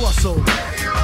crossover. 0.00 0.99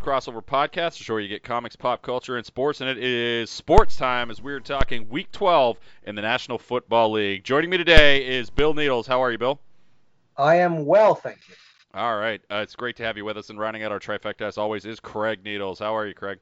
The 0.00 0.10
Crossover 0.10 0.44
Podcast, 0.44 0.98
the 0.98 1.04
show 1.04 1.14
where 1.14 1.20
you 1.20 1.28
get 1.28 1.42
comics, 1.42 1.76
pop 1.76 2.02
culture, 2.02 2.36
and 2.36 2.46
sports. 2.46 2.80
And 2.80 2.88
it 2.88 2.98
is 2.98 3.50
sports 3.50 3.96
time 3.96 4.30
as 4.30 4.40
we're 4.40 4.60
talking 4.60 5.08
Week 5.08 5.30
12 5.32 5.78
in 6.04 6.14
the 6.14 6.22
National 6.22 6.58
Football 6.58 7.12
League. 7.12 7.44
Joining 7.44 7.70
me 7.70 7.76
today 7.76 8.26
is 8.26 8.50
Bill 8.50 8.74
Needles. 8.74 9.06
How 9.06 9.22
are 9.22 9.30
you, 9.30 9.38
Bill? 9.38 9.60
I 10.36 10.56
am 10.56 10.86
well, 10.86 11.14
thank 11.14 11.38
you. 11.48 11.54
All 11.92 12.16
right. 12.16 12.40
Uh, 12.50 12.56
it's 12.56 12.74
great 12.76 12.96
to 12.96 13.02
have 13.02 13.16
you 13.16 13.24
with 13.24 13.36
us. 13.36 13.50
And 13.50 13.58
rounding 13.58 13.82
out 13.82 13.92
our 13.92 14.00
trifecta, 14.00 14.42
as 14.42 14.56
always, 14.58 14.84
is 14.86 15.00
Craig 15.00 15.40
Needles. 15.44 15.78
How 15.80 15.94
are 15.96 16.06
you, 16.06 16.14
Craig? 16.14 16.38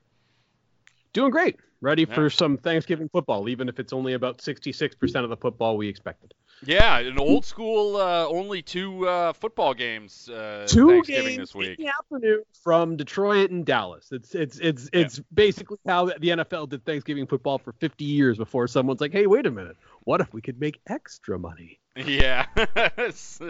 Doing 1.13 1.31
great. 1.31 1.57
Ready 1.81 2.07
Yeah. 2.09 2.15
for 2.15 2.31
some 2.31 2.59
Thanksgiving 2.59 3.09
football, 3.09 3.49
even 3.49 3.69
if 3.69 3.81
it's 3.81 3.93
only 3.93 4.13
about 4.13 4.39
66% 4.41 5.25
of 5.25 5.31
the 5.31 5.37
football 5.37 5.77
we 5.77 5.89
expected. 5.89 6.35
Yeah, 6.65 6.99
an 6.99 7.19
old 7.19 7.45
school, 7.45 7.97
uh, 7.97 8.27
only 8.27 8.63
two 8.63 9.07
uh, 9.07 9.33
football 9.33 9.75
games 9.75 10.29
uh, 10.29 10.67
Two 10.69 10.89
Thanksgiving 10.89 11.37
games 11.37 11.39
this 11.39 11.55
week. 11.55 11.79
in 11.79 11.87
the 11.87 11.93
afternoon 11.93 12.43
from 12.63 12.97
Detroit 12.97 13.51
and 13.51 13.65
Dallas. 13.65 14.09
It's 14.11 14.35
it's 14.35 14.59
it's 14.59 14.91
it's 14.93 15.21
basically 15.33 15.79
how 15.87 16.07
the 16.07 16.19
NFL 16.19 16.71
did 16.71 16.85
Thanksgiving 16.85 17.27
football 17.27 17.59
for 17.59 17.73
50 17.73 18.05
years 18.05 18.39
before 18.39 18.67
someone's 18.67 19.01
like, 19.01 19.13
"Hey, 19.13 19.27
wait 19.27 19.47
a 19.47 19.51
minute. 19.51 19.77
What 20.05 20.21
if 20.21 20.33
we 20.33 20.41
could 20.41 20.61
make 20.61 20.81
extra 20.89 21.39
money?" 21.39 21.79
Yeah, 21.97 22.47
it's, 22.97 23.41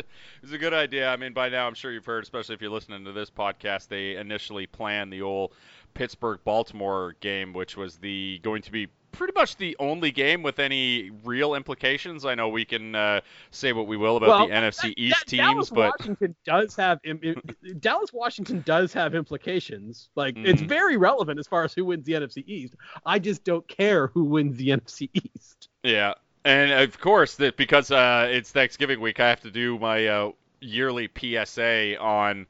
it's 0.42 0.52
a 0.52 0.58
good 0.58 0.72
idea. 0.72 1.10
I 1.10 1.16
mean, 1.16 1.32
by 1.32 1.48
now 1.48 1.66
I'm 1.66 1.74
sure 1.74 1.92
you've 1.92 2.06
heard, 2.06 2.22
especially 2.22 2.54
if 2.54 2.62
you're 2.62 2.70
listening 2.70 3.04
to 3.04 3.12
this 3.12 3.30
podcast, 3.30 3.88
they 3.88 4.16
initially 4.16 4.66
planned 4.66 5.12
the 5.12 5.22
old 5.22 5.52
Pittsburgh-Baltimore 5.94 7.16
game, 7.20 7.52
which 7.52 7.76
was 7.76 7.98
the 7.98 8.40
going 8.42 8.62
to 8.62 8.72
be 8.72 8.88
pretty 9.12 9.32
much 9.34 9.56
the 9.56 9.76
only 9.78 10.10
game 10.10 10.42
with 10.42 10.58
any 10.58 11.10
real 11.24 11.54
implications. 11.54 12.24
I 12.24 12.34
know 12.34 12.48
we 12.48 12.64
can 12.64 12.94
uh, 12.94 13.20
say 13.50 13.72
what 13.72 13.86
we 13.86 13.96
will 13.96 14.16
about 14.16 14.28
Well, 14.28 14.46
the 14.48 14.54
NFC 14.54 14.94
East 14.96 15.20
that- 15.20 15.26
teams, 15.28 15.40
Dallas 15.40 15.70
but 15.70 15.92
Washington 15.98 16.34
does 16.44 16.76
have 16.76 17.00
im- 17.04 17.42
Dallas 17.80 18.12
Washington 18.12 18.62
does 18.66 18.92
have 18.92 19.14
implications. 19.14 20.10
Like 20.14 20.36
it's 20.36 20.62
Mhm. 20.62 20.68
very 20.68 20.96
relevant 20.96 21.38
as 21.38 21.46
far 21.46 21.64
as 21.64 21.72
who 21.74 21.84
wins 21.86 22.04
the 22.06 22.12
NFC 22.14 22.44
East. 22.46 22.74
I 23.06 23.18
just 23.18 23.44
don't 23.44 23.66
care 23.68 24.08
who 24.08 24.24
wins 24.24 24.56
the 24.56 24.68
NFC 24.76 25.10
East. 25.14 25.68
Yeah, 25.82 26.14
and 26.44 26.70
of 26.72 26.98
course 27.00 27.36
that 27.36 27.56
because 27.56 27.90
uh, 27.90 28.28
it's 28.30 28.50
Thanksgiving 28.52 29.00
week, 29.00 29.20
I 29.20 29.28
have 29.28 29.40
to 29.40 29.50
do 29.50 29.78
my 29.78 30.06
uh, 30.06 30.30
yearly 30.60 31.08
PSA 31.16 31.98
on 31.98 32.46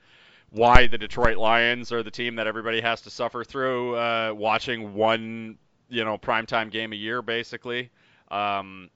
why 0.50 0.86
the 0.86 0.96
Detroit 0.96 1.36
Lions 1.36 1.92
are 1.92 2.02
the 2.02 2.10
team 2.10 2.34
that 2.36 2.46
everybody 2.46 2.80
has 2.80 3.02
to 3.02 3.10
suffer 3.10 3.44
through 3.44 3.96
uh, 3.96 4.32
watching 4.34 4.94
one, 4.94 5.58
you 5.88 6.04
know, 6.04 6.18
primetime 6.18 6.70
game 6.70 6.92
a 6.92 6.96
year, 6.96 7.22
basically. 7.22 7.90
Um, 8.30 8.90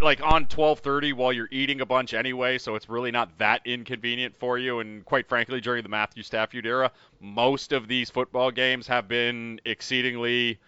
like 0.00 0.20
on 0.22 0.46
12:30 0.46 1.12
while 1.12 1.32
you're 1.32 1.48
eating 1.52 1.80
a 1.80 1.86
bunch 1.86 2.14
anyway, 2.14 2.58
so 2.58 2.74
it's 2.74 2.88
really 2.88 3.10
not 3.10 3.38
that 3.38 3.60
inconvenient 3.64 4.36
for 4.36 4.58
you. 4.58 4.80
And 4.80 5.04
quite 5.04 5.28
frankly, 5.28 5.60
during 5.60 5.82
the 5.82 5.88
Matthew 5.88 6.22
Stafford 6.22 6.66
era, 6.66 6.90
most 7.20 7.72
of 7.72 7.86
these 7.88 8.10
football 8.10 8.50
games 8.50 8.86
have 8.88 9.06
been 9.08 9.60
exceedingly 9.64 10.58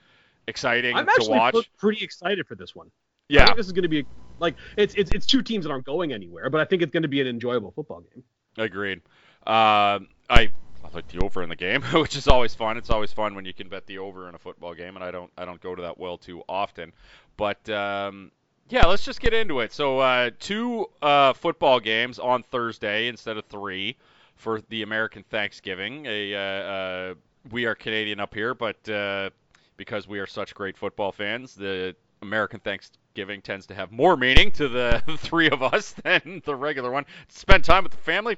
exciting 0.46 0.94
I'm 0.94 1.08
to 1.14 1.24
actually 1.24 1.24
watch. 1.24 1.52
pre- 1.52 1.66
pretty 1.78 2.04
excited 2.04 2.46
for 2.46 2.54
this 2.54 2.74
one. 2.74 2.90
I 3.36 3.40
Yeah, 3.40 3.46
think 3.46 3.56
this 3.56 3.66
is 3.66 3.72
going 3.72 3.84
to 3.84 3.88
be 3.88 4.06
like 4.38 4.56
it's 4.76 4.94
it's 4.94 5.10
it's 5.12 5.26
two 5.26 5.42
teams 5.42 5.64
that 5.64 5.70
aren't 5.70 5.84
going 5.84 6.12
anywhere, 6.12 6.50
but 6.50 6.60
I 6.60 6.64
think 6.64 6.82
it's 6.82 6.92
going 6.92 7.02
to 7.02 7.08
be 7.08 7.20
an 7.20 7.26
enjoyable 7.26 7.70
football 7.72 8.00
game. 8.00 8.24
Agreed. 8.58 8.98
Um, 9.46 10.08
I 10.28 10.52
I 10.69 10.69
like 10.94 11.08
the 11.08 11.18
over 11.18 11.42
in 11.42 11.48
the 11.48 11.56
game, 11.56 11.82
which 11.94 12.16
is 12.16 12.28
always 12.28 12.54
fun. 12.54 12.76
It's 12.76 12.90
always 12.90 13.12
fun 13.12 13.34
when 13.34 13.44
you 13.44 13.54
can 13.54 13.68
bet 13.68 13.86
the 13.86 13.98
over 13.98 14.28
in 14.28 14.34
a 14.34 14.38
football 14.38 14.74
game, 14.74 14.96
and 14.96 15.04
I 15.04 15.10
don't 15.10 15.30
I 15.36 15.44
don't 15.44 15.60
go 15.60 15.74
to 15.74 15.82
that 15.82 15.98
well 15.98 16.18
too 16.18 16.42
often. 16.48 16.92
But 17.36 17.68
um, 17.70 18.30
yeah, 18.68 18.86
let's 18.86 19.04
just 19.04 19.20
get 19.20 19.34
into 19.34 19.60
it. 19.60 19.72
So 19.72 19.98
uh, 19.98 20.30
two 20.38 20.86
uh, 21.02 21.32
football 21.32 21.80
games 21.80 22.18
on 22.18 22.42
Thursday 22.42 23.08
instead 23.08 23.36
of 23.36 23.44
three 23.46 23.96
for 24.36 24.60
the 24.68 24.82
American 24.82 25.22
Thanksgiving. 25.24 26.06
A 26.06 26.34
uh, 26.34 26.38
uh, 26.38 27.14
we 27.50 27.66
are 27.66 27.74
Canadian 27.74 28.20
up 28.20 28.34
here, 28.34 28.54
but 28.54 28.88
uh, 28.88 29.30
because 29.76 30.06
we 30.06 30.18
are 30.18 30.26
such 30.26 30.54
great 30.54 30.76
football 30.76 31.12
fans, 31.12 31.54
the 31.54 31.94
American 32.22 32.60
Thanksgiving 32.60 33.40
tends 33.40 33.66
to 33.66 33.74
have 33.74 33.90
more 33.90 34.16
meaning 34.16 34.50
to 34.52 34.68
the 34.68 35.02
three 35.18 35.48
of 35.48 35.62
us 35.62 35.92
than 36.04 36.42
the 36.44 36.54
regular 36.54 36.90
one. 36.90 37.06
Spend 37.28 37.64
time 37.64 37.82
with 37.82 37.92
the 37.92 37.98
family. 37.98 38.36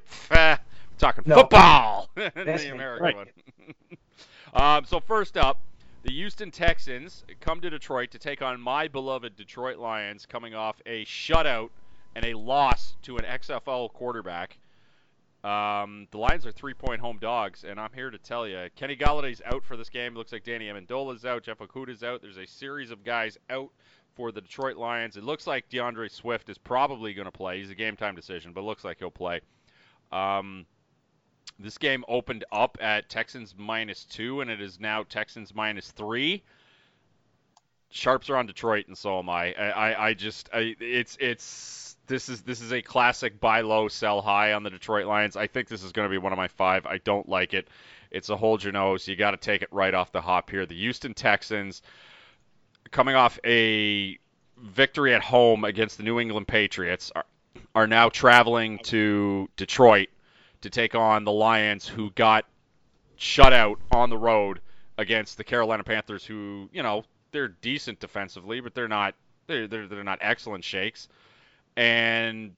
Talking 0.99 1.25
No. 1.27 1.35
football. 1.37 2.02
The. 2.34 2.71
American 2.73 3.03
Right. 3.03 3.17
one. 3.17 3.28
um, 4.55 4.84
so 4.84 5.00
first 5.00 5.37
up, 5.37 5.61
the 6.03 6.12
Houston 6.12 6.50
Texans 6.50 7.25
come 7.41 7.61
to 7.61 7.71
Detroit 7.71 8.11
to 8.11 8.19
take 8.19 8.43
on 8.43 8.61
my 8.61 8.89
beloved 8.89 9.37
Detroit 9.37 9.78
Lions, 9.78 10.27
coming 10.27 10.55
off 10.55 10.81
a 10.84 11.05
shutout 11.05 11.71
and 12.15 12.25
a 12.25 12.34
loss 12.34 12.97
to 13.03 13.17
an 13.17 13.25
XFL 13.25 13.93
quarterback. 13.93 14.59
Um, 15.45 16.06
the 16.11 16.19
Lions 16.19 16.47
are 16.47 16.53
three-point 16.53 17.00
home 17.00 17.19
dogs, 17.21 17.65
and 17.65 17.81
I'm 17.81 17.93
here 17.95 18.11
to 18.11 18.19
tell 18.19 18.47
you, 18.47 18.69
Kenny 18.77 18.97
Golladay's 18.97 19.43
out 19.44 19.65
for 19.65 19.77
this 19.77 19.89
game. 19.89 20.15
Looks 20.15 20.33
like 20.33 20.44
Danny 20.44 20.67
Amendola's 20.67 21.25
out, 21.25 21.43
Jeff 21.43 21.59
Okudah's 21.59 22.05
out. 22.05 22.23
There's 22.23 22.37
a 22.37 22.47
series 22.47 22.91
of 22.93 23.03
guys 23.03 23.39
out 23.50 23.71
for 24.15 24.31
the 24.31 24.41
Detroit 24.41 24.77
Lions. 24.77 25.17
It 25.17 25.25
looks 25.25 25.47
like 25.47 25.69
D'Andre 25.69 26.09
Swift 26.09 26.49
is 26.49 26.59
probably 26.59 27.12
going 27.15 27.25
to 27.25 27.33
play. 27.33 27.59
He's 27.59 27.71
a 27.71 27.75
game-time 27.75 28.15
decision, 28.15 28.53
but 28.53 28.61
it 28.61 28.65
looks 28.65 28.84
like 28.84 28.99
he'll 28.99 29.11
play. 29.11 29.41
Um, 30.12 30.67
this 31.62 31.78
game 31.78 32.05
opened 32.09 32.45
up 32.53 32.78
at 32.81 33.09
Texans 33.09 33.55
minus 33.56 34.05
two, 34.05 34.41
and 34.41 34.50
it 34.50 34.61
is 34.61 34.81
now 34.81 35.05
Texans 35.05 35.55
minus 35.55 35.91
three. 35.91 36.43
Sharps 37.91 38.31
are 38.31 38.37
on 38.37 38.47
Detroit, 38.47 38.87
and 38.89 38.97
so 38.97 39.19
am 39.19 39.28
I. 39.28 39.53
I, 39.53 39.71
I, 39.71 40.06
I 40.09 40.15
just, 40.15 40.49
I, 40.53 40.75
it's, 40.81 41.17
it's, 41.21 41.97
this 42.06 42.28
is, 42.28 42.41
this 42.43 42.61
is 42.61 42.73
a 42.73 42.81
classic 42.81 43.39
buy 43.39 43.61
low, 43.61 43.89
sell 43.89 44.23
high 44.23 44.55
on 44.55 44.62
the 44.62 44.71
Detroit 44.71 45.06
Lions. 45.06 45.37
I 45.37 45.47
think 45.47 45.69
this 45.69 45.83
is 45.83 45.93
going 45.93 46.06
to 46.06 46.11
be 46.11 46.19
one 46.19 46.33
of 46.33 46.39
my 46.39 46.49
five. 46.49 46.87
I 46.87 46.99
don't 46.99 47.28
like 47.28 47.53
it. 47.53 47.69
It's 48.11 48.31
a 48.31 48.37
hold 48.37 48.62
your 48.65 48.73
nose. 48.73 49.06
You 49.06 49.17
got 49.17 49.33
to 49.33 49.37
take 49.37 49.62
it 49.62 49.69
right 49.73 49.93
off 49.93 50.11
the 50.11 50.21
hop 50.21 50.50
here. 50.50 50.67
The 50.67 50.75
Houston 50.75 51.15
Texans, 51.15 51.83
coming 52.91 53.15
off 53.15 53.39
a 53.44 54.19
victory 54.59 55.15
at 55.15 55.23
home 55.23 55.65
against 55.65 55.97
the 55.99 56.03
New 56.03 56.19
England 56.19 56.49
Patriots, 56.49 57.12
are, 57.15 57.27
are 57.75 57.87
now 57.87 58.09
traveling 58.09 58.79
to 58.84 59.49
Detroit 59.56 60.09
to 60.62 60.71
take 60.71 60.95
on 60.95 61.25
the 61.25 61.33
Lions, 61.33 61.87
who 61.87 62.11
got 62.12 62.47
shut 63.17 63.53
out 63.53 63.78
on 63.93 64.11
the 64.11 64.19
road 64.19 64.61
against 64.99 65.37
the 65.37 65.45
Carolina 65.45 65.84
Panthers, 65.84 66.25
who 66.25 66.69
you 66.73 66.83
know 66.83 67.05
they're 67.31 67.49
decent 67.49 68.00
defensively, 68.00 68.61
but 68.61 68.75
they're 68.75 68.89
not 68.89 69.15
they're 69.47 69.67
they're, 69.67 69.87
they're 69.87 70.05
not 70.05 70.19
excellent 70.21 70.65
shakes. 70.65 71.09
And 71.77 72.55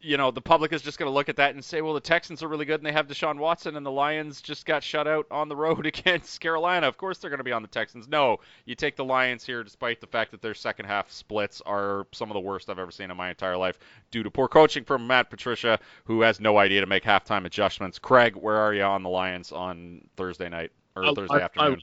you 0.00 0.16
know 0.16 0.30
the 0.30 0.40
public 0.40 0.72
is 0.72 0.82
just 0.82 0.98
going 0.98 1.08
to 1.08 1.14
look 1.14 1.28
at 1.28 1.36
that 1.36 1.54
and 1.54 1.64
say, 1.64 1.80
well, 1.82 1.94
the 1.94 2.00
Texans 2.00 2.42
are 2.42 2.48
really 2.48 2.64
good 2.64 2.80
and 2.80 2.86
they 2.86 2.92
have 2.92 3.08
Deshaun 3.08 3.38
Watson, 3.38 3.76
and 3.76 3.84
the 3.84 3.90
Lions 3.90 4.40
just 4.40 4.64
got 4.64 4.82
shut 4.82 5.06
out 5.08 5.26
on 5.30 5.48
the 5.48 5.56
road 5.56 5.86
against 5.86 6.40
Carolina. 6.40 6.86
Of 6.86 6.96
course 6.96 7.18
they're 7.18 7.30
going 7.30 7.38
to 7.38 7.44
be 7.44 7.52
on 7.52 7.62
the 7.62 7.68
Texans. 7.68 8.08
No, 8.08 8.38
you 8.64 8.74
take 8.74 8.96
the 8.96 9.04
Lions 9.04 9.44
here, 9.44 9.64
despite 9.64 10.00
the 10.00 10.06
fact 10.06 10.30
that 10.30 10.40
their 10.40 10.54
second 10.54 10.86
half 10.86 11.10
splits 11.10 11.60
are 11.66 12.06
some 12.12 12.30
of 12.30 12.34
the 12.34 12.40
worst 12.40 12.70
I've 12.70 12.78
ever 12.78 12.90
seen 12.90 13.10
in 13.10 13.16
my 13.16 13.30
entire 13.30 13.56
life 13.56 13.78
due 14.10 14.22
to 14.22 14.30
poor 14.30 14.48
coaching 14.48 14.84
from 14.84 15.06
Matt 15.06 15.30
Patricia, 15.30 15.78
who 16.04 16.20
has 16.20 16.40
no 16.40 16.58
idea 16.58 16.80
to 16.80 16.86
make 16.86 17.02
halftime 17.02 17.44
adjustments. 17.44 17.98
Craig, 17.98 18.36
where 18.36 18.56
are 18.56 18.74
you 18.74 18.82
on 18.82 19.02
the 19.02 19.10
Lions 19.10 19.52
on 19.52 20.06
Thursday 20.16 20.48
night 20.48 20.70
or 20.96 21.06
I- 21.06 21.14
Thursday 21.14 21.36
I- 21.36 21.40
afternoon? 21.40 21.82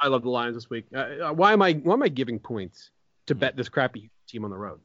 I 0.00 0.06
love 0.06 0.22
the 0.22 0.30
Lions 0.30 0.54
this 0.54 0.70
week. 0.70 0.86
Uh, 0.94 0.98
uh, 0.98 1.32
why 1.32 1.52
am 1.52 1.60
I 1.60 1.72
why 1.72 1.94
am 1.94 2.04
I 2.04 2.08
giving 2.08 2.38
points 2.38 2.90
to 3.26 3.34
bet 3.34 3.56
this 3.56 3.68
crappy 3.68 4.10
team 4.28 4.44
on 4.44 4.50
the 4.50 4.56
road? 4.56 4.78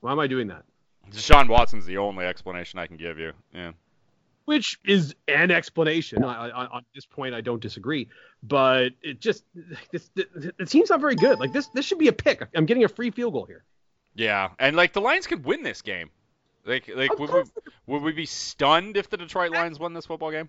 Why 0.00 0.12
am 0.12 0.20
I 0.20 0.26
doing 0.26 0.48
that? 0.48 0.64
Deshaun 1.12 1.48
Watson's 1.48 1.86
the 1.86 1.98
only 1.98 2.24
explanation 2.24 2.78
I 2.78 2.86
can 2.86 2.96
give 2.96 3.18
you. 3.18 3.32
Yeah. 3.54 3.72
Which 4.44 4.78
is 4.84 5.14
an 5.26 5.50
explanation. 5.50 6.24
I, 6.24 6.48
I, 6.48 6.66
on 6.66 6.84
this 6.94 7.04
point, 7.04 7.34
I 7.34 7.42
don't 7.42 7.60
disagree. 7.60 8.08
But 8.42 8.92
it 9.02 9.20
just 9.20 9.44
this, 9.90 10.10
the, 10.14 10.52
the 10.58 10.64
team's 10.64 10.90
not 10.90 11.00
very 11.00 11.16
good. 11.16 11.38
Like 11.38 11.52
this 11.52 11.68
this 11.68 11.84
should 11.84 11.98
be 11.98 12.08
a 12.08 12.12
pick. 12.12 12.46
I'm 12.54 12.64
getting 12.64 12.84
a 12.84 12.88
free 12.88 13.10
field 13.10 13.34
goal 13.34 13.44
here. 13.44 13.64
Yeah, 14.14 14.50
and 14.58 14.74
like 14.74 14.94
the 14.94 15.00
Lions 15.00 15.26
could 15.26 15.44
win 15.44 15.62
this 15.62 15.82
game. 15.82 16.10
Like, 16.64 16.90
like 16.94 17.12
Of 17.12 17.18
would 17.18 17.30
we, 17.30 17.42
would 17.86 18.02
we 18.02 18.12
be 18.12 18.26
stunned 18.26 18.96
if 18.96 19.08
the 19.08 19.16
Detroit 19.16 19.52
Lions 19.52 19.78
won 19.78 19.94
this 19.94 20.06
football 20.06 20.30
game? 20.30 20.48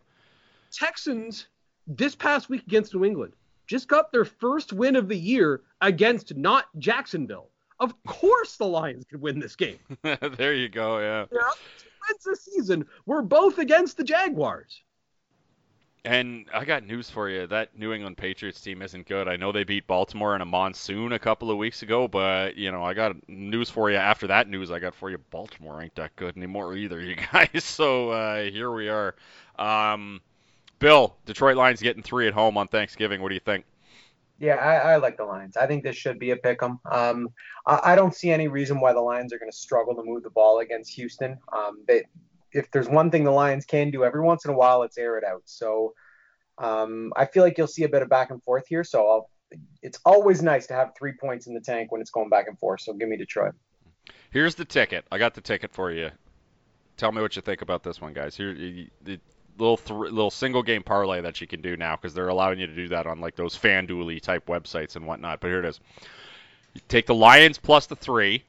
Texans 0.71 1.47
this 1.87 2.15
past 2.15 2.49
week 2.49 2.63
against 2.67 2.93
New 2.93 3.05
England 3.05 3.33
just 3.67 3.87
got 3.87 4.11
their 4.11 4.25
first 4.25 4.73
win 4.73 4.95
of 4.95 5.07
the 5.07 5.17
year 5.17 5.61
against 5.81 6.35
not 6.35 6.65
Jacksonville. 6.77 7.49
Of 7.79 7.93
course, 8.03 8.57
the 8.57 8.65
Lions 8.65 9.05
could 9.09 9.21
win 9.21 9.39
this 9.39 9.55
game. 9.55 9.79
there 10.01 10.53
you 10.53 10.69
go. 10.69 10.99
Yeah. 10.99 11.25
Their 11.31 11.47
other 11.47 11.57
two 11.77 11.89
wins 12.07 12.23
this 12.25 12.41
season 12.41 12.85
were 13.05 13.21
both 13.21 13.57
against 13.57 13.97
the 13.97 14.03
Jaguars. 14.03 14.81
And 16.05 16.45
I 16.53 16.63
got 16.63 16.85
news 16.85 17.09
for 17.09 17.29
you. 17.29 17.45
That 17.47 17.77
New 17.77 17.91
England 17.91 18.17
Patriots 18.17 18.61
team 18.61 18.81
isn't 18.81 19.07
good. 19.07 19.27
I 19.27 19.35
know 19.35 19.51
they 19.51 19.65
beat 19.65 19.85
Baltimore 19.85 20.33
in 20.33 20.41
a 20.41 20.45
monsoon 20.45 21.11
a 21.11 21.19
couple 21.19 21.51
of 21.51 21.57
weeks 21.57 21.81
ago, 21.81 22.07
but 22.07 22.55
you 22.55 22.71
know, 22.71 22.83
I 22.83 22.93
got 22.93 23.27
news 23.27 23.69
for 23.69 23.91
you. 23.91 23.97
After 23.97 24.27
that 24.27 24.47
news, 24.47 24.71
I 24.71 24.79
got 24.79 24.95
for 24.95 25.09
you. 25.09 25.17
Baltimore 25.29 25.81
ain't 25.81 25.95
that 25.95 26.15
good 26.15 26.37
anymore 26.37 26.75
either, 26.75 26.99
you 27.01 27.15
guys. 27.15 27.63
So 27.63 28.11
uh, 28.11 28.43
here 28.43 28.71
we 28.71 28.87
are. 28.87 29.15
Um, 29.57 30.21
Bill, 30.79 31.15
Detroit 31.25 31.57
Lions 31.57 31.81
getting 31.81 32.01
three 32.01 32.27
at 32.27 32.33
home 32.33 32.57
on 32.57 32.69
Thanksgiving. 32.69 33.21
What 33.21 33.29
do 33.29 33.35
you 33.35 33.41
think? 33.41 33.65
Yeah, 34.39 34.55
I, 34.55 34.93
I 34.93 34.95
like 34.97 35.17
the 35.17 35.25
Lions. 35.25 35.57
I 35.57 35.67
think 35.67 35.83
this 35.83 35.97
should 35.97 36.17
be 36.17 36.31
a 36.31 36.37
pick 36.37 36.63
'em. 36.63 36.79
Um, 36.89 37.29
I, 37.65 37.91
I 37.91 37.95
don't 37.95 38.15
see 38.15 38.31
any 38.31 38.47
reason 38.47 38.79
why 38.79 38.93
the 38.93 39.01
Lions 39.01 39.33
are 39.33 39.39
going 39.39 39.51
to 39.51 39.57
struggle 39.57 39.95
to 39.95 40.03
move 40.03 40.23
the 40.23 40.29
ball 40.29 40.59
against 40.59 40.93
Houston. 40.93 41.37
Um, 41.51 41.83
they, 41.87 42.05
if 42.53 42.71
there's 42.71 42.87
one 42.87 43.11
thing 43.11 43.23
the 43.25 43.31
Lions 43.31 43.65
can 43.65 43.91
do 43.91 44.03
every 44.05 44.21
once 44.21 44.45
in 44.45 44.51
a 44.51 44.55
while, 44.55 44.83
it's 44.83 44.97
air 44.97 45.17
it 45.17 45.23
out. 45.23 45.41
So 45.45 45.93
um, 46.57 47.11
I 47.15 47.25
feel 47.25 47.43
like 47.43 47.57
you'll 47.57 47.67
see 47.67 47.83
a 47.83 47.89
bit 47.89 48.01
of 48.01 48.09
back 48.09 48.31
and 48.31 48.41
forth 48.43 48.65
here. 48.67 48.83
So 48.83 49.07
I'll, 49.07 49.29
it's 49.81 49.99
always 50.05 50.41
nice 50.41 50.67
to 50.67 50.73
have 50.73 50.91
three 50.97 51.13
points 51.19 51.47
in 51.47 51.53
the 51.53 51.61
tank 51.61 51.91
when 51.91 51.99
it's 52.01 52.11
going 52.11 52.29
back 52.29 52.47
and 52.47 52.57
forth. 52.57 52.81
So 52.81 52.93
give 52.93 53.09
me 53.09 53.17
Detroit. 53.17 53.53
Here's 54.31 54.55
the 54.55 54.65
ticket. 54.65 55.05
I 55.11 55.17
got 55.17 55.33
the 55.33 55.41
ticket 55.41 55.71
for 55.73 55.91
you. 55.91 56.11
Tell 56.97 57.11
me 57.11 57.21
what 57.21 57.35
you 57.35 57.41
think 57.41 57.61
about 57.61 57.83
this 57.83 57.99
one, 58.01 58.13
guys. 58.13 58.35
Here, 58.35 58.55
little 59.59 59.77
th- 59.77 60.11
little 60.11 60.31
single 60.31 60.63
game 60.63 60.83
parlay 60.83 61.21
that 61.21 61.41
you 61.41 61.47
can 61.47 61.61
do 61.61 61.77
now 61.77 61.95
because 61.95 62.13
they're 62.13 62.29
allowing 62.29 62.59
you 62.59 62.67
to 62.67 62.75
do 62.75 62.87
that 62.87 63.05
on 63.05 63.19
like 63.19 63.35
those 63.35 63.57
FanDuel 63.57 64.21
type 64.21 64.45
websites 64.47 64.95
and 64.95 65.05
whatnot. 65.05 65.39
But 65.39 65.47
here 65.47 65.59
it 65.59 65.65
is. 65.65 65.79
You 66.73 66.81
take 66.87 67.05
the 67.05 67.15
Lions 67.15 67.57
plus 67.57 67.85
the 67.85 67.95
three 67.95 68.43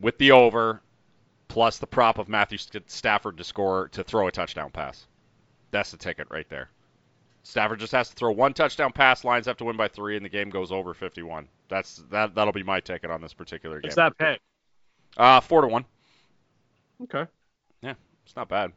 with 0.00 0.18
the 0.18 0.32
over 0.32 0.80
plus 1.48 1.78
the 1.78 1.86
prop 1.86 2.18
of 2.18 2.28
Matthew 2.28 2.58
Stafford 2.86 3.36
to 3.36 3.44
score 3.44 3.88
to 3.88 4.04
throw 4.04 4.28
a 4.28 4.32
touchdown 4.32 4.70
pass. 4.70 5.06
That's 5.70 5.90
the 5.90 5.96
ticket 5.96 6.28
right 6.30 6.48
there. 6.48 6.70
Stafford 7.42 7.80
just 7.80 7.92
has 7.92 8.08
to 8.10 8.14
throw 8.14 8.30
one 8.30 8.52
touchdown 8.52 8.92
pass. 8.92 9.24
Lions 9.24 9.46
have 9.46 9.56
to 9.58 9.64
win 9.64 9.76
by 9.76 9.88
three, 9.88 10.16
and 10.16 10.24
the 10.24 10.28
game 10.28 10.50
goes 10.50 10.70
over 10.70 10.92
51. 10.92 11.48
That's 11.68 12.02
that. 12.10 12.34
That'll 12.34 12.52
be 12.52 12.62
my 12.62 12.80
ticket 12.80 13.10
on 13.10 13.20
this 13.20 13.32
particular 13.32 13.80
game. 13.80 13.88
What's 13.88 13.96
that 13.96 14.18
pay? 14.18 14.38
Uh, 15.16 15.40
four 15.40 15.62
to 15.62 15.68
one. 15.68 15.84
Okay. 17.02 17.24
Yeah, 17.82 17.94
it's 18.24 18.36
not 18.36 18.48
bad. 18.48 18.72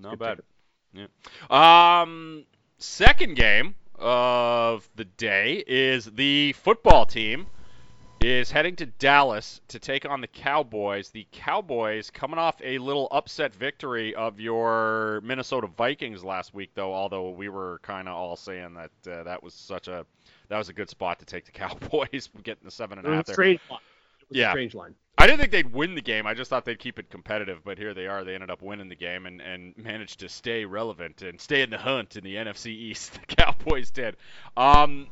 Not 0.00 0.10
Good 0.10 0.18
bad. 0.18 0.40
ticket. 0.94 1.10
Yeah. 1.50 2.00
Um, 2.02 2.44
second 2.78 3.36
game 3.36 3.74
of 3.96 4.88
the 4.96 5.04
day 5.04 5.62
is 5.66 6.04
the 6.06 6.52
football 6.54 7.04
team 7.04 7.46
is 8.20 8.50
heading 8.50 8.74
to 8.76 8.86
Dallas 8.86 9.60
to 9.68 9.78
take 9.78 10.04
on 10.08 10.20
the 10.20 10.26
Cowboys. 10.26 11.10
The 11.10 11.26
Cowboys 11.30 12.10
coming 12.10 12.38
off 12.38 12.56
a 12.64 12.78
little 12.78 13.06
upset 13.12 13.54
victory 13.54 14.14
of 14.14 14.40
your 14.40 15.20
Minnesota 15.22 15.68
Vikings 15.68 16.24
last 16.24 16.52
week, 16.52 16.70
though. 16.74 16.92
Although 16.94 17.30
we 17.30 17.48
were 17.48 17.78
kind 17.82 18.08
of 18.08 18.14
all 18.14 18.34
saying 18.36 18.74
that 18.74 18.90
uh, 19.12 19.22
that 19.24 19.42
was 19.42 19.54
such 19.54 19.86
a 19.88 20.04
that 20.48 20.58
was 20.58 20.68
a 20.68 20.72
good 20.72 20.88
spot 20.90 21.18
to 21.20 21.24
take 21.26 21.44
the 21.44 21.52
Cowboys, 21.52 22.28
getting 22.42 22.64
the 22.64 22.70
seven 22.70 22.98
and 22.98 23.06
a 23.06 23.10
half 23.10 23.10
and 23.10 23.14
It 23.14 23.14
a 23.14 23.18
was 23.18 23.18
half 23.18 23.22
a 23.22 23.26
there. 23.26 23.34
strange 23.34 23.60
line. 23.70 23.78
It 23.78 23.82
was 23.82 23.97
Yeah. 24.30 24.50
strange 24.50 24.74
line. 24.74 24.94
I 25.20 25.26
didn't 25.26 25.40
think 25.40 25.50
they'd 25.50 25.72
win 25.72 25.96
the 25.96 26.00
game. 26.00 26.28
I 26.28 26.34
just 26.34 26.48
thought 26.48 26.64
they'd 26.64 26.78
keep 26.78 27.00
it 27.00 27.10
competitive, 27.10 27.64
but 27.64 27.76
here 27.76 27.92
they 27.92 28.06
are. 28.06 28.22
They 28.22 28.34
ended 28.34 28.50
up 28.50 28.62
winning 28.62 28.88
the 28.88 28.94
game 28.94 29.26
and, 29.26 29.40
and 29.40 29.76
managed 29.76 30.20
to 30.20 30.28
stay 30.28 30.64
relevant 30.64 31.22
and 31.22 31.40
stay 31.40 31.62
in 31.62 31.70
the 31.70 31.78
hunt 31.78 32.14
in 32.14 32.22
the 32.22 32.36
NFC 32.36 32.66
East. 32.68 33.18
The 33.28 33.34
Cowboys 33.34 33.90
did. 33.90 34.16
Um, 34.56 35.08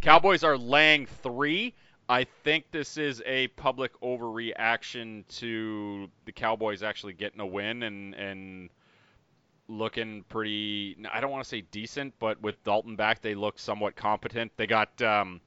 Cowboys 0.00 0.42
are 0.42 0.58
laying 0.58 1.06
three. 1.06 1.74
I 2.08 2.24
think 2.24 2.70
this 2.72 2.96
is 2.98 3.22
a 3.24 3.46
public 3.48 3.98
overreaction 4.00 5.26
to 5.38 6.10
the 6.24 6.32
Cowboys 6.32 6.82
actually 6.82 7.14
getting 7.14 7.40
a 7.40 7.46
win 7.46 7.84
and 7.84 8.14
and 8.14 8.70
looking 9.68 10.24
pretty. 10.28 10.96
I 11.10 11.20
don't 11.20 11.30
want 11.30 11.44
to 11.44 11.48
say 11.48 11.62
decent, 11.62 12.12
but 12.18 12.40
with 12.42 12.62
Dalton 12.64 12.96
back, 12.96 13.22
they 13.22 13.34
look 13.34 13.58
somewhat 13.58 13.96
competent. 13.96 14.52
They 14.56 14.66
got. 14.66 15.00
Um, 15.00 15.40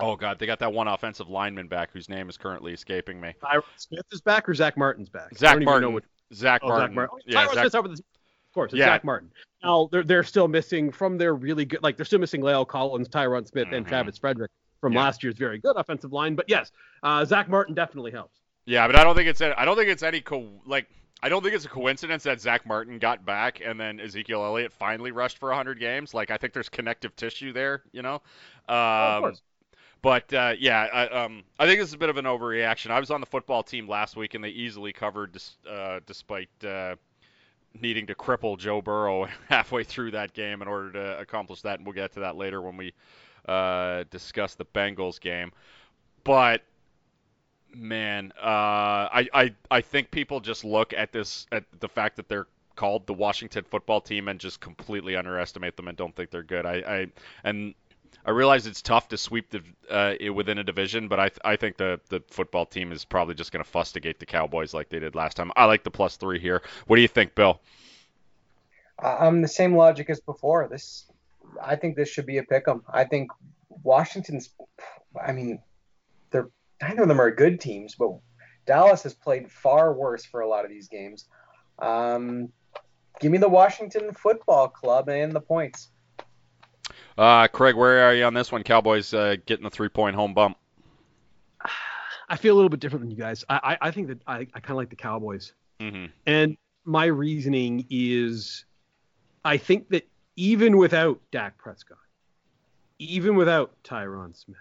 Oh 0.00 0.16
God, 0.16 0.38
they 0.38 0.46
got 0.46 0.58
that 0.58 0.72
one 0.72 0.88
offensive 0.88 1.28
lineman 1.28 1.68
back 1.68 1.90
whose 1.92 2.08
name 2.08 2.28
is 2.28 2.36
currently 2.36 2.72
escaping 2.72 3.20
me. 3.20 3.34
Tyron 3.42 3.62
Smith 3.76 4.06
is 4.10 4.20
back 4.20 4.48
or 4.48 4.54
Zack 4.54 4.76
Martin's 4.76 5.08
back? 5.08 5.36
Zack 5.36 5.60
Martin. 5.60 5.92
Which, 5.92 6.04
Zach 6.32 6.62
oh, 6.64 6.68
Martin. 6.68 6.88
Zack 6.88 6.94
Martin. 6.94 7.18
Yeah, 7.26 7.44
Tyron 7.44 7.54
Zach, 7.54 7.58
Smith's 7.62 7.74
over 7.74 7.88
the, 7.88 7.94
of 7.94 8.00
course, 8.54 8.72
it's 8.72 8.78
Yeah. 8.80 8.86
Zack 8.86 9.04
Martin. 9.04 9.30
Now 9.62 9.88
they're 9.92 10.02
they're 10.02 10.24
still 10.24 10.48
missing 10.48 10.90
from 10.90 11.16
their 11.16 11.34
really 11.34 11.64
good, 11.64 11.82
like 11.82 11.96
they're 11.96 12.04
still 12.06 12.18
missing 12.18 12.40
La'el 12.40 12.66
Collins, 12.66 13.08
Tyron 13.08 13.46
Smith, 13.46 13.68
and 13.72 13.84
Mhm. 13.86 13.88
Travis 13.88 14.18
Frederick 14.18 14.50
from 14.80 14.92
Yeah. 14.94 15.00
last 15.00 15.22
year's 15.22 15.36
very 15.36 15.58
good 15.58 15.76
offensive 15.76 16.12
line. 16.12 16.34
But 16.34 16.46
yes, 16.48 16.72
uh, 17.02 17.24
Zack 17.24 17.48
Martin 17.48 17.74
definitely 17.74 18.10
helps. 18.10 18.40
yeah, 18.66 18.86
but 18.86 18.96
I 18.96 19.04
don't 19.04 19.14
think 19.14 19.28
it's 19.28 19.40
I 19.40 19.64
don't 19.64 19.76
think 19.76 19.90
it's 19.90 20.02
any 20.02 20.20
co- 20.20 20.60
like 20.66 20.86
I 21.22 21.28
don't 21.28 21.42
think 21.42 21.54
it's 21.54 21.64
a 21.64 21.68
coincidence 21.70 22.24
that 22.24 22.40
Zack 22.40 22.66
Martin 22.66 22.98
got 22.98 23.24
back 23.24 23.62
and 23.64 23.80
then 23.80 23.98
Ezekiel 24.00 24.44
Elliott 24.44 24.72
finally 24.72 25.10
rushed 25.12 25.38
for 25.38 25.48
100 25.50 25.78
games. 25.78 26.12
Like 26.12 26.30
I 26.30 26.36
think 26.36 26.52
there's 26.52 26.68
connective 26.68 27.14
tissue 27.16 27.52
there, 27.52 27.82
you 27.92 28.02
know. 28.02 28.16
Um, 28.16 28.22
Oh, 28.68 28.74
of 28.74 29.22
course. 29.22 29.42
But 30.04 30.34
uh, 30.34 30.52
yeah, 30.58 30.86
I, 30.92 31.24
um, 31.24 31.44
I 31.58 31.66
think 31.66 31.80
this 31.80 31.88
is 31.88 31.94
a 31.94 31.98
bit 31.98 32.10
of 32.10 32.18
an 32.18 32.26
overreaction. 32.26 32.90
I 32.90 33.00
was 33.00 33.10
on 33.10 33.20
the 33.20 33.26
football 33.26 33.62
team 33.62 33.88
last 33.88 34.16
week, 34.16 34.34
and 34.34 34.44
they 34.44 34.50
easily 34.50 34.92
covered, 34.92 35.32
dis- 35.32 35.56
uh, 35.66 36.00
despite 36.04 36.50
uh, 36.62 36.96
needing 37.80 38.06
to 38.08 38.14
cripple 38.14 38.58
Joe 38.58 38.82
Burrow 38.82 39.26
halfway 39.48 39.82
through 39.82 40.10
that 40.10 40.34
game 40.34 40.60
in 40.60 40.68
order 40.68 40.92
to 40.92 41.18
accomplish 41.18 41.62
that. 41.62 41.78
And 41.78 41.86
we'll 41.86 41.94
get 41.94 42.12
to 42.12 42.20
that 42.20 42.36
later 42.36 42.60
when 42.60 42.76
we 42.76 42.92
uh, 43.48 44.04
discuss 44.10 44.54
the 44.54 44.66
Bengals 44.66 45.18
game. 45.18 45.52
But 46.22 46.60
man, 47.74 48.34
uh, 48.36 49.08
I, 49.08 49.28
I 49.32 49.54
I 49.70 49.80
think 49.80 50.10
people 50.10 50.40
just 50.40 50.66
look 50.66 50.92
at 50.92 51.12
this 51.12 51.46
at 51.50 51.64
the 51.80 51.88
fact 51.88 52.16
that 52.16 52.28
they're 52.28 52.46
called 52.76 53.06
the 53.06 53.14
Washington 53.14 53.64
football 53.64 54.00
team 54.00 54.28
and 54.28 54.38
just 54.38 54.60
completely 54.60 55.16
underestimate 55.16 55.76
them 55.76 55.88
and 55.88 55.96
don't 55.96 56.14
think 56.14 56.30
they're 56.30 56.42
good. 56.42 56.66
I, 56.66 56.74
I 56.74 57.06
and 57.44 57.74
I 58.24 58.30
realize 58.30 58.66
it's 58.66 58.82
tough 58.82 59.08
to 59.08 59.18
sweep 59.18 59.50
the 59.50 59.62
uh, 59.90 60.14
it 60.18 60.30
within 60.30 60.58
a 60.58 60.64
division, 60.64 61.08
but 61.08 61.20
I 61.20 61.30
I 61.44 61.56
think 61.56 61.76
the 61.76 62.00
the 62.08 62.22
football 62.30 62.66
team 62.66 62.92
is 62.92 63.04
probably 63.04 63.34
just 63.34 63.52
going 63.52 63.64
to 63.64 63.70
fustigate 63.70 64.18
the 64.18 64.26
Cowboys 64.26 64.74
like 64.74 64.88
they 64.88 64.98
did 64.98 65.14
last 65.14 65.36
time. 65.36 65.52
I 65.56 65.64
like 65.66 65.84
the 65.84 65.90
plus 65.90 66.16
three 66.16 66.38
here. 66.38 66.62
What 66.86 66.96
do 66.96 67.02
you 67.02 67.08
think, 67.08 67.34
Bill? 67.34 67.60
I'm 68.98 69.42
the 69.42 69.48
same 69.48 69.76
logic 69.76 70.08
as 70.10 70.20
before. 70.20 70.68
This, 70.68 71.06
I 71.62 71.76
think 71.76 71.96
this 71.96 72.08
should 72.08 72.26
be 72.26 72.38
a 72.38 72.42
pick 72.42 72.68
'em. 72.68 72.82
I 72.88 73.04
think 73.04 73.30
Washington's, 73.82 74.50
I 75.20 75.32
mean, 75.32 75.60
they're 76.30 76.48
neither 76.80 77.02
of 77.02 77.08
them 77.08 77.20
are 77.20 77.30
good 77.30 77.60
teams, 77.60 77.94
but 77.96 78.10
Dallas 78.66 79.02
has 79.02 79.14
played 79.14 79.50
far 79.50 79.92
worse 79.92 80.24
for 80.24 80.40
a 80.40 80.48
lot 80.48 80.64
of 80.64 80.70
these 80.70 80.88
games. 80.88 81.28
Um, 81.78 82.52
give 83.20 83.32
me 83.32 83.38
the 83.38 83.48
Washington 83.48 84.12
Football 84.12 84.68
Club 84.68 85.08
and 85.08 85.32
the 85.32 85.40
points. 85.40 85.90
Uh, 87.16 87.48
Craig, 87.48 87.74
where 87.76 88.08
are 88.08 88.14
you 88.14 88.24
on 88.24 88.34
this 88.34 88.50
one? 88.50 88.62
Cowboys 88.62 89.14
uh, 89.14 89.36
getting 89.46 89.64
the 89.64 89.70
three 89.70 89.88
point 89.88 90.16
home 90.16 90.34
bump. 90.34 90.56
I 92.28 92.36
feel 92.36 92.54
a 92.54 92.56
little 92.56 92.70
bit 92.70 92.80
different 92.80 93.02
than 93.02 93.10
you 93.10 93.16
guys. 93.16 93.44
I 93.48 93.76
I, 93.80 93.88
I 93.88 93.90
think 93.90 94.08
that 94.08 94.22
I, 94.26 94.38
I 94.38 94.60
kind 94.60 94.70
of 94.70 94.76
like 94.76 94.90
the 94.90 94.96
Cowboys. 94.96 95.52
hmm 95.80 96.06
And 96.26 96.56
my 96.84 97.06
reasoning 97.06 97.86
is 97.90 98.64
I 99.44 99.56
think 99.56 99.88
that 99.90 100.08
even 100.36 100.76
without 100.76 101.20
Dak 101.30 101.58
Prescott, 101.58 101.98
even 102.98 103.36
without 103.36 103.74
Tyron 103.84 104.36
Smith, 104.36 104.56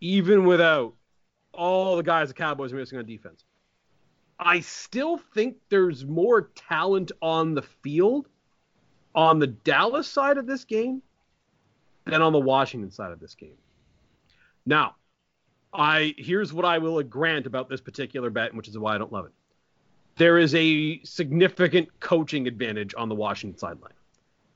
even 0.00 0.44
without 0.44 0.94
all 1.52 1.96
the 1.96 2.02
guys 2.02 2.28
the 2.28 2.34
Cowboys 2.34 2.72
are 2.72 2.76
missing 2.76 2.98
on 2.98 3.06
defense, 3.06 3.44
I 4.38 4.60
still 4.60 5.18
think 5.34 5.56
there's 5.68 6.06
more 6.06 6.50
talent 6.54 7.12
on 7.20 7.54
the 7.54 7.62
field 7.62 8.28
on 9.14 9.38
the 9.38 9.46
Dallas 9.48 10.06
side 10.06 10.38
of 10.38 10.46
this 10.46 10.64
game 10.64 11.02
than 12.08 12.22
on 12.22 12.32
the 12.32 12.40
Washington 12.40 12.90
side 12.90 13.12
of 13.12 13.20
this 13.20 13.34
game. 13.34 13.56
Now, 14.66 14.96
I 15.72 16.14
here's 16.16 16.52
what 16.52 16.64
I 16.64 16.78
will 16.78 17.02
grant 17.02 17.46
about 17.46 17.68
this 17.68 17.80
particular 17.80 18.30
bet, 18.30 18.54
which 18.54 18.68
is 18.68 18.78
why 18.78 18.94
I 18.94 18.98
don't 18.98 19.12
love 19.12 19.26
it 19.26 19.32
there 20.18 20.36
is 20.38 20.54
a 20.54 21.00
significant 21.04 21.88
coaching 22.00 22.46
advantage 22.46 22.94
on 22.98 23.08
the 23.08 23.14
Washington 23.14 23.56
sideline. 23.58 23.92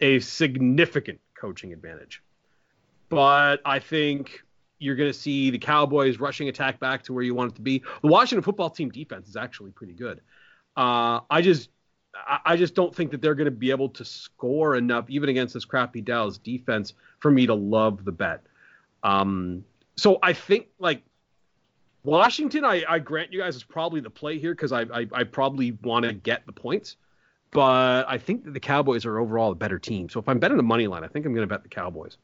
A 0.01 0.19
significant 0.19 1.21
coaching 1.35 1.73
advantage. 1.73 2.23
But 3.09 3.61
I 3.65 3.79
think 3.79 4.43
you're 4.81 4.97
going 4.97 5.11
to 5.11 5.19
see 5.19 5.51
the 5.51 5.59
Cowboys 5.59 6.19
rushing 6.19 6.49
attack 6.49 6.81
back 6.81 7.05
to 7.05 7.13
where 7.13 7.23
you 7.23 7.35
want 7.35 7.53
it 7.53 7.55
to 7.55 7.61
be. 7.63 7.83
The 8.03 8.09
Washington 8.09 8.43
football 8.43 8.69
team 8.69 8.91
defense 8.91 9.29
is 9.29 9.37
actually 9.37 9.71
pretty 9.71 9.93
good. 9.93 10.21
Uh, 10.77 11.21
I 11.31 11.41
just 11.41 11.71
I 12.45 12.57
just 12.57 12.75
don't 12.75 12.95
think 12.95 13.11
that 13.13 13.23
they're 13.23 13.35
going 13.35 13.47
to 13.47 13.51
be 13.51 13.71
able 13.71 13.89
to 13.91 14.05
score 14.05 14.77
enough, 14.77 15.09
even 15.09 15.29
against 15.29 15.55
this 15.55 15.65
crappy 15.65 16.03
Dallas 16.03 16.39
defense, 16.39 16.95
for 17.21 17.31
me 17.31 17.47
to 17.47 17.55
love 17.55 18.05
the 18.05 18.13
bet. 18.13 18.43
Um, 19.03 19.65
so 19.97 20.19
I 20.23 20.33
think 20.33 20.69
like 20.79 21.03
Washington, 22.05 22.65
I, 22.65 22.85
I 22.89 22.99
grant 22.99 23.33
you 23.33 23.41
guys 23.41 23.57
is 23.57 23.65
probably 23.65 24.01
the 24.01 24.11
play 24.11 24.39
here 24.39 24.55
because 24.55 24.73
I, 24.73 24.83
I 24.83 25.07
I 25.13 25.25
probably 25.25 25.73
want 25.83 26.05
to 26.05 26.13
get 26.13 26.45
the 26.47 26.53
points, 26.53 26.97
but 27.51 28.07
I 28.09 28.19
think 28.19 28.45
that 28.45 28.55
the 28.55 28.61
Cowboys 28.61 29.07
are 29.07 29.19
overall 29.19 29.53
a 29.53 29.55
better 29.55 29.79
team. 29.79 30.09
So 30.09 30.21
if 30.21 30.29
I'm 30.29 30.39
betting 30.39 30.57
the 30.57 30.63
money 30.63 30.87
line, 30.87 31.05
I 31.05 31.09
think 31.09 31.27
I'm 31.27 31.33
going 31.35 31.47
to 31.47 31.53
bet 31.53 31.63
the 31.63 31.69
Cowboys. 31.69 32.17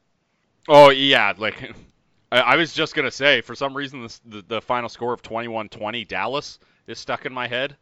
Oh 0.68 0.90
yeah, 0.90 1.33
like 1.38 1.73
I, 2.33 2.57
was 2.57 2.75
just 2.75 2.95
gonna 2.95 3.11
say, 3.11 3.40
for 3.40 3.54
some 3.54 3.75
reason 3.75 4.07
the 4.26 4.42
the 4.49 4.61
final 4.61 4.88
score 4.88 5.12
of 5.12 5.23
21-20 5.23 6.07
Dallas 6.07 6.59
is 6.87 6.99
stuck 6.99 7.25
in 7.25 7.33
my 7.33 7.49
head. 7.49 7.76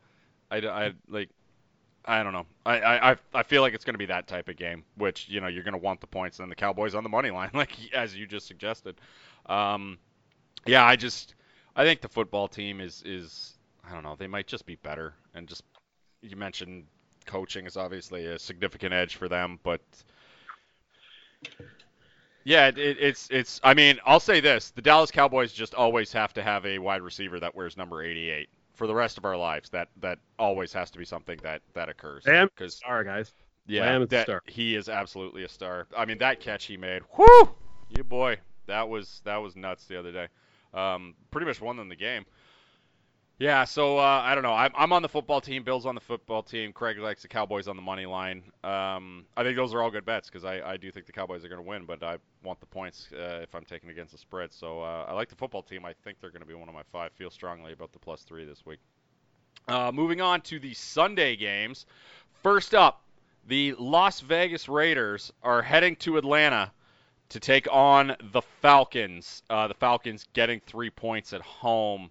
I, 0.50 0.58
I 0.58 0.92
like 1.08 1.30
I 2.06 2.22
don't 2.22 2.32
know. 2.32 2.46
I, 2.64 3.10
I 3.10 3.16
I- 3.34 3.42
feel 3.42 3.62
like 3.62 3.74
it's 3.74 3.84
going 3.84 3.94
to 3.94 3.98
be 3.98 4.06
that 4.06 4.26
type 4.28 4.48
of 4.48 4.56
game, 4.56 4.84
which 4.96 5.28
you 5.28 5.40
know 5.40 5.48
you're 5.48 5.64
going 5.64 5.72
to 5.72 5.78
want 5.78 6.00
the 6.00 6.06
points 6.06 6.38
and 6.38 6.50
the 6.50 6.54
Cowboys 6.56 6.94
on 6.94 7.02
the 7.02 7.08
money 7.08 7.30
line, 7.30 7.50
like 7.54 7.72
as 7.92 8.14
you 8.16 8.26
just 8.26 8.46
suggested. 8.46 8.96
Um, 9.46 9.98
yeah, 10.66 10.84
I 10.84 10.96
just 10.96 11.34
I 11.76 11.84
think 11.84 12.00
the 12.00 12.08
football 12.08 12.48
team 12.48 12.80
is 12.80 13.02
is 13.06 13.58
I 13.88 13.92
don't 13.92 14.02
know. 14.04 14.16
They 14.16 14.28
might 14.28 14.46
just 14.46 14.66
be 14.66 14.76
better, 14.76 15.14
and 15.34 15.48
just 15.48 15.64
you 16.22 16.36
mentioned 16.36 16.84
coaching 17.26 17.66
is 17.66 17.76
obviously 17.76 18.26
a 18.26 18.38
significant 18.38 18.94
edge 18.94 19.16
for 19.16 19.28
them, 19.28 19.58
but 19.62 19.80
yeah, 22.44 22.68
it, 22.68 22.78
it's 22.78 23.28
it's. 23.30 23.60
I 23.64 23.74
mean, 23.74 23.98
I'll 24.06 24.20
say 24.20 24.40
this: 24.40 24.70
the 24.70 24.82
Dallas 24.82 25.10
Cowboys 25.10 25.52
just 25.52 25.74
always 25.74 26.12
have 26.12 26.32
to 26.34 26.42
have 26.42 26.64
a 26.64 26.78
wide 26.78 27.02
receiver 27.02 27.40
that 27.40 27.54
wears 27.54 27.76
number 27.76 28.02
88 28.02 28.48
for 28.76 28.86
the 28.86 28.94
rest 28.94 29.18
of 29.18 29.24
our 29.24 29.36
lives. 29.36 29.68
That 29.70 29.88
that 30.00 30.18
always 30.38 30.72
has 30.72 30.90
to 30.92 30.98
be 30.98 31.04
something 31.04 31.38
that 31.42 31.62
that 31.74 31.88
occurs. 31.88 32.24
Because 32.24 32.76
Star 32.76 33.02
guys. 33.02 33.32
yeah, 33.66 33.96
is 33.96 34.02
a 34.04 34.06
that, 34.06 34.26
star. 34.26 34.42
he 34.46 34.76
is 34.76 34.88
absolutely 34.88 35.42
a 35.44 35.48
star. 35.48 35.86
I 35.96 36.04
mean, 36.04 36.18
that 36.18 36.40
catch 36.40 36.66
he 36.66 36.76
made, 36.76 37.02
whoo, 37.16 37.50
you 37.88 38.04
boy, 38.04 38.38
that 38.66 38.88
was 38.88 39.22
that 39.24 39.38
was 39.38 39.56
nuts 39.56 39.86
the 39.86 39.98
other 39.98 40.12
day. 40.12 40.28
Um, 40.74 41.14
pretty 41.30 41.46
much 41.46 41.60
won 41.60 41.76
them 41.76 41.88
the 41.88 41.96
game. 41.96 42.26
Yeah, 43.38 43.64
so 43.64 43.98
uh, 43.98 44.22
I 44.24 44.34
don't 44.34 44.42
know. 44.42 44.54
I'm, 44.54 44.72
I'm 44.74 44.92
on 44.94 45.02
the 45.02 45.10
football 45.10 45.42
team. 45.42 45.62
Bill's 45.62 45.84
on 45.84 45.94
the 45.94 46.00
football 46.00 46.42
team. 46.42 46.72
Craig 46.72 46.98
likes 46.98 47.20
the 47.20 47.28
Cowboys 47.28 47.68
on 47.68 47.76
the 47.76 47.82
money 47.82 48.06
line. 48.06 48.42
Um, 48.64 49.26
I 49.36 49.42
think 49.42 49.56
those 49.56 49.74
are 49.74 49.82
all 49.82 49.90
good 49.90 50.06
bets 50.06 50.30
because 50.30 50.46
I, 50.46 50.62
I 50.62 50.78
do 50.78 50.90
think 50.90 51.04
the 51.04 51.12
Cowboys 51.12 51.44
are 51.44 51.48
going 51.48 51.62
to 51.62 51.68
win, 51.68 51.84
but 51.84 52.02
I 52.02 52.16
want 52.42 52.60
the 52.60 52.66
points 52.66 53.08
uh, 53.12 53.40
if 53.42 53.54
I'm 53.54 53.64
taking 53.66 53.90
against 53.90 54.12
the 54.12 54.18
spread. 54.18 54.54
So 54.54 54.80
uh, 54.80 55.04
I 55.06 55.12
like 55.12 55.28
the 55.28 55.34
football 55.34 55.62
team. 55.62 55.84
I 55.84 55.92
think 56.02 56.18
they're 56.18 56.30
going 56.30 56.40
to 56.40 56.46
be 56.48 56.54
one 56.54 56.68
of 56.68 56.74
my 56.74 56.82
five. 56.92 57.12
Feel 57.12 57.30
strongly 57.30 57.72
about 57.74 57.92
the 57.92 57.98
plus 57.98 58.22
three 58.22 58.46
this 58.46 58.64
week. 58.64 58.78
Uh, 59.68 59.90
moving 59.92 60.22
on 60.22 60.40
to 60.42 60.58
the 60.58 60.72
Sunday 60.72 61.36
games. 61.36 61.84
First 62.42 62.74
up, 62.74 63.02
the 63.48 63.74
Las 63.78 64.20
Vegas 64.20 64.66
Raiders 64.66 65.30
are 65.42 65.60
heading 65.60 65.96
to 65.96 66.16
Atlanta 66.16 66.72
to 67.28 67.40
take 67.40 67.68
on 67.70 68.16
the 68.32 68.42
Falcons. 68.62 69.42
Uh, 69.50 69.68
the 69.68 69.74
Falcons 69.74 70.26
getting 70.32 70.60
three 70.60 70.90
points 70.90 71.34
at 71.34 71.42
home. 71.42 72.10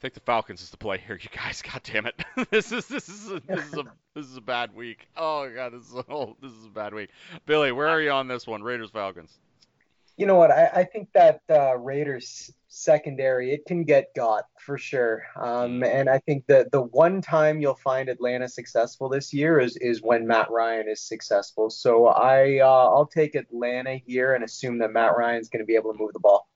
I 0.00 0.02
think 0.02 0.14
the 0.14 0.20
Falcons 0.20 0.62
is 0.62 0.70
the 0.70 0.78
play 0.78 0.96
here, 0.96 1.18
you 1.22 1.28
guys. 1.28 1.60
God 1.60 1.82
damn 1.84 2.06
it, 2.06 2.14
this 2.50 2.72
is 2.72 2.86
this 2.86 3.06
is 3.10 3.30
a, 3.30 3.42
this 3.46 3.66
is 3.66 3.74
a 3.74 3.84
this 4.14 4.26
is 4.26 4.36
a 4.38 4.40
bad 4.40 4.74
week. 4.74 5.06
Oh 5.14 5.46
god, 5.54 5.74
this 5.74 5.82
is 5.82 5.94
a 5.94 6.02
whole, 6.08 6.38
this 6.40 6.52
is 6.52 6.64
a 6.64 6.70
bad 6.70 6.94
week. 6.94 7.10
Billy, 7.44 7.70
where 7.70 7.86
are 7.86 8.00
you 8.00 8.10
on 8.10 8.26
this 8.26 8.46
one? 8.46 8.62
Raiders 8.62 8.88
Falcons. 8.88 9.40
You 10.16 10.24
know 10.24 10.36
what? 10.36 10.50
I, 10.50 10.70
I 10.74 10.84
think 10.84 11.12
that 11.12 11.42
uh, 11.50 11.76
Raiders 11.76 12.50
secondary 12.68 13.52
it 13.52 13.66
can 13.66 13.84
get 13.84 14.14
got 14.14 14.44
for 14.58 14.78
sure. 14.78 15.22
Um, 15.36 15.84
and 15.84 16.08
I 16.08 16.18
think 16.20 16.46
that 16.46 16.72
the 16.72 16.80
one 16.80 17.20
time 17.20 17.60
you'll 17.60 17.74
find 17.74 18.08
Atlanta 18.08 18.48
successful 18.48 19.10
this 19.10 19.34
year 19.34 19.60
is 19.60 19.76
is 19.76 20.00
when 20.00 20.26
Matt 20.26 20.50
Ryan 20.50 20.88
is 20.88 21.02
successful. 21.02 21.68
So 21.68 22.06
I 22.06 22.60
uh, 22.60 22.88
I'll 22.88 23.04
take 23.04 23.34
Atlanta 23.34 23.96
here 24.06 24.34
and 24.34 24.44
assume 24.44 24.78
that 24.78 24.94
Matt 24.94 25.14
Ryan's 25.14 25.50
going 25.50 25.60
to 25.60 25.66
be 25.66 25.74
able 25.74 25.92
to 25.92 25.98
move 25.98 26.14
the 26.14 26.20
ball. 26.20 26.48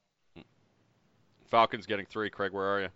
Falcons 1.50 1.84
getting 1.84 2.06
three. 2.06 2.30
Craig, 2.30 2.52
where 2.52 2.64
are 2.64 2.80
you? 2.80 2.88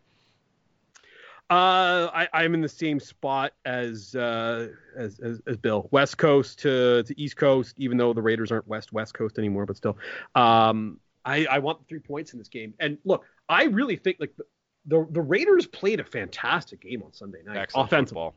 Uh, 1.50 2.10
I, 2.12 2.28
I'm 2.34 2.52
in 2.54 2.60
the 2.60 2.68
same 2.68 3.00
spot 3.00 3.54
as, 3.64 4.14
uh, 4.14 4.68
as 4.96 5.18
as 5.20 5.40
as 5.46 5.56
Bill. 5.56 5.88
West 5.90 6.18
Coast 6.18 6.58
to, 6.60 7.02
to 7.04 7.20
East 7.20 7.36
Coast, 7.36 7.74
even 7.78 7.96
though 7.96 8.12
the 8.12 8.20
Raiders 8.20 8.52
aren't 8.52 8.68
West 8.68 8.92
West 8.92 9.14
Coast 9.14 9.38
anymore, 9.38 9.64
but 9.64 9.76
still. 9.76 9.96
Um, 10.34 11.00
I, 11.24 11.46
I 11.46 11.58
want 11.58 11.78
the 11.78 11.84
three 11.86 12.00
points 12.00 12.32
in 12.32 12.38
this 12.38 12.48
game. 12.48 12.74
And 12.80 12.98
look, 13.04 13.24
I 13.48 13.64
really 13.64 13.96
think 13.96 14.18
like 14.20 14.36
the 14.36 14.44
the, 14.86 15.06
the 15.10 15.20
Raiders 15.20 15.66
played 15.66 16.00
a 16.00 16.04
fantastic 16.04 16.80
game 16.80 17.02
on 17.02 17.12
Sunday 17.12 17.38
night. 17.44 17.56
Excellent 17.56 17.88
offensively. 17.88 18.20
football. 18.20 18.34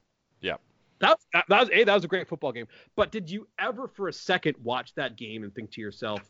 That, 0.99 1.17
that, 1.33 1.45
that 1.49 1.59
was 1.59 1.69
a 1.71 1.83
that 1.83 1.93
was 1.95 2.03
a 2.03 2.07
great 2.07 2.27
football 2.27 2.51
game. 2.51 2.67
But 2.95 3.11
did 3.11 3.29
you 3.29 3.47
ever 3.59 3.87
for 3.87 4.07
a 4.07 4.13
second 4.13 4.55
watch 4.63 4.93
that 4.95 5.15
game 5.15 5.43
and 5.43 5.53
think 5.53 5.71
to 5.71 5.81
yourself, 5.81 6.21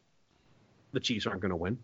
the 0.93 0.99
Chiefs 0.99 1.27
aren't 1.27 1.41
going 1.41 1.49
to 1.49 1.57
win? 1.57 1.77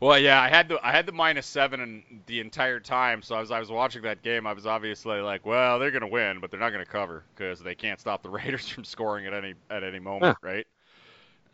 Well, 0.00 0.18
yeah, 0.18 0.40
I 0.40 0.48
had 0.48 0.68
the 0.68 0.78
I 0.84 0.92
had 0.92 1.06
the 1.06 1.12
minus 1.12 1.46
seven 1.46 1.80
and 1.80 2.02
the 2.26 2.40
entire 2.40 2.80
time. 2.80 3.22
So 3.22 3.36
as 3.36 3.50
I 3.50 3.58
was 3.58 3.70
watching 3.70 4.02
that 4.02 4.22
game, 4.22 4.46
I 4.46 4.52
was 4.52 4.66
obviously 4.66 5.20
like, 5.20 5.46
well, 5.46 5.78
they're 5.78 5.90
gonna 5.90 6.08
win, 6.08 6.40
but 6.40 6.50
they're 6.50 6.60
not 6.60 6.70
gonna 6.70 6.84
cover 6.84 7.24
because 7.34 7.60
they 7.60 7.74
can't 7.74 8.00
stop 8.00 8.22
the 8.22 8.30
Raiders 8.30 8.68
from 8.68 8.84
scoring 8.84 9.26
at 9.26 9.34
any 9.34 9.54
at 9.70 9.82
any 9.82 9.98
moment, 9.98 10.38
right? 10.42 10.66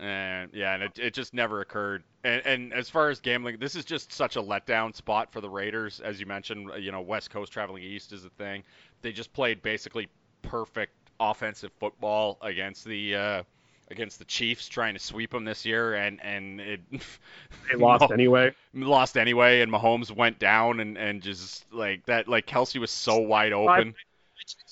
And 0.00 0.50
yeah, 0.52 0.74
and 0.74 0.84
it, 0.84 0.98
it 0.98 1.14
just 1.14 1.34
never 1.34 1.60
occurred. 1.60 2.04
And 2.24 2.44
and 2.46 2.72
as 2.72 2.88
far 2.88 3.10
as 3.10 3.20
gambling, 3.20 3.58
this 3.58 3.74
is 3.74 3.84
just 3.84 4.12
such 4.12 4.36
a 4.36 4.42
letdown 4.42 4.94
spot 4.94 5.32
for 5.32 5.40
the 5.40 5.50
Raiders, 5.50 6.00
as 6.00 6.20
you 6.20 6.26
mentioned. 6.26 6.70
You 6.78 6.92
know, 6.92 7.00
West 7.00 7.30
Coast 7.30 7.52
traveling 7.52 7.82
east 7.82 8.12
is 8.12 8.24
a 8.24 8.30
thing. 8.30 8.62
They 9.02 9.12
just 9.12 9.32
played 9.32 9.62
basically 9.62 10.08
perfect 10.42 10.92
offensive 11.20 11.72
football 11.78 12.38
against 12.42 12.84
the. 12.84 13.14
Uh, 13.14 13.42
against 13.90 14.18
the 14.18 14.24
Chiefs 14.24 14.68
trying 14.68 14.94
to 14.94 15.00
sweep 15.00 15.30
them 15.30 15.44
this 15.44 15.64
year 15.64 15.94
and 15.94 16.20
and 16.22 16.60
it 16.60 16.80
They 17.72 17.76
lost 17.78 18.10
anyway. 18.12 18.54
lost 18.74 19.16
anyway, 19.16 19.60
and 19.60 19.72
Mahomes 19.72 20.10
went 20.14 20.38
down, 20.38 20.80
and, 20.80 20.96
and 20.98 21.22
just 21.22 21.70
like 21.72 22.04
that, 22.06 22.28
like 22.28 22.46
Kelce 22.46 22.78
was 22.80 22.90
so 22.90 23.18
wide 23.18 23.52
open. 23.52 23.94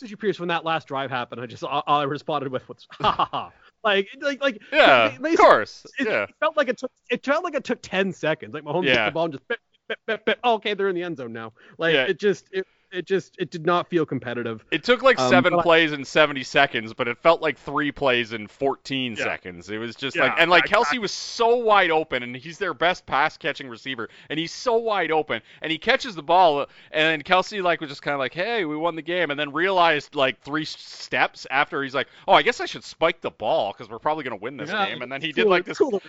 As 0.02 0.10
you 0.10 0.16
Pierce, 0.16 0.38
when 0.38 0.48
that 0.48 0.64
last 0.64 0.86
drive 0.88 1.10
happened, 1.10 1.40
I 1.40 1.46
just 1.46 1.64
all, 1.64 1.82
all 1.86 2.00
I 2.00 2.04
responded 2.04 2.50
with 2.52 2.66
was 2.68 2.86
ha 2.92 3.10
ha 3.12 3.24
ha. 3.30 3.52
Like 3.84 4.08
like 4.20 4.40
like 4.40 4.60
Yeah, 4.72 5.08
they- 5.08 5.18
they- 5.22 5.32
of 5.34 5.38
course. 5.40 5.86
It, 5.98 6.06
Yeah, 6.06 6.22
it 6.24 6.34
felt 6.40 6.56
like 6.56 6.68
it 6.68 6.78
took 6.78 6.90
it 7.10 7.24
felt 7.24 7.44
like 7.44 7.54
it 7.54 7.64
took 7.64 7.80
ten 7.82 8.12
seconds. 8.12 8.54
Like 8.54 8.64
Mahomes 8.64 8.84
took 8.86 8.94
Yeah. 8.94 9.06
the 9.06 9.12
ball 9.12 9.24
and 9.24 9.34
just 9.34 9.46
bip, 9.48 9.58
bip, 9.88 9.98
bip, 10.06 10.24
bip. 10.24 10.38
Oh, 10.44 10.54
okay, 10.54 10.74
they're 10.74 10.88
in 10.88 10.94
the 10.94 11.02
end 11.02 11.16
zone 11.18 11.32
now. 11.32 11.52
Like 11.78 11.94
Yeah. 11.94 12.04
it 12.04 12.18
just 12.18 12.46
it 12.52 12.66
it 12.92 13.04
just 13.06 13.34
it 13.38 13.50
did 13.50 13.66
not 13.66 13.88
feel 13.88 14.06
competitive. 14.06 14.64
it 14.70 14.84
took 14.84 15.02
like 15.02 15.18
Um, 15.18 15.28
seven 15.28 15.52
but 15.52 15.60
I- 15.60 15.62
plays 15.62 15.92
in 15.92 16.04
70 16.04 16.42
seconds, 16.42 16.94
but 16.94 17.08
it 17.08 17.18
felt 17.18 17.42
like 17.42 17.58
three 17.58 17.90
plays 17.92 18.32
in 18.32 18.46
14 18.46 19.16
Yeah. 19.16 19.24
seconds. 19.24 19.68
It 19.70 19.78
was 19.78 19.96
just 19.96 20.16
Yeah, 20.16 20.24
like, 20.24 20.34
and 20.38 20.50
like 20.50 20.64
I- 20.72 20.76
Kelce 20.76 20.98
was 20.98 21.12
so 21.12 21.56
wide 21.56 21.90
open, 21.90 22.22
and 22.22 22.36
he's 22.36 22.58
their 22.58 22.74
best 22.74 23.04
pass 23.06 23.36
catching 23.36 23.68
receiver, 23.68 24.08
and 24.30 24.38
he's 24.38 24.52
so 24.52 24.76
wide 24.76 25.10
open, 25.10 25.42
and 25.62 25.72
he 25.72 25.78
catches 25.78 26.14
the 26.14 26.22
ball, 26.22 26.60
and 26.60 26.68
then 26.92 27.22
Kelce 27.22 27.62
like 27.62 27.80
was 27.80 27.90
just 27.90 28.02
kind 28.02 28.14
of 28.14 28.20
like, 28.20 28.32
hey, 28.34 28.64
we 28.64 28.76
won 28.76 28.94
the 28.96 29.02
game, 29.02 29.30
and 29.30 29.38
then 29.38 29.52
realized 29.52 30.14
like 30.14 30.40
three 30.42 30.64
steps 30.64 31.46
after 31.50 31.82
he's 31.82 31.94
like, 31.94 32.08
oh, 32.28 32.32
I 32.32 32.42
guess 32.42 32.60
I 32.60 32.66
should 32.66 32.84
spike 32.84 33.20
the 33.20 33.30
ball 33.30 33.72
because 33.72 33.90
we're 33.90 33.98
probably 33.98 34.24
gonna 34.24 34.36
win 34.36 34.56
this 34.56 34.70
Yeah, 34.70 34.86
game, 34.86 35.02
and 35.02 35.10
then 35.10 35.20
he 35.20 35.32
cool- 35.32 35.44
did 35.44 35.50
like 35.50 35.64
this 35.64 35.78
cool- 35.78 36.02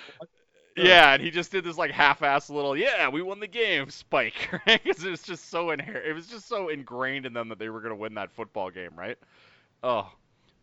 Yeah, 0.77 1.13
and 1.13 1.23
he 1.23 1.31
just 1.31 1.51
did 1.51 1.63
this 1.63 1.77
like 1.77 1.91
half-ass 1.91 2.49
little, 2.49 2.77
yeah, 2.77 3.09
we 3.09 3.21
won 3.21 3.39
the 3.39 3.47
game, 3.47 3.89
spike? 3.91 4.49
Because 4.65 5.03
it 5.03 5.09
was 5.11 5.23
just 5.23 5.49
so 5.49 5.67
inher- 5.67 6.05
it 6.05 6.13
was 6.13 6.27
just 6.27 6.47
so 6.47 6.69
ingrained 6.69 7.25
in 7.25 7.33
them 7.33 7.49
that 7.49 7.59
they 7.59 7.69
were 7.69 7.81
gonna 7.81 7.95
win 7.95 8.13
that 8.15 8.31
football 8.31 8.69
game, 8.69 8.91
right? 8.95 9.17
Oh, 9.83 10.11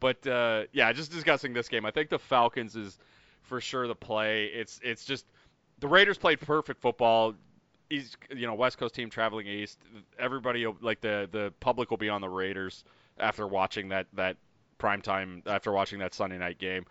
but 0.01 0.27
uh, 0.27 0.65
yeah, 0.73 0.93
just 0.93 1.11
discussing 1.13 1.53
this 1.55 1.69
game, 1.69 1.87
I 1.87 1.91
think 1.91 2.11
the 2.11 2.19
Falcons 2.19 2.77
is 2.77 2.99
for 3.43 3.61
sure 3.61 3.89
the 3.89 3.97
play. 3.97 4.47
It's 4.47 4.81
it's 4.85 5.05
just 5.05 5.27
the 5.81 5.89
Raiders 5.89 6.19
played 6.19 6.41
perfect 6.41 6.81
football. 6.81 7.35
East, 7.91 8.17
you 8.35 8.47
know, 8.47 8.55
West 8.55 8.79
Coast 8.79 8.95
team 8.95 9.11
traveling 9.11 9.47
east. 9.47 9.79
Everybody, 10.19 10.67
like 10.81 11.01
the 11.01 11.29
the 11.31 11.53
public, 11.61 11.91
will 11.91 11.99
be 11.99 12.09
on 12.09 12.21
the 12.23 12.29
Raiders 12.29 12.85
after 13.19 13.47
watching 13.47 13.91
that 13.91 14.07
that 14.15 14.39
prime 14.79 15.03
time 15.03 15.43
after 15.47 15.73
watching 15.73 15.99
that 16.01 16.15
Sunday 16.15 16.39
night 16.39 16.59
game. 16.59 16.87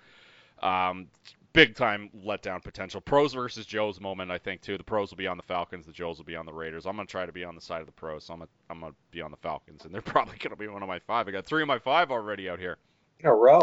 Um, 0.61 1.07
big 1.53 1.75
time 1.75 2.09
letdown 2.25 2.61
potential. 2.61 2.99
Pros 2.99 3.33
versus 3.33 3.65
Joes 3.65 4.01
moment, 4.01 4.31
I 4.31 4.37
think 4.37 4.61
too. 4.61 4.77
The 4.77 4.83
pros 4.83 5.11
will 5.11 5.17
be 5.17 5.27
on 5.27 5.37
the 5.37 5.43
Falcons, 5.43 5.85
the 5.85 5.91
Joes 5.91 6.17
will 6.17 6.25
be 6.25 6.35
on 6.35 6.45
the 6.45 6.53
Raiders. 6.53 6.85
I'm 6.85 6.95
gonna 6.95 7.05
try 7.05 7.25
to 7.25 7.31
be 7.31 7.43
on 7.43 7.55
the 7.55 7.61
side 7.61 7.79
of 7.81 7.85
the 7.85 7.93
pros, 7.93 8.25
so 8.25 8.33
I'm 8.33 8.39
gonna 8.39 8.49
I'm 8.69 8.79
gonna 8.81 8.95
be 9.11 9.21
on 9.21 9.31
the 9.31 9.37
Falcons, 9.37 9.85
and 9.85 9.93
they're 9.93 10.01
probably 10.01 10.37
gonna 10.37 10.55
be 10.55 10.67
one 10.67 10.81
of 10.81 10.89
my 10.89 10.99
five. 10.99 11.27
I 11.27 11.31
got 11.31 11.45
three 11.45 11.61
of 11.61 11.67
my 11.67 11.79
five 11.79 12.11
already 12.11 12.49
out 12.49 12.59
here. 12.59 12.77
In 13.19 13.27
a 13.27 13.33
row. 13.33 13.61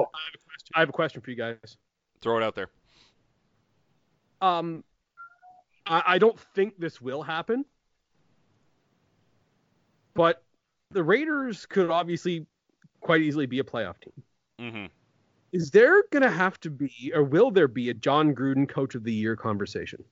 I 0.75 0.81
have 0.81 0.89
a 0.89 0.93
question 0.93 1.21
for 1.21 1.31
you 1.31 1.37
guys. 1.37 1.77
Throw 2.21 2.39
it 2.39 2.43
out 2.43 2.55
there. 2.55 2.71
Um, 4.41 4.85
I, 5.85 6.03
I 6.07 6.19
don't 6.19 6.39
think 6.55 6.79
this 6.79 7.01
will 7.01 7.23
happen, 7.23 7.65
but 10.15 10.43
the 10.93 11.03
Raiders 11.03 11.67
could 11.67 11.91
obviously 11.91 12.47
quite 13.01 13.21
easily 13.21 13.47
be 13.47 13.59
a 13.59 13.65
playoff 13.65 13.97
team. 14.01 14.23
hmm 14.59 14.87
Is 15.53 15.71
there 15.71 16.05
going 16.11 16.23
to 16.23 16.31
have 16.31 16.61
to 16.61 16.71
be, 16.71 17.13
or 17.15 17.25
will 17.25 17.51
there 17.51 17.69
be, 17.69 17.91
a 17.91 17.95
Jon 17.95 18.35
Gruden 18.35 18.69
Coach 18.69 18.95
of 18.95 19.05
the 19.05 19.13
Year 19.13 19.35
conversation? 19.37 20.05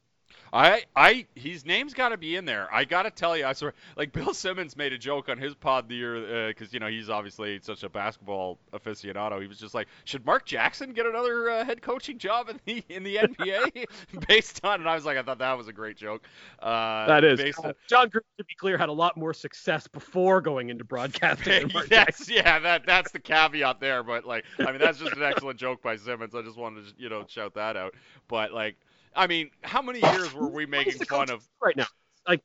I, 0.52 0.85
I, 0.97 1.26
his 1.35 1.64
name's 1.67 1.95
got 1.95 2.11
to 2.11 2.17
be 2.17 2.37
in 2.37 2.45
there. 2.45 2.69
I 2.73 2.85
got 2.85 3.02
to 3.02 3.11
tell 3.11 3.37
you, 3.37 3.45
I 3.47 3.52
swear, 3.52 3.75
like 3.97 4.12
Bill 4.12 4.33
Simmons 4.35 4.76
made 4.76 4.93
a 4.93 4.99
joke 4.99 5.28
on 5.28 5.38
his 5.38 5.55
pod 5.55 5.88
the 5.88 5.95
year 5.95 6.49
because 6.49 6.73
you 6.73 6.81
know 6.81 6.87
he's 6.87 7.11
obviously 7.11 7.59
such 7.62 7.83
a 7.83 7.88
basketball 7.88 8.59
aficionado. 8.73 9.40
He 9.40 9.47
was 9.47 9.59
just 9.59 9.75
like, 9.75 9.88
should 10.05 10.25
Mark 10.25 10.47
Jackson 10.47 10.93
get 10.93 11.07
another 11.07 11.50
uh, 11.50 11.64
head 11.64 11.83
coaching 11.83 12.19
job 12.19 12.49
in 12.49 12.61
the 12.64 12.85
in 12.88 13.02
the 13.02 13.17
NBA 13.23 13.87
based 14.28 14.64
on? 14.64 14.81
And 14.81 14.88
I 14.88 14.95
was 14.95 15.05
like, 15.05 15.17
I 15.17 15.23
thought 15.23 15.38
that 15.38 15.57
was 15.59 15.69
a 15.69 15.73
great 15.73 15.97
joke. 15.97 16.25
Uh, 16.61 17.07
That 17.07 17.25
is. 17.25 17.40
on, 17.59 17.75
Jon 17.88 18.09
Gruden, 18.09 18.21
to 18.38 18.45
be 18.45 18.55
clear, 18.55 18.78
had 18.78 18.88
a 18.88 18.93
lot 18.93 19.17
more 19.17 19.35
success 19.35 19.87
before 19.87 20.40
going 20.40 20.71
into 20.71 20.85
broadcasting. 20.85 21.69
than 21.69 21.71
Mark 21.75 21.88
Jackson. 21.88 22.35
yes, 22.35 22.45
yeah, 22.45 22.59
that 22.59 22.87
that's 22.87 23.12
the 23.12 23.19
caveat 23.21 23.81
there. 23.81 24.02
But 24.02 24.25
like, 24.25 24.45
I 24.61 24.71
mean, 24.71 24.78
that's 24.78 24.99
just 24.99 25.12
an 25.14 25.23
excellent 25.23 25.59
joke 25.59 25.83
by 25.83 25.97
Simmons. 25.97 26.35
I 26.35 26.43
just 26.43 26.57
wanted 26.57 26.87
to 26.87 26.93
you 26.97 27.09
know 27.09 27.25
shout 27.28 27.55
that 27.55 27.76
out. 27.76 27.95
But 28.28 28.52
like, 28.52 28.76
I 29.14 29.26
mean, 29.26 29.50
how 29.62 29.82
many 29.82 30.00
years 30.00 30.32
were 30.34 30.48
we 30.48 30.66
making 30.66 30.94
fun 31.04 31.30
of? 31.30 31.46
right 31.62 31.76
now? 31.76 31.86
Like, 32.26 32.42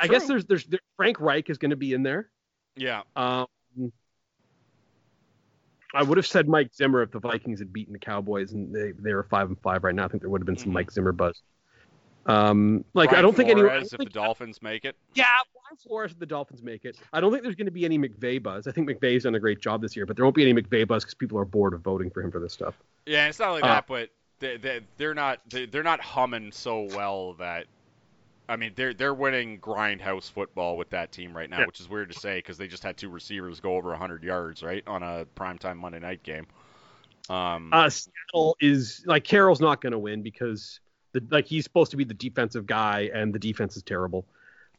I 0.00 0.06
guess 0.06 0.26
there's, 0.26 0.44
there's 0.44 0.64
there, 0.66 0.80
Frank 0.96 1.20
Reich 1.20 1.50
is 1.50 1.58
going 1.58 1.70
to 1.70 1.76
be 1.76 1.92
in 1.94 2.02
there. 2.02 2.30
Yeah, 2.76 3.02
Um, 3.16 3.46
I 5.92 6.02
would 6.04 6.18
have 6.18 6.26
said 6.26 6.48
Mike 6.48 6.72
Zimmer 6.72 7.02
if 7.02 7.10
the 7.10 7.18
Vikings 7.18 7.58
had 7.58 7.72
beaten 7.72 7.92
the 7.92 7.98
Cowboys 7.98 8.52
and 8.52 8.72
they 8.72 8.92
they 8.92 9.12
were 9.12 9.24
five 9.24 9.48
and 9.48 9.60
five 9.60 9.82
right 9.82 9.94
now. 9.94 10.04
I 10.04 10.08
think 10.08 10.22
there 10.22 10.30
would 10.30 10.40
have 10.40 10.46
been 10.46 10.56
some 10.56 10.70
Mhm. 10.70 10.74
Mike 10.74 10.90
Zimmer 10.92 11.10
buzz. 11.12 11.42
Um, 12.26 12.84
like 12.94 13.12
I 13.12 13.20
don't 13.22 13.34
think 13.34 13.48
anyone. 13.48 13.70
Flores, 13.70 13.88
don't 13.90 13.94
if 13.94 13.98
think- 13.98 14.10
the 14.12 14.14
Dolphins 14.20 14.62
make 14.62 14.84
it. 14.84 14.94
Yeah, 15.14 15.24
Brian 15.52 15.76
Flores 15.78 16.12
if 16.12 16.18
the 16.20 16.26
Dolphins 16.26 16.62
make 16.62 16.84
it. 16.84 16.96
I 17.12 17.20
don't 17.20 17.32
think 17.32 17.42
there's 17.42 17.56
going 17.56 17.66
to 17.66 17.72
be 17.72 17.84
any 17.84 17.98
McVay 17.98 18.40
buzz. 18.40 18.68
I 18.68 18.72
think 18.72 18.88
McVay's 18.88 19.24
done 19.24 19.34
a 19.34 19.40
great 19.40 19.60
job 19.60 19.82
this 19.82 19.96
year, 19.96 20.06
but 20.06 20.14
there 20.14 20.24
won't 20.24 20.36
be 20.36 20.48
any 20.48 20.62
McVay 20.62 20.86
buzz 20.86 21.02
because 21.02 21.14
people 21.14 21.38
are 21.38 21.44
bored 21.44 21.74
of 21.74 21.80
voting 21.80 22.08
for 22.10 22.22
him 22.22 22.30
for 22.30 22.38
this 22.38 22.52
stuff. 22.52 22.76
Yeah, 23.06 23.26
it's 23.28 23.40
not 23.40 23.48
only 23.48 23.62
Uh, 23.62 23.66
that, 23.68 23.86
but 23.88 24.10
they, 24.40 24.56
they, 24.56 24.80
they're 24.96 25.14
not 25.14 25.40
they, 25.48 25.66
they're 25.66 25.82
not 25.82 26.00
humming 26.00 26.52
so 26.52 26.82
well 26.94 27.34
that. 27.34 27.66
I 28.48 28.56
mean, 28.56 28.72
they're 28.74 28.92
they're 28.92 29.14
winning 29.14 29.60
grindhouse 29.60 30.28
football 30.28 30.76
with 30.76 30.90
that 30.90 31.12
team 31.12 31.36
right 31.36 31.48
now, 31.48 31.60
Yeah. 31.60 31.66
which 31.66 31.78
is 31.78 31.88
weird 31.88 32.10
to 32.12 32.18
say 32.18 32.38
because 32.38 32.58
they 32.58 32.66
just 32.66 32.82
had 32.82 32.96
two 32.96 33.08
receivers 33.08 33.60
go 33.60 33.76
over 33.76 33.90
100 33.90 34.24
yards, 34.24 34.64
right, 34.64 34.82
on 34.88 35.04
a 35.04 35.24
primetime 35.36 35.76
Monday 35.76 36.00
night 36.00 36.24
game. 36.24 36.48
Um, 37.28 37.70
Uh, 37.72 37.88
Seattle 37.88 38.56
is 38.60 39.04
like 39.06 39.22
Carroll's 39.22 39.60
not 39.60 39.80
going 39.80 39.92
to 39.92 40.00
win 40.00 40.22
because 40.22 40.80
the 41.12 41.22
like 41.30 41.46
he's 41.46 41.62
supposed 41.62 41.92
to 41.92 41.96
be 41.96 42.02
the 42.02 42.12
defensive 42.14 42.66
guy 42.66 43.08
and 43.14 43.32
the 43.32 43.38
defense 43.38 43.76
is 43.76 43.84
terrible. 43.84 44.26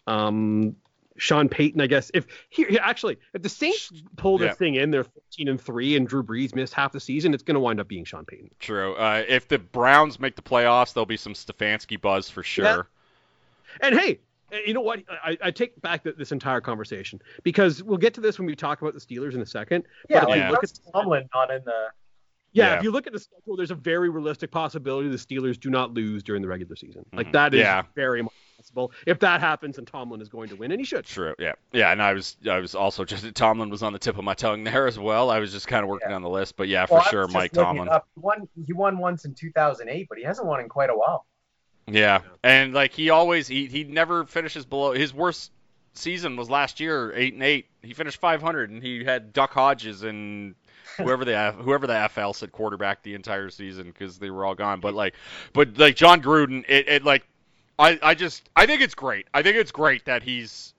Um, 0.06 0.76
Sean 1.18 1.50
Payton, 1.50 1.82
I 1.82 1.88
guess 1.88 2.10
if 2.14 2.26
here 2.50 2.68
here, 2.70 2.80
actually 2.82 3.18
if 3.34 3.42
the 3.42 3.50
Saints 3.50 3.92
pull 4.18 4.38
this 4.38 4.48
Yeah. 4.48 4.54
thing 4.54 4.76
in, 4.76 4.92
they're 4.92 5.04
13 5.04 5.48
and 5.50 5.60
three, 5.60 5.96
and 5.96 6.08
Drew 6.08 6.24
Brees 6.24 6.56
missed 6.56 6.74
half 6.74 6.92
the 6.92 7.00
season. 7.00 7.34
It's 7.34 7.44
going 7.44 7.56
to 7.56 7.60
wind 7.60 7.80
up 7.80 7.88
being 7.88 8.06
Sean 8.06 8.26
Payton. 8.26 8.50
true. 8.60 8.94
Uh, 8.96 9.24
if 9.28 9.48
the 9.48 9.60
Browns 9.60 10.20
make 10.20 10.36
the 10.36 10.42
playoffs, 10.42 10.94
there'll 10.94 11.06
be 11.06 11.18
some 11.18 11.34
Stefanski 11.34 12.00
buzz 12.00 12.30
for 12.30 12.44
sure. 12.44 12.88
And 13.82 13.98
hey, 13.98 14.20
uh, 14.54 14.58
you 14.66 14.74
know 14.74 14.82
what? 14.82 15.02
I, 15.24 15.38
I 15.42 15.52
take 15.52 15.80
back 15.82 16.04
th 16.04 16.16
this 16.18 16.32
entire 16.32 16.60
conversation 16.62 17.22
because 17.44 17.82
we'll 17.84 17.98
get 17.98 18.14
to 18.16 18.22
this 18.22 18.38
when 18.38 18.46
we 18.46 18.56
talk 18.56 18.82
about 18.82 18.94
the 18.94 19.00
Steelers 19.00 19.34
in 19.34 19.42
a 19.42 19.46
second. 19.46 19.86
Yeah, 20.10 20.22
But 20.22 20.30
like 20.30 20.40
Yeah. 20.40 20.50
look 20.50 20.62
Russ 20.62 20.74
Tomlin 20.94 21.30
not 21.34 21.52
in 21.52 21.64
the. 21.64 21.88
Yeah, 22.54 22.66
Yeah. 22.72 22.78
if 22.78 22.84
you 22.84 22.92
look 22.92 23.08
at 23.08 23.14
the 23.14 23.20
schedule, 23.20 23.56
there's 23.56 23.72
a 23.72 23.76
very 23.76 24.10
realistic 24.10 24.52
possibility 24.52 25.08
the 25.10 25.16
Steelers 25.18 25.60
do 25.60 25.70
not 25.70 25.94
lose 25.94 26.22
during 26.24 26.42
the 26.42 26.48
regular 26.48 26.76
season. 26.76 27.06
Mhm. 27.14 27.18
Like 27.18 27.32
that 27.32 27.54
is 27.54 27.62
Yeah. 27.62 27.84
very 27.96 28.22
much 28.22 28.34
possible. 28.58 28.92
If 29.08 29.20
that 29.20 29.40
happens, 29.40 29.78
and 29.78 29.88
Tomlin 29.88 30.20
is 30.22 30.28
going 30.30 30.50
to 30.50 30.56
win, 30.56 30.72
and 30.72 30.80
he 30.80 30.86
should. 30.86 31.06
True. 31.06 31.34
Yeah. 31.40 31.54
Yeah. 31.72 31.92
And 31.92 32.02
I 32.02 32.14
was 32.14 32.36
I 32.50 32.60
was 32.60 32.76
also 32.76 33.06
just 33.06 33.34
Tomlin 33.36 33.70
was 33.70 33.84
on 33.84 33.94
the 33.94 34.00
tip 34.00 34.18
of 34.18 34.24
my 34.26 34.34
tongue 34.34 34.64
there 34.66 34.86
as 34.88 35.00
well. 35.00 35.30
I 35.30 35.40
was 35.40 35.52
just 35.52 35.68
kind 35.68 35.84
of 35.84 35.90
working 35.90 36.10
Yeah. 36.10 36.16
on 36.18 36.22
the 36.22 36.30
list, 36.30 36.58
but 36.58 36.68
yeah, 36.68 36.86
for 36.86 36.96
Well, 36.96 37.04
I 37.08 37.10
sure, 37.10 37.28
Mike 37.30 37.52
Tomlin. 37.54 37.88
He 37.88 38.20
won. 38.20 38.48
He 38.68 38.74
won 38.74 38.98
once 38.98 39.24
in 39.26 39.34
2008, 39.34 40.08
but 40.10 40.18
he 40.18 40.24
hasn't 40.26 40.48
won 40.48 40.60
in 40.60 40.68
quite 40.70 40.90
a 40.90 40.96
while. 40.96 41.26
Yeah, 41.88 42.22
and 42.44 42.74
like 42.74 42.92
he 42.94 43.10
always 43.10 43.48
he 43.48 43.66
he 43.68 43.84
never 43.86 44.26
finishes 44.26 44.66
below 44.66 44.92
his 44.92 45.14
worst 45.14 45.52
season 45.94 46.38
was 46.38 46.50
last 46.50 46.80
year 46.80 47.12
eight 47.16 47.34
and 47.34 47.44
eight. 47.44 47.66
He 47.82 47.94
finished 47.94 48.18
500 48.18 48.70
and 48.70 48.82
he 48.82 49.04
had 49.04 49.34
Duck 49.34 49.52
Hodges 49.52 50.04
and 50.04 50.56
whoever 50.98 51.26
the 51.26 51.52
whoever 51.52 51.88
the 51.88 52.10
FL 52.10 52.32
said 52.32 52.52
quarterback 52.52 53.04
the 53.04 53.14
entire 53.14 53.50
season 53.50 53.88
because 53.88 54.20
they 54.20 54.30
were 54.30 54.46
all 54.46 54.56
gone. 54.56 54.80
But 54.80 54.94
like 54.94 55.16
but 55.54 55.78
like 55.78 55.96
Jon 55.96 56.22
Gruden, 56.22 56.66
it, 56.68 56.88
it 56.88 57.04
like 57.04 57.26
I 57.80 58.00
I 58.02 58.14
just 58.14 58.50
I 58.56 58.66
think 58.66 58.82
it's 58.82 58.96
great. 58.96 59.28
I 59.34 59.42
think 59.42 59.58
it's 59.58 59.72
great 59.72 60.06
that 60.06 60.24
he's 60.24 60.74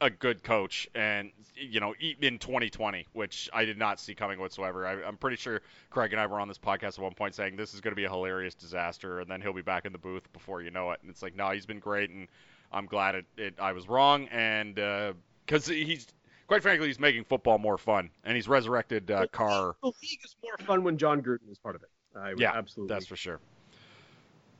a 0.00 0.10
good 0.10 0.42
coach 0.42 0.88
and 0.94 1.30
you 1.54 1.80
know 1.80 1.94
in 2.20 2.38
2020 2.38 3.06
which 3.12 3.48
i 3.52 3.64
did 3.64 3.78
not 3.78 4.00
see 4.00 4.14
coming 4.14 4.38
whatsoever 4.40 4.86
I, 4.86 5.02
i'm 5.04 5.16
pretty 5.16 5.36
sure 5.36 5.62
craig 5.88 6.12
and 6.12 6.20
i 6.20 6.26
were 6.26 6.40
on 6.40 6.48
this 6.48 6.58
podcast 6.58 6.98
at 6.98 6.98
one 6.98 7.14
point 7.14 7.34
saying 7.34 7.56
this 7.56 7.74
is 7.74 7.80
going 7.80 7.92
to 7.92 7.96
be 7.96 8.04
a 8.04 8.10
hilarious 8.10 8.54
disaster 8.54 9.20
and 9.20 9.30
then 9.30 9.40
he'll 9.40 9.52
be 9.52 9.62
back 9.62 9.86
in 9.86 9.92
the 9.92 9.98
booth 9.98 10.30
before 10.32 10.62
you 10.62 10.70
know 10.70 10.90
it 10.90 10.98
and 11.02 11.10
it's 11.10 11.22
like 11.22 11.36
no 11.36 11.48
he's 11.50 11.64
been 11.64 11.78
great 11.78 12.10
and 12.10 12.28
i'm 12.72 12.86
glad 12.86 13.14
it, 13.14 13.24
it 13.36 13.54
i 13.60 13.72
was 13.72 13.88
wrong 13.88 14.26
and 14.32 14.78
uh, 14.78 15.12
because 15.46 15.66
he's 15.66 16.06
quite 16.46 16.62
frankly 16.62 16.86
he's 16.86 17.00
making 17.00 17.24
football 17.24 17.58
more 17.58 17.78
fun 17.78 18.10
and 18.24 18.36
he's 18.36 18.48
resurrected 18.48 19.10
uh, 19.10 19.26
carr 19.32 19.76
The 19.82 19.88
league 19.88 20.20
is 20.24 20.36
more 20.42 20.56
fun 20.66 20.84
when 20.84 20.98
Jon 20.98 21.22
Gruden 21.22 21.50
is 21.50 21.58
part 21.58 21.76
of 21.76 21.82
it. 21.82 21.88
I 22.16 22.34
Yeah, 22.36 22.52
absolutely. 22.54 22.94
That's 22.94 23.06
for 23.06 23.16
sure. 23.16 23.40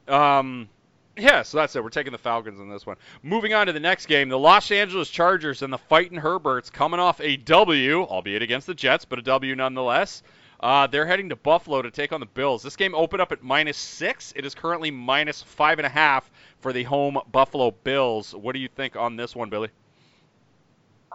Um, 0.08 0.68
yeah, 1.16 1.42
so 1.42 1.58
that's 1.58 1.76
it. 1.76 1.82
We're 1.82 1.90
taking 1.90 2.12
the 2.12 2.18
Falcons 2.18 2.58
in 2.58 2.68
this 2.68 2.84
one. 2.84 2.96
Moving 3.22 3.54
on 3.54 3.66
to 3.68 3.72
the 3.72 3.80
next 3.80 4.06
game, 4.06 4.28
the 4.28 4.38
Los 4.38 4.70
Angeles 4.70 5.08
Chargers 5.08 5.62
and 5.62 5.72
the 5.72 5.78
Fighting 5.78 6.18
Herberts 6.18 6.70
coming 6.70 7.00
off 7.00 7.20
a 7.20 7.36
W, 7.36 8.02
albeit 8.02 8.42
against 8.42 8.66
the 8.66 8.74
Jets, 8.74 9.04
but 9.04 9.18
a 9.18 9.22
W 9.22 9.54
nonetheless. 9.54 10.22
Uh, 10.60 10.86
they're 10.86 11.06
heading 11.06 11.28
to 11.28 11.36
Buffalo 11.36 11.82
to 11.82 11.90
take 11.90 12.12
on 12.12 12.20
the 12.20 12.26
Bills. 12.26 12.62
This 12.62 12.76
game 12.76 12.94
opened 12.94 13.20
up 13.20 13.32
at 13.32 13.42
minus 13.42 13.76
six. 13.76 14.32
It 14.34 14.46
is 14.46 14.54
currently 14.54 14.90
minus 14.90 15.42
five 15.42 15.78
and 15.78 15.86
a 15.86 15.90
half 15.90 16.30
for 16.58 16.72
the 16.72 16.84
home 16.84 17.18
Buffalo 17.30 17.70
Bills. 17.70 18.34
What 18.34 18.52
do 18.52 18.58
you 18.58 18.68
think 18.68 18.96
on 18.96 19.16
this 19.16 19.36
one, 19.36 19.50
Billy? 19.50 19.68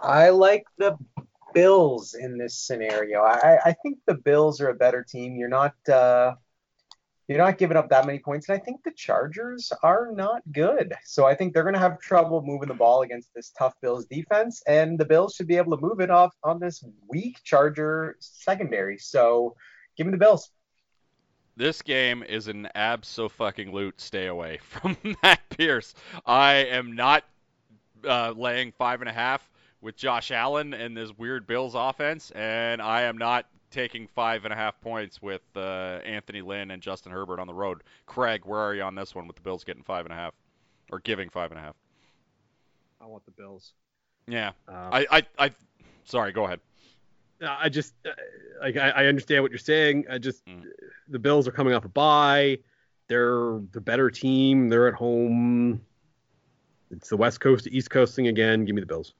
I 0.02 0.30
like 0.30 0.64
the 0.78 0.96
Bills 1.52 2.14
in 2.14 2.38
this 2.38 2.54
scenario. 2.54 3.22
I, 3.22 3.58
I 3.64 3.72
think 3.82 3.98
the 4.06 4.14
Bills 4.14 4.60
are 4.60 4.68
a 4.68 4.74
better 4.74 5.02
team. 5.02 5.36
You're 5.36 5.48
not 5.48 5.74
uh, 5.88 6.34
you're 7.28 7.38
not 7.38 7.58
giving 7.58 7.76
up 7.76 7.88
that 7.90 8.06
many 8.06 8.18
points, 8.18 8.48
and 8.48 8.60
I 8.60 8.64
think 8.64 8.82
the 8.82 8.90
Chargers 8.90 9.72
are 9.84 10.10
not 10.12 10.42
good. 10.50 10.94
So 11.04 11.26
I 11.26 11.34
think 11.34 11.54
they're 11.54 11.62
going 11.62 11.74
to 11.74 11.80
have 11.80 12.00
trouble 12.00 12.42
moving 12.42 12.68
the 12.68 12.74
ball 12.74 13.02
against 13.02 13.32
this 13.34 13.52
tough 13.56 13.74
Bills 13.80 14.04
defense, 14.06 14.62
and 14.66 14.98
the 14.98 15.04
Bills 15.04 15.34
should 15.34 15.46
be 15.46 15.56
able 15.56 15.76
to 15.76 15.82
move 15.82 16.00
it 16.00 16.10
off 16.10 16.34
on 16.42 16.58
this 16.58 16.84
weak 17.08 17.38
Charger 17.44 18.16
secondary. 18.18 18.98
So 18.98 19.54
give 19.96 20.06
me 20.06 20.10
the 20.10 20.18
Bills. 20.18 20.50
This 21.56 21.82
game 21.82 22.22
is 22.22 22.48
an 22.48 22.68
abso-fucking-lute 22.74 24.00
stay 24.00 24.26
away 24.26 24.58
from 24.62 24.96
Matt 25.22 25.40
Pierce. 25.50 25.94
I 26.26 26.54
am 26.54 26.96
not 26.96 27.24
uh, 28.04 28.32
laying 28.36 28.72
five 28.72 29.02
and 29.02 29.08
a 29.08 29.12
half 29.12 29.49
with 29.80 29.96
Josh 29.96 30.30
Allen 30.30 30.74
and 30.74 30.96
this 30.96 31.10
weird 31.16 31.46
Bills 31.46 31.74
offense, 31.74 32.30
and 32.32 32.80
I 32.82 33.02
am 33.02 33.16
not 33.18 33.46
taking 33.70 34.06
five 34.08 34.44
and 34.44 34.52
a 34.52 34.56
half 34.56 34.80
points 34.80 35.22
with 35.22 35.42
uh, 35.56 36.00
Anthony 36.04 36.42
Lynn 36.42 36.70
and 36.72 36.82
Justin 36.82 37.12
Herbert 37.12 37.38
on 37.38 37.46
the 37.46 37.54
road. 37.54 37.82
Craig, 38.06 38.42
where 38.44 38.58
are 38.60 38.74
you 38.74 38.82
on 38.82 38.94
this 38.94 39.14
one 39.14 39.26
with 39.26 39.36
the 39.36 39.42
Bills 39.42 39.62
getting 39.64 39.82
five 39.84 40.04
and 40.06 40.12
a 40.12 40.16
half 40.16 40.34
or 40.90 40.98
giving 41.00 41.28
five 41.30 41.50
and 41.52 41.58
a 41.58 41.62
half? 41.62 41.76
I 43.00 43.06
want 43.06 43.24
the 43.24 43.30
Bills. 43.30 43.72
Yeah, 44.26 44.50
Um, 44.68 44.76
I, 44.92 45.06
I, 45.10 45.22
I 45.38 45.50
sorry, 46.04 46.32
go 46.32 46.44
ahead. 46.44 46.60
I 47.42 47.68
just 47.70 47.94
uh, 48.04 48.10
like 48.60 48.76
I, 48.76 48.90
I 48.90 49.06
understand 49.06 49.42
what 49.42 49.50
you're 49.50 49.58
saying. 49.58 50.04
I 50.10 50.18
just 50.18 50.44
Mm. 50.44 50.64
the 51.08 51.18
Bills 51.18 51.48
are 51.48 51.52
coming 51.52 51.72
off 51.72 51.84
a 51.86 51.88
bye. 51.88 52.58
They're 53.08 53.60
the 53.72 53.80
better 53.80 54.10
team. 54.10 54.68
They're 54.68 54.88
at 54.88 54.94
home. 54.94 55.80
It's 56.90 57.08
the 57.08 57.16
West 57.16 57.40
Coast 57.40 57.64
to 57.64 57.72
East 57.72 57.88
Coast 57.90 58.14
thing 58.14 58.26
again. 58.28 58.64
Give 58.66 58.74
me 58.74 58.80
the 58.80 58.86
Bills. 58.86 59.14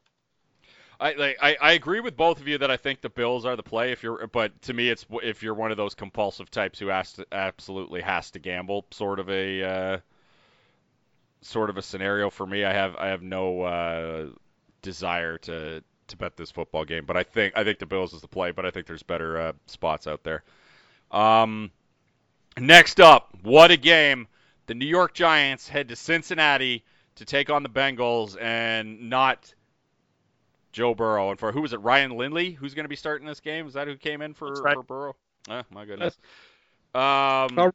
I 1.00 1.14
like 1.14 1.38
I, 1.40 1.56
I 1.60 1.72
agree 1.72 2.00
with 2.00 2.14
both 2.14 2.40
of 2.40 2.46
you 2.46 2.58
that 2.58 2.70
I 2.70 2.76
think 2.76 3.00
the 3.00 3.08
Bills 3.08 3.46
are 3.46 3.56
the 3.56 3.62
play 3.62 3.90
if 3.90 4.02
you're 4.02 4.26
but 4.26 4.60
to 4.62 4.74
me 4.74 4.90
it's 4.90 5.06
if 5.22 5.42
you're 5.42 5.54
one 5.54 5.70
of 5.70 5.78
those 5.78 5.94
compulsive 5.94 6.50
types 6.50 6.78
who 6.78 6.88
has 6.88 7.14
to 7.14 7.26
absolutely 7.32 8.02
has 8.02 8.30
to 8.32 8.38
gamble 8.38 8.84
sort 8.90 9.18
of 9.18 9.30
a 9.30 9.62
uh, 9.62 9.98
sort 11.40 11.70
of 11.70 11.78
a 11.78 11.82
scenario 11.82 12.28
for 12.28 12.46
me 12.46 12.64
I 12.64 12.74
have 12.74 12.96
I 12.96 13.08
have 13.08 13.22
no 13.22 13.62
uh, 13.62 14.26
desire 14.82 15.38
to 15.38 15.82
to 16.08 16.16
bet 16.18 16.36
this 16.36 16.50
football 16.50 16.84
game 16.84 17.06
but 17.06 17.16
I 17.16 17.22
think 17.22 17.54
I 17.56 17.64
think 17.64 17.78
the 17.78 17.86
Bills 17.86 18.12
is 18.12 18.20
the 18.20 18.28
play 18.28 18.50
but 18.50 18.66
I 18.66 18.70
think 18.70 18.86
there's 18.86 19.02
better 19.02 19.40
uh, 19.40 19.52
spots 19.66 20.06
out 20.06 20.22
there. 20.22 20.42
Um, 21.10 21.70
next 22.58 23.00
up, 23.00 23.36
what 23.42 23.70
a 23.70 23.76
game! 23.76 24.28
The 24.66 24.74
New 24.74 24.86
York 24.86 25.14
Giants 25.14 25.66
head 25.66 25.88
to 25.88 25.96
Cincinnati 25.96 26.84
to 27.16 27.24
take 27.24 27.50
on 27.50 27.64
the 27.64 27.68
Bengals 27.68 28.40
and 28.40 29.10
not 29.10 29.52
Joe 30.72 30.94
Burrow. 30.94 31.30
And 31.30 31.38
for 31.38 31.52
who 31.52 31.60
was 31.62 31.72
it? 31.72 31.78
Ryan 31.80 32.12
Lindley, 32.16 32.52
who's 32.52 32.74
going 32.74 32.84
to 32.84 32.88
be 32.88 32.96
starting 32.96 33.26
this 33.26 33.40
game? 33.40 33.66
Is 33.66 33.74
that 33.74 33.86
who 33.88 33.96
came 33.96 34.22
in 34.22 34.34
for, 34.34 34.52
right. 34.52 34.74
for 34.74 34.82
Burrow? 34.82 35.16
Oh, 35.48 35.62
my 35.70 35.84
goodness. 35.84 36.18
Um, 36.94 37.58
Oh. 37.58 37.72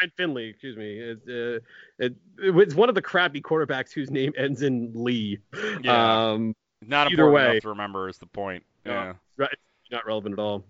Ryan 0.00 0.12
Finley, 0.16 0.44
excuse 0.48 0.76
me. 0.76 0.98
It, 0.98 1.18
uh, 1.28 1.58
it, 1.98 2.14
it's 2.38 2.74
one 2.74 2.88
of 2.88 2.94
the 2.94 3.02
crappy 3.02 3.40
quarterbacks 3.40 3.90
whose 3.92 4.10
name 4.10 4.32
ends 4.36 4.62
in 4.62 4.92
Lee. 4.94 5.38
Yeah. 5.82 6.30
Um, 6.32 6.54
not 6.86 7.10
either 7.10 7.24
important 7.24 7.34
way. 7.34 7.50
enough 7.52 7.62
to 7.62 7.68
remember 7.70 8.08
is 8.08 8.18
the 8.18 8.26
point. 8.26 8.62
Yeah. 8.86 9.14
Yeah. 9.38 9.46
not 9.90 10.06
relevant 10.06 10.34
at 10.34 10.38
all. 10.38 10.64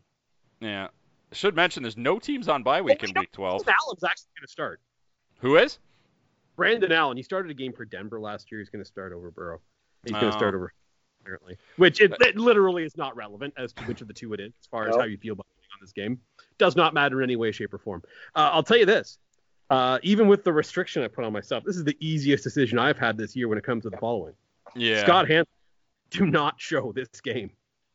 Yeah. 0.61 0.89
Should 1.33 1.55
mention 1.55 1.83
there's 1.83 1.97
no 1.99 2.19
teams 2.19 2.49
on 2.49 2.63
bye 2.63 2.81
week 2.81 3.03
in 3.03 3.13
week 3.15 3.31
12. 3.33 3.65
Brandon 3.65 3.75
Allen's 3.85 4.05
actually 4.05 4.29
going 4.39 4.47
to 4.47 4.51
start. 4.51 4.81
Who 5.41 5.57
is? 5.57 5.79
Brandon 6.57 6.91
Allen. 6.91 7.17
He 7.19 7.23
started 7.23 7.51
a 7.51 7.55
game 7.55 7.73
for 7.75 7.85
Denver 7.85 8.19
last 8.21 8.51
year. 8.51 8.61
He's 8.61 8.71
going 8.71 8.83
to 8.83 8.89
start 8.89 9.13
over 9.13 9.31
Burrow. 9.31 9.61
He's 10.05 10.13
going 10.13 10.25
Oh. 10.25 10.31
to 10.31 10.33
start 10.37 10.55
over 10.55 10.73
apparently, 11.29 11.57
which 11.77 12.01
it, 12.01 12.13
it 12.21 12.37
literally 12.37 12.85
is 12.85 12.97
not 12.97 13.15
relevant 13.17 13.55
as 13.57 13.73
to 13.75 13.83
which 13.85 14.01
of 14.01 14.09
the 14.09 14.15
two 14.15 14.33
it 14.33 14.41
is, 14.41 14.53
as 14.61 14.67
far 14.67 14.89
as 14.89 14.97
how 14.97 15.05
you 15.05 15.19
feel 15.19 15.35
about 15.35 15.47
on 15.73 15.79
this 15.81 15.93
game. 15.93 16.19
Does 16.57 16.75
not 16.75 16.95
matter 16.95 17.23
in 17.23 17.29
any 17.29 17.37
way, 17.37 17.53
shape, 17.53 17.73
or 17.75 17.79
form. 17.79 18.03
Uh, 18.35 18.51
I'll 18.53 18.63
tell 18.63 18.77
you 18.77 18.87
this. 18.87 19.19
Uh, 19.71 19.99
even 20.03 20.29
with 20.29 20.45
the 20.45 20.53
restriction 20.53 21.03
I 21.03 21.09
put 21.09 21.25
on 21.25 21.33
myself, 21.33 21.65
this 21.65 21.77
is 21.77 21.85
the 21.85 21.97
easiest 22.01 22.43
decision 22.43 22.79
I've 22.79 22.99
had 22.99 23.19
this 23.19 23.37
year 23.37 23.49
when 23.49 23.59
it 23.59 23.65
comes 23.65 23.83
to 23.83 23.91
the 23.91 23.99
following. 23.99 24.33
Yeah. 24.75 25.03
Scott 25.03 25.29
Hanson, 25.29 25.53
do 26.11 26.27
not 26.27 26.55
show 26.57 26.93
this 26.93 27.09
game. 27.23 27.51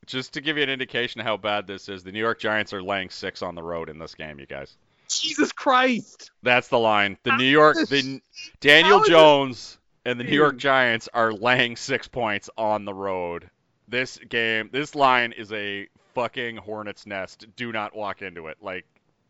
Just 0.05 0.33
to 0.33 0.41
give 0.41 0.57
you 0.57 0.63
an 0.63 0.69
indication 0.69 1.19
of 1.21 1.25
how 1.25 1.37
bad 1.37 1.65
this 1.65 1.89
is, 1.89 2.03
the 2.03 2.11
New 2.11 2.19
York 2.19 2.39
Giants 2.39 2.73
are 2.73 2.83
laying 2.83 3.09
six 3.09 3.41
on 3.41 3.55
the 3.55 3.63
road 3.63 3.89
in 3.89 3.97
this 3.97 4.13
game, 4.13 4.39
you 4.39 4.45
guys. 4.45 4.77
Jesus 5.09 5.51
Christ! 5.51 6.31
That's 6.43 6.67
the 6.67 6.79
line. 6.79 7.17
The 7.23 7.31
How 7.31 7.37
New 7.37 7.45
York, 7.45 7.77
the 7.87 8.21
Daniel 8.59 9.03
Jones 9.03 9.77
and 10.05 10.19
the 10.19 10.23
New 10.25 10.35
York 10.35 10.57
Giants 10.57 11.09
are 11.13 11.31
laying 11.33 11.75
six 11.75 12.07
points 12.07 12.49
on 12.57 12.85
the 12.85 12.93
road. 12.93 13.49
This 13.87 14.17
game, 14.29 14.69
this 14.71 14.95
line 14.95 15.31
is 15.33 15.51
a 15.51 15.87
fucking 16.15 16.57
hornet's 16.57 17.05
nest. 17.05 17.45
Do 17.55 17.71
not 17.71 17.95
walk 17.95 18.21
into 18.21 18.47
it. 18.47 18.57
Like, 18.61 18.85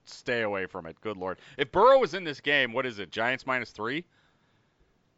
stay 0.05 0.41
away 0.41 0.65
from 0.67 0.85
it. 0.85 0.99
Good 1.01 1.17
lord. 1.17 1.39
If 1.57 1.71
Burrow 1.71 1.99
was 1.99 2.13
in 2.13 2.23
this 2.23 2.39
game, 2.41 2.71
what 2.73 2.85
is 2.85 2.99
it? 2.99 3.09
Giants 3.09 3.45
minus 3.47 3.71
three, 3.71 4.05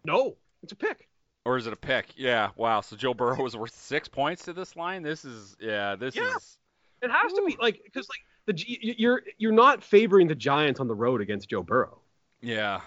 No, 0.03 0.35
it's 0.63 0.71
a 0.71 0.75
pick. 0.75 1.07
or 1.43 1.57
is 1.57 1.67
it 1.67 1.73
a 1.73 1.77
pick? 1.77 2.07
Yeah. 2.15 2.49
Wow. 2.55 2.81
So 2.81 2.95
Joe 2.95 3.13
Burrow 3.13 3.41
was 3.41 3.55
worth 3.57 3.73
six 3.75 4.07
points 4.07 4.45
to 4.45 4.53
this 4.53 4.75
line. 4.75 5.03
This 5.03 5.25
is 5.25 5.55
yeah. 5.59 5.95
This 5.95 6.15
Yeah. 6.15 6.35
is 6.35 6.57
It 7.01 7.11
has 7.11 7.33
to 7.33 7.43
be 7.45 7.57
like 7.59 7.81
because 7.83 8.07
like 8.09 8.19
the 8.45 8.53
G- 8.53 8.95
you're 8.97 9.21
you're 9.37 9.51
not 9.51 9.83
favoring 9.83 10.27
the 10.27 10.35
Giants 10.35 10.79
on 10.79 10.87
the 10.87 10.95
road 10.95 11.21
against 11.21 11.49
Joe 11.49 11.61
Burrow. 11.63 11.99
yeah. 12.41 12.81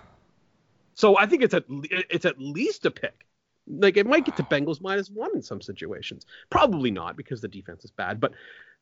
So 0.99 1.17
I 1.17 1.27
think 1.27 1.45
it's 1.45 1.55
at 1.55 1.65
it's 1.69 2.25
at 2.25 2.41
least 2.41 2.85
a 2.85 2.91
pick. 2.91 3.25
Like 3.69 3.97
it 3.97 4.05
might 4.05 4.25
get 4.25 4.37
to 4.39 4.43
Bengals 4.43 4.81
minus 4.81 5.09
one 5.09 5.31
in 5.33 5.43
some 5.43 5.61
situations. 5.61 6.27
Probably 6.51 6.91
not 6.91 7.17
because 7.17 7.41
the 7.41 7.47
defense 7.47 7.85
is 7.85 7.93
bad. 7.93 8.19
But 8.19 8.33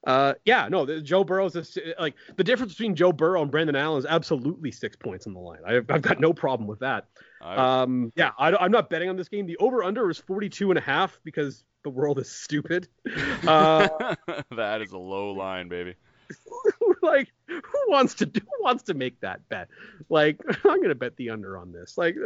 uh, 0.06 0.32
yeah, 0.46 0.66
no, 0.70 0.86
the, 0.86 1.02
Joe 1.02 1.24
Burrow's 1.24 1.56
is 1.56 1.76
like 1.98 2.14
the 2.36 2.42
difference 2.42 2.72
between 2.72 2.94
Joe 2.94 3.12
Burrow 3.12 3.42
and 3.42 3.50
Brandon 3.50 3.76
Allen 3.76 3.98
is 3.98 4.06
absolutely 4.06 4.72
six 4.72 4.96
points 4.96 5.26
on 5.26 5.34
the 5.34 5.40
line. 5.40 5.58
I've, 5.66 5.90
I've 5.90 6.00
got 6.00 6.18
no 6.18 6.32
problem 6.32 6.66
with 6.66 6.78
that. 6.78 7.06
Um, 7.42 8.10
yeah, 8.16 8.30
I, 8.38 8.64
am 8.64 8.72
not 8.72 8.88
betting 8.88 9.10
on 9.10 9.16
this 9.16 9.28
game. 9.28 9.46
The 9.46 9.58
over 9.58 9.84
under 9.84 10.08
is 10.08 10.16
42 10.16 10.70
and 10.70 10.78
a 10.78 10.82
half 10.82 11.20
because 11.22 11.64
the 11.84 11.90
world 11.90 12.18
is 12.18 12.30
stupid. 12.30 12.88
Uh, 13.46 14.16
that 14.56 14.82
is 14.82 14.90
a 14.90 14.98
low 14.98 15.32
line, 15.32 15.68
baby. 15.68 15.94
like 17.02 17.32
who 17.48 17.80
wants 17.88 18.14
to 18.14 18.26
do 18.26 18.40
who 18.40 18.64
wants 18.64 18.82
to 18.84 18.94
make 18.94 19.18
that 19.20 19.46
bet? 19.48 19.68
Like 20.08 20.40
i'm 20.64 20.80
gonna 20.82 20.94
bet 20.94 21.16
the 21.16 21.30
under 21.30 21.56
on 21.58 21.72
this. 21.72 21.96
Like 21.98 22.16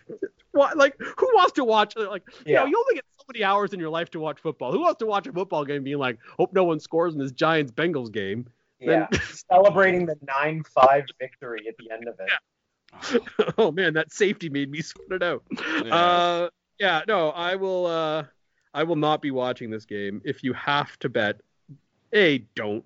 what 0.52 0.76
like 0.76 0.96
who 0.98 1.30
wants 1.34 1.52
to 1.52 1.64
watch 1.64 1.94
like 1.96 2.22
you 2.46 2.54
know 2.54 2.64
you 2.66 2.76
only 2.78 2.94
get 2.96 3.04
so 3.18 3.24
many 3.32 3.44
hours 3.44 3.72
in 3.72 3.80
your 3.80 3.90
life 3.90 4.10
to 4.10 4.20
watch 4.20 4.40
football. 4.40 4.72
Who 4.72 4.80
wants 4.80 4.98
to 5.00 5.06
watch 5.06 5.26
a 5.26 5.32
football 5.32 5.64
game 5.64 5.84
being 5.84 5.98
like 5.98 6.18
hope 6.38 6.52
no 6.52 6.64
one 6.64 6.80
scores 6.80 7.14
in 7.14 7.20
this 7.20 7.32
giants 7.32 7.72
bengals 7.72 8.12
game 8.12 8.46
Yeah, 8.80 9.06
celebrating 9.50 10.06
the 10.06 10.16
nine-five 10.26 11.04
victory 11.20 11.66
at 11.68 11.76
the 11.78 11.90
end 11.92 12.08
of 12.08 12.18
it. 12.18 12.30
yeah. 13.38 13.50
oh 13.58 13.70
man 13.70 13.94
that 13.94 14.12
safety 14.12 14.48
made 14.48 14.70
me 14.70 14.80
sweat 14.82 15.12
it 15.12 15.22
out. 15.22 15.44
Yeah. 15.84 15.94
uh 15.94 16.48
yeah 16.80 17.02
no 17.06 17.30
i 17.30 17.54
will 17.54 17.86
uh 17.86 18.24
i 18.74 18.82
will 18.82 18.96
not 18.96 19.22
be 19.22 19.30
watching 19.30 19.70
this 19.70 19.84
game 19.84 20.20
if 20.24 20.42
you 20.42 20.52
have 20.54 20.98
to 20.98 21.08
bet 21.08 21.40
a 22.12 22.38
don't 22.56 22.84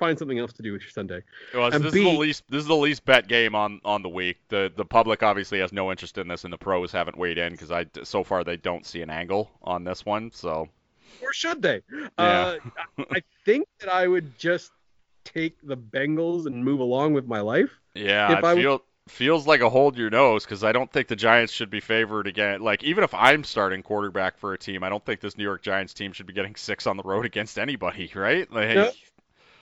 find 0.00 0.18
something 0.18 0.38
else 0.40 0.52
to 0.54 0.62
do 0.62 0.72
with 0.72 0.80
your 0.82 0.90
sunday 0.90 1.22
Well, 1.54 1.66
And 1.72 1.84
this 1.84 1.94
is 1.94 2.02
the 2.02 2.18
least 2.18 2.42
this 2.48 2.62
is 2.62 2.66
the 2.66 2.74
least 2.74 3.04
bet 3.04 3.28
game 3.28 3.54
on 3.54 3.80
on 3.84 4.02
the 4.02 4.08
week. 4.08 4.38
The 4.48 4.72
the 4.74 4.84
public 4.84 5.22
obviously 5.22 5.60
has 5.60 5.72
no 5.72 5.90
interest 5.92 6.18
in 6.18 6.26
this, 6.26 6.42
and 6.42 6.52
the 6.52 6.58
pros 6.58 6.90
haven't 6.90 7.16
weighed 7.16 7.38
in 7.38 7.52
because 7.52 7.70
I 7.70 7.86
so 8.02 8.24
far 8.24 8.42
they 8.42 8.56
don't 8.56 8.84
see 8.84 9.02
an 9.02 9.10
angle 9.10 9.48
on 9.62 9.84
this 9.84 10.04
one. 10.04 10.32
So 10.32 10.68
or 11.22 11.32
should 11.32 11.62
they? 11.62 11.82
Yeah. 11.92 12.08
Uh, 12.18 12.56
I 13.12 13.22
think 13.44 13.68
that 13.80 13.88
I 13.92 14.08
would 14.08 14.36
just 14.38 14.72
take 15.24 15.56
the 15.62 15.76
Bengals 15.76 16.46
and 16.46 16.64
move 16.64 16.80
along 16.80 17.12
with 17.12 17.26
my 17.26 17.40
life. 17.40 17.70
yeah, 17.94 18.32
If 18.32 18.38
it 18.38 18.44
I- 18.44 18.54
feel, 18.54 18.82
feels 19.08 19.46
like 19.46 19.60
a 19.60 19.68
hold 19.68 19.98
your 19.98 20.08
nose 20.08 20.44
because 20.44 20.62
I 20.64 20.72
don't 20.72 20.90
think 20.90 21.08
the 21.08 21.16
Giants 21.16 21.52
should 21.52 21.68
be 21.68 21.80
favored 21.80 22.26
again. 22.26 22.60
Like 22.62 22.82
even 22.84 23.02
if 23.04 23.12
I'm 23.12 23.42
starting 23.44 23.82
quarterback 23.82 24.38
for 24.38 24.52
a 24.54 24.58
team, 24.58 24.82
I 24.84 24.88
don't 24.88 25.04
think 25.04 25.20
this 25.20 25.36
New 25.36 25.44
York 25.44 25.62
Giants 25.62 25.92
team 25.94 26.12
should 26.12 26.26
be 26.26 26.32
getting 26.32 26.54
six 26.56 26.86
on 26.86 26.96
the 26.96 27.02
road 27.02 27.26
against 27.32 27.58
anybody, 27.58 28.10
right? 28.14 28.50
Like, 28.50 28.74
No. 28.76 28.90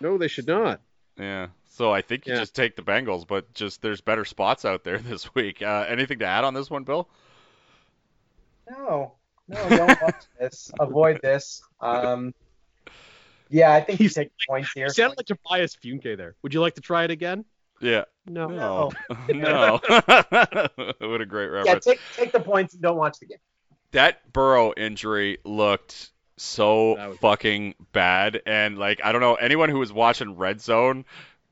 No, 0.00 0.18
they 0.18 0.28
should 0.28 0.46
not. 0.46 0.80
yeah. 1.18 1.48
So 1.70 1.92
I 1.92 2.02
think 2.02 2.26
you 2.26 2.32
Yeah. 2.32 2.40
just 2.40 2.56
take 2.56 2.74
the 2.74 2.82
Bengals, 2.82 3.24
but 3.26 3.52
just 3.54 3.82
there's 3.82 4.00
better 4.00 4.24
spots 4.24 4.64
out 4.64 4.82
there 4.84 4.98
this 4.98 5.32
week. 5.34 5.62
Uh, 5.62 5.84
anything 5.88 6.18
to 6.20 6.24
add 6.24 6.44
on 6.44 6.54
this 6.54 6.68
one, 6.70 6.82
Bill? 6.84 7.08
No, 8.70 9.12
no, 9.48 9.68
don't 9.68 10.02
watch 10.02 10.24
this. 10.40 10.70
Avoid 10.80 11.20
this. 11.22 11.62
Um, 11.80 12.34
yeah, 13.48 13.72
I 13.72 13.80
think 13.80 14.00
you 14.00 14.04
He's- 14.04 14.14
take 14.14 14.30
points 14.48 14.72
here. 14.74 14.86
You 14.86 14.90
sound 14.92 15.14
like 15.16 15.26
Tobias 15.26 15.76
Funke 15.76 16.16
there. 16.16 16.34
Would 16.42 16.52
you 16.52 16.60
like 16.60 16.74
to 16.74 16.80
try 16.80 17.04
it 17.04 17.10
again? 17.10 17.44
Yeah. 17.80 18.04
No. 18.26 18.48
No. 18.48 18.90
no. 19.28 19.78
what 20.98 21.20
a 21.20 21.26
great 21.26 21.46
reference. 21.46 21.66
Yeah, 21.66 21.72
reference. 21.74 21.84
take 21.84 22.00
take 22.16 22.32
the 22.32 22.40
points 22.40 22.74
and 22.74 22.82
don't 22.82 22.96
watch 22.96 23.18
the 23.20 23.26
game. 23.26 23.38
that 23.92 24.32
Burrow 24.32 24.72
injury 24.76 25.38
looked 25.44 26.10
so 26.40 27.16
fucking 27.20 27.74
bad, 27.92 28.42
and 28.46 28.78
like 28.78 29.00
I 29.04 29.12
don't 29.12 29.20
know 29.20 29.34
anyone 29.34 29.68
who 29.68 29.78
was 29.78 29.92
watching 29.92 30.36
Red 30.36 30.60
Zone, 30.60 31.04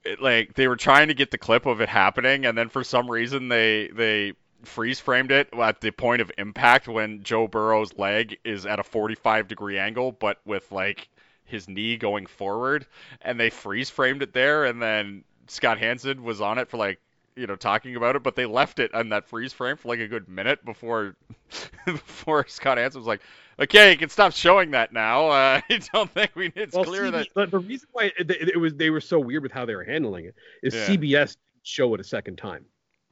it, 0.05 0.21
like 0.21 0.55
they 0.55 0.69
were 0.69 0.77
trying 0.77 1.09
to 1.09 1.15
get 1.15 1.31
the 1.31 1.39
clip 1.39 1.67
of 1.67 1.81
it 1.81 1.89
happening, 1.89 2.47
and 2.47 2.57
then 2.57 2.69
for 2.69 2.85
some 2.85 3.11
reason 3.11 3.49
they 3.49 3.89
they 3.89 4.35
freeze 4.63 5.01
framed 5.01 5.31
it 5.31 5.49
at 5.55 5.81
the 5.81 5.91
point 5.91 6.23
of 6.23 6.31
impact 6.39 6.89
when 6.89 7.23
Joe 7.23 7.47
Burrow's 7.47 7.97
leg 7.97 8.39
is 8.45 8.67
at 8.67 8.81
a 8.81 8.85
45 8.85 9.49
degree 9.49 9.79
angle, 9.79 10.13
but 10.13 10.41
with 10.45 10.71
like 10.73 11.09
his 11.45 11.69
knee 11.69 11.97
going 11.97 12.27
forward, 12.27 12.87
and 13.23 13.39
they 13.39 13.51
freeze 13.51 13.91
framed 13.91 14.23
it 14.23 14.33
there, 14.33 14.65
and 14.65 14.83
then 14.83 15.25
Scott 15.49 15.79
Hanson 15.79 16.23
was 16.23 16.41
on 16.41 16.59
it 16.59 16.69
for 16.69 16.77
like 16.77 17.01
you 17.37 17.47
know 17.47 17.57
talking 17.57 17.97
about 17.97 18.17
it, 18.17 18.23
but 18.23 18.35
they 18.35 18.47
left 18.47 18.79
it 18.79 18.95
on 18.95 19.11
that 19.11 19.27
freeze 19.27 19.53
frame 19.53 19.77
for 19.77 19.89
like 19.89 20.01
a 20.01 20.09
good 20.09 20.29
minute 20.29 20.65
before 20.65 21.17
before 21.87 22.47
Scott 22.49 22.79
Hanson 22.79 23.01
was 23.01 23.07
like, 23.07 23.21
"Okay, 23.61 23.93
you 23.93 23.97
can 23.99 24.09
stop 24.09 24.33
showing 24.33 24.73
that 24.73 24.93
now. 24.93 25.29
Uh, 25.29 25.61
I 25.71 25.81
don't 25.93 26.11
think 26.11 26.33
we 26.35 26.53
it's 26.55 26.75
Well, 26.75 26.85
clear 26.85 27.05
CB 27.05 27.13
that." 27.13 27.29
the, 27.35 27.47
the 27.47 27.59
reason 27.59 27.89
why 27.93 28.13
it, 28.19 28.31
it, 28.31 28.49
it 28.51 28.57
was 28.57 28.75
they 28.75 28.91
were 28.91 29.01
so 29.01 29.19
weird 29.19 29.43
with 29.43 29.53
how 29.53 29.65
they 29.65 29.75
were 29.75 29.85
handling 29.85 30.27
it 30.27 30.35
is 30.63 30.75
Yeah. 30.75 30.89
CBS 30.89 31.37
show 31.63 31.93
it 31.95 32.01
a 32.01 32.05
second 32.05 32.37
time. 32.37 32.65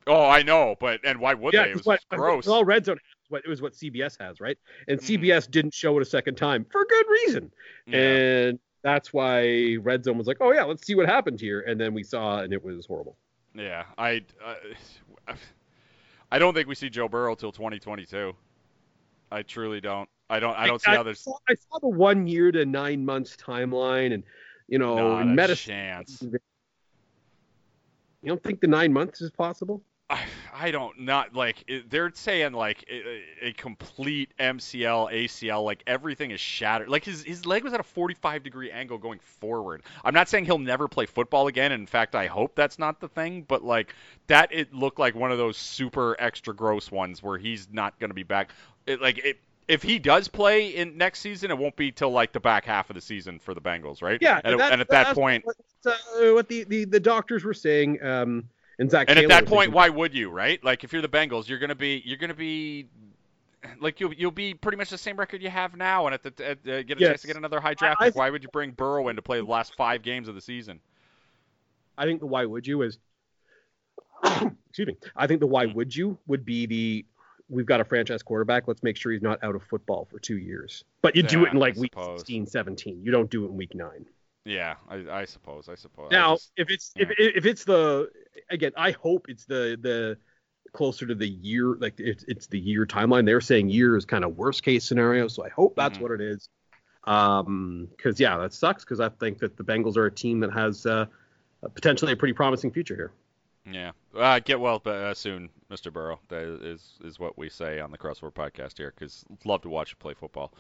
Oh, 0.06 0.26
I 0.28 0.42
know, 0.42 0.76
but 0.78 1.00
and 1.04 1.18
why 1.18 1.34
would 1.34 1.54
yeah, 1.54 1.64
they? 1.64 1.70
It 1.70 1.76
was 1.76 1.86
what, 1.86 2.00
gross. 2.10 2.46
Well, 2.46 2.64
Red 2.64 2.84
Zone 2.84 2.98
what 3.28 3.42
it 3.44 3.48
was 3.48 3.62
what 3.62 3.72
CBS 3.72 4.18
has, 4.20 4.40
right? 4.40 4.58
And 4.86 5.00
Mhm. 5.00 5.18
CBS 5.18 5.50
didn't 5.50 5.72
show 5.74 5.96
it 5.98 6.02
a 6.02 6.04
second 6.04 6.36
time 6.36 6.66
for 6.70 6.84
good 6.84 7.06
reason. 7.08 7.50
Yeah. 7.86 7.98
And 7.98 8.58
that's 8.82 9.14
why 9.14 9.76
Red 9.80 10.04
Zone 10.04 10.18
was 10.18 10.26
like, 10.26 10.36
"Oh 10.40 10.52
yeah, 10.52 10.64
let's 10.64 10.86
see 10.86 10.94
what 10.94 11.06
happened 11.06 11.40
here." 11.40 11.60
And 11.62 11.80
then 11.80 11.94
we 11.94 12.02
saw, 12.02 12.40
and 12.40 12.52
it 12.52 12.62
was 12.62 12.84
horrible. 12.86 13.16
Yeah, 13.54 13.84
I, 13.96 14.22
uh, 14.44 14.56
I 16.30 16.38
don't 16.38 16.52
think 16.54 16.68
we 16.68 16.74
see 16.74 16.90
Joe 16.90 17.08
Burrow 17.08 17.34
till 17.34 17.52
2022. 17.52 18.34
I 19.34 19.42
truly 19.42 19.80
don't. 19.80 20.08
I 20.30 20.38
don't. 20.38 20.56
I 20.56 20.66
don't 20.66 20.80
see 20.80 20.92
how 20.92 21.02
there's 21.02 21.20
saw, 21.20 21.36
I 21.48 21.54
saw 21.54 21.78
the 21.80 21.88
one 21.88 22.26
year 22.26 22.52
to 22.52 22.64
nine 22.64 23.04
months 23.04 23.36
timeline, 23.36 24.14
and 24.14 24.22
you 24.68 24.78
know, 24.78 25.18
not 25.18 25.26
medicine, 25.26 25.72
chance. 25.72 26.22
you 26.22 26.38
don't 28.24 28.42
think 28.42 28.60
the 28.60 28.68
nine 28.68 28.92
months 28.92 29.20
is 29.20 29.30
possible? 29.30 29.82
I, 30.10 30.20
I 30.52 30.70
don't 30.70 31.00
not 31.00 31.34
like 31.34 31.64
it, 31.66 31.88
they're 31.88 32.12
saying 32.14 32.52
like 32.52 32.84
a, 32.90 33.22
a 33.46 33.52
complete 33.54 34.30
MCL 34.38 35.10
ACL 35.10 35.64
like 35.64 35.82
everything 35.86 36.30
is 36.30 36.40
shattered 36.40 36.90
like 36.90 37.04
his 37.04 37.22
his 37.22 37.46
leg 37.46 37.64
was 37.64 37.72
at 37.72 37.80
a 37.80 37.84
45 37.84 38.42
degree 38.42 38.70
angle 38.70 38.98
going 38.98 39.18
forward. 39.18 39.82
I'm 40.04 40.12
not 40.12 40.28
saying 40.28 40.44
he'll 40.44 40.58
never 40.58 40.88
play 40.88 41.06
football 41.06 41.46
again. 41.46 41.72
In 41.72 41.86
fact, 41.86 42.14
I 42.14 42.26
hope 42.26 42.54
that's 42.54 42.78
not 42.78 43.00
the 43.00 43.08
thing. 43.08 43.46
But 43.48 43.64
like 43.64 43.94
that, 44.26 44.52
it 44.52 44.74
looked 44.74 44.98
like 44.98 45.14
one 45.14 45.32
of 45.32 45.38
those 45.38 45.56
super 45.56 46.16
extra 46.18 46.54
gross 46.54 46.90
ones 46.90 47.22
where 47.22 47.38
he's 47.38 47.68
not 47.72 47.98
going 47.98 48.10
to 48.10 48.14
be 48.14 48.24
back. 48.24 48.50
It, 48.86 49.00
like 49.00 49.18
it, 49.18 49.38
if 49.66 49.82
he 49.82 49.98
does 49.98 50.28
play 50.28 50.68
in 50.76 50.98
next 50.98 51.20
season, 51.20 51.50
it 51.50 51.56
won't 51.56 51.76
be 51.76 51.90
till 51.90 52.10
like 52.10 52.32
the 52.32 52.40
back 52.40 52.64
half 52.64 52.90
of 52.90 52.94
the 52.94 53.00
season 53.00 53.38
for 53.38 53.54
the 53.54 53.60
Bengals, 53.60 54.02
right? 54.02 54.18
Yeah, 54.20 54.40
And, 54.44 54.60
and 54.60 54.80
at 54.80 54.88
that 54.90 55.14
point, 55.14 55.44
what, 55.46 55.56
uh, 55.86 56.34
what 56.34 56.48
the, 56.48 56.64
the 56.64 56.84
the 56.84 57.00
doctors 57.00 57.44
were 57.44 57.54
saying, 57.54 58.02
um, 58.04 58.44
and 58.78 58.90
Zach. 58.90 59.08
And 59.08 59.18
at 59.18 59.28
that 59.28 59.46
point, 59.46 59.72
why 59.72 59.88
would 59.88 60.14
you, 60.14 60.30
right? 60.30 60.62
Like 60.62 60.84
if 60.84 60.92
you're 60.92 61.00
the 61.02 61.08
Bengals, 61.08 61.48
you're 61.48 61.58
gonna 61.58 61.74
be 61.74 62.02
you're 62.04 62.18
gonna 62.18 62.34
be 62.34 62.86
like 63.80 64.00
you'll 64.00 64.12
you'll 64.12 64.30
be 64.30 64.52
pretty 64.52 64.76
much 64.76 64.90
the 64.90 64.98
same 64.98 65.16
record 65.16 65.40
you 65.42 65.48
have 65.48 65.74
now, 65.76 66.06
and 66.06 66.12
at 66.14 66.22
the 66.22 66.46
at, 66.46 66.58
uh, 66.68 66.82
get 66.82 66.98
a 66.98 67.00
Yes. 67.00 67.08
chance 67.10 67.20
to 67.22 67.26
get 67.28 67.36
another 67.36 67.60
high 67.60 67.72
draft 67.74 67.96
I- 68.00 68.04
I 68.04 68.08
pick. 68.08 68.16
Why 68.16 68.28
would 68.28 68.42
you 68.42 68.50
bring 68.52 68.72
Burrow 68.72 69.08
in 69.08 69.16
to 69.16 69.22
play 69.22 69.38
the 69.38 69.46
last 69.46 69.74
five 69.76 70.02
games 70.02 70.28
of 70.28 70.34
the 70.34 70.40
season? 70.42 70.78
I 71.96 72.04
think 72.04 72.20
the 72.20 72.26
why 72.26 72.44
would 72.44 72.66
you 72.66 72.82
is, 72.82 72.98
excuse 74.24 74.88
me. 74.88 74.96
I 75.16 75.26
think 75.26 75.40
the 75.40 75.46
why 75.46 75.66
Hmm. 75.66 75.72
would 75.74 75.94
you 75.96 76.18
would 76.26 76.44
be 76.44 76.66
the 76.66 77.04
we've 77.48 77.66
got 77.66 77.80
a 77.80 77.84
franchise 77.84 78.22
quarterback. 78.22 78.66
Let's 78.68 78.82
make 78.82 78.96
sure 78.96 79.12
he's 79.12 79.22
not 79.22 79.42
out 79.42 79.54
of 79.54 79.62
football 79.64 80.06
for 80.10 80.18
two 80.18 80.38
years. 80.38 80.84
But 81.02 81.14
you 81.16 81.22
do 81.22 81.44
it 81.44 81.52
in 81.52 81.58
like 81.58 81.76
I 81.76 81.80
week 81.80 81.92
suppose. 81.92 82.20
16, 82.20 82.46
17. 82.46 83.02
You 83.02 83.10
don't 83.10 83.30
do 83.30 83.44
it 83.44 83.48
in 83.48 83.56
week 83.56 83.74
nine. 83.74 84.06
Yeah, 84.44 84.74
I, 84.88 84.96
I 85.10 85.24
suppose. 85.24 85.68
I 85.68 85.74
suppose. 85.74 86.08
I 86.12 86.14
Now, 86.16 86.34
just- 86.34 86.52
if 86.56 86.70
it's 86.70 86.92
if, 86.96 87.10
if 87.18 87.46
it's 87.46 87.64
the 87.64 88.10
again, 88.50 88.72
I 88.76 88.90
hope 88.92 89.26
it's 89.28 89.44
the 89.46 89.78
the 89.80 90.18
closer 90.72 91.06
to 91.06 91.14
the 91.14 91.28
year 91.28 91.76
like 91.76 91.94
it's 91.98 92.24
it's 92.28 92.46
the 92.48 92.58
year 92.58 92.84
timeline. 92.86 93.24
They're 93.24 93.40
saying 93.40 93.68
year 93.70 93.96
is 93.96 94.04
kind 94.04 94.24
of 94.24 94.36
worst 94.36 94.62
case 94.62 94.84
scenario, 94.84 95.28
so 95.28 95.44
I 95.44 95.48
hope 95.48 95.76
that's 95.76 95.98
Mhm. 95.98 96.02
what 96.02 96.10
it 96.10 96.20
is. 96.20 96.48
Um, 97.04 97.88
because 97.96 98.18
yeah, 98.18 98.36
that 98.38 98.52
sucks 98.54 98.84
because 98.84 99.00
I 99.00 99.08
think 99.10 99.38
that 99.38 99.56
the 99.56 99.62
Bengals 99.64 99.96
are 99.96 100.06
a 100.06 100.10
team 100.10 100.40
that 100.40 100.52
has 100.52 100.84
uh, 100.86 101.06
potentially 101.74 102.12
a 102.12 102.16
pretty 102.16 102.32
promising 102.34 102.70
future 102.70 102.94
here. 102.96 103.12
Yeah. 103.70 103.92
Uh, 104.14 104.40
get 104.40 104.60
well 104.60 104.82
uh, 104.84 105.14
soon, 105.14 105.48
Mr. 105.70 105.92
Burrow. 105.92 106.20
That 106.28 106.42
is 106.62 106.98
is 107.02 107.18
what 107.18 107.38
we 107.38 107.48
say 107.48 107.80
on 107.80 107.90
the 107.90 107.98
Crossover 107.98 108.32
podcast 108.32 108.76
here, 108.76 108.92
because 108.96 109.24
love 109.44 109.62
to 109.62 109.70
watch 109.70 109.90
you 109.90 109.96
play 109.96 110.14
football. 110.14 110.52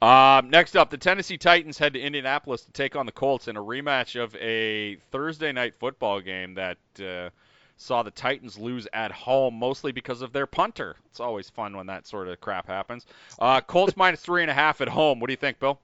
Um, 0.00 0.48
next 0.50 0.74
up, 0.76 0.90
the 0.90 0.96
Tennessee 0.96 1.36
Titans 1.36 1.76
head 1.76 1.92
to 1.94 2.00
Indianapolis 2.00 2.62
to 2.62 2.72
take 2.72 2.96
on 2.96 3.06
the 3.06 3.12
Colts 3.12 3.48
in 3.48 3.56
a 3.56 3.62
rematch 3.62 4.20
of 4.20 4.34
a 4.36 4.96
Thursday 5.10 5.52
night 5.52 5.74
football 5.78 6.20
game 6.20 6.54
that 6.54 6.78
uh, 6.98 7.28
saw 7.76 8.02
the 8.02 8.10
Titans 8.10 8.58
lose 8.58 8.88
at 8.92 9.12
home, 9.12 9.54
mostly 9.54 9.92
because 9.92 10.22
of 10.22 10.32
their 10.32 10.46
punter. 10.46 10.96
It's 11.10 11.20
always 11.20 11.50
fun 11.50 11.76
when 11.76 11.86
that 11.86 12.06
sort 12.06 12.28
of 12.28 12.40
crap 12.40 12.66
happens. 12.66 13.06
Uh, 13.38 13.60
Colts 13.60 13.96
minus 13.96 14.20
three 14.20 14.42
and 14.42 14.50
a 14.50 14.54
half 14.54 14.80
at 14.80 14.88
home. 14.88 15.20
What 15.20 15.26
do 15.26 15.32
you 15.32 15.38
think, 15.38 15.58
Bill? 15.60 15.78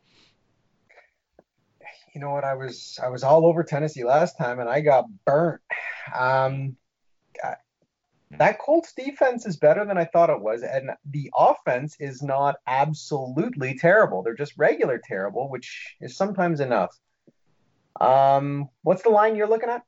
You 2.15 2.21
know 2.21 2.31
what? 2.31 2.45
I 2.45 2.55
was 2.55 2.99
I 3.03 3.09
was 3.09 3.23
all 3.23 3.47
over 3.47 3.63
Tennessee 3.63 4.05
last 4.05 4.37
time, 4.39 4.61
and 4.61 4.69
I 4.69 4.81
got 4.81 5.07
burnt. 5.25 5.61
Um, 6.15 6.77
I- 7.43 7.57
that 8.39 8.59
Colts 8.59 8.95
defense 8.95 9.45
is 9.45 9.59
better 9.59 9.85
than 9.85 9.99
I 9.99 10.07
thought 10.07 10.31
it 10.31 10.41
was, 10.41 10.63
and 10.63 10.91
the 11.05 11.31
offense 11.37 11.97
is 12.01 12.23
not 12.23 12.57
absolutely 12.67 13.77
terrible. 13.77 14.23
They're 14.23 14.35
just 14.35 14.57
regular 14.57 14.99
terrible, 15.05 15.51
which 15.51 15.95
is 16.01 16.17
sometimes 16.17 16.61
enough. 16.61 16.97
Um, 18.01 18.71
what's 18.85 19.03
the 19.03 19.11
line 19.11 19.37
you're 19.37 19.49
looking 19.49 19.69
at? 19.69 19.83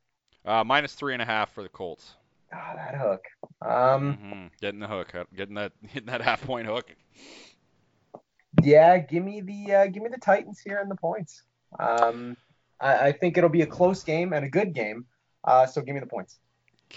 Uh, 0.44 0.62
minus 0.62 0.92
three 0.92 1.14
and 1.14 1.22
a 1.22 1.24
half 1.24 1.52
for 1.54 1.62
the 1.62 1.70
Colts. 1.70 2.16
Ah, 2.52 2.74
that 2.76 2.94
hook. 2.94 3.24
Um, 3.62 4.18
hmm 4.18 4.46
Getting 4.60 4.80
the 4.80 4.88
hook, 4.88 5.14
getting 5.34 5.54
that, 5.54 5.72
hitting 5.88 6.08
that 6.08 6.20
half 6.20 6.42
point 6.42 6.66
hook. 6.66 6.94
yeah, 8.62 8.98
give 8.98 9.24
me 9.24 9.40
the 9.40 9.74
uh, 9.74 9.86
give 9.86 10.02
me 10.02 10.10
the 10.10 10.18
Titans 10.20 10.60
here 10.60 10.78
and 10.80 10.90
the 10.90 10.96
points. 10.96 11.42
Um, 11.78 12.36
I, 12.80 13.08
I 13.08 13.12
think 13.12 13.36
it'll 13.36 13.50
be 13.50 13.62
a 13.62 13.66
close 13.66 14.02
game 14.02 14.32
and 14.32 14.44
a 14.44 14.48
good 14.48 14.74
game. 14.74 15.06
Uh, 15.44 15.66
so 15.66 15.80
give 15.82 15.94
me 15.94 16.00
the 16.00 16.06
points. 16.06 16.38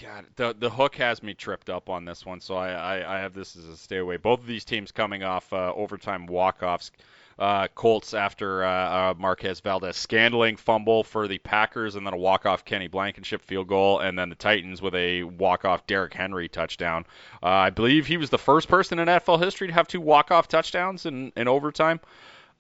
God, 0.02 0.26
the 0.36 0.56
the 0.58 0.70
hook 0.70 0.96
has 0.96 1.24
me 1.24 1.34
tripped 1.34 1.70
up 1.70 1.90
on 1.90 2.06
this 2.06 2.26
one, 2.26 2.40
so 2.40 2.56
I, 2.56 2.70
I, 2.70 3.18
I 3.18 3.20
have 3.20 3.34
this 3.34 3.56
as 3.56 3.66
a 3.66 3.76
stay 3.76 3.98
away. 3.98 4.18
Both 4.18 4.42
of 4.42 4.48
these 4.48 4.64
teams 4.64 4.92
coming 4.92 5.24
off 5.24 5.52
uh, 5.52 5.74
overtime 5.76 6.28
walk-offs. 6.28 6.92
Uh, 7.40 7.68
Colts 7.76 8.16
after 8.16 8.64
uh, 8.64 9.12
uh, 9.12 9.14
Marquez 9.16 9.60
Valdes-Scantling 9.60 10.56
fumble 10.56 11.04
for 11.04 11.28
the 11.28 11.38
Packers, 11.38 11.96
and 11.96 12.06
then 12.06 12.14
a 12.14 12.18
walk-off 12.18 12.66
Kenny 12.66 12.88
Blankenship 12.88 13.44
field 13.44 13.68
goal, 13.68 14.00
and 14.00 14.18
then 14.18 14.30
the 14.30 14.36
Titans 14.36 14.82
with 14.82 14.96
a 14.96 15.22
walk-off 15.24 15.86
Derrick 15.86 16.16
Henry 16.16 16.50
touchdown. 16.50 17.06
Uh, 17.44 17.48
I 17.48 17.70
believe 17.70 18.08
he 18.08 18.18
was 18.18 18.32
the 18.32 18.40
first 18.40 18.68
person 18.68 18.98
in 18.98 19.08
NFL 19.08 19.40
history 19.40 19.68
to 19.68 19.74
have 19.74 19.88
two 19.88 20.02
walk-off 20.02 20.48
touchdowns 20.48 21.06
in, 21.06 21.32
in 21.36 21.48
overtime, 21.48 22.00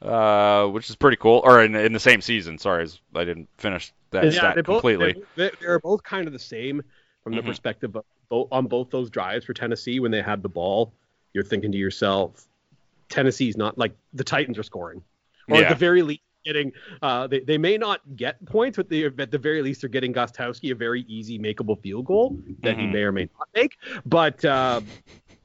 uh, 0.01 0.65
which 0.67 0.89
is 0.89 0.95
pretty 0.95 1.17
cool. 1.17 1.41
Or 1.43 1.63
in, 1.63 1.75
in 1.75 1.93
the 1.93 1.99
same 1.99 2.21
season. 2.21 2.57
Sorry, 2.57 2.87
I 3.15 3.23
didn't 3.23 3.49
finish 3.57 3.93
that 4.11 4.25
yeah, 4.25 4.31
stat 4.31 4.55
both, 4.57 4.65
completely. 4.65 5.21
They, 5.35 5.51
they're 5.59 5.79
both 5.79 6.03
kind 6.03 6.27
of 6.27 6.33
the 6.33 6.39
same 6.39 6.81
from 7.23 7.35
the 7.35 7.41
Mhm. 7.41 7.45
perspective 7.47 7.95
of 7.95 8.05
both 8.29 8.47
on 8.51 8.67
both 8.67 8.89
those 8.89 9.09
drives 9.09 9.45
for 9.45 9.53
Tennessee 9.53 9.99
when 9.99 10.11
they 10.11 10.21
had 10.21 10.41
the 10.43 10.49
ball. 10.49 10.93
You're 11.33 11.43
thinking 11.43 11.71
to 11.71 11.77
yourself, 11.77 12.47
Tennessee's 13.09 13.57
not 13.57 13.77
like 13.77 13.93
the 14.13 14.23
Titans 14.23 14.57
are 14.57 14.63
scoring, 14.63 15.01
or 15.49 15.57
Yeah. 15.57 15.63
at 15.63 15.69
the 15.69 15.75
very 15.75 16.01
least 16.01 16.21
getting. 16.45 16.71
Uh, 17.01 17.27
they 17.27 17.39
they 17.41 17.57
may 17.57 17.77
not 17.77 18.01
get 18.15 18.43
points, 18.45 18.77
but 18.77 18.87
they 18.89 19.05
at 19.05 19.31
the 19.31 19.37
very 19.37 19.61
least 19.61 19.81
they're 19.81 19.89
getting 19.89 20.13
Gostkowski 20.13 20.71
a 20.71 20.75
very 20.75 21.01
easy 21.07 21.37
makeable 21.39 21.79
field 21.81 22.05
goal 22.05 22.37
that 22.63 22.77
he 22.77 22.83
Mhm. 22.85 22.91
may 22.93 23.03
or 23.03 23.11
may 23.11 23.29
not 23.37 23.49
make. 23.55 23.77
But 24.05 24.43
uh, 24.45 24.81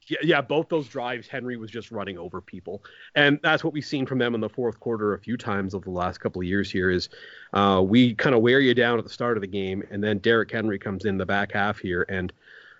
yeah, 0.07 0.17
yeah, 0.23 0.41
both 0.41 0.69
those 0.69 0.87
drives, 0.87 1.27
Henry 1.27 1.57
was 1.57 1.71
just 1.71 1.91
running 1.91 2.17
over 2.17 2.41
people, 2.41 2.83
and 3.15 3.39
that's 3.43 3.63
what 3.63 3.73
we've 3.73 3.85
seen 3.85 4.05
from 4.05 4.17
them 4.19 4.35
in 4.35 4.41
the 4.41 4.49
fourth 4.49 4.79
quarter 4.79 5.13
a 5.13 5.19
few 5.19 5.37
times 5.37 5.73
over 5.73 5.85
the 5.85 5.91
last 5.91 6.19
couple 6.19 6.41
of 6.41 6.47
years. 6.47 6.69
Here 6.71 6.89
is 6.89 7.09
uh, 7.53 7.83
we 7.85 8.13
kind 8.15 8.35
of 8.35 8.41
wear 8.41 8.59
you 8.59 8.73
down 8.73 8.97
at 8.97 9.03
the 9.03 9.09
start 9.09 9.37
of 9.37 9.41
the 9.41 9.47
game, 9.47 9.83
and 9.91 10.03
then 10.03 10.19
Derrick 10.19 10.51
Henry 10.51 10.79
comes 10.79 11.05
in 11.05 11.17
the 11.17 11.25
back 11.25 11.51
half 11.53 11.79
here, 11.79 12.05
and 12.09 12.31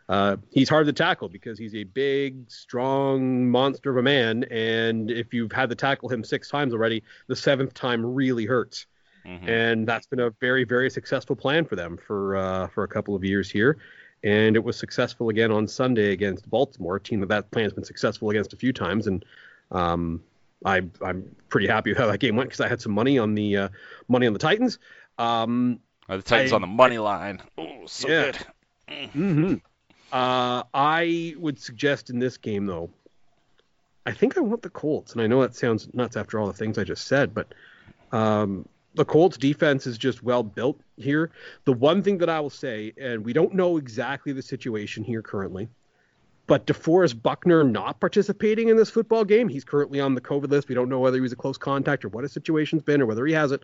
uh, 0.10 0.38
he's 0.52 0.70
hard 0.70 0.86
to 0.86 0.94
tackle 0.94 1.30
because 1.30 1.58
he's 1.58 1.76
a 1.76 1.84
big, 1.86 2.50
strong 2.52 3.50
monster 3.50 3.92
of 3.92 3.98
a 3.98 4.04
man, 4.04 4.44
and 4.46 5.10
if 5.10 5.34
you've 5.34 5.52
had 5.52 5.70
to 5.70 5.76
tackle 5.76 6.10
him 6.10 6.24
six 6.24 6.50
times 6.50 6.74
already, 6.74 7.04
the 7.28 7.36
seventh 7.36 7.74
time 7.74 8.06
really 8.06 8.46
hurts 8.46 8.86
Mhm. 9.26 9.48
and 9.48 9.88
that's 9.88 10.06
been 10.06 10.20
a 10.20 10.32
very 10.42 10.66
very 10.66 10.90
successful 10.90 11.34
plan 11.34 11.64
for 11.64 11.78
them 11.78 11.96
for 11.96 12.36
uh, 12.36 12.68
for 12.68 12.84
a 12.84 12.90
couple 12.90 13.16
of 13.16 13.24
years 13.24 13.50
here 13.50 13.78
and 14.24 14.56
it 14.56 14.64
was 14.64 14.78
successful 14.78 15.30
again 15.30 15.52
on 15.52 15.68
Sunday 15.68 16.12
against 16.12 16.50
Baltimore 16.50 16.96
a 16.96 17.00
team 17.02 17.20
that 17.20 17.30
that 17.30 17.52
plan's 17.52 17.74
been 17.74 17.84
successful 17.84 18.30
against 18.30 18.54
a 18.54 18.58
few 18.58 18.72
times 18.74 19.08
and 19.08 19.24
um, 19.72 20.24
I 20.66 20.82
I'm 21.02 21.36
pretty 21.50 21.68
happy 21.68 21.92
with 21.92 21.98
how 21.98 22.08
that 22.08 22.20
game 22.20 22.36
went 22.36 22.50
because 22.50 22.62
I 22.62 22.68
had 22.70 22.82
some 22.82 22.94
money 22.94 23.18
on 23.20 23.36
the 23.36 23.58
uh, 23.58 23.70
money 24.08 24.28
on 24.28 24.34
the 24.34 24.40
Titans 24.40 24.80
um, 25.18 25.80
Uh, 26.10 26.18
the 26.18 26.24
Titans 26.24 26.52
I- 26.52 26.56
on 26.56 26.62
the 26.62 26.68
money 26.68 26.98
line. 26.98 27.42
Oh, 27.58 27.86
so 27.86 28.08
Yeah. 28.08 28.32
good. 28.32 28.38
mhm. 29.16 29.62
uh, 30.12 30.64
I 30.74 31.36
would 31.38 31.60
suggest 31.60 32.10
in 32.10 32.20
this 32.20 32.38
game 32.38 32.66
though 32.66 32.90
I 34.06 34.12
think 34.12 34.38
I 34.38 34.42
want 34.42 34.62
the 34.62 34.70
Colts 34.70 35.14
and 35.14 35.22
I 35.22 35.28
know 35.28 35.42
that 35.42 35.56
sounds 35.56 35.94
nuts 35.94 36.18
after 36.18 36.40
all 36.40 36.48
the 36.48 36.54
things 36.54 36.78
I 36.78 36.84
just 36.84 37.08
said 37.08 37.34
but 37.34 37.54
um, 38.12 38.68
the 38.96 39.06
Colts 39.06 39.38
defense 39.38 39.88
is 39.88 39.98
just 39.98 40.24
well 40.24 40.44
built 40.44 40.80
here. 40.98 41.32
The 41.66 41.74
one 41.74 42.04
thing 42.04 42.18
that 42.20 42.30
I 42.30 42.40
will 42.40 42.50
say, 42.50 42.94
and 43.00 43.26
we 43.26 43.34
don't 43.34 43.54
know 43.54 43.78
exactly 43.78 44.34
the 44.34 44.42
situation 44.42 45.04
here 45.04 45.22
currently, 45.22 45.68
but 46.46 46.68
DeForest 46.68 47.22
Buckner 47.22 47.64
not 47.64 48.00
participating 48.00 48.70
in 48.70 48.78
this 48.78 48.90
football 48.90 49.24
game. 49.24 49.48
He's 49.48 49.64
currently 49.64 50.00
on 50.00 50.14
the 50.14 50.22
COVID 50.22 50.50
list. 50.50 50.68
We 50.68 50.76
don't 50.76 50.90
know 50.90 51.00
whether 51.00 51.18
he 51.18 51.22
was 51.22 51.32
a 51.32 51.38
close 51.38 51.58
contact 51.58 52.04
or 52.04 52.10
what 52.10 52.24
his 52.24 52.34
situation's 52.34 52.84
been 52.84 53.02
or 53.02 53.06
whether 53.06 53.26
he 53.26 53.34
has 53.34 53.52
it. 53.52 53.64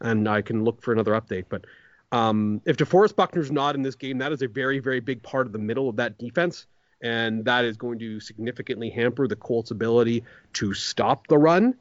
And 0.00 0.28
I 0.28 0.42
can 0.42 0.64
look 0.64 0.82
for 0.82 0.92
another 0.92 1.12
update. 1.12 1.46
But 1.48 1.64
um, 2.12 2.60
if 2.64 2.76
DeForest 2.76 3.16
Buckner's 3.16 3.50
not 3.50 3.74
in 3.74 3.82
this 3.82 3.96
game, 3.96 4.18
that 4.18 4.32
is 4.32 4.42
a 4.42 4.48
very, 4.48 4.78
very 4.78 5.00
big 5.00 5.22
part 5.22 5.46
of 5.46 5.52
the 5.52 5.58
middle 5.58 5.88
of 5.88 5.96
that 5.96 6.18
defense. 6.18 6.66
And 7.02 7.44
that 7.44 7.64
is 7.64 7.76
going 7.76 7.98
to 7.98 8.20
significantly 8.20 8.88
hamper 8.88 9.26
the 9.26 9.34
Colts' 9.34 9.72
ability 9.72 10.22
to 10.54 10.72
stop 10.74 11.26
the 11.26 11.38
run. 11.38 11.74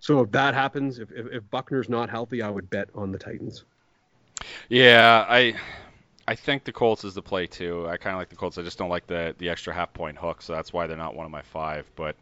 So 0.00 0.20
if 0.22 0.30
that 0.32 0.54
happens, 0.54 0.98
if, 0.98 1.10
if, 1.12 1.26
if 1.32 1.50
Buckner's 1.50 1.88
not 1.88 2.10
healthy, 2.10 2.42
I 2.42 2.50
would 2.50 2.68
bet 2.70 2.90
on 2.94 3.12
the 3.12 3.18
Titans. 3.18 3.64
Yeah, 4.68 5.24
I 5.28 5.54
I 6.28 6.34
think 6.34 6.64
the 6.64 6.72
Colts 6.72 7.04
is 7.04 7.14
the 7.14 7.22
play 7.22 7.46
too. 7.46 7.88
I 7.88 7.96
kind 7.98 8.14
of 8.14 8.20
like 8.20 8.28
the 8.30 8.36
Colts. 8.36 8.58
I 8.58 8.62
just 8.62 8.78
don't 8.78 8.90
like 8.90 9.06
the 9.06 9.34
the 9.38 9.48
extra 9.48 9.74
half 9.74 9.92
point 9.94 10.18
hook, 10.18 10.42
so 10.42 10.54
that's 10.54 10.72
why 10.72 10.86
they're 10.86 10.96
not 10.96 11.14
one 11.16 11.26
of 11.26 11.32
my 11.32 11.42
five. 11.42 11.90
But 11.96 12.16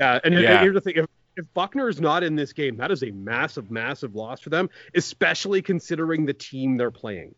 Yeah, 0.00 0.18
and, 0.24 0.34
and 0.34 0.44
Yeah. 0.44 0.58
here's 0.58 0.74
the 0.74 0.80
thing: 0.80 0.94
if, 0.96 1.06
if 1.36 1.52
Buckner 1.54 1.88
is 1.88 2.00
not 2.00 2.22
in 2.22 2.36
this 2.36 2.52
game, 2.52 2.76
that 2.78 2.90
is 2.90 3.02
a 3.02 3.10
massive, 3.10 3.70
massive 3.70 4.14
loss 4.14 4.40
for 4.40 4.50
them, 4.50 4.70
especially 4.94 5.62
considering 5.62 6.26
the 6.26 6.34
team 6.34 6.76
they're 6.76 6.90
playing. 6.90 7.34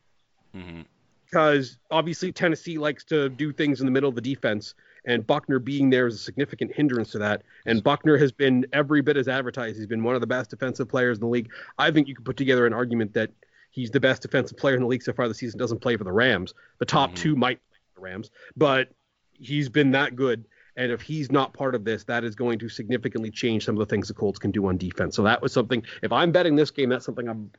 mhm. 0.55 0.85
Because 1.31 1.79
obviously 1.91 2.33
Tennessee 2.33 2.79
likes 2.79 3.05
to 3.05 3.29
do 3.29 3.53
things 3.53 3.81
in 3.81 3.87
the 3.87 3.93
middle 3.93 4.09
of 4.09 4.17
the 4.17 4.21
defense, 4.21 4.75
and 5.05 5.27
Buckner 5.27 5.59
being 5.59 5.91
there 5.91 6.07
is 6.07 6.15
a 6.15 6.19
significant 6.19 6.73
hindrance 6.75 7.11
to 7.13 7.19
that. 7.19 7.43
And 7.67 7.83
Buckner 7.83 8.17
has 8.19 8.33
been 8.33 8.67
every 8.73 9.01
bit 9.01 9.17
as 9.17 9.29
advertised. 9.29 9.77
He's 9.77 9.87
been 9.87 10.05
one 10.05 10.15
of 10.15 10.21
the 10.21 10.27
best 10.27 10.51
defensive 10.51 10.89
players 10.89 11.19
in 11.19 11.21
the 11.21 11.29
league. 11.29 11.51
I 11.79 11.91
think 11.91 12.09
you 12.09 12.15
could 12.15 12.25
put 12.25 12.37
together 12.37 12.67
an 12.67 12.73
argument 12.73 13.15
that 13.15 13.31
he's 13.71 13.91
the 13.91 14.01
best 14.01 14.23
defensive 14.23 14.59
player 14.59 14.75
in 14.75 14.83
the 14.83 14.89
league 14.89 15.03
so 15.03 15.13
far 15.13 15.29
this 15.29 15.39
season. 15.39 15.59
Doesn't 15.59 15.81
play 15.81 15.97
for 15.97 16.05
the 16.05 16.13
Rams. 16.13 16.55
The 16.79 16.87
top 16.87 17.13
Mhm. 17.13 17.17
two 17.17 17.37
might 17.37 17.59
play 17.71 17.79
for 17.95 18.01
the 18.01 18.05
Rams, 18.05 18.31
but 18.57 18.89
he's 19.33 19.69
been 19.69 19.93
that 19.93 20.17
good. 20.17 20.45
And 20.77 20.93
if 20.93 21.03
he's 21.03 21.31
not 21.33 21.53
part 21.53 21.75
of 21.75 21.85
this, 21.85 22.05
that 22.05 22.25
is 22.25 22.35
going 22.35 22.59
to 22.61 22.69
significantly 22.69 23.31
change 23.31 23.65
some 23.65 23.75
of 23.75 23.81
the 23.81 23.87
things 23.87 24.09
the 24.09 24.15
Colts 24.15 24.39
can 24.39 24.51
do 24.51 24.67
on 24.67 24.79
defense. 24.79 25.17
So 25.17 25.23
that 25.25 25.43
was 25.43 25.53
something. 25.53 25.83
If 26.03 26.13
I'm 26.13 26.33
betting 26.33 26.57
this 26.57 26.71
game, 26.71 26.89
that's 26.89 27.05
something 27.05 27.29
I'm 27.29 27.51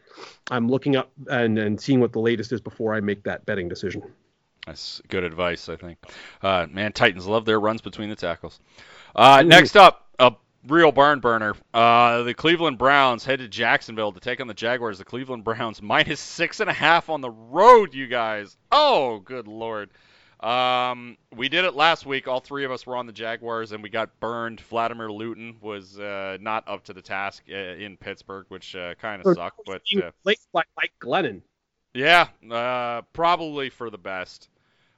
I'm 0.50 0.68
looking 0.70 0.96
up 0.96 1.12
and, 1.30 1.60
and 1.60 1.80
seeing 1.80 2.00
what 2.00 2.14
the 2.14 2.20
latest 2.20 2.52
is 2.52 2.62
before 2.62 2.94
I 2.96 3.02
make 3.02 3.24
that 3.24 3.46
betting 3.46 3.68
decision. 3.68 4.02
That's 4.72 5.02
good 5.10 5.26
advice, 5.26 5.68
I 5.68 5.76
think. 5.76 5.98
Uh, 6.42 6.66
man, 6.72 6.94
Titans 6.94 7.28
love 7.28 7.44
their 7.44 7.60
runs 7.60 7.82
between 7.82 8.10
the 8.10 8.16
tackles. 8.16 8.62
Uh, 9.14 9.44
next 9.46 9.76
up, 9.76 10.08
a 10.18 10.34
real 10.66 10.94
barn 10.94 11.20
burner. 11.20 11.56
Uh, 11.74 12.24
the 12.24 12.34
Cleveland 12.34 12.78
Browns 12.78 13.26
head 13.26 13.40
to 13.40 13.50
Jacksonville 13.50 14.14
to 14.14 14.22
take 14.22 14.40
on 14.40 14.48
the 14.48 14.54
Jaguars. 14.54 14.98
The 14.98 15.04
Cleveland 15.04 15.44
Browns 15.44 15.82
minus 15.82 16.22
six 16.22 16.62
and 16.62 16.70
a 16.70 16.74
half 16.74 17.10
on 17.10 17.20
the 17.20 17.30
road, 17.30 17.94
you 17.94 18.08
guys. 18.08 18.56
Oh, 18.72 19.20
good 19.20 19.46
lord. 19.46 19.90
Um, 20.40 21.18
we 21.36 21.50
did 21.50 21.66
it 21.66 21.76
last 21.76 22.06
week. 22.06 22.30
All 22.30 22.40
three 22.40 22.64
of 22.64 22.72
us 22.72 22.88
were 22.88 22.96
on 22.96 23.08
the 23.08 23.12
Jaguars, 23.12 23.74
and 23.74 23.84
we 23.84 23.90
got 23.90 24.22
burned. 24.22 24.62
Vladimir 24.62 25.12
Luton 25.12 25.58
was 25.60 26.00
uh, 26.00 26.38
not 26.40 26.64
up 26.66 26.86
to 26.86 26.94
the 26.94 27.02
task 27.02 27.44
uh, 27.52 27.56
in 27.56 27.98
Pittsburgh, 27.98 28.46
which 28.48 28.74
uh, 28.74 28.96
kind 28.96 29.22
of 29.22 29.36
sucked. 29.36 29.60
But 29.66 29.82
uh, 30.02 30.12
by 30.54 30.64
Mike 30.78 30.94
Glennon. 31.02 31.42
yeah, 31.94 32.30
uh, 32.50 33.02
probably 33.14 33.70
for 33.70 33.90
the 33.90 33.98
best. 33.98 34.48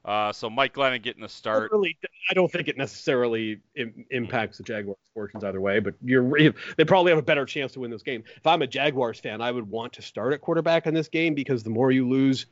Uh, 0.05 0.33
so 0.33 0.49
Mike 0.49 0.73
Glennon 0.73 1.01
getting 1.01 1.21
the 1.21 1.29
start. 1.29 1.71
Really, 1.71 1.97
I 2.29 2.33
don't 2.33 2.51
think 2.51 2.67
it 2.67 2.77
necessarily 2.77 3.61
Im- 3.75 4.05
impacts 4.11 4.57
the 4.57 4.63
Jaguars' 4.63 4.97
fortunes 5.13 5.43
either 5.45 5.61
way. 5.61 5.79
But 5.79 5.95
you're 6.03 6.51
they 6.77 6.83
probably 6.85 7.11
have 7.11 7.19
a 7.19 7.23
better 7.23 7.45
chance 7.45 7.71
to 7.73 7.79
win 7.79 7.91
this 7.91 8.03
game. 8.03 8.23
If 8.35 8.45
I'm 8.45 8.61
a 8.61 8.67
Jaguars 8.67 9.19
fan, 9.19 9.41
I 9.41 9.51
would 9.51 9.69
want 9.69 9.93
to 9.93 10.01
start 10.01 10.33
at 10.33 10.41
quarterback 10.41 10.87
in 10.87 10.93
this 10.93 11.07
game 11.07 11.33
because 11.33 11.63
the 11.63 11.69
more 11.69 11.91
you 11.91 12.07
lose, 12.07 12.47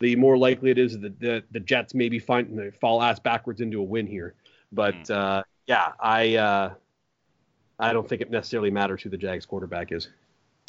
the 0.00 0.16
more 0.16 0.36
likely 0.36 0.70
it 0.70 0.78
is 0.78 0.98
that 0.98 1.20
the, 1.20 1.44
the 1.52 1.60
Jets 1.60 1.94
maybe 1.94 2.18
find 2.18 2.58
they 2.58 2.70
fall 2.70 3.00
ass 3.00 3.20
backwards 3.20 3.60
into 3.60 3.78
a 3.80 3.84
win 3.84 4.08
here. 4.08 4.34
But 4.72 5.08
uh, 5.08 5.44
yeah, 5.68 5.92
I 6.00 6.34
uh, 6.34 6.74
I 7.78 7.92
don't 7.92 8.08
think 8.08 8.20
it 8.20 8.30
necessarily 8.32 8.70
matters 8.70 9.02
who 9.02 9.10
the 9.10 9.16
Jags 9.16 9.46
quarterback 9.46 9.92
is. 9.92 10.08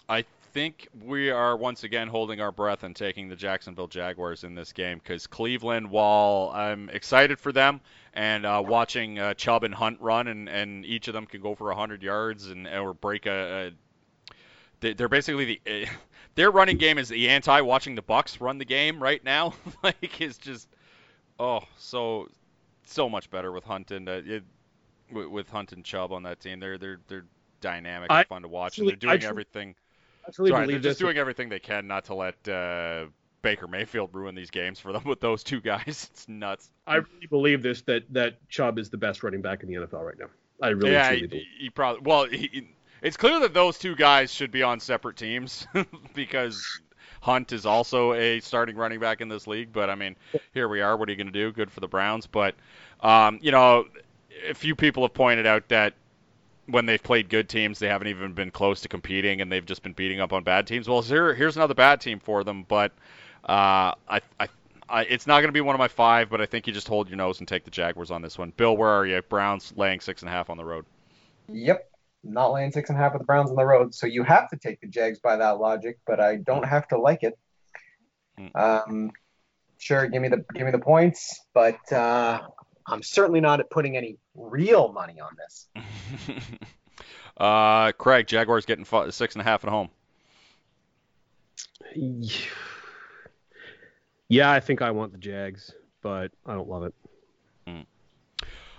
I 0.08 0.23
think 0.51 0.88
we 1.03 1.29
are 1.29 1.55
once 1.55 1.83
again 1.83 2.07
holding 2.07 2.41
our 2.41 2.51
breath 2.51 2.83
and 2.83 2.95
taking 2.95 3.29
the 3.29 3.36
Jacksonville 3.36 3.88
Jaguars 3.88 4.43
in 4.43 4.55
this 4.55 4.73
game 4.73 4.99
because 4.99 5.27
Cleveland, 5.27 5.89
while 5.89 6.51
I'm 6.53 6.89
excited 6.89 7.39
for 7.39 7.51
them 7.51 7.81
and 8.13 8.45
uh, 8.45 8.63
watching 8.65 9.19
uh, 9.19 9.33
Chubb 9.36 9.63
and 9.63 9.73
Hunt 9.73 9.99
run, 10.01 10.27
and, 10.27 10.49
and 10.49 10.86
each 10.86 11.07
of 11.07 11.13
them 11.13 11.25
can 11.25 11.41
go 11.41 11.55
for 11.55 11.67
100 11.67 12.01
yards 12.03 12.47
and 12.47 12.67
or 12.67 12.93
break 12.93 13.25
a, 13.25 13.67
a 13.67 13.71
they- 14.79 14.93
they're 14.93 15.10
basically 15.10 15.60
the 15.65 15.86
uh, 15.86 15.89
their 16.36 16.51
running 16.51 16.77
game 16.77 16.97
is 16.97 17.10
the 17.10 17.29
anti 17.29 17.62
watching 17.62 17.95
the 17.95 18.01
Bucks 18.01 18.39
run 18.41 18.57
the 18.57 18.65
game 18.65 19.01
right 19.01 19.23
now. 19.23 19.53
like 19.83 20.21
is 20.21 20.38
just 20.38 20.67
oh 21.39 21.62
so 21.77 22.27
so 22.86 23.10
much 23.10 23.29
better 23.29 23.51
with 23.51 23.63
Hunt 23.63 23.91
and 23.91 24.07
uh, 24.07 24.21
it, 24.25 24.43
with, 25.12 25.27
with 25.27 25.49
Hunt 25.49 25.71
and 25.73 25.83
Chubb 25.83 26.12
on 26.12 26.23
that 26.23 26.39
team. 26.39 26.60
They're 26.60 26.77
they're 26.77 26.99
they're 27.07 27.25
dynamic 27.60 28.12
I 28.12 28.19
and 28.19 28.27
fun 28.27 28.41
to 28.43 28.47
watch, 28.47 28.77
and 28.77 28.88
they're 28.88 28.95
I 28.95 28.97
doing 28.99 29.19
tru- 29.19 29.29
everything. 29.29 29.75
Absolutely 30.27 30.55
Sorry, 30.55 30.67
they're 30.67 30.75
just 30.79 30.99
this. 30.99 31.05
doing 31.05 31.17
everything 31.17 31.49
they 31.49 31.59
can 31.59 31.87
not 31.87 32.05
to 32.05 32.15
let 32.15 32.47
uh, 32.47 33.05
Baker 33.41 33.67
Mayfield 33.67 34.09
ruin 34.13 34.35
these 34.35 34.49
games 34.49 34.79
for 34.79 34.91
them 34.91 35.03
with 35.05 35.19
those 35.19 35.43
two 35.43 35.61
guys. 35.61 36.09
It's 36.13 36.27
nuts. 36.27 36.69
I 36.85 36.95
really 36.95 37.27
believe 37.29 37.61
this 37.61 37.81
that 37.83 38.03
that 38.13 38.47
Chubb 38.49 38.79
is 38.79 38.89
the 38.89 38.97
best 38.97 39.23
running 39.23 39.41
back 39.41 39.63
in 39.63 39.69
the 39.69 39.75
NFL 39.75 40.05
right 40.05 40.19
now. 40.19 40.27
I 40.61 40.69
really 40.69 40.91
yeah, 40.91 41.13
he, 41.13 41.27
believe. 41.27 41.45
he 41.59 41.69
probably. 41.69 42.01
Well, 42.03 42.25
he, 42.25 42.69
it's 43.01 43.17
clear 43.17 43.39
that 43.39 43.53
those 43.53 43.77
two 43.77 43.95
guys 43.95 44.33
should 44.33 44.51
be 44.51 44.63
on 44.63 44.79
separate 44.79 45.17
teams 45.17 45.67
because 46.13 46.81
Hunt 47.21 47.51
is 47.51 47.65
also 47.65 48.13
a 48.13 48.39
starting 48.39 48.75
running 48.75 48.99
back 48.99 49.21
in 49.21 49.29
this 49.29 49.47
league. 49.47 49.71
But 49.71 49.89
I 49.89 49.95
mean, 49.95 50.15
here 50.53 50.67
we 50.67 50.81
are. 50.81 50.97
What 50.97 51.07
are 51.07 51.11
you 51.11 51.17
going 51.17 51.27
to 51.27 51.33
do? 51.33 51.51
Good 51.51 51.71
for 51.71 51.79
the 51.79 51.87
Browns, 51.87 52.27
but 52.27 52.55
um, 53.01 53.39
you 53.41 53.51
know, 53.51 53.85
a 54.49 54.53
few 54.53 54.75
people 54.75 55.03
have 55.03 55.13
pointed 55.13 55.45
out 55.45 55.69
that 55.69 55.93
when 56.67 56.86
they've 56.86 57.01
played 57.01 57.30
good 57.30 57.49
teams, 57.49 57.80
they 57.80 57.88
haven't 57.88 58.08
even 58.08 58.34
been 58.34 58.51
close 58.51 58.82
to 58.82 58.88
competing, 58.88 59.41
and 59.41 59.51
they've 59.51 59.65
just 59.65 59.84
been 59.84 59.93
beating 59.93 60.19
up 60.19 60.34
on 60.34 60.43
bad 60.43 60.67
teams. 60.67 60.88
Well, 60.88 61.01
here, 61.01 61.34
here's 61.34 61.56
another 61.56 61.73
bad 61.73 62.01
team 62.01 62.19
for 62.19 62.43
them, 62.43 62.65
but 62.67 62.91
uh, 63.47 63.95
I, 64.10 64.21
I, 64.39 64.47
I, 64.89 65.01
it's 65.03 65.27
not 65.27 65.39
going 65.39 65.47
to 65.47 65.53
be 65.53 65.62
one 65.62 65.75
of 65.75 65.80
my 65.80 65.88
five. 65.88 66.30
But 66.30 66.41
I 66.41 66.45
think 66.45 66.67
you 66.67 66.73
just 66.73 66.88
hold 66.88 67.10
your 67.10 67.17
nose 67.17 67.39
and 67.39 67.47
take 67.47 67.63
the 67.63 67.71
Jaguars 67.71 68.12
on 68.12 68.21
this 68.21 68.38
one. 68.38 68.53
Bill, 68.58 68.75
where 68.75 68.89
are 68.89 69.06
you? 69.06 69.21
Browns 69.21 69.73
laying 69.75 69.99
six 69.99 70.21
and 70.21 70.30
a 70.30 70.32
half 70.32 70.49
on 70.49 70.58
the 70.58 70.65
road. 70.65 70.86
Yep. 71.49 71.89
Not 72.23 72.51
laying 72.51 72.71
six 72.71 72.89
and 72.89 72.97
a 72.97 73.01
half 73.01 73.13
with 73.13 73.21
the 73.21 73.25
Browns 73.25 73.49
on 73.49 73.56
the 73.56 73.65
road. 73.65 73.95
So 73.95 74.06
you 74.06 74.23
have 74.23 74.49
to 74.49 74.58
take 74.58 74.82
the 74.82 74.88
Jags 74.88 75.19
by 75.19 75.38
that 75.38 75.60
logic, 75.60 75.99
but 76.06 76.19
I 76.19 76.36
don't 76.36 76.65
have 76.65 76.88
to 76.89 76.97
like 76.97 77.23
it. 77.23 77.38
Hmm. 78.38 78.47
Um, 78.56 79.12
sure, 79.77 80.08
give 80.08 80.21
me 80.21 80.27
the 80.27 80.43
give 80.53 80.65
me 80.65 80.71
the 80.71 80.80
points, 80.80 81.39
but 81.53 81.91
uh, 81.91 82.41
I'm 82.88 83.04
certainly 83.04 83.41
not 83.41 83.69
putting 83.69 83.97
any 83.97 84.17
real 84.36 84.91
money 84.91 85.19
on 85.19 85.36
this. 85.38 85.67
uh, 87.38 87.91
Craig, 87.93 88.28
Jaguars 88.28 88.65
getting 88.65 88.86
fi- 88.86 89.10
six 89.10 89.36
and 89.36 89.41
a 89.41 89.43
half 89.43 89.63
at 89.63 89.69
home. 89.69 89.89
Yeah, 94.30 94.52
I 94.52 94.60
think 94.60 94.82
I 94.82 94.91
want 94.91 95.12
the 95.12 95.17
Jags, 95.17 95.73
but 96.02 96.32
I 96.45 96.54
don't 96.54 96.69
love 96.69 96.84
it. 96.84 96.93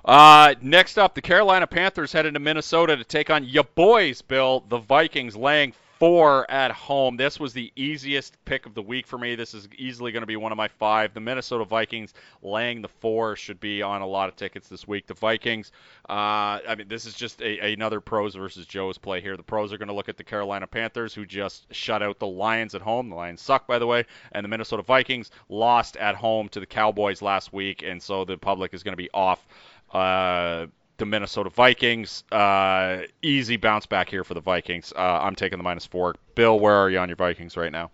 Uh, 0.04 0.54
next 0.62 0.98
up, 0.98 1.14
the 1.14 1.20
Carolina 1.20 1.66
Panthers 1.66 2.12
headed 2.12 2.32
to 2.32 2.40
Minnesota 2.40 2.96
to 2.96 3.04
take 3.04 3.28
on 3.28 3.44
your 3.44 3.64
boys, 3.64 4.22
Bill. 4.22 4.64
The 4.66 4.78
Vikings 4.78 5.36
laying 5.36 5.74
four 5.98 6.48
at 6.50 6.70
home. 6.70 7.16
This 7.16 7.40
was 7.40 7.52
the 7.52 7.72
easiest 7.76 8.42
pick 8.44 8.66
of 8.66 8.74
the 8.74 8.82
week 8.82 9.06
for 9.06 9.18
me. 9.18 9.34
This 9.34 9.54
is 9.54 9.68
easily 9.76 10.12
going 10.12 10.22
to 10.22 10.26
be 10.26 10.36
one 10.36 10.52
of 10.52 10.56
my 10.56 10.68
five. 10.68 11.12
The 11.12 11.20
Minnesota 11.20 11.64
Vikings 11.64 12.14
laying 12.42 12.82
the 12.82 12.88
four 12.88 13.36
should 13.36 13.58
be 13.58 13.82
on 13.82 14.00
a 14.00 14.06
lot 14.06 14.28
of 14.28 14.36
tickets 14.36 14.68
this 14.68 14.86
week. 14.86 15.06
The 15.06 15.14
Vikings, 15.14 15.72
uh, 16.08 16.62
I 16.68 16.74
mean, 16.76 16.88
this 16.88 17.04
is 17.04 17.14
just 17.14 17.42
a, 17.42 17.72
another 17.72 18.00
pros 18.00 18.34
versus 18.34 18.66
Joe's 18.66 18.98
play 18.98 19.20
here. 19.20 19.36
The 19.36 19.42
pros 19.42 19.72
are 19.72 19.78
going 19.78 19.88
to 19.88 19.94
look 19.94 20.08
at 20.08 20.16
the 20.16 20.24
Carolina 20.24 20.66
Panthers, 20.66 21.14
who 21.14 21.26
just 21.26 21.72
shut 21.74 22.02
out 22.02 22.18
the 22.18 22.26
Lions 22.26 22.74
at 22.74 22.82
home. 22.82 23.10
The 23.10 23.16
Lions 23.16 23.40
suck, 23.40 23.66
by 23.66 23.78
the 23.78 23.86
way. 23.86 24.04
And 24.32 24.44
the 24.44 24.48
Minnesota 24.48 24.82
Vikings 24.82 25.30
lost 25.48 25.96
at 25.96 26.14
home 26.14 26.48
to 26.50 26.60
the 26.60 26.66
Cowboys 26.66 27.22
last 27.22 27.52
week, 27.52 27.82
and 27.82 28.02
so 28.02 28.24
the 28.24 28.38
public 28.38 28.72
is 28.72 28.82
going 28.82 28.92
to 28.92 28.96
be 28.96 29.10
off 29.12 29.46
uh, 29.92 30.66
the 30.98 31.06
Minnesota 31.06 31.50
Vikings. 31.50 32.24
Uh, 32.30 33.02
easy 33.22 33.56
bounce 33.56 33.86
back 33.86 34.10
here 34.10 34.24
for 34.24 34.34
the 34.34 34.40
Vikings. 34.40 34.92
Uh, 34.94 35.20
I'm 35.22 35.34
taking 35.34 35.58
the 35.58 35.62
minus 35.62 35.86
four. 35.86 36.16
Bill, 36.34 36.58
where 36.60 36.74
are 36.74 36.90
you 36.90 36.98
on 36.98 37.08
your 37.08 37.16
Vikings 37.16 37.56
right 37.56 37.72
now? 37.72 37.90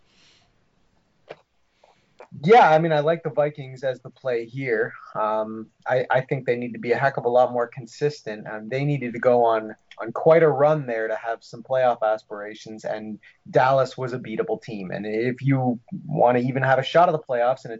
Yeah, 2.42 2.68
I 2.68 2.78
mean, 2.80 2.92
I 2.92 2.98
like 2.98 3.22
the 3.22 3.30
Vikings 3.30 3.84
as 3.84 4.00
the 4.00 4.10
play 4.10 4.44
here. 4.44 4.92
Um, 5.14 5.68
I, 5.86 6.04
I 6.10 6.20
think 6.20 6.46
they 6.46 6.56
need 6.56 6.72
to 6.72 6.80
be 6.80 6.90
a 6.90 6.96
heck 6.96 7.16
of 7.16 7.26
a 7.26 7.28
lot 7.28 7.52
more 7.52 7.68
consistent, 7.68 8.46
and 8.48 8.68
they 8.68 8.84
needed 8.84 9.12
to 9.12 9.20
go 9.20 9.44
on 9.44 9.76
on 10.00 10.10
quite 10.10 10.42
a 10.42 10.48
run 10.48 10.86
there 10.86 11.06
to 11.06 11.14
have 11.14 11.44
some 11.44 11.62
playoff 11.62 12.02
aspirations. 12.02 12.84
And 12.84 13.20
Dallas 13.50 13.96
was 13.96 14.14
a 14.14 14.18
beatable 14.18 14.60
team, 14.60 14.90
and 14.90 15.06
if 15.06 15.42
you 15.42 15.78
want 16.06 16.36
to 16.36 16.42
even 16.42 16.62
have 16.64 16.80
a 16.80 16.82
shot 16.82 17.08
at 17.08 17.12
the 17.12 17.20
playoffs 17.20 17.66
in 17.66 17.72
a 17.72 17.78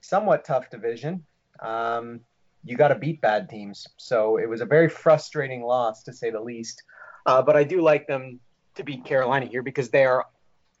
somewhat 0.00 0.44
tough 0.44 0.68
division, 0.68 1.24
um, 1.60 2.20
you 2.64 2.76
got 2.76 2.88
to 2.88 2.94
beat 2.94 3.20
bad 3.20 3.48
teams. 3.48 3.86
So 3.96 4.38
it 4.38 4.48
was 4.48 4.60
a 4.60 4.66
very 4.66 4.88
frustrating 4.88 5.62
loss 5.62 6.02
to 6.04 6.12
say 6.12 6.30
the 6.30 6.40
least. 6.40 6.82
Uh, 7.26 7.42
but 7.42 7.56
I 7.56 7.64
do 7.64 7.80
like 7.80 8.06
them 8.06 8.40
to 8.74 8.84
beat 8.84 9.04
Carolina 9.04 9.46
here 9.46 9.62
because 9.62 9.90
they 9.90 10.04
are, 10.04 10.26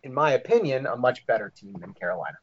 in 0.02 0.12
my 0.12 0.32
opinion, 0.32 0.86
a 0.86 0.96
much 0.96 1.26
better 1.26 1.52
team 1.54 1.76
than 1.80 1.92
Carolina. 1.94 2.36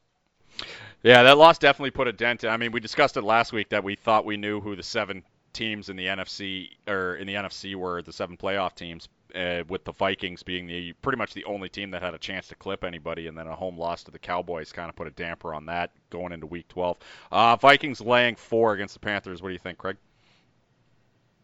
Yeah, 1.04 1.24
that 1.24 1.38
loss 1.38 1.58
definitely 1.58 1.92
put 1.92 2.08
a 2.08 2.14
dent. 2.14 2.44
I 2.44 2.58
mean, 2.58 2.72
we 2.72 2.80
discussed 2.80 3.16
it 3.18 3.24
last 3.24 3.54
week 3.54 3.70
that 3.70 3.84
we 3.84 3.96
thought 3.96 4.26
we 4.26 4.38
knew 4.38 4.60
who 4.60 4.76
the 4.76 4.84
seven 4.84 5.24
teams 5.54 5.90
in 5.90 5.96
the 5.96 6.06
NFC 6.06 6.70
or 6.88 7.16
in 7.16 7.28
the 7.28 7.36
NFC 7.36 7.76
were 7.76 8.02
the 8.02 8.14
seven 8.14 8.38
playoff 8.38 8.76
teams, 8.76 9.08
uh, 9.36 9.64
with 9.68 9.84
the 9.86 9.92
Vikings 9.94 10.44
being 10.44 10.68
the 10.68 10.94
pretty 11.02 11.18
much 11.18 11.34
the 11.34 11.44
only 11.46 11.70
team 11.70 11.92
that 11.92 12.02
had 12.02 12.14
a 12.14 12.18
chance 12.18 12.48
to 12.50 12.56
clip 12.56 12.84
anybody, 12.84 13.28
and 13.28 13.38
then 13.38 13.48
a 13.48 13.56
home 13.56 13.78
loss 13.78 14.04
to 14.06 14.12
the 14.12 14.20
Cowboys 14.20 14.72
kind 14.72 14.90
of 14.90 14.96
put 14.96 15.08
a 15.08 15.12
damper 15.12 15.54
on 15.54 15.66
that 15.68 15.92
going 16.10 16.32
into 16.32 16.46
Week 16.48 16.68
12. 16.68 16.98
Uh, 17.32 17.56
Vikings 17.58 18.02
laying 18.02 18.36
four 18.36 18.74
against 18.74 18.94
the 18.96 19.00
Panthers. 19.00 19.42
What 19.42 19.50
do 19.50 19.54
you 19.54 19.60
think, 19.60 19.78
Craig? 19.78 19.98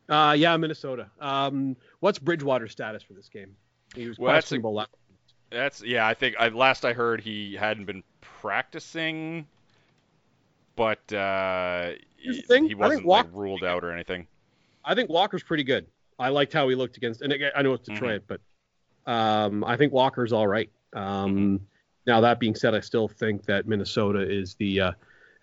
Uh, 0.07 0.35
yeah, 0.37 0.55
Minnesota. 0.57 1.09
Um, 1.19 1.75
what's 1.99 2.19
Bridgewater's 2.19 2.71
status 2.71 3.01
for 3.03 3.13
this 3.13 3.27
game? 3.29 3.55
He 3.95 4.07
was 4.07 4.17
Well, 4.19 4.33
that's 4.33 4.45
a- 4.45 4.49
questionable. 4.49 4.73
last- 4.75 4.89
That's 5.49 5.83
yeah. 5.83 6.05
I 6.07 6.13
think 6.13 6.35
I, 6.39 6.49
last 6.49 6.85
I 6.85 6.93
heard 6.93 7.21
he 7.21 7.55
hadn't 7.55 7.85
been 7.85 8.03
practicing, 8.21 9.47
but 10.75 11.11
uh, 11.13 11.91
he, 12.17 12.43
he 12.67 12.75
wasn't 12.75 13.05
Walk- 13.05 13.25
like 13.27 13.33
ruled 13.35 13.63
out 13.63 13.83
or 13.83 13.91
anything. 13.91 14.27
I 14.83 14.93
think 14.95 15.09
Walker's 15.09 15.43
pretty 15.43 15.63
good. 15.63 15.87
I 16.17 16.29
liked 16.29 16.53
how 16.53 16.67
he 16.69 16.75
looked 16.75 16.97
against, 16.97 17.21
and 17.21 17.33
again, 17.33 17.51
I 17.55 17.61
know 17.61 17.73
it's 17.73 17.87
Detroit, 17.87 18.23
but 18.27 18.41
um, 19.11 19.63
I 19.63 19.77
think 19.77 19.93
Walker's 19.93 20.33
all 20.33 20.47
right. 20.47 20.69
Um, 20.93 21.61
Now 22.07 22.21
that 22.21 22.39
being 22.39 22.55
said, 22.55 22.73
I 22.75 22.79
still 22.79 23.07
think 23.07 23.45
that 23.45 23.67
Minnesota 23.67 24.19
is 24.21 24.55
the 24.55 24.79
uh, 24.81 24.91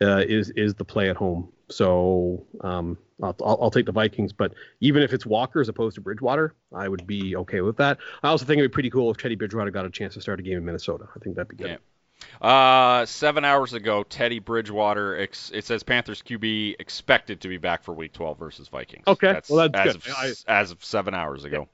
uh, 0.00 0.18
is 0.26 0.50
is 0.50 0.74
the 0.74 0.84
play 0.84 1.10
at 1.10 1.16
home. 1.16 1.52
So 1.70 2.46
um, 2.60 2.98
I'll, 3.22 3.34
I'll, 3.42 3.58
I'll 3.62 3.70
take 3.70 3.86
the 3.86 3.92
Vikings, 3.92 4.32
but 4.32 4.52
even 4.80 5.02
if 5.02 5.12
it's 5.12 5.24
Walker 5.24 5.60
as 5.60 5.68
opposed 5.68 5.94
to 5.94 6.00
Bridgewater, 6.00 6.54
I 6.74 6.88
would 6.88 7.06
be 7.06 7.34
okay 7.36 7.62
with 7.62 7.76
that. 7.78 7.98
I 8.22 8.28
also 8.28 8.44
think 8.44 8.58
it'd 8.58 8.70
be 8.70 8.74
pretty 8.74 8.90
cool 8.90 9.10
if 9.10 9.16
Teddy 9.16 9.36
Bridgewater 9.36 9.70
got 9.70 9.86
a 9.86 9.90
chance 9.90 10.14
to 10.14 10.20
start 10.20 10.38
a 10.38 10.42
game 10.42 10.58
in 10.58 10.64
Minnesota. 10.64 11.08
I 11.14 11.18
think 11.18 11.36
that'd 11.36 11.48
be 11.48 11.56
good. 11.56 11.70
Yeah. 11.70 11.76
Uh, 12.40 13.06
seven 13.06 13.44
hours 13.44 13.72
ago, 13.72 14.02
Teddy 14.02 14.38
Bridgewater. 14.38 15.18
Ex- 15.18 15.50
it 15.54 15.64
says 15.64 15.82
Panthers 15.82 16.22
QB 16.22 16.76
expected 16.80 17.40
to 17.40 17.48
be 17.48 17.56
back 17.58 17.82
for 17.82 17.92
Week 17.94 18.12
12 18.12 18.38
versus 18.38 18.68
Vikings. 18.68 19.04
Okay, 19.06 19.32
that's, 19.32 19.48
well, 19.48 19.68
that's 19.68 19.96
as 19.96 19.96
good. 19.96 20.10
Of, 20.12 20.16
I- 20.48 20.60
as 20.60 20.70
of 20.70 20.84
seven 20.84 21.14
hours 21.14 21.44
ago. 21.44 21.68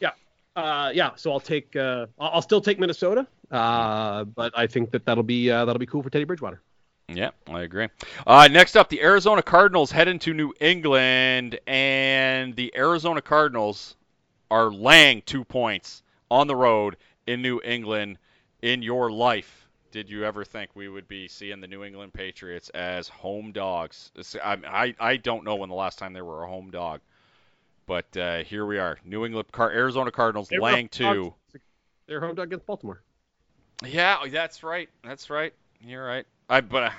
Yeah, 0.00 0.10
uh, 0.54 0.90
yeah, 0.94 1.12
so 1.16 1.32
I'll 1.32 1.40
take 1.40 1.74
uh, 1.76 2.06
I'll 2.18 2.30
I'll 2.34 2.42
still 2.42 2.60
take 2.60 2.78
Minnesota, 2.78 3.26
uh, 3.50 4.24
but 4.24 4.52
I 4.56 4.66
think 4.66 4.90
that 4.90 5.04
that'll 5.06 5.22
be 5.22 5.50
uh, 5.50 5.64
that'll 5.64 5.80
be 5.80 5.86
cool 5.86 6.02
for 6.02 6.10
Teddy 6.10 6.24
Bridgewater. 6.24 6.60
Yeah, 7.08 7.30
I 7.48 7.62
agree. 7.62 7.88
Uh, 8.26 8.48
next 8.50 8.76
up, 8.76 8.88
the 8.88 9.00
Arizona 9.00 9.40
Cardinals 9.40 9.92
head 9.92 10.08
into 10.08 10.34
New 10.34 10.52
England, 10.60 11.58
and 11.66 12.54
the 12.56 12.76
Arizona 12.76 13.22
Cardinals 13.22 13.96
are 14.50 14.70
laying 14.72 15.22
two 15.22 15.44
points 15.44 16.02
on 16.30 16.48
the 16.48 16.56
road 16.56 16.96
in 17.26 17.42
New 17.42 17.60
England. 17.64 18.18
In 18.62 18.82
your 18.82 19.12
life, 19.12 19.65
did 19.96 20.10
you 20.10 20.24
ever 20.26 20.44
think 20.44 20.68
we 20.74 20.90
would 20.90 21.08
be 21.08 21.26
seeing 21.26 21.58
the 21.58 21.66
New 21.66 21.82
England 21.82 22.12
Patriots 22.12 22.68
as 22.74 23.08
home 23.08 23.50
dogs? 23.50 24.10
I, 24.44 24.58
I, 24.66 24.94
I 25.00 25.16
don't 25.16 25.42
know 25.42 25.56
when 25.56 25.70
the 25.70 25.74
last 25.74 25.98
time 25.98 26.12
they 26.12 26.20
were 26.20 26.42
a 26.42 26.46
home 26.46 26.70
dog, 26.70 27.00
but 27.86 28.14
uh, 28.14 28.44
here 28.44 28.66
we 28.66 28.78
are. 28.78 28.98
New 29.06 29.24
England, 29.24 29.50
Car- 29.52 29.70
Arizona 29.70 30.10
Cardinals 30.10 30.48
They 30.48 30.58
laying 30.58 30.90
two. 30.90 31.32
They're 32.06 32.20
home 32.20 32.34
dog 32.34 32.48
against 32.48 32.66
Baltimore. 32.66 33.00
Yeah, 33.86 34.18
that's 34.28 34.62
right. 34.62 34.90
That's 35.02 35.30
right. 35.30 35.54
You're 35.80 36.04
right. 36.04 36.26
I 36.50 36.60
but 36.60 36.82
uh, 36.82 36.90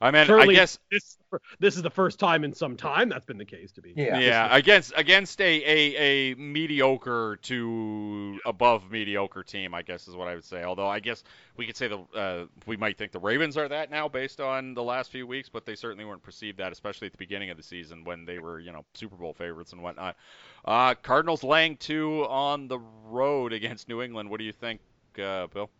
I 0.00 0.12
mean, 0.12 0.26
Surely 0.26 0.54
I 0.54 0.60
guess 0.60 0.78
this 0.92 1.18
this 1.58 1.76
is 1.76 1.82
the 1.82 1.90
first 1.90 2.20
time 2.20 2.44
in 2.44 2.52
some 2.54 2.76
time 2.76 3.08
that's 3.08 3.24
been 3.24 3.38
the 3.38 3.44
case 3.44 3.72
to 3.72 3.82
be. 3.82 3.94
Yeah. 3.96 4.18
Yeah, 4.18 4.56
against 4.56 4.92
against 4.96 5.40
a, 5.40 5.44
a, 5.44 5.96
a 5.96 6.34
mediocre 6.36 7.38
to 7.42 8.38
above 8.46 8.90
mediocre 8.92 9.42
team, 9.42 9.74
I 9.74 9.82
guess 9.82 10.06
is 10.06 10.14
what 10.14 10.28
I 10.28 10.36
would 10.36 10.44
say. 10.44 10.62
Although 10.62 10.86
I 10.86 11.00
guess 11.00 11.24
we 11.56 11.66
could 11.66 11.76
say 11.76 11.88
the 11.88 11.98
uh, 12.14 12.46
we 12.66 12.76
might 12.76 12.96
think 12.96 13.10
the 13.10 13.18
Ravens 13.18 13.56
are 13.56 13.68
that 13.68 13.90
now 13.90 14.08
based 14.08 14.40
on 14.40 14.74
the 14.74 14.84
last 14.84 15.10
few 15.10 15.26
weeks, 15.26 15.48
but 15.48 15.66
they 15.66 15.74
certainly 15.74 16.04
weren't 16.04 16.22
perceived 16.22 16.58
that, 16.58 16.70
especially 16.70 17.06
at 17.06 17.12
the 17.12 17.18
beginning 17.18 17.50
of 17.50 17.56
the 17.56 17.62
season 17.64 18.04
when 18.04 18.24
they 18.24 18.38
were 18.38 18.60
you 18.60 18.70
know 18.70 18.84
Super 18.94 19.16
Bowl 19.16 19.34
favorites 19.34 19.72
and 19.72 19.82
whatnot. 19.82 20.16
Uh, 20.64 20.94
Cardinals 20.94 21.42
laying 21.42 21.76
two 21.76 22.24
on 22.28 22.68
the 22.68 22.78
road 23.04 23.52
against 23.52 23.88
New 23.88 24.00
England. 24.00 24.30
What 24.30 24.38
do 24.38 24.44
you 24.44 24.52
think, 24.52 24.80
uh, 25.20 25.48
Bill? 25.48 25.70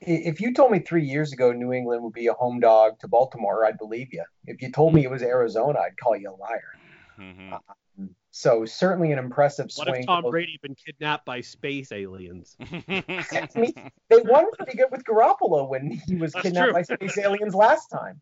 If 0.00 0.40
you 0.40 0.52
told 0.52 0.72
me 0.72 0.80
three 0.80 1.04
years 1.04 1.32
ago 1.32 1.52
New 1.52 1.72
England 1.72 2.02
would 2.02 2.12
be 2.12 2.26
a 2.26 2.34
home 2.34 2.60
dog 2.60 2.98
to 3.00 3.08
Baltimore, 3.08 3.64
I'd 3.64 3.78
believe 3.78 4.12
you. 4.12 4.24
If 4.46 4.60
you 4.62 4.70
told 4.70 4.94
me 4.94 5.04
it 5.04 5.10
was 5.10 5.22
Arizona, 5.22 5.78
I'd 5.80 5.96
call 5.96 6.16
you 6.16 6.30
a 6.30 6.36
liar. 6.36 6.74
hmm 7.16 8.06
So 8.30 8.66
certainly 8.66 9.12
an 9.12 9.18
impressive 9.18 9.70
What 9.74 9.88
swing. 9.88 10.00
if 10.02 10.06
Tom 10.06 10.24
Brady 10.24 10.52
had 10.52 10.60
been 10.60 10.74
kidnapped 10.74 11.24
by 11.24 11.40
space 11.40 11.92
aliens? 11.92 12.56
I 12.60 13.48
mean, 13.54 13.72
they 14.10 14.18
won 14.18 14.50
pretty 14.52 14.76
good 14.76 14.88
with 14.90 15.04
Garoppolo 15.04 15.68
when 15.68 15.90
he 15.90 16.16
was 16.16 16.32
That's 16.32 16.42
kidnapped 16.44 16.66
true. 16.66 16.72
by 16.74 16.82
space 16.82 17.16
aliens 17.18 17.54
last 17.54 17.88
time. 17.88 18.20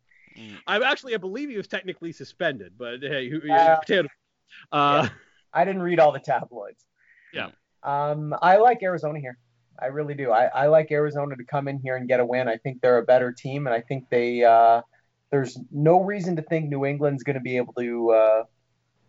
I 0.67 0.79
actually 0.79 1.15
I 1.15 1.19
believe 1.19 1.49
he 1.51 1.57
was 1.57 1.69
technically 1.69 2.13
suspended, 2.13 2.75
but 2.79 3.03
hey, 3.03 3.29
who, 3.29 3.41
Uh, 3.53 3.77
potato. 3.81 4.09
Uh, 4.71 5.09
I 5.53 5.65
didn't 5.65 5.83
read 5.83 5.99
all 5.99 6.13
the 6.13 6.21
tabloids. 6.21 6.85
Yeah. 7.33 7.51
Um, 7.83 8.35
I 8.41 8.57
like 8.57 8.83
Arizona 8.83 9.19
here. 9.21 9.39
I 9.81 9.87
really 9.87 10.15
do. 10.15 10.31
I, 10.31 10.47
I 10.47 10.67
like 10.69 10.91
Arizona 10.91 11.37
to 11.37 11.45
come 11.45 11.69
in 11.69 11.79
here 11.79 11.97
and 11.97 12.09
get 12.09 12.21
a 12.21 12.25
win. 12.25 12.49
I 12.49 12.57
think 12.57 12.81
they're 12.81 12.99
a 12.99 13.05
better 13.05 13.33
team, 13.33 13.67
and 13.67 13.75
I 13.75 13.81
think 13.81 14.09
they. 14.11 14.45
Uh, 14.45 14.83
there's 15.31 15.59
no 15.73 16.01
reason 16.01 16.37
to 16.37 16.43
think 16.43 16.69
New 16.69 16.85
England's 16.85 17.25
going 17.25 17.35
to 17.35 17.41
be 17.41 17.57
able 17.57 17.73
to 17.75 18.11
uh, 18.11 18.45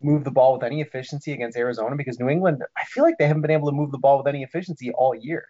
move 0.01 0.23
the 0.23 0.31
ball 0.31 0.53
with 0.53 0.63
any 0.63 0.81
efficiency 0.81 1.33
against 1.33 1.57
Arizona 1.57 1.95
because 1.95 2.19
New 2.19 2.29
England, 2.29 2.63
I 2.75 2.83
feel 2.85 3.03
like 3.03 3.15
they 3.19 3.27
haven't 3.27 3.43
been 3.43 3.51
able 3.51 3.69
to 3.69 3.75
move 3.75 3.91
the 3.91 3.99
ball 3.99 4.17
with 4.17 4.27
any 4.27 4.41
efficiency 4.41 4.91
all 4.91 5.13
year. 5.13 5.47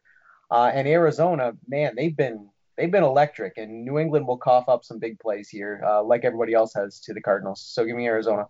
Uh, 0.51 0.71
and 0.73 0.87
Arizona, 0.87 1.53
man, 1.67 1.93
they've 1.95 2.15
been 2.15 2.49
they've 2.77 2.91
been 2.91 3.03
electric, 3.03 3.57
and 3.57 3.85
New 3.85 3.97
England 3.99 4.27
will 4.27 4.37
cough 4.37 4.67
up 4.67 4.83
some 4.83 4.99
big 4.99 5.19
plays 5.19 5.49
here, 5.49 5.81
uh, 5.85 6.03
like 6.03 6.25
everybody 6.25 6.53
else 6.53 6.73
has 6.73 6.99
to 7.01 7.13
the 7.13 7.21
Cardinals. 7.21 7.61
So 7.61 7.85
give 7.85 7.95
me 7.95 8.05
Arizona. 8.05 8.47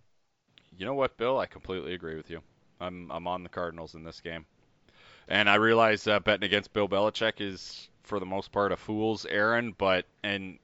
You 0.78 0.86
know 0.86 0.94
what, 0.94 1.16
Bill? 1.18 1.40
I 1.40 1.46
completely 1.46 1.94
agree 1.94 2.16
with 2.16 2.30
you. 2.30 2.42
I'm 2.80 3.10
I'm 3.12 3.28
on 3.28 3.44
the 3.44 3.50
Cardinals 3.50 3.96
in 3.96 4.04
this 4.04 4.20
game, 4.20 4.46
and 5.28 5.50
I 5.50 5.56
realize 5.56 6.08
uh, 6.08 6.20
betting 6.20 6.46
against 6.46 6.74
Bill 6.74 6.88
Belichick 6.88 7.40
is 7.40 7.90
for 8.04 8.20
the 8.20 8.26
most 8.26 8.52
part 8.52 8.72
a 8.72 8.78
fool's 8.78 9.26
errand, 9.26 9.78
but 9.78 10.06
and 10.24 10.60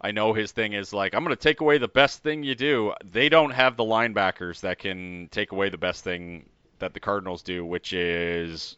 I 0.00 0.10
know 0.10 0.32
his 0.32 0.52
thing 0.52 0.72
is 0.74 0.92
like 0.92 1.14
I'm 1.14 1.24
going 1.24 1.36
to 1.36 1.42
take 1.42 1.60
away 1.60 1.78
the 1.78 1.88
best 1.88 2.22
thing 2.22 2.42
you 2.42 2.54
do. 2.54 2.92
They 3.04 3.28
don't 3.28 3.50
have 3.50 3.76
the 3.76 3.84
linebackers 3.84 4.60
that 4.60 4.78
can 4.78 5.28
take 5.30 5.52
away 5.52 5.70
the 5.70 5.78
best 5.78 6.04
thing 6.04 6.48
that 6.78 6.94
the 6.94 7.00
Cardinals 7.00 7.42
do, 7.42 7.64
which 7.64 7.92
is 7.92 8.76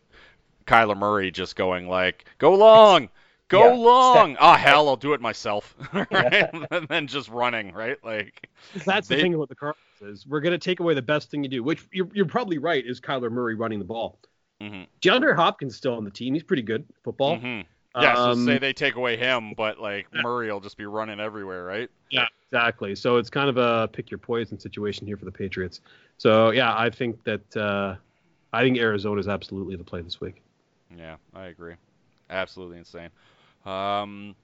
Kyler 0.66 0.96
Murray 0.96 1.30
just 1.30 1.56
going 1.56 1.88
like, 1.88 2.26
"Go 2.38 2.54
long, 2.54 3.08
go 3.48 3.64
Yeah, 3.64 3.74
long." 3.74 4.36
Ah, 4.38 4.56
hell, 4.56 4.88
I'll 4.88 4.96
do 4.96 5.12
it 5.14 5.20
myself, 5.20 5.74
right? 5.92 6.50
and 6.70 6.86
then 6.88 7.08
just 7.08 7.28
running, 7.28 7.72
right? 7.72 7.96
Like, 8.04 8.48
That's 8.86 9.08
the 9.08 9.16
thing 9.16 9.34
about 9.34 9.48
the 9.48 9.56
Cardinals 9.56 9.84
is 10.00 10.26
we're 10.26 10.40
going 10.40 10.52
to 10.52 10.58
take 10.58 10.78
away 10.78 10.94
the 10.94 11.02
best 11.02 11.30
thing 11.30 11.42
you 11.42 11.48
do, 11.48 11.64
which 11.64 11.84
you're, 11.90 12.08
you're 12.12 12.26
probably 12.26 12.58
right 12.58 12.84
is 12.86 13.00
Kyler 13.00 13.32
Murray 13.32 13.56
running 13.56 13.80
the 13.80 13.84
ball. 13.84 14.20
Hmm 14.60 14.82
DeAndre 15.00 15.36
Hopkins 15.36 15.76
still 15.76 15.94
on 15.94 16.04
the 16.04 16.10
team. 16.10 16.34
He's 16.34 16.42
pretty 16.42 16.62
good 16.62 16.84
at 16.88 17.02
football. 17.04 17.38
hmm 17.38 17.60
Yeah, 17.94 18.14
so 18.14 18.30
Um, 18.32 18.44
say 18.44 18.58
they 18.58 18.72
take 18.72 18.96
away 18.96 19.16
him, 19.16 19.54
but 19.56 19.78
like 19.78 20.06
Murray 20.12 20.50
will 20.52 20.60
just 20.60 20.76
be 20.76 20.86
running 20.86 21.20
everywhere, 21.20 21.64
right? 21.64 21.88
Yeah, 22.10 22.26
exactly. 22.50 22.94
So 22.94 23.16
it's 23.16 23.30
kind 23.30 23.48
of 23.48 23.56
a 23.56 23.88
pick 23.88 24.10
your 24.10 24.18
poison 24.18 24.58
situation 24.58 25.06
here 25.06 25.16
for 25.16 25.24
the 25.24 25.32
Patriots. 25.32 25.80
So 26.18 26.50
yeah, 26.50 26.76
I 26.76 26.90
think 26.90 27.22
that 27.24 27.56
uh, 27.56 27.96
I 28.52 28.62
think 28.62 28.78
Arizona 28.78 29.20
is 29.20 29.28
absolutely 29.28 29.76
the 29.76 29.84
play 29.84 30.02
this 30.02 30.20
week. 30.20 30.42
Yeah, 30.96 31.16
I 31.34 31.46
agree. 31.46 31.74
Absolutely 32.30 32.78
insane. 32.78 33.10
Um, 33.64 34.34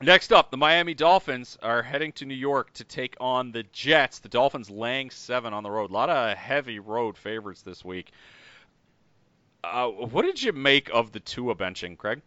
next 0.00 0.32
up, 0.32 0.50
the 0.50 0.56
Miami 0.56 0.94
Dolphins 0.94 1.58
are 1.62 1.82
heading 1.82 2.12
to 2.12 2.24
New 2.24 2.34
York 2.34 2.72
to 2.74 2.84
take 2.84 3.16
on 3.20 3.52
the 3.52 3.64
Jets. 3.72 4.20
The 4.20 4.28
Dolphins 4.28 4.70
laying 4.70 5.10
seven 5.10 5.52
on 5.52 5.62
the 5.62 5.70
road. 5.70 5.90
A 5.90 5.92
lot 5.92 6.08
of 6.08 6.36
heavy 6.36 6.78
road 6.78 7.16
favorites 7.16 7.62
this 7.62 7.84
week. 7.84 8.12
Uh, 9.64 9.88
what 9.88 10.22
did 10.22 10.42
you 10.42 10.52
make 10.52 10.88
of 10.92 11.12
the 11.12 11.20
Tua 11.20 11.54
benching, 11.54 11.96
Craig? 11.98 12.20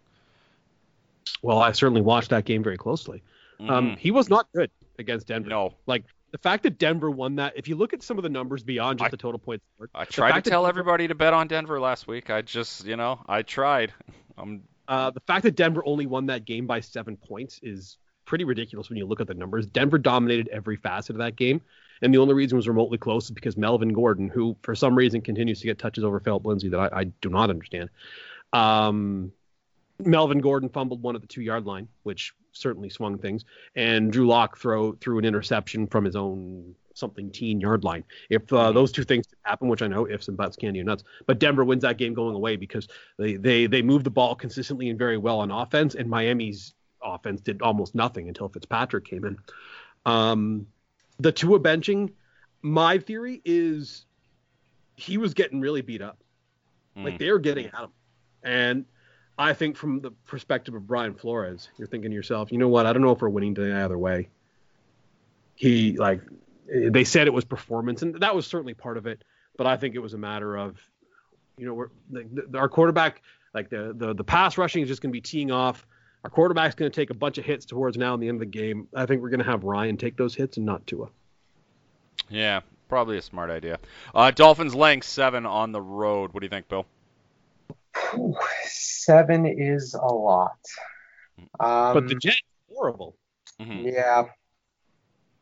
Well, 1.42 1.60
I 1.60 1.72
certainly 1.72 2.02
watched 2.02 2.30
that 2.30 2.46
game 2.46 2.64
very 2.64 2.78
closely. 2.78 3.22
Um, 3.60 3.92
Mhm. 3.92 3.98
he 3.98 4.12
was 4.12 4.30
not 4.30 4.48
good 4.54 4.72
against 5.00 5.28
Denver. 5.28 5.50
no, 5.50 5.76
Like 5.86 6.04
the 6.32 6.38
fact 6.38 6.64
that 6.64 6.78
Denver 6.78 7.12
won 7.12 7.36
that, 7.36 7.54
if 7.56 7.68
you 7.68 7.76
look 7.76 7.94
at 7.94 8.02
some 8.04 8.18
of 8.18 8.24
the 8.24 8.30
numbers 8.30 8.64
beyond 8.64 9.00
just 9.00 9.08
I- 9.08 9.12
the 9.12 9.18
total 9.18 9.40
points 9.40 9.64
scored, 9.76 9.90
I 9.94 10.06
tried 10.06 10.44
to 10.44 10.50
tell 10.50 10.64
Denver- 10.64 10.80
everybody 10.80 11.08
to 11.08 11.16
bet 11.16 11.34
on 11.34 11.48
Denver 11.48 11.80
last 11.80 12.08
week. 12.08 12.30
I 12.30 12.42
just, 12.42 12.86
you 12.86 12.96
know, 12.96 13.24
I 13.28 13.42
tried. 13.44 13.94
I'm 14.38 14.64
Uh, 14.88 15.10
the 15.10 15.20
fact 15.22 15.44
that 15.44 15.56
Denver 15.56 15.82
only 15.86 16.06
won 16.06 16.26
that 16.26 16.44
game 16.44 16.66
by 16.68 16.82
seven 16.82 17.16
points 17.16 17.60
is 17.64 17.98
pretty 18.26 18.44
ridiculous 18.44 18.90
when 18.90 18.98
you 18.98 19.06
look 19.06 19.22
at 19.22 19.28
the 19.28 19.34
numbers. 19.34 19.66
Denver 19.66 19.98
dominated 19.98 20.50
every 20.50 20.76
facet 20.76 21.12
of 21.16 21.20
that 21.20 21.38
game, 21.38 21.62
and 22.02 22.14
the 22.14 22.18
only 22.18 22.34
reason 22.34 22.56
it 22.56 22.58
was 22.58 22.68
remotely 22.68 22.98
close 22.98 23.26
is 23.26 23.32
because 23.32 23.58
Melvin 23.58 23.94
Gordon, 23.94 24.30
who 24.30 24.56
for 24.62 24.76
some 24.76 24.96
reason 24.96 25.22
continues 25.22 25.60
to 25.62 25.68
get 25.68 25.80
touches 25.80 26.04
over 26.04 26.20
Philip 26.20 26.46
Lindsay 26.46 26.70
that 26.70 26.80
I, 26.80 27.02
I 27.02 27.04
do 27.06 27.30
not 27.30 27.50
understand. 27.50 27.90
Um, 28.54 29.32
Melvin 30.00 30.40
Gordon 30.40 30.70
fumbled 30.70 31.02
one 31.02 31.16
at 31.16 31.22
the 31.22 31.28
two 31.28 31.42
yard 31.42 31.66
line, 31.66 31.88
which 32.04 32.34
certainly 32.54 32.90
swung 32.90 33.18
things, 33.18 33.46
and 33.76 34.12
Drew 34.12 34.28
Lock 34.28 34.58
throw 34.58 34.94
threw 34.94 35.20
an 35.20 35.26
interception 35.26 35.88
from 35.88 36.06
his 36.06 36.16
own 36.16 36.76
something 36.94 37.32
teen 37.32 37.62
yard 37.62 37.84
line. 37.84 38.04
If 38.30 38.52
uh, 38.52 38.72
those 38.72 38.92
two 38.92 39.04
things 39.04 39.26
happen, 39.44 39.68
which 39.68 39.82
I 39.82 39.88
know 39.88 40.08
ifs 40.08 40.28
and 40.28 40.38
buts, 40.38 40.58
candy 40.58 40.80
and 40.80 40.88
nuts, 40.88 41.04
but 41.26 41.40
Denver 41.40 41.64
wins 41.64 41.84
that 41.84 41.98
game 41.98 42.14
going 42.14 42.36
away 42.36 42.56
because 42.56 42.88
they 43.18 43.36
they 43.36 43.68
they 43.68 43.82
move 43.82 44.04
the 44.04 44.10
ball 44.10 44.36
consistently 44.36 44.90
and 44.90 45.00
very 45.00 45.18
well 45.18 45.40
on 45.40 45.52
offense, 45.52 45.96
and 45.96 46.10
Miami's 46.10 46.74
offense 47.04 47.42
did 47.42 47.62
almost 47.62 47.96
nothing 47.96 48.28
until 48.28 48.50
Fitzpatrick 48.50 49.06
came 49.06 49.26
in. 49.26 49.38
Um, 50.06 50.68
the 51.22 51.32
Tua 51.32 51.60
benching, 51.60 52.12
my 52.62 52.98
theory 52.98 53.42
is 53.46 54.06
he 54.96 55.18
was 55.18 55.34
getting 55.34 55.62
really 55.62 55.82
beat 55.82 56.02
up. 56.02 56.24
Like 56.96 57.16
Mm. 57.16 57.20
they 57.20 57.32
were 57.32 57.40
getting 57.40 57.68
at 57.68 57.76
him. 57.76 57.90
And 58.44 58.86
I 59.38 59.54
think 59.54 59.78
from 59.78 60.02
the 60.02 60.12
perspective 60.26 60.74
of 60.76 60.86
Brian 60.88 61.14
Flores, 61.14 61.70
you're 61.78 61.88
thinking 61.88 62.12
to 62.12 62.16
yourself, 62.16 62.52
you 62.52 62.58
know 62.58 62.68
what? 62.68 62.86
I 62.86 62.94
don't 62.94 63.02
know 63.02 63.12
if 63.12 63.22
we're 63.22 63.30
winning 63.30 63.56
today 63.56 63.74
either 63.74 63.98
way. 63.98 64.30
He 65.56 65.98
like 65.98 66.22
they 66.68 67.04
said 67.04 67.28
it 67.28 67.34
was 67.34 67.46
performance, 67.46 68.02
and 68.02 68.16
that 68.22 68.36
was 68.36 68.48
certainly 68.48 68.74
part 68.74 68.98
of 68.98 69.06
it. 69.06 69.24
But 69.58 69.68
I 69.68 69.78
think 69.78 69.96
it 69.96 70.00
was 70.00 70.14
a 70.14 70.18
matter 70.18 70.56
of, 70.58 70.80
you 71.58 71.66
know, 71.66 71.74
we're 71.74 71.90
the, 72.10 72.46
the, 72.50 72.58
our 72.58 72.70
quarterback, 72.70 73.22
like 73.54 73.70
the, 73.70 73.94
the 73.96 74.14
the 74.14 74.24
pass 74.24 74.58
rushing 74.58 74.82
is 74.82 74.88
just 74.88 75.02
going 75.02 75.12
to 75.12 75.14
be 75.14 75.22
teeing 75.22 75.52
off. 75.52 75.86
Our 76.24 76.30
quarterback's 76.30 76.76
going 76.76 76.92
to 76.92 76.96
take 76.96 77.10
a 77.10 77.16
bunch 77.16 77.38
of 77.38 77.46
hits 77.46 77.66
towards 77.66 77.98
now 77.98 78.14
and 78.14 78.22
the 78.22 78.28
end 78.28 78.36
of 78.36 78.40
the 78.52 78.58
game. 78.58 78.88
I 78.96 79.06
think 79.06 79.22
we're 79.22 79.30
going 79.30 79.44
to 79.44 79.50
have 79.50 79.64
Ryan 79.64 79.98
take 79.98 80.18
those 80.18 80.36
hits 80.36 80.58
and 80.58 80.66
not 80.66 80.86
Tua. 80.86 81.08
yeah, 82.30 82.62
probably 82.90 83.18
a 83.18 83.22
smart 83.22 83.50
idea. 83.50 83.80
Uh, 84.14 84.30
Dolphins 84.32 84.76
laying 84.76 85.02
seven 85.02 85.46
on 85.46 85.72
the 85.72 85.82
road. 85.82 86.34
What 86.34 86.42
do 86.42 86.46
you 86.46 86.50
think, 86.50 86.68
Bill? 86.70 86.86
Whew, 88.14 88.36
seven 88.66 89.46
is 89.46 89.96
a 89.96 90.06
lot. 90.14 90.58
Um, 91.60 91.94
But 91.94 92.08
the 92.08 92.16
Jets, 92.16 92.42
horrible. 92.72 93.16
hmm 93.60 93.82
Yeah. 93.82 94.24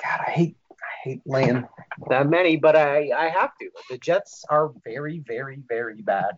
God, 0.02 0.22
I 0.28 0.32
hate 0.32 0.56
I 0.82 1.10
hate 1.10 1.22
laying 1.26 1.68
that 2.10 2.30
many, 2.30 2.56
but 2.56 2.76
I 2.78 3.12
I 3.16 3.28
have 3.28 3.52
to. 3.60 3.70
The 3.90 3.98
Jets 3.98 4.46
are 4.50 4.72
very 4.86 5.20
very 5.28 5.62
very 5.68 6.02
bad. 6.02 6.38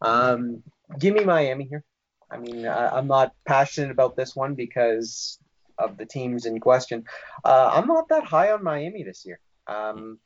Um, 0.00 0.62
give 0.98 1.14
me 1.14 1.22
Miami 1.24 1.64
here. 1.64 1.84
I 2.30 2.38
mean, 2.38 2.66
I, 2.66 2.88
I'm 2.96 3.06
not 3.06 3.32
passionate 3.46 3.90
about 3.90 4.16
this 4.16 4.34
one 4.34 4.54
because 4.54 5.38
of 5.78 5.96
the 5.96 6.06
teams 6.06 6.46
in 6.46 6.58
question. 6.60 7.04
Uh, 7.44 7.70
I'm 7.74 7.86
not 7.86 8.08
that 8.08 8.24
high 8.24 8.52
on 8.52 8.64
Miami 8.64 9.02
this 9.04 9.24
year. 9.24 9.38
Um, 9.66 10.18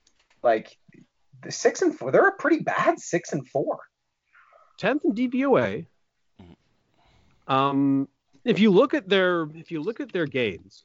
like 0.42 0.76
the 1.42 1.50
six 1.52 1.82
and 1.82 1.96
four, 1.96 2.10
they're 2.12 2.28
a 2.28 2.36
pretty 2.36 2.60
bad 2.60 2.98
six 3.00 3.32
and 3.32 3.46
four. 3.48 3.80
tenth 4.78 5.04
in 5.04 5.14
DVOA. 5.14 5.86
Mhm. 6.40 6.56
Um, 7.52 8.08
if 8.44 8.58
you 8.58 8.70
look 8.70 8.94
at 8.94 9.08
their 9.08 9.42
if 9.54 9.70
you 9.70 9.82
look 9.82 10.00
at 10.00 10.12
their 10.12 10.26
games, 10.26 10.84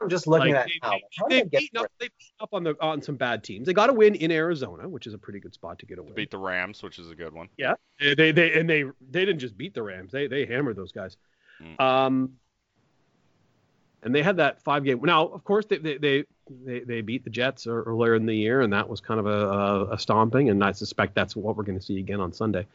I'm 0.00 0.08
just 0.08 0.26
looking 0.26 0.54
like, 0.54 0.62
at 0.62 0.68
they, 0.68 0.78
now. 0.82 0.90
they, 0.90 1.02
How 1.18 1.28
they 1.28 1.42
they 1.42 1.58
beat 1.58 1.76
up, 1.76 1.90
they 1.98 2.08
beat 2.08 2.32
up 2.40 2.50
on 2.52 2.64
the 2.64 2.76
on 2.80 3.00
some 3.00 3.16
bad 3.16 3.42
teams. 3.42 3.66
They 3.66 3.72
got 3.72 3.90
a 3.90 3.92
win 3.92 4.14
in 4.14 4.30
Arizona, 4.30 4.88
which 4.88 5.06
is 5.06 5.14
a 5.14 5.18
pretty 5.18 5.40
good 5.40 5.54
spot 5.54 5.78
to 5.78 5.86
get 5.86 5.98
a 5.98 6.02
win. 6.02 6.14
Beat 6.14 6.30
the 6.30 6.38
Rams, 6.38 6.82
which 6.82 6.98
is 6.98 7.10
a 7.10 7.14
good 7.14 7.32
one. 7.32 7.48
Yeah, 7.56 7.74
they, 8.00 8.14
they 8.14 8.32
they 8.32 8.58
and 8.58 8.68
they 8.68 8.84
they 9.10 9.24
didn't 9.24 9.38
just 9.38 9.56
beat 9.56 9.74
the 9.74 9.82
Rams. 9.82 10.12
They 10.12 10.26
they 10.26 10.44
hammered 10.44 10.76
those 10.76 10.92
guys. 10.92 11.16
Mm. 11.62 11.80
Um, 11.80 12.32
and 14.02 14.14
they 14.14 14.22
had 14.22 14.36
that 14.36 14.62
five 14.62 14.84
game. 14.84 15.00
Now, 15.02 15.26
of 15.26 15.42
course, 15.44 15.66
they 15.66 15.78
they 15.78 15.96
they, 15.96 16.24
they, 16.64 16.80
they 16.80 17.00
beat 17.00 17.24
the 17.24 17.30
Jets 17.30 17.66
earlier 17.66 18.14
in 18.14 18.26
the 18.26 18.34
year, 18.34 18.60
and 18.60 18.72
that 18.72 18.88
was 18.88 19.00
kind 19.00 19.18
of 19.18 19.26
a, 19.26 19.48
a, 19.48 19.94
a 19.94 19.98
stomping. 19.98 20.50
And 20.50 20.62
I 20.62 20.72
suspect 20.72 21.14
that's 21.14 21.34
what 21.34 21.56
we're 21.56 21.64
going 21.64 21.78
to 21.78 21.84
see 21.84 21.98
again 21.98 22.20
on 22.20 22.32
Sunday. 22.32 22.66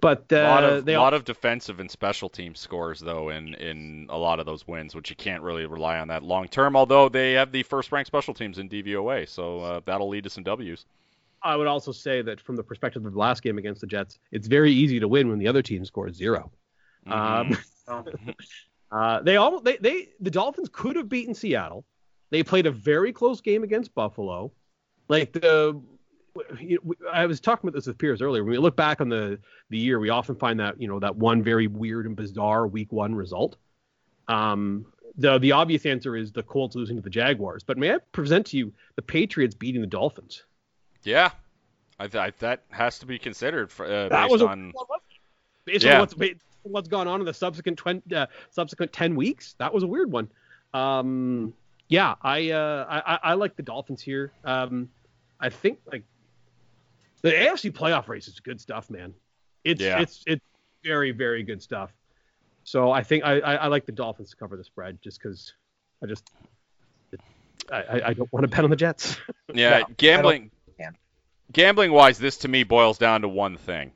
But 0.00 0.32
uh, 0.32 0.36
A 0.36 0.48
lot 0.48 0.64
of 0.64 0.84
they 0.84 0.96
lot 0.96 1.14
of 1.14 1.24
defensive 1.24 1.80
and 1.80 1.90
special 1.90 2.28
team 2.28 2.54
scores 2.54 3.00
though 3.00 3.30
in 3.30 3.54
in 3.54 4.06
a 4.10 4.16
lot 4.16 4.38
of 4.38 4.46
those 4.46 4.66
wins, 4.66 4.94
which 4.94 5.10
you 5.10 5.16
can't 5.16 5.42
really 5.42 5.66
rely 5.66 5.98
on 5.98 6.08
that 6.08 6.22
long 6.22 6.46
term. 6.48 6.76
Although 6.76 7.08
they 7.08 7.32
have 7.32 7.50
the 7.52 7.62
first 7.64 7.90
ranked 7.90 8.06
special 8.06 8.34
teams 8.34 8.58
in 8.58 8.68
DVOA, 8.68 9.28
so 9.28 9.60
uh, 9.60 9.80
that'll 9.84 10.08
lead 10.08 10.24
to 10.24 10.30
some 10.30 10.44
W's. 10.44 10.84
I 11.42 11.56
would 11.56 11.66
also 11.66 11.92
say 11.92 12.22
that 12.22 12.40
from 12.40 12.56
the 12.56 12.64
perspective 12.64 13.04
of 13.06 13.12
the 13.12 13.18
last 13.18 13.42
game 13.42 13.58
against 13.58 13.80
the 13.80 13.86
Jets, 13.86 14.18
it's 14.32 14.48
very 14.48 14.72
easy 14.72 14.98
to 15.00 15.08
win 15.08 15.28
when 15.28 15.38
the 15.38 15.48
other 15.48 15.62
team 15.62 15.84
scores 15.84 16.16
0 16.16 16.50
Um, 17.06 17.56
Mhm. 17.88 18.34
uh, 18.92 19.22
they 19.22 19.36
all 19.36 19.60
they, 19.60 19.76
they 19.78 20.08
the 20.20 20.30
Dolphins 20.30 20.68
could 20.72 20.96
have 20.96 21.08
beaten 21.08 21.34
Seattle. 21.34 21.84
They 22.30 22.42
played 22.42 22.66
a 22.66 22.70
very 22.70 23.12
close 23.12 23.40
game 23.40 23.62
against 23.64 23.94
Buffalo. 23.94 24.52
Like 25.08 25.32
the 25.32 25.40
you 25.42 25.80
know, 25.80 25.97
I 27.12 27.26
was 27.26 27.40
talking 27.40 27.68
about 27.68 27.76
this 27.76 27.86
with 27.86 27.98
Piers 27.98 28.22
earlier. 28.22 28.44
When 28.44 28.52
we 28.52 28.58
look 28.58 28.76
back 28.76 29.00
on 29.00 29.08
the 29.08 29.38
the 29.70 29.78
year, 29.78 29.98
we 29.98 30.08
often 30.10 30.34
find 30.36 30.58
that 30.60 30.80
you 30.80 30.88
know 30.88 30.98
that 31.00 31.16
one 31.16 31.42
very 31.42 31.66
weird 31.66 32.06
and 32.06 32.14
bizarre 32.16 32.66
Week 32.66 32.92
One 32.92 33.14
result. 33.14 33.56
Um, 34.28 34.86
the 35.16 35.38
the 35.38 35.52
obvious 35.52 35.84
answer 35.86 36.16
is 36.16 36.30
the 36.32 36.42
Colts 36.42 36.76
losing 36.76 36.96
to 36.96 37.02
the 37.02 37.10
Jaguars. 37.10 37.62
But 37.64 37.78
may 37.78 37.92
I 37.94 37.98
present 38.12 38.46
to 38.46 38.56
you 38.56 38.72
the 38.96 39.02
Patriots 39.02 39.54
beating 39.54 39.80
the 39.80 39.86
Dolphins? 39.86 40.44
yeah, 41.04 41.30
I, 41.98 42.06
th- 42.08 42.20
I, 42.22 42.32
that 42.40 42.64
has 42.70 42.98
to 42.98 43.06
be 43.06 43.18
considered 43.18 43.70
for, 43.72 43.86
uh, 43.86 44.08
That 44.08 44.22
based 44.22 44.32
was 44.32 44.42
a 44.42 44.48
on 44.48 44.72
based 45.64 45.84
Yeah. 45.84 45.94
on 45.94 46.00
what's 46.00 46.14
what's 46.62 46.88
gone 46.88 47.08
on 47.08 47.20
in 47.20 47.26
the 47.26 47.34
subsequent 47.34 47.78
twen- 47.78 48.02
uh, 48.14 48.26
subsequent 48.50 48.92
ten 48.92 49.16
weeks. 49.16 49.54
That 49.58 49.72
was 49.72 49.82
a 49.82 49.86
weird 49.86 50.10
one. 50.12 50.28
Um, 50.74 51.54
yeah, 51.88 52.14
I, 52.20 52.50
uh, 52.50 53.02
I- 53.06 53.30
I 53.30 53.34
like 53.34 53.56
the 53.56 53.62
Dolphins 53.62 54.02
here. 54.02 54.30
Um, 54.44 54.90
I 55.40 55.48
think 55.48 55.78
like 55.90 56.04
the 57.22 57.30
AFC 57.32 57.72
playoff 57.72 58.08
race 58.08 58.28
is 58.28 58.40
good 58.40 58.60
stuff, 58.60 58.90
man. 58.90 59.14
It's 59.64 59.80
Yeah. 59.80 60.00
it's 60.00 60.22
it's 60.26 60.44
very, 60.84 61.10
very 61.10 61.42
good 61.42 61.60
stuff. 61.62 61.92
So 62.64 62.90
I 62.90 63.02
think 63.02 63.24
I, 63.24 63.40
I, 63.40 63.54
I 63.54 63.66
like 63.68 63.86
the 63.86 63.92
Dolphins 63.92 64.30
to 64.30 64.36
cover 64.36 64.56
the 64.56 64.64
spread 64.64 65.00
just 65.02 65.18
because 65.20 65.52
I 66.02 66.06
just 66.06 66.30
I, 67.70 67.76
I- 67.82 68.08
I 68.08 68.12
don't 68.14 68.32
want 68.32 68.44
to 68.44 68.48
bet 68.48 68.64
on 68.64 68.70
the 68.70 68.76
Jets. 68.76 69.16
Yeah, 69.54 69.78
No, 69.80 69.84
gambling. 69.96 70.50
Gambling 71.50 71.92
wise, 71.92 72.18
this 72.18 72.36
to 72.38 72.48
me 72.48 72.62
boils 72.64 72.98
down 72.98 73.22
to 73.22 73.28
one 73.28 73.56
thing, 73.56 73.92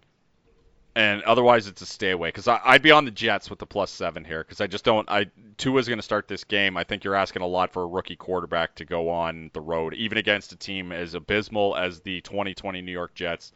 and 0.94 1.22
otherwise 1.22 1.66
it's 1.66 1.80
a 1.80 1.86
stay 1.86 2.10
away. 2.10 2.28
Because 2.28 2.48
I'd 2.48 2.82
be 2.82 2.90
on 2.90 3.04
the 3.04 3.10
Jets 3.10 3.48
with 3.48 3.58
the 3.58 3.66
plus 3.66 3.90
seven 3.90 4.24
here. 4.24 4.44
Because 4.44 4.60
I 4.60 4.66
just 4.66 4.84
don't. 4.84 5.08
I 5.10 5.26
Tua's 5.56 5.88
going 5.88 5.98
to 5.98 6.02
start 6.02 6.28
this 6.28 6.44
game. 6.44 6.76
I 6.76 6.84
think 6.84 7.04
you're 7.04 7.14
asking 7.14 7.42
a 7.42 7.46
lot 7.46 7.72
for 7.72 7.82
a 7.82 7.86
rookie 7.86 8.16
quarterback 8.16 8.74
to 8.76 8.84
go 8.84 9.08
on 9.08 9.50
the 9.54 9.60
road, 9.60 9.94
even 9.94 10.18
against 10.18 10.52
a 10.52 10.56
team 10.56 10.92
as 10.92 11.14
abysmal 11.14 11.76
as 11.76 12.00
the 12.00 12.20
2020 12.22 12.82
New 12.82 12.92
York 12.92 13.14
Jets, 13.14 13.52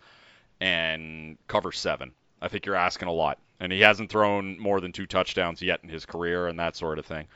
and 0.60 1.36
cover 1.48 1.72
seven. 1.72 2.12
I 2.40 2.48
think 2.48 2.66
you're 2.66 2.74
asking 2.74 3.08
a 3.08 3.12
lot, 3.12 3.38
and 3.60 3.72
he 3.72 3.80
hasn't 3.80 4.10
thrown 4.10 4.58
more 4.58 4.80
than 4.80 4.92
two 4.92 5.06
touchdowns 5.06 5.62
yet 5.62 5.80
in 5.82 5.88
his 5.88 6.06
career, 6.06 6.48
and 6.48 6.58
that 6.58 6.76
sort 6.76 6.98
of 6.98 7.06
thing. 7.06 7.26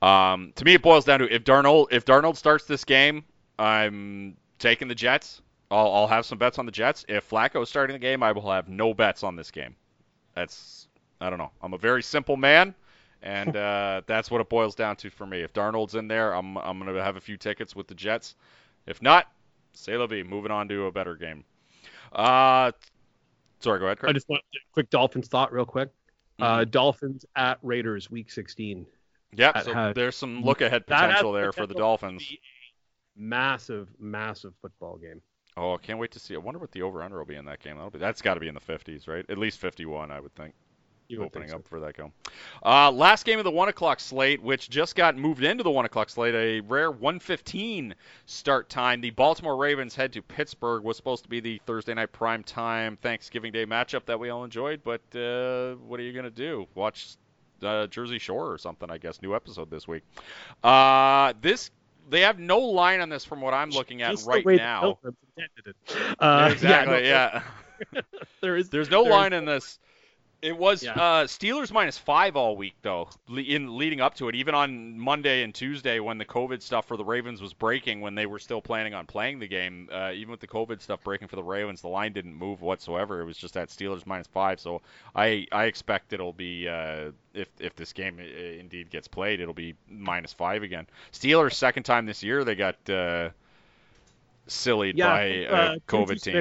Um, 0.00 0.52
to 0.56 0.64
me, 0.64 0.74
it 0.74 0.82
boils 0.82 1.04
down 1.04 1.20
to 1.20 1.32
if 1.32 1.44
Darnold 1.44 1.88
if 1.90 2.04
Darnold 2.04 2.36
starts 2.36 2.64
this 2.64 2.84
game, 2.84 3.24
I'm 3.58 4.36
taking 4.58 4.88
the 4.88 4.94
Jets. 4.94 5.42
I'll, 5.70 5.92
I'll 5.92 6.06
have 6.06 6.24
some 6.24 6.38
bets 6.38 6.58
on 6.58 6.66
the 6.66 6.72
Jets. 6.72 7.04
If 7.08 7.28
Flacco 7.28 7.62
is 7.62 7.68
starting 7.68 7.94
the 7.94 7.98
game, 7.98 8.22
I 8.22 8.32
will 8.32 8.50
have 8.50 8.68
no 8.68 8.94
bets 8.94 9.22
on 9.22 9.36
this 9.36 9.50
game. 9.50 9.76
That's 10.34 10.88
I 11.20 11.30
don't 11.30 11.38
know. 11.38 11.50
I'm 11.62 11.74
a 11.74 11.78
very 11.78 12.02
simple 12.02 12.36
man, 12.36 12.74
and 13.22 13.56
uh, 13.56 14.02
that's 14.06 14.30
what 14.30 14.40
it 14.40 14.48
boils 14.48 14.74
down 14.74 14.96
to 14.96 15.10
for 15.10 15.26
me. 15.26 15.40
If 15.40 15.52
Darnold's 15.52 15.94
in 15.94 16.08
there, 16.08 16.32
I'm 16.32 16.56
I'm 16.58 16.78
gonna 16.78 17.02
have 17.02 17.16
a 17.16 17.20
few 17.20 17.36
tickets 17.36 17.76
with 17.76 17.86
the 17.86 17.94
Jets. 17.94 18.36
If 18.86 19.02
not, 19.02 19.30
say 19.72 19.96
la 19.96 20.06
vie. 20.06 20.22
Moving 20.22 20.50
on 20.50 20.68
to 20.68 20.86
a 20.86 20.92
better 20.92 21.16
game. 21.16 21.44
Uh, 22.12 22.72
sorry, 23.60 23.78
go 23.80 23.86
ahead, 23.86 23.98
Craig. 23.98 24.10
I 24.10 24.12
just 24.14 24.28
want 24.28 24.42
a 24.54 24.58
quick 24.72 24.88
Dolphins 24.90 25.28
thought 25.28 25.52
real 25.52 25.66
quick. 25.66 25.90
Uh, 26.40 26.64
Dolphins 26.64 27.26
at 27.34 27.58
Raiders 27.62 28.10
week 28.10 28.30
16. 28.30 28.86
Yeah, 29.34 29.60
So 29.60 29.74
had- 29.74 29.94
there's 29.96 30.16
some 30.16 30.42
look 30.42 30.60
ahead 30.60 30.84
That 30.86 31.00
has 31.00 31.08
potential 31.08 31.32
there 31.32 31.52
for 31.52 31.66
the 31.66 31.74
Dolphins. 31.74 32.32
Massive, 33.16 33.88
massive 33.98 34.54
football 34.62 34.96
game. 34.96 35.20
Oh, 35.58 35.74
I 35.74 35.78
can't 35.78 35.98
wait 35.98 36.12
to 36.12 36.20
see. 36.20 36.34
I 36.34 36.38
wonder 36.38 36.60
what 36.60 36.70
the 36.70 36.82
over 36.82 37.02
under 37.02 37.18
will 37.18 37.24
be 37.24 37.34
in 37.34 37.44
that 37.46 37.60
game. 37.60 37.74
That'll 37.74 37.90
be, 37.90 37.98
that's 37.98 38.22
got 38.22 38.34
to 38.34 38.40
be 38.40 38.46
in 38.46 38.54
the 38.54 38.60
50s, 38.60 39.08
right? 39.08 39.24
At 39.28 39.38
least 39.38 39.58
51, 39.58 40.10
I 40.10 40.20
would 40.20 40.34
think. 40.34 40.54
You 41.08 41.24
opening 41.24 41.48
think 41.48 41.60
up 41.60 41.66
for 41.66 41.80
that 41.80 41.96
game. 41.96 42.12
Uh, 42.62 42.90
last 42.90 43.24
game 43.24 43.38
of 43.38 43.44
the 43.44 43.50
one 43.50 43.70
o'clock 43.70 43.98
slate, 43.98 44.42
which 44.42 44.68
just 44.68 44.94
got 44.94 45.16
moved 45.16 45.42
into 45.42 45.64
the 45.64 45.70
one 45.70 45.86
o'clock 45.86 46.10
slate, 46.10 46.34
a 46.34 46.60
rare 46.60 46.90
115 46.90 47.94
start 48.26 48.68
time. 48.68 49.00
The 49.00 49.10
Baltimore 49.10 49.56
Ravens 49.56 49.96
head 49.96 50.12
to 50.12 50.22
Pittsburgh. 50.22 50.84
Was 50.84 50.98
supposed 50.98 51.22
to 51.22 51.30
be 51.30 51.40
the 51.40 51.62
Thursday 51.64 51.94
night 51.94 52.12
prime 52.12 52.44
time 52.44 52.98
Thanksgiving 53.00 53.52
Day 53.52 53.64
matchup 53.64 54.04
that 54.04 54.20
we 54.20 54.28
all 54.28 54.44
enjoyed, 54.44 54.82
but 54.84 55.00
uh, 55.18 55.76
what 55.76 55.98
are 55.98 56.02
you 56.02 56.12
gonna 56.12 56.30
do? 56.30 56.66
Watch 56.74 57.16
uh, 57.62 57.86
Jersey 57.86 58.18
Shore 58.18 58.52
or 58.52 58.58
something, 58.58 58.90
I 58.90 58.98
guess. 58.98 59.22
New 59.22 59.34
episode 59.34 59.70
this 59.70 59.88
week. 59.88 60.02
Uh, 60.62 61.32
this 61.40 61.70
they 62.08 62.22
have 62.22 62.38
no 62.38 62.58
line 62.58 63.00
on 63.00 63.08
this 63.08 63.24
from 63.24 63.40
what 63.40 63.54
I'm 63.54 63.70
looking 63.70 64.02
at 64.02 64.10
Just 64.12 64.26
right 64.26 64.44
the 64.44 64.56
now. 64.56 64.80
Dolphins 64.80 65.16
intended 65.36 65.74
it. 65.74 66.16
Uh, 66.18 66.48
exactly. 66.52 67.04
yeah, 67.08 67.42
yeah. 67.92 68.00
There 68.40 68.56
is. 68.56 68.70
There's 68.70 68.90
no 68.90 69.02
There's- 69.04 69.12
line 69.16 69.32
in 69.32 69.44
this. 69.44 69.78
It 70.40 70.56
was 70.56 70.84
Yeah. 70.84 70.92
uh, 70.92 71.24
Steelers 71.26 71.72
minus 71.72 71.98
five 71.98 72.36
all 72.36 72.56
week 72.56 72.76
though, 72.82 73.08
in 73.28 73.76
leading 73.76 74.00
up 74.00 74.14
to 74.16 74.28
it. 74.28 74.36
Even 74.36 74.54
on 74.54 74.96
Monday 74.96 75.42
and 75.42 75.52
Tuesday, 75.52 75.98
when 75.98 76.18
the 76.18 76.24
COVID 76.24 76.62
stuff 76.62 76.86
for 76.86 76.96
the 76.96 77.04
Ravens 77.04 77.42
was 77.42 77.52
breaking, 77.52 78.00
when 78.00 78.14
they 78.14 78.24
were 78.24 78.38
still 78.38 78.62
planning 78.62 78.94
on 78.94 79.06
playing 79.06 79.40
the 79.40 79.48
game, 79.48 79.88
uh, 79.92 80.12
even 80.14 80.30
with 80.30 80.38
the 80.38 80.46
COVID 80.46 80.80
stuff 80.80 81.02
breaking 81.02 81.26
for 81.26 81.34
the 81.34 81.42
Ravens, 81.42 81.80
the 81.80 81.88
line 81.88 82.12
didn't 82.12 82.34
move 82.34 82.62
whatsoever. 82.62 83.20
It 83.20 83.24
was 83.24 83.36
just 83.36 83.56
at 83.56 83.68
Steelers 83.68 84.06
minus 84.06 84.28
five. 84.28 84.60
So 84.60 84.80
I 85.14 85.48
I 85.50 85.64
expect 85.64 86.12
it'll 86.12 86.32
be 86.32 86.68
uh, 86.68 87.10
if 87.34 87.48
if 87.58 87.74
this 87.74 87.92
game 87.92 88.20
uh, 88.20 88.22
indeed 88.22 88.90
gets 88.90 89.08
played, 89.08 89.40
it'll 89.40 89.54
be 89.54 89.74
minus 89.88 90.32
five 90.32 90.62
again. 90.62 90.86
Steelers 91.12 91.54
second 91.54 91.82
time 91.82 92.06
this 92.06 92.22
year 92.22 92.44
they 92.44 92.54
got 92.54 92.76
uh, 92.88 93.30
sillied 94.46 94.96
Yeah, 94.96 95.06
by 95.06 95.22
a 95.24 95.46
uh, 95.46 95.74
COVID 95.88 96.06
Quincy 96.06 96.30
team. 96.32 96.34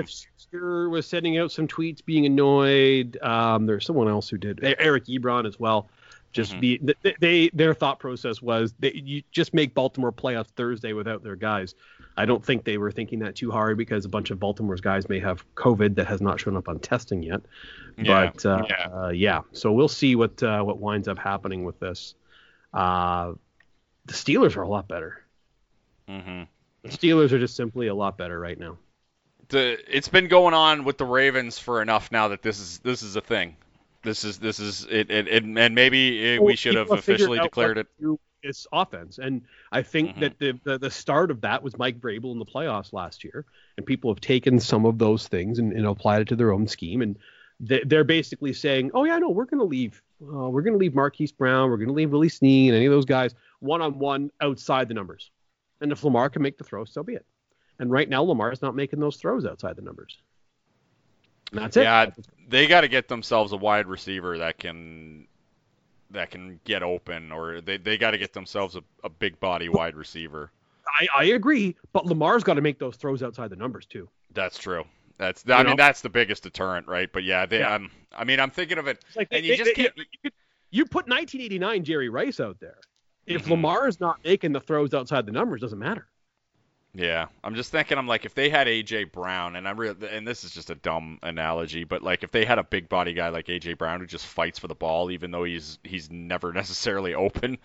Smith-Schuster 0.52 0.90
was 0.90 1.06
sending 1.08 1.38
out 1.38 1.52
some 1.52 1.68
tweets 1.68 2.04
being 2.04 2.26
annoyed. 2.26 3.18
Um, 3.22 3.66
there's 3.66 3.86
someone 3.86 4.08
else 4.08 4.30
who 4.30 4.38
did. 4.38 4.60
Eric 4.80 5.06
Ebron 5.06 5.48
as 5.48 5.60
well. 5.60 5.90
Just 6.34 6.54
Mhm. 6.56 6.60
be 6.60 6.78
they, 7.02 7.16
they 7.20 7.50
their 7.54 7.74
thought 7.74 8.00
process 8.00 8.42
was 8.42 8.74
they 8.80 8.92
you 8.94 9.24
just 9.32 9.54
make 9.54 9.74
Baltimore 9.74 10.12
play 10.12 10.36
on 10.36 10.44
Thursday 10.44 10.94
without 10.94 11.24
their 11.24 11.38
guys. 11.38 11.74
I 12.18 12.26
don't 12.26 12.44
think 12.44 12.64
they 12.66 12.78
were 12.78 12.92
thinking 12.92 13.20
that 13.20 13.36
too 13.36 13.50
hard 13.50 13.78
because 13.78 14.04
a 14.04 14.10
bunch 14.10 14.30
of 14.30 14.40
Baltimore's 14.40 14.82
guys 14.82 15.08
may 15.08 15.20
have 15.20 15.44
COVID 15.56 15.96
that 15.96 16.06
has 16.08 16.20
not 16.20 16.40
shown 16.40 16.58
up 16.58 16.68
on 16.68 16.80
testing 16.80 17.24
yet. 17.24 17.42
Yeah, 17.98 18.32
But 18.34 18.46
uh, 18.46 18.64
yeah. 18.68 18.88
uh, 18.92 19.10
yeah, 19.10 19.42
so 19.54 19.72
we'll 19.72 19.88
see 19.88 20.16
what 20.16 20.42
uh, 20.44 20.62
what 20.64 20.80
winds 20.80 21.08
up 21.08 21.18
happening 21.18 21.64
with 21.64 21.80
this. 21.80 22.14
Uh, 22.74 23.34
the 24.06 24.14
Steelers 24.14 24.58
are 24.58 24.64
a 24.64 24.70
lot 24.70 24.88
better. 24.88 25.24
hmm 26.08 26.44
The 26.84 26.90
Steelers 26.90 27.32
are 27.32 27.40
just 27.40 27.56
simply 27.56 27.88
a 27.88 27.96
lot 27.96 28.18
better 28.18 28.38
right 28.40 28.60
now. 28.60 28.78
The 29.50 29.78
it's 29.88 30.10
been 30.10 30.28
going 30.28 30.54
on 30.54 30.84
with 30.84 30.98
the 30.98 31.06
Ravens 31.06 31.58
for 31.58 31.82
enough 31.82 32.12
now 32.12 32.28
that 32.30 32.42
this 32.42 32.60
is 32.60 32.80
this 32.80 33.02
is 33.02 33.16
a 33.16 33.22
thing. 33.22 33.56
This 34.04 34.24
is 34.24 34.40
this 34.40 34.60
is 34.60 34.86
it, 34.90 35.10
it, 35.10 35.28
it 35.28 35.44
and 35.44 35.76
maybe 35.76 36.36
it, 36.36 36.44
we 36.44 36.56
should 36.56 36.76
have 36.76 36.92
officially 36.92 37.40
declared 37.40 37.78
it. 37.78 37.88
to 37.98 38.02
do 38.02 38.12
with 38.12 38.20
Its 38.44 38.68
offense, 38.72 39.18
and 39.18 39.42
I 39.72 39.82
think 39.82 40.16
Mhm. 40.16 40.20
that 40.20 40.40
the, 40.40 40.60
the 40.64 40.78
the 40.78 40.92
start 40.92 41.32
of 41.32 41.42
that 41.42 41.64
was 41.64 41.78
Mike 41.78 42.00
Vrabel 42.00 42.32
in 42.32 42.40
the 42.40 42.46
playoffs 42.46 42.94
last 42.94 43.24
year, 43.24 43.46
and 43.78 43.86
people 43.86 44.12
have 44.12 44.22
taken 44.22 44.60
some 44.60 44.86
of 44.86 44.98
those 44.98 45.28
things 45.28 45.60
and, 45.60 45.74
and 45.74 45.86
applied 45.86 46.22
it 46.22 46.28
to 46.30 46.36
their 46.36 46.52
own 46.54 46.68
scheme, 46.68 47.02
and 47.02 47.18
they, 47.60 47.82
they're 47.86 48.04
basically 48.04 48.54
saying, 48.54 48.92
"Oh 48.94 49.06
yeah, 49.06 49.18
no, 49.18 49.30
we're 49.30 49.46
going 49.46 49.60
to 49.60 49.66
leave. 49.66 50.02
Uh, 50.22 50.50
we're 50.50 50.62
going 50.62 50.74
to 50.74 50.80
leave 50.80 50.94
Marquise 50.94 51.32
Brown. 51.32 51.70
We're 51.70 51.78
going 51.78 51.88
to 51.90 51.94
leave 51.94 52.12
Willie 52.12 52.30
Snead 52.30 52.70
and 52.70 52.78
any 52.78 52.86
of 52.86 52.92
those 52.92 53.06
guys 53.06 53.34
one 53.60 53.82
on 53.82 53.98
one 53.98 54.32
outside 54.40 54.88
the 54.88 54.94
numbers, 54.94 55.32
and 55.82 55.92
if 55.92 56.04
Lamar 56.04 56.30
can 56.30 56.42
make 56.42 56.58
the 56.58 56.64
throw, 56.64 56.86
so 56.86 57.02
be 57.02 57.16
it." 57.16 57.26
And 57.80 57.92
right 57.92 58.10
now, 58.10 58.24
Lamar's 58.24 58.62
not 58.62 58.76
making 58.76 59.00
those 59.00 59.18
throws 59.18 59.46
outside 59.46 59.76
the 59.76 59.82
numbers. 59.82 60.18
And 61.52 61.62
that's 61.62 61.78
it. 61.78 61.84
Yeah, 61.84 62.08
they 62.50 62.68
got 62.68 62.82
to 62.82 62.88
get 62.88 63.08
themselves 63.08 63.54
a 63.54 63.58
wide 63.58 63.88
receiver 63.88 64.38
that 64.40 64.58
can 64.58 65.28
that 66.12 66.32
can 66.32 66.60
get 66.64 66.84
open, 66.84 67.32
or 67.32 67.62
they 67.62 67.78
they 67.78 67.98
got 67.98 68.12
to 68.12 68.18
get 68.18 68.34
themselves 68.34 68.76
a, 68.76 68.84
a 69.04 69.10
big 69.10 69.40
body 69.40 69.70
wide 69.70 69.96
receiver. 69.96 70.52
I, 71.00 71.08
I 71.16 71.24
agree, 71.26 71.76
but 71.94 72.06
Lamar's 72.06 72.44
got 72.44 72.56
to 72.56 72.62
make 72.62 72.80
those 72.80 72.96
throws 72.96 73.22
outside 73.22 73.50
the 73.50 73.56
numbers 73.56 73.86
too. 73.86 74.10
That's 74.34 74.58
true. 74.58 74.84
That's 75.18 75.44
I 75.48 75.60
You 75.60 75.64
mean 75.66 75.78
know? 75.78 75.84
that's 75.84 76.02
the 76.02 76.10
biggest 76.10 76.44
deterrent, 76.44 76.88
right? 76.88 77.12
But 77.12 77.24
yeah, 77.24 77.46
they 77.46 77.60
Yeah. 77.60 77.76
um 77.76 77.92
I 78.16 78.24
mean 78.24 78.40
I'm 78.40 78.52
thinking 78.52 78.78
of 78.78 78.88
it. 78.88 79.04
Like 79.16 79.28
And 79.32 79.44
they- 79.44 79.50
you 79.50 79.58
just 79.58 79.66
they- 79.76 79.84
can't- 79.84 79.98
You, 79.98 80.06
could- 80.24 80.34
you 80.72 80.84
put 80.86 81.08
1989 81.08 81.84
Jerry 81.84 82.10
Rice 82.10 82.40
out 82.40 82.60
there. 82.60 82.78
If 83.26 83.46
Mhm. 83.46 83.52
Lamar 83.52 83.88
is 83.88 84.00
not 84.00 84.24
making 84.24 84.52
the 84.54 84.60
throws 84.62 84.94
outside 84.94 85.26
the 85.26 85.32
numbers, 85.32 85.62
doesn't 85.62 85.80
matter. 85.80 86.08
Yeah, 86.98 87.28
I'm 87.44 87.54
just 87.54 87.72
thinking. 87.72 88.00
I'm 88.00 88.08
like, 88.08 88.26
if 88.26 88.34
they 88.34 88.50
had 88.50 88.66
AJ 88.66 89.12
Brown, 89.12 89.56
and 89.56 89.68
I'm 89.68 89.80
real, 89.80 89.96
and 90.10 90.28
this 90.28 90.44
is 90.44 90.52
just 90.52 90.72
a 90.72 90.76
dumb 90.76 91.20
analogy, 91.22 91.84
but 91.84 92.02
like 92.02 92.24
if 92.24 92.32
they 92.32 92.44
had 92.44 92.58
a 92.58 92.64
big 92.64 92.90
body 92.90 93.14
guy 93.14 93.30
like 93.30 93.46
AJ 93.50 93.78
Brown 93.78 94.00
who 94.00 94.08
just 94.08 94.26
fights 94.26 94.58
for 94.58 94.68
the 94.68 94.74
ball, 94.76 95.12
even 95.12 95.30
though 95.30 95.44
he's 95.44 95.78
he's 95.84 96.10
never 96.10 96.52
necessarily 96.54 97.14
open, 97.14 97.60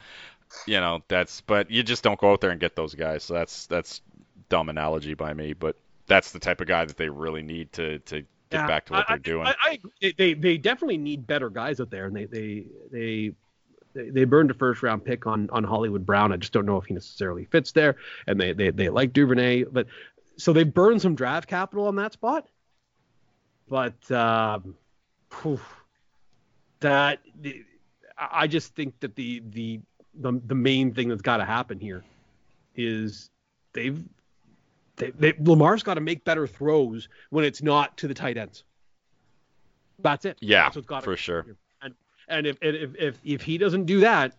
you 0.66 0.80
know, 0.80 1.02
that's. 1.08 1.40
But 1.42 1.70
you 1.70 1.82
just 1.82 2.04
don't 2.04 2.20
go 2.20 2.32
out 2.32 2.40
there 2.42 2.50
and 2.50 2.60
get 2.60 2.76
those 2.76 2.94
guys. 2.94 3.24
So 3.24 3.34
that's 3.34 3.66
that's 3.66 4.02
dumb 4.50 4.68
analogy 4.68 5.14
by 5.14 5.34
me, 5.34 5.54
but 5.54 5.76
that's 6.06 6.32
the 6.32 6.38
type 6.40 6.60
of 6.60 6.68
guy 6.68 6.84
that 6.84 6.96
they 6.98 7.08
really 7.08 7.42
need 7.42 7.72
to 7.74 8.00
to 8.00 8.24
get 8.50 8.60
Yeah, 8.60 8.66
back 8.66 8.86
to 8.86 8.94
what 8.94 9.08
I- 9.08 9.08
they're 9.08 9.18
doing. 9.18 9.46
I, 9.46 9.54
I, 9.62 9.78
I- 10.02 10.14
they 10.18 10.34
they 10.34 10.58
definitely 10.58 10.98
need 10.98 11.26
better 11.26 11.50
guys 11.50 11.80
out 11.80 11.90
there, 11.90 12.06
and 12.06 12.16
they 12.16 12.26
they 12.26 12.66
they. 12.90 13.32
They, 13.94 14.10
they 14.10 14.24
burned 14.24 14.50
a 14.50 14.54
first 14.54 14.82
round 14.82 15.04
pick 15.04 15.26
on, 15.26 15.48
on 15.50 15.64
Hollywood 15.64 16.06
Brown. 16.06 16.32
I 16.32 16.36
just 16.36 16.52
don't 16.52 16.66
know 16.66 16.76
if 16.76 16.86
he 16.86 16.94
necessarily 16.94 17.44
fits 17.46 17.72
there. 17.72 17.96
And 18.26 18.40
they, 18.40 18.52
they, 18.52 18.70
they 18.70 18.88
like 18.88 19.12
Duvernay, 19.12 19.64
but 19.64 19.86
so 20.36 20.52
they 20.52 20.64
burned 20.64 21.02
some 21.02 21.14
draft 21.14 21.48
capital 21.48 21.86
on 21.86 21.96
that 21.96 22.12
spot. 22.12 22.46
But 23.68 24.10
um, 24.10 24.74
that 26.80 27.20
I 28.18 28.28
I 28.42 28.46
just 28.46 28.74
think 28.74 28.98
that 29.00 29.16
the 29.16 29.42
the 29.50 29.80
the, 30.14 30.40
the 30.46 30.54
main 30.54 30.92
thing 30.92 31.08
that's 31.08 31.22
got 31.22 31.38
to 31.38 31.44
happen 31.44 31.80
here 31.80 32.04
is 32.76 33.30
they've 33.72 34.02
they, 34.96 35.10
they, 35.12 35.32
Lamar's 35.38 35.82
got 35.82 35.94
to 35.94 36.00
make 36.00 36.24
better 36.24 36.46
throws 36.46 37.08
when 37.30 37.44
it's 37.44 37.62
not 37.62 37.96
to 37.98 38.08
the 38.08 38.14
tight 38.14 38.36
ends. 38.36 38.64
That's 39.98 40.24
it. 40.24 40.36
yeah, 40.40 40.64
That's 40.64 40.76
what's 40.76 40.88
gotta 40.88 41.04
for 41.04 41.16
sure. 41.16 41.42
here. 41.44 41.56
And 42.32 42.46
if 42.46 42.56
if 42.62 42.94
if 42.98 43.18
if 43.22 43.42
he 43.42 43.58
doesn't 43.58 43.84
do 43.84 44.00
that, 44.00 44.34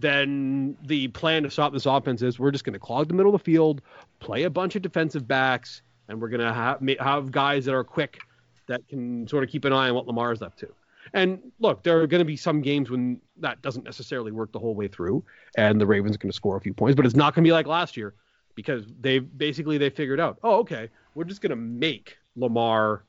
then 0.00 0.76
the 0.82 1.08
plan 1.08 1.44
to 1.44 1.50
stop 1.50 1.72
this 1.72 1.86
offense 1.86 2.20
is 2.20 2.38
we're 2.38 2.50
just 2.50 2.64
going 2.64 2.74
to 2.74 2.78
clog 2.78 3.08
the 3.08 3.14
middle 3.14 3.34
of 3.34 3.40
the 3.40 3.44
field, 3.44 3.80
play 4.20 4.42
a 4.42 4.50
bunch 4.50 4.76
of 4.76 4.82
defensive 4.82 5.26
backs, 5.26 5.82
and 6.08 6.20
we're 6.20 6.28
going 6.28 6.40
to 6.40 6.52
have 6.52 6.82
have 6.98 7.30
guys 7.30 7.64
that 7.64 7.74
are 7.74 7.84
quick 7.84 8.18
that 8.66 8.86
can 8.88 9.26
sort 9.28 9.44
of 9.44 9.50
keep 9.50 9.64
an 9.64 9.72
eye 9.72 9.88
on 9.88 9.94
what 9.94 10.06
Lamar's 10.06 10.42
up 10.42 10.56
to. 10.56 10.68
And 11.14 11.38
look, 11.60 11.82
there 11.84 12.00
are 12.00 12.06
going 12.06 12.18
to 12.18 12.24
be 12.24 12.36
some 12.36 12.60
games 12.60 12.90
when 12.90 13.20
that 13.38 13.62
doesn't 13.62 13.84
necessarily 13.84 14.30
work 14.30 14.52
the 14.52 14.58
whole 14.58 14.74
way 14.74 14.88
through, 14.88 15.24
and 15.56 15.80
the 15.80 15.86
Ravens 15.86 16.16
are 16.16 16.18
going 16.18 16.30
to 16.30 16.36
score 16.36 16.56
a 16.56 16.60
few 16.60 16.74
points, 16.74 16.96
but 16.96 17.06
it's 17.06 17.16
not 17.16 17.34
going 17.34 17.44
to 17.44 17.48
be 17.48 17.52
like 17.52 17.66
last 17.66 17.96
year 17.96 18.14
because 18.56 18.84
they 19.00 19.20
basically 19.20 19.78
they 19.78 19.90
figured 19.90 20.18
out, 20.18 20.38
oh, 20.42 20.56
okay, 20.58 20.88
we're 21.14 21.24
just 21.24 21.40
going 21.40 21.50
to 21.50 21.56
make 21.56 22.18
Lamar 22.36 23.04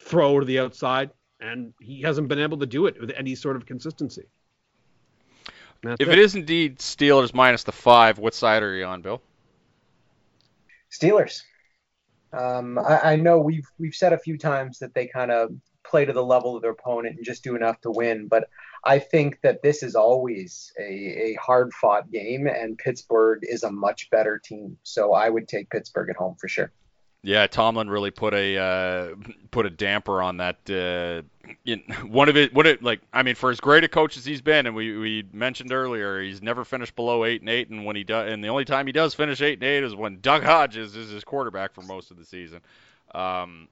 throw 0.00 0.40
to 0.40 0.44
the 0.44 0.58
outside 0.58 1.10
and 1.44 1.74
he 1.80 2.02
hasn't 2.02 2.28
been 2.28 2.38
able 2.38 2.58
to 2.58 2.66
do 2.66 2.86
it 2.86 2.98
with 3.00 3.12
any 3.16 3.34
sort 3.34 3.56
of 3.56 3.66
consistency. 3.66 4.24
That's 5.82 6.00
If 6.00 6.08
it 6.08 6.18
is 6.18 6.34
indeed 6.34 6.78
Steelers 6.78 7.34
minus 7.34 7.64
the 7.64 7.72
five, 7.72 8.18
what 8.18 8.34
side 8.34 8.62
are 8.62 8.74
you 8.74 8.86
on, 8.86 9.02
Bill? 9.02 9.20
Steelers. 10.90 11.42
Um, 12.32 12.78
I, 12.78 13.12
I 13.12 13.16
know 13.16 13.38
we've 13.38 13.68
we've 13.78 13.94
said 13.94 14.12
a 14.12 14.18
few 14.18 14.38
times 14.38 14.78
that 14.78 14.94
they 14.94 15.06
kind 15.06 15.30
of 15.30 15.50
play 15.84 16.04
to 16.06 16.12
the 16.12 16.24
level 16.24 16.56
of 16.56 16.62
their 16.62 16.70
opponent 16.70 17.16
and 17.16 17.24
just 17.24 17.44
do 17.44 17.54
enough 17.54 17.80
to 17.82 17.90
win, 17.90 18.26
but 18.26 18.48
I 18.82 18.98
think 18.98 19.38
that 19.42 19.62
this 19.62 19.82
is 19.82 19.94
always 19.94 20.72
a, 20.80 20.82
a 20.82 21.38
hard 21.40 21.72
fought 21.74 22.10
game, 22.10 22.46
and 22.46 22.78
Pittsburgh 22.78 23.40
is 23.42 23.62
a 23.62 23.70
much 23.70 24.08
better 24.10 24.40
team. 24.42 24.78
So 24.82 25.12
I 25.12 25.28
would 25.28 25.46
take 25.46 25.70
Pittsburgh 25.70 26.08
at 26.10 26.16
home 26.16 26.36
for 26.40 26.48
sure. 26.48 26.72
Yeah, 27.26 27.46
Tomlin 27.46 27.88
really 27.88 28.10
put 28.10 28.34
a 28.34 28.58
uh, 28.58 29.14
put 29.50 29.64
a 29.64 29.70
damper 29.70 30.20
on 30.20 30.36
that. 30.36 30.58
Uh, 30.68 31.22
in, 31.64 31.80
one 32.06 32.28
of 32.28 32.36
it, 32.36 32.52
what 32.52 32.66
it 32.66 32.82
like? 32.82 33.00
I 33.14 33.22
mean, 33.22 33.34
for 33.34 33.50
as 33.50 33.60
great 33.60 33.82
a 33.82 33.88
coach 33.88 34.18
as 34.18 34.26
he's 34.26 34.42
been, 34.42 34.66
and 34.66 34.76
we, 34.76 34.94
we 34.98 35.24
mentioned 35.32 35.72
earlier, 35.72 36.20
he's 36.20 36.42
never 36.42 36.66
finished 36.66 36.94
below 36.94 37.24
eight 37.24 37.40
and 37.40 37.48
eight. 37.48 37.70
And 37.70 37.86
when 37.86 37.96
he 37.96 38.04
does, 38.04 38.30
and 38.30 38.44
the 38.44 38.48
only 38.48 38.66
time 38.66 38.86
he 38.86 38.92
does 38.92 39.14
finish 39.14 39.40
eight 39.40 39.54
and 39.54 39.62
eight 39.62 39.82
is 39.82 39.94
when 39.96 40.20
Duck 40.20 40.42
Hodges 40.42 40.96
is 40.96 41.10
his 41.10 41.24
quarterback 41.24 41.72
for 41.72 41.80
most 41.80 42.10
of 42.10 42.18
the 42.18 42.26
season. 42.26 42.60
Um, 43.14 43.68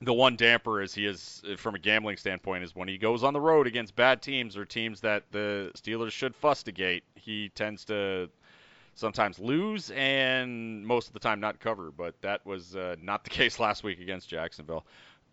the 0.00 0.14
one 0.14 0.36
damper 0.36 0.80
is 0.80 0.94
he 0.94 1.04
is, 1.04 1.42
from 1.58 1.74
a 1.74 1.78
gambling 1.78 2.16
standpoint, 2.16 2.64
is 2.64 2.74
when 2.74 2.88
he 2.88 2.96
goes 2.96 3.22
on 3.22 3.34
the 3.34 3.40
road 3.40 3.66
against 3.66 3.94
bad 3.94 4.22
teams 4.22 4.56
or 4.56 4.64
teams 4.64 5.02
that 5.02 5.24
the 5.32 5.70
Steelers 5.74 6.12
should 6.12 6.34
fustigate. 6.34 7.02
He 7.14 7.50
tends 7.50 7.84
to 7.86 8.30
sometimes 8.96 9.38
lose 9.38 9.92
and 9.94 10.84
most 10.84 11.06
of 11.06 11.12
the 11.12 11.20
time 11.20 11.38
not 11.38 11.60
cover. 11.60 11.92
But 11.96 12.20
that 12.22 12.44
was 12.44 12.74
uh, 12.74 12.96
not 13.00 13.22
the 13.22 13.30
case 13.38 13.60
last 13.60 13.84
week 13.84 14.00
against 14.00 14.28
Jacksonville. 14.28 14.84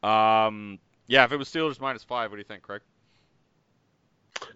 Um, 0.03 0.77
yeah, 1.07 1.23
if 1.23 1.31
it 1.31 1.37
was 1.37 1.49
Steelers 1.49 1.79
minus 1.79 2.03
five, 2.03 2.29
what 2.29 2.35
do 2.35 2.41
you 2.41 2.45
think, 2.45 2.61
Craig? 2.61 2.81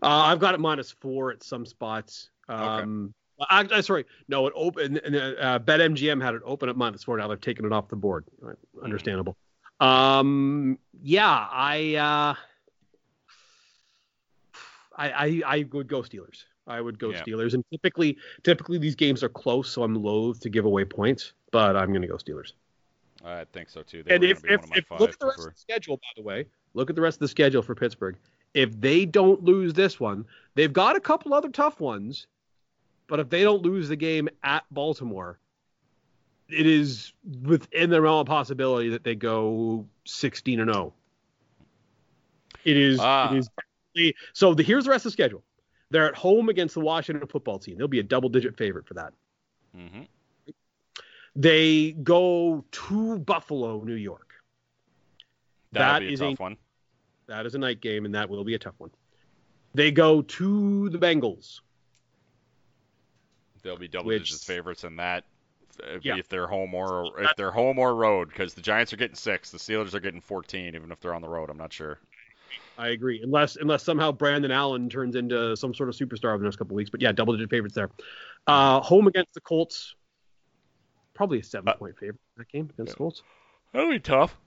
Uh, 0.01 0.07
I've 0.07 0.39
got 0.39 0.53
it 0.53 0.59
minus 0.59 0.91
four 0.91 1.31
at 1.31 1.43
some 1.43 1.65
spots. 1.65 2.29
Um, 2.49 3.13
I, 3.39 3.67
I, 3.71 3.81
sorry, 3.81 4.05
no, 4.27 4.47
it 4.47 4.53
open. 4.55 4.97
Uh, 4.97 5.59
BetMGM 5.59 6.21
had 6.21 6.33
it 6.35 6.41
open 6.45 6.69
at 6.69 6.75
minus 6.75 7.03
four. 7.03 7.17
Now 7.17 7.27
they've 7.27 7.39
taken 7.39 7.65
it 7.65 7.71
off 7.71 7.87
the 7.87 7.95
board. 7.95 8.25
Right, 8.39 8.57
understandable. 8.83 9.37
Um, 9.79 10.79
yeah, 11.01 11.47
I, 11.51 11.95
uh, 11.95 12.35
I, 14.95 15.09
I, 15.11 15.41
I 15.45 15.67
would 15.71 15.87
go 15.87 16.01
Steelers. 16.01 16.45
I 16.67 16.81
would 16.81 16.99
go 16.99 17.11
Yeah. 17.11 17.23
Steelers. 17.23 17.53
And 17.53 17.63
typically, 17.71 18.17
typically 18.43 18.77
these 18.77 18.95
games 18.95 19.23
are 19.23 19.29
close, 19.29 19.69
so 19.69 19.83
I'm 19.83 19.95
loath 19.95 20.39
to 20.41 20.49
give 20.49 20.65
away 20.65 20.85
points, 20.85 21.33
but 21.51 21.75
I'm 21.75 21.89
going 21.89 22.01
to 22.01 22.07
go 22.07 22.15
Steelers. 22.15 22.53
I 23.23 23.45
think 23.45 23.69
so 23.69 23.81
too. 23.81 24.03
They 24.03 24.15
and 24.15 24.23
if, 24.23 24.43
if, 24.45 24.61
one 24.61 24.63
of 24.63 24.69
my 24.69 24.75
if 24.77 24.91
look 24.99 25.09
at 25.11 25.19
the 25.19 25.25
rest 25.25 25.39
sure. 25.39 25.47
of 25.47 25.53
the 25.55 25.59
schedule, 25.59 25.97
by 25.97 26.07
the 26.15 26.23
way, 26.23 26.45
look 26.73 26.89
at 26.89 26.95
the 26.95 27.01
rest 27.01 27.15
of 27.15 27.21
the 27.21 27.27
schedule 27.27 27.61
for 27.61 27.75
Pittsburgh. 27.75 28.15
If 28.53 28.79
they 28.79 29.05
don't 29.05 29.43
lose 29.43 29.73
this 29.73 29.99
one, 29.99 30.25
they've 30.55 30.71
got 30.71 30.95
a 30.95 30.99
couple 30.99 31.33
other 31.33 31.49
tough 31.49 31.79
ones, 31.79 32.27
but 33.07 33.19
if 33.19 33.29
they 33.29 33.43
don't 33.43 33.61
lose 33.61 33.89
the 33.89 33.95
game 33.95 34.29
at 34.43 34.63
Baltimore, 34.71 35.39
it 36.49 36.65
is 36.65 37.13
within 37.43 37.89
the 37.89 38.01
realm 38.01 38.19
of 38.19 38.27
possibility 38.27 38.89
that 38.89 39.03
they 39.03 39.15
go 39.15 39.85
16 40.05 40.59
and 40.59 40.73
0. 40.73 40.93
It 42.63 42.77
is. 42.77 42.99
Ah. 43.01 43.33
It 43.33 43.37
is. 43.95 44.13
So 44.33 44.53
the, 44.53 44.63
here's 44.63 44.85
the 44.85 44.91
rest 44.91 45.05
of 45.05 45.11
the 45.11 45.13
schedule. 45.13 45.43
They're 45.89 46.07
at 46.07 46.15
home 46.15 46.49
against 46.49 46.73
the 46.75 46.81
Washington 46.81 47.27
football 47.27 47.59
team. 47.59 47.77
They'll 47.77 47.87
be 47.87 47.99
a 47.99 48.03
double-digit 48.03 48.57
favorite 48.57 48.87
for 48.87 48.93
that. 48.95 49.13
hmm 49.73 50.01
They 51.35 51.91
go 51.91 52.65
to 52.71 53.19
Buffalo, 53.19 53.83
New 53.83 53.93
York. 53.93 54.33
That'll 55.71 55.93
That 55.93 55.99
be 55.99 56.07
a 56.07 56.11
is 56.11 56.21
a- 56.21 56.29
tough 56.31 56.39
one. 56.39 56.57
That 57.27 57.45
is 57.45 57.55
a 57.55 57.57
night 57.59 57.81
game, 57.81 58.05
and 58.05 58.15
that 58.15 58.29
will 58.29 58.43
be 58.45 58.53
a 58.53 58.59
tough 58.59 58.75
one. 58.77 58.89
They 59.73 59.91
go 59.91 60.21
to 60.21 60.89
the 60.89 60.97
Bengals. 60.97 61.59
They'll 63.63 63.77
be 63.77 63.87
double 63.89 64.11
digits 64.11 64.43
favorites 64.45 64.83
in 64.85 64.95
that. 64.95 65.25
If, 65.83 66.05
Yeah. 66.05 66.15
if 66.17 66.27
they're 66.29 66.47
home 66.47 66.73
or 66.73 67.21
if 67.21 67.35
they're 67.35 67.51
home 67.51 67.77
or 67.79 67.93
road, 67.95 68.29
because 68.29 68.53
the 68.53 68.61
Giants 68.61 68.93
are 68.93 68.97
getting 68.97 69.15
six, 69.15 69.51
the 69.51 69.57
Steelers 69.57 69.93
are 69.93 69.99
getting 69.99 70.21
14, 70.21 70.73
even 70.73 70.91
if 70.91 70.99
they're 71.01 71.13
on 71.13 71.21
the 71.21 71.29
road. 71.29 71.49
I'm 71.49 71.57
not 71.57 71.71
sure. 71.73 71.99
I 72.77 72.89
agree, 72.89 73.21
unless 73.23 73.55
unless 73.55 73.83
somehow 73.83 74.11
Brandon 74.11 74.51
Allen 74.51 74.89
turns 74.89 75.15
into 75.15 75.55
some 75.57 75.73
sort 75.73 75.89
of 75.89 75.95
superstar 75.95 76.29
over 76.29 76.37
the 76.39 76.43
next 76.43 76.57
couple 76.57 76.75
weeks. 76.75 76.89
But 76.89 77.01
yeah, 77.01 77.11
double 77.11 77.33
digit 77.33 77.49
favorites 77.49 77.75
there. 77.75 77.89
Uh, 78.45 78.79
home 78.81 79.07
against 79.07 79.33
the 79.33 79.41
Colts, 79.41 79.95
probably 81.13 81.39
a 81.39 81.43
seven 81.43 81.73
point 81.77 81.97
favorite 81.97 82.19
in 82.35 82.41
that 82.41 82.49
game 82.49 82.69
against 82.73 82.93
the 82.93 82.97
Colts. 82.97 83.23
That'll 83.73 83.89
be 83.89 83.99
tough. 83.99 84.37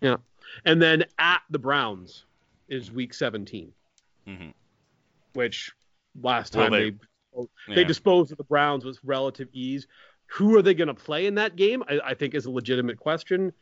Yeah. 0.00 0.16
And 0.64 0.80
then 0.80 1.04
at 1.18 1.40
the 1.50 1.58
Browns 1.58 2.24
is 2.68 2.92
week 2.92 3.14
17, 3.14 3.72
hmm 4.26 4.48
which 5.32 5.72
last 6.22 6.52
time 6.52 6.70
they- 6.70 6.90
they 6.90 7.74
they 7.74 7.84
disposed 7.84 8.30
of 8.30 8.38
the 8.38 8.44
Browns 8.44 8.84
with 8.84 8.98
relative 9.02 9.48
ease. 9.52 9.88
Who 10.26 10.56
are 10.56 10.62
they 10.62 10.74
going 10.74 10.86
to 10.88 10.94
play 10.94 11.26
in 11.26 11.34
that 11.34 11.56
game? 11.56 11.82
I, 11.88 11.98
I 12.04 12.14
think 12.14 12.34
is 12.34 12.46
a 12.46 12.50
legitimate 12.50 12.98
question. 13.00 13.52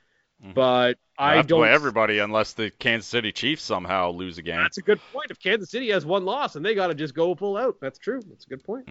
But 0.55 0.99
I 1.17 1.37
have 1.37 1.47
don't. 1.47 1.61
play 1.61 1.71
everybody 1.71 2.19
unless 2.19 2.53
the 2.53 2.71
Kansas 2.71 3.09
City 3.09 3.31
Chiefs 3.33 3.63
somehow 3.63 4.11
lose 4.11 4.39
a 4.39 4.43
game. 4.43 4.57
That's 4.57 4.79
a 4.79 4.83
good 4.83 5.01
point. 5.13 5.31
If 5.31 5.39
Kansas 5.39 5.71
City 5.71 5.91
has 5.91 6.05
one 6.05 6.25
loss 6.25 6.57
and 6.57 6.65
they 6.65 6.75
got 6.75 6.89
to 6.89 6.95
just 6.95 7.15
go 7.15 7.35
pull 7.35 7.57
out, 7.57 7.77
that's 7.81 7.99
true. 7.99 8.21
That's 8.29 8.45
a 8.45 8.49
good 8.49 8.65
point. 8.65 8.89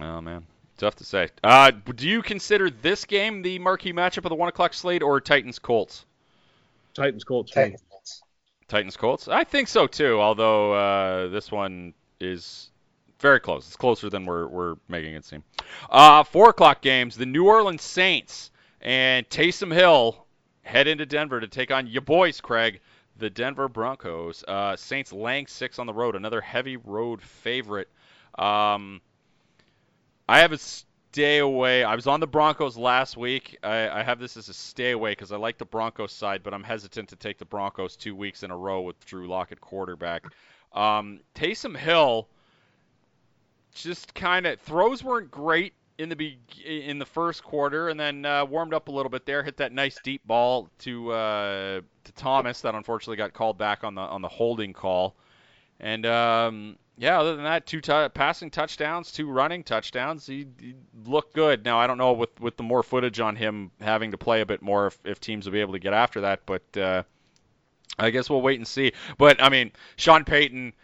Oh 0.00 0.20
man, 0.20 0.46
tough 0.78 0.94
to 0.96 1.04
say. 1.04 1.28
Uh, 1.44 1.70
do 1.70 2.08
you 2.08 2.22
consider 2.22 2.70
this 2.70 3.04
game 3.04 3.42
the 3.42 3.58
marquee 3.58 3.92
matchup 3.92 4.24
of 4.24 4.30
the 4.30 4.34
one 4.34 4.48
o'clock 4.48 4.72
slate 4.72 5.02
or 5.02 5.20
Titans 5.20 5.58
Colts? 5.58 6.06
Titans 6.94 7.24
Colts. 7.24 7.52
for 7.52 7.60
me. 7.60 7.64
Titans. 7.64 8.22
Titans 8.68 8.96
Colts? 8.96 9.28
I 9.28 9.44
think 9.44 9.68
so 9.68 9.86
too. 9.86 10.20
Although 10.20 10.72
uh, 10.72 11.28
this 11.28 11.52
one 11.52 11.92
is 12.20 12.70
very 13.20 13.40
close. 13.40 13.66
It's 13.66 13.76
closer 13.76 14.08
than 14.08 14.24
we're 14.24 14.46
we're 14.46 14.76
making 14.88 15.14
it 15.14 15.26
seem. 15.26 15.44
Uh, 15.90 16.22
four 16.24 16.48
o'clock 16.48 16.80
games. 16.80 17.16
The 17.16 17.26
New 17.26 17.46
Orleans 17.46 17.82
Saints 17.82 18.50
and 18.80 19.28
Taysom 19.28 19.72
Hill 19.72 20.21
head 20.62 20.86
into 20.86 21.06
Denver 21.06 21.40
to 21.40 21.48
take 21.48 21.70
on 21.70 21.86
your 21.86 22.02
boys, 22.02 22.40
Craig, 22.40 22.80
the 23.16 23.30
Denver 23.30 23.68
Broncos. 23.68 24.44
Uh, 24.46 24.76
Saints 24.76 25.12
laying 25.12 25.46
six 25.46 25.78
on 25.78 25.86
the 25.86 25.92
road. 25.92 26.16
Another 26.16 26.40
heavy 26.40 26.76
road 26.76 27.20
favorite. 27.20 27.88
Um, 28.38 29.00
I 30.28 30.38
have 30.38 30.52
a 30.52 30.58
stay 30.58 31.38
away. 31.38 31.84
I 31.84 31.94
was 31.94 32.06
on 32.06 32.20
the 32.20 32.26
Broncos 32.26 32.76
last 32.76 33.16
week. 33.16 33.58
I, 33.62 34.00
I 34.00 34.02
have 34.02 34.18
this 34.18 34.36
as 34.36 34.48
a 34.48 34.54
stay 34.54 34.92
away 34.92 35.12
because 35.12 35.30
I 35.30 35.36
like 35.36 35.58
the 35.58 35.66
Broncos 35.66 36.12
side, 36.12 36.42
but 36.42 36.54
I'm 36.54 36.62
hesitant 36.62 37.10
to 37.10 37.16
take 37.16 37.38
the 37.38 37.44
Broncos 37.44 37.96
two 37.96 38.16
weeks 38.16 38.42
in 38.42 38.50
a 38.50 38.56
row 38.56 38.80
with 38.80 39.04
Drew 39.04 39.28
Lock 39.28 39.52
at 39.52 39.60
quarterback. 39.60 40.24
Um, 40.72 41.20
Taysom 41.34 41.76
Hill 41.76 42.28
just 43.74 44.14
kind 44.14 44.46
of 44.46 44.58
throws 44.60 45.04
weren't 45.04 45.30
great 45.30 45.74
in 45.98 46.08
the 46.08 46.16
be- 46.16 46.38
in 46.64 46.98
the 46.98 47.06
first 47.06 47.42
quarter, 47.42 47.88
and 47.88 47.98
then 47.98 48.24
uh, 48.24 48.44
warmed 48.44 48.74
up 48.74 48.88
a 48.88 48.90
little 48.90 49.10
bit 49.10 49.26
there. 49.26 49.42
Hit 49.42 49.56
that 49.58 49.72
nice 49.72 49.98
deep 50.02 50.26
ball 50.26 50.68
to 50.80 51.12
uh, 51.12 51.80
to 52.04 52.12
Thomas 52.12 52.60
that 52.62 52.74
unfortunately 52.74 53.16
got 53.16 53.32
called 53.32 53.58
back 53.58 53.84
on 53.84 53.94
the 53.94 54.02
on 54.02 54.22
the 54.22 54.28
holding 54.28 54.72
call. 54.72 55.14
And 55.80 56.06
um, 56.06 56.76
yeah, 56.96 57.20
other 57.20 57.34
than 57.34 57.44
that, 57.44 57.66
two 57.66 57.80
t- 57.80 58.08
passing 58.14 58.50
touchdowns, 58.50 59.12
two 59.12 59.28
running 59.28 59.64
touchdowns. 59.64 60.26
He, 60.26 60.46
he 60.60 60.74
looked 61.04 61.34
good. 61.34 61.64
Now 61.64 61.78
I 61.78 61.86
don't 61.86 61.98
know 61.98 62.12
with 62.12 62.40
with 62.40 62.56
the 62.56 62.62
more 62.62 62.82
footage 62.82 63.20
on 63.20 63.36
him 63.36 63.70
having 63.80 64.12
to 64.12 64.18
play 64.18 64.40
a 64.40 64.46
bit 64.46 64.62
more 64.62 64.88
if, 64.88 64.98
if 65.04 65.20
teams 65.20 65.46
will 65.46 65.52
be 65.52 65.60
able 65.60 65.72
to 65.72 65.78
get 65.78 65.92
after 65.92 66.22
that, 66.22 66.46
but 66.46 66.76
uh, 66.76 67.02
I 67.98 68.10
guess 68.10 68.30
we'll 68.30 68.42
wait 68.42 68.58
and 68.58 68.66
see. 68.66 68.92
But 69.18 69.42
I 69.42 69.48
mean, 69.48 69.72
Sean 69.96 70.24
Payton 70.24 70.74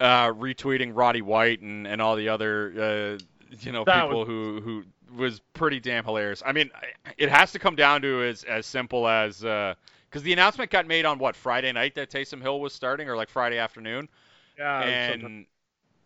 uh, 0.00 0.28
retweeting 0.28 0.92
Roddy 0.94 1.22
White 1.22 1.60
and, 1.60 1.86
and 1.86 2.00
all 2.00 2.16
the 2.16 2.30
other 2.30 3.18
uh, 3.18 3.24
you 3.60 3.72
know 3.72 3.84
That 3.84 4.04
people 4.04 4.24
who 4.24 4.60
who 4.60 4.84
was 5.16 5.40
pretty 5.54 5.80
damn 5.80 6.04
hilarious. 6.04 6.42
I 6.44 6.52
mean, 6.52 6.70
it 7.18 7.28
has 7.28 7.52
to 7.52 7.58
come 7.58 7.76
down 7.76 8.02
to 8.02 8.22
as 8.24 8.44
as 8.44 8.66
simple 8.66 9.08
as 9.08 9.40
because 9.40 10.22
the 10.22 10.32
announcement 10.32 10.70
got 10.70 10.86
made 10.86 11.04
on 11.04 11.18
what 11.18 11.36
Friday 11.36 11.72
night 11.72 11.94
that 11.96 12.10
Taysom 12.10 12.40
Hill 12.40 12.60
was 12.60 12.72
starting, 12.72 13.08
or 13.08 13.16
like 13.16 13.28
Friday 13.28 13.58
afternoon 13.58 14.08
Yeah. 14.58 14.80
and 14.82 15.20
sometime- 15.22 15.46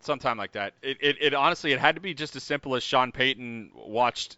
sometime 0.00 0.36
like 0.38 0.52
that. 0.52 0.74
It, 0.82 0.98
it, 1.00 1.16
it 1.20 1.34
honestly 1.34 1.72
it 1.72 1.78
had 1.80 1.94
to 1.94 2.00
be 2.00 2.12
just 2.14 2.36
as 2.36 2.42
simple 2.42 2.74
as 2.76 2.82
Sean 2.82 3.10
Payton 3.12 3.70
watched 3.74 4.36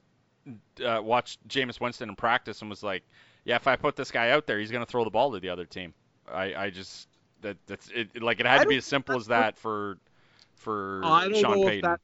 uh, 0.85 1.01
watched 1.03 1.47
Jameis 1.49 1.81
Winston 1.81 2.09
in 2.09 2.15
practice 2.17 2.61
and 2.61 2.71
was 2.71 2.83
like, 2.83 3.03
yeah, 3.45 3.57
if 3.57 3.67
I 3.67 3.75
put 3.77 3.97
this 3.97 4.11
guy 4.13 4.31
out 4.31 4.47
there, 4.47 4.59
he's 4.61 4.71
gonna 4.71 4.87
throw 4.87 5.05
the 5.05 5.11
ball 5.11 5.33
to 5.33 5.41
the 5.41 5.49
other 5.49 5.65
team. 5.65 5.93
I, 6.33 6.55
I 6.55 6.71
just 6.71 7.09
that 7.43 7.57
that's 7.67 7.89
it, 7.95 8.23
like 8.23 8.41
it 8.41 8.47
had 8.47 8.61
I 8.61 8.63
to 8.65 8.69
be 8.69 8.77
as 8.77 8.85
simple 8.85 9.17
as 9.17 9.27
that 9.27 9.57
for 9.59 9.99
for 10.57 11.01
I 11.05 11.25
don't 11.29 11.37
Sean 11.37 11.57
know 11.57 11.63
if 11.63 11.69
Payton. 11.69 11.97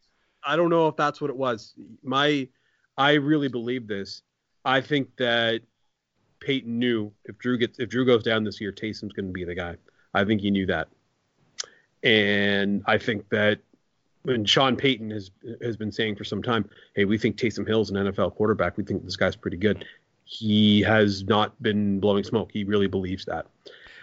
I 0.44 0.56
don't 0.56 0.70
know 0.70 0.88
if 0.88 0.96
that's 0.96 1.20
what 1.20 1.30
it 1.30 1.36
was. 1.36 1.74
My, 2.02 2.48
I 2.96 3.12
really 3.14 3.48
believe 3.48 3.86
this. 3.86 4.22
I 4.64 4.80
think 4.80 5.16
that 5.16 5.62
Payton 6.40 6.78
knew 6.78 7.12
if 7.24 7.38
Drew 7.38 7.58
gets 7.58 7.78
if 7.78 7.88
Drew 7.88 8.04
goes 8.04 8.22
down 8.22 8.44
this 8.44 8.60
year, 8.60 8.72
Taysom's 8.72 9.12
going 9.12 9.26
to 9.26 9.32
be 9.32 9.44
the 9.44 9.54
guy. 9.54 9.76
I 10.14 10.24
think 10.24 10.40
he 10.40 10.50
knew 10.50 10.66
that, 10.66 10.88
and 12.02 12.82
I 12.86 12.98
think 12.98 13.28
that 13.30 13.60
when 14.22 14.44
Sean 14.44 14.76
Payton 14.76 15.10
has 15.10 15.30
has 15.62 15.76
been 15.76 15.92
saying 15.92 16.16
for 16.16 16.24
some 16.24 16.42
time, 16.42 16.68
"Hey, 16.94 17.04
we 17.04 17.18
think 17.18 17.36
Taysom 17.36 17.66
Hill's 17.66 17.90
an 17.90 17.96
NFL 17.96 18.34
quarterback. 18.34 18.76
We 18.76 18.84
think 18.84 19.04
this 19.04 19.16
guy's 19.16 19.36
pretty 19.36 19.56
good." 19.56 19.84
He 20.24 20.80
has 20.82 21.24
not 21.24 21.60
been 21.62 22.00
blowing 22.00 22.24
smoke. 22.24 22.50
He 22.52 22.64
really 22.64 22.86
believes 22.86 23.24
that. 23.26 23.46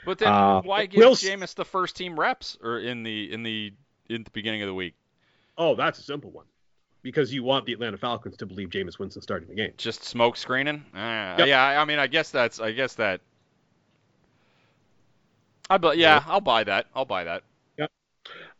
But 0.05 0.17
then 0.19 0.27
Uh, 0.27 0.61
why 0.61 0.85
give 0.85 1.01
Jameis 1.01 1.55
the 1.55 1.65
first 1.65 1.95
team 1.95 2.19
reps 2.19 2.57
or 2.61 2.79
in 2.79 3.03
the 3.03 3.31
in 3.31 3.43
the 3.43 3.73
in 4.09 4.23
the 4.23 4.31
beginning 4.31 4.61
of 4.61 4.67
the 4.67 4.73
week? 4.73 4.95
Oh, 5.59 5.75
that's 5.75 5.99
a 5.99 6.03
simple 6.03 6.31
one. 6.31 6.45
Because 7.01 7.33
you 7.33 7.43
want 7.43 7.65
the 7.65 7.73
Atlanta 7.73 7.97
Falcons 7.97 8.35
to 8.37 8.45
believe 8.45 8.69
Jameis 8.69 8.97
Winston 8.97 9.21
starting 9.21 9.47
the 9.47 9.55
game. 9.55 9.73
Just 9.77 10.03
smoke 10.03 10.35
screening? 10.35 10.83
Uh, 10.93 11.35
Yep. 11.37 11.47
Yeah, 11.47 11.81
I 11.81 11.85
mean, 11.85 11.99
I 11.99 12.07
guess 12.07 12.31
that's 12.31 12.59
I 12.59 12.71
guess 12.71 12.95
that. 12.95 13.21
I 15.69 15.77
but 15.77 15.97
yeah, 15.97 16.23
I'll 16.25 16.41
buy 16.41 16.63
that. 16.63 16.87
I'll 16.95 17.05
buy 17.05 17.25
that. 17.25 17.43
Yeah. 17.77 17.87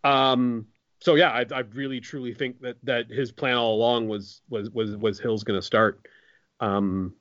Um, 0.04 0.68
so 1.00 1.16
yeah, 1.16 1.32
I, 1.32 1.46
I 1.54 1.60
really 1.74 2.00
truly 2.00 2.34
think 2.34 2.62
that 2.62 2.78
that 2.84 3.10
his 3.10 3.32
plan 3.32 3.56
all 3.56 3.76
along 3.76 4.08
was 4.08 4.42
was 4.50 4.70
was 4.70 4.96
was 4.96 5.20
Hill's 5.20 5.44
going 5.44 5.60
to 5.60 5.66
start. 5.66 6.06
Um, 6.60 7.14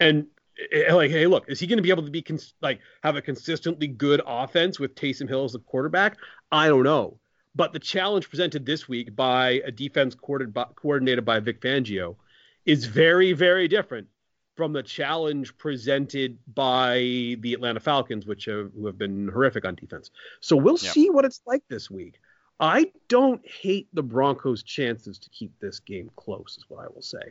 and 0.00 0.26
eh, 0.72 0.92
like, 0.92 1.10
hey, 1.10 1.26
look, 1.26 1.44
is 1.48 1.60
he 1.60 1.66
going 1.66 1.78
to 1.78 1.82
be 1.82 1.90
able 1.90 2.04
to 2.04 2.10
be 2.10 2.22
cons- 2.22 2.54
like 2.62 2.80
have 3.02 3.16
a 3.16 3.22
consistently 3.22 3.86
good 3.86 4.22
offense 4.26 4.80
with 4.80 4.94
Taysom 4.94 5.28
Hill 5.28 5.44
as 5.44 5.52
the 5.52 5.58
quarterback? 5.60 6.16
I 6.50 6.68
don't 6.68 6.84
know. 6.84 7.18
But 7.56 7.72
the 7.72 7.78
challenge 7.78 8.28
presented 8.28 8.66
this 8.66 8.88
week 8.88 9.14
by 9.14 9.62
a 9.64 9.70
defense 9.70 10.14
coordinated 10.14 11.24
by, 11.24 11.40
Vic 11.40 11.60
Fangio 11.60 12.16
is 12.64 12.84
very, 12.86 13.32
very 13.32 13.68
different 13.68 14.08
from 14.56 14.72
the 14.72 14.82
challenge 14.82 15.56
presented 15.58 16.38
by 16.54 17.36
the 17.40 17.52
Atlanta 17.54 17.80
Falcons, 17.80 18.26
which 18.26 18.44
have, 18.46 18.70
who 18.74 18.86
have 18.86 18.98
been 18.98 19.28
horrific 19.28 19.64
on 19.64 19.74
defense. 19.74 20.10
So 20.40 20.56
we'll 20.56 20.78
Yeah. 20.80 20.90
see 20.90 21.10
what 21.10 21.24
it's 21.24 21.42
like 21.46 21.62
this 21.68 21.90
week. 21.90 22.20
I 22.60 22.92
don't 23.08 23.44
hate 23.48 23.88
the 23.92 24.02
Broncos' 24.02 24.62
chances 24.62 25.18
to 25.18 25.30
keep 25.30 25.58
this 25.60 25.80
game 25.80 26.10
close, 26.16 26.56
is 26.56 26.64
what 26.68 26.84
I 26.84 26.88
will 26.88 27.02
say. 27.02 27.30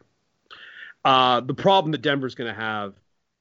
Uh, 1.05 1.39
the 1.41 1.53
problem 1.53 1.91
that 1.93 2.01
Denver's 2.01 2.35
going 2.35 2.53
to 2.53 2.59
have 2.59 2.93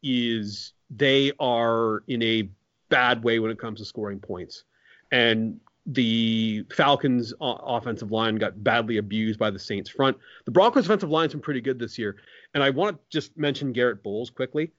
is 0.03 0.73
they 0.91 1.33
are 1.39 2.03
in 2.07 2.23
a 2.23 2.49
bad 2.89 3.23
way 3.25 3.39
when 3.39 3.51
it 3.51 3.59
comes 3.59 3.81
to 3.81 3.85
scoring 3.85 4.21
points. 4.21 4.65
And 5.11 5.61
the 5.87 6.65
Falcons' 6.71 7.35
offensive 7.41 8.13
line 8.13 8.37
got 8.37 8.63
badly 8.63 8.99
abused 8.99 9.39
by 9.39 9.51
the 9.51 9.59
Saints 9.59 9.91
front. 9.91 10.17
The 10.45 10.53
Broncos' 10.53 10.85
offensive 10.85 11.11
line's 11.11 11.33
been 11.33 11.41
pretty 11.41 11.61
good 11.61 11.79
this 11.79 11.99
year. 11.99 12.17
And 12.55 12.63
I 12.63 12.71
want 12.71 12.99
to 12.99 13.03
just 13.11 13.37
mention 13.37 13.73
Garett 13.73 14.03
Bolles 14.03 14.31
quickly. 14.31 14.71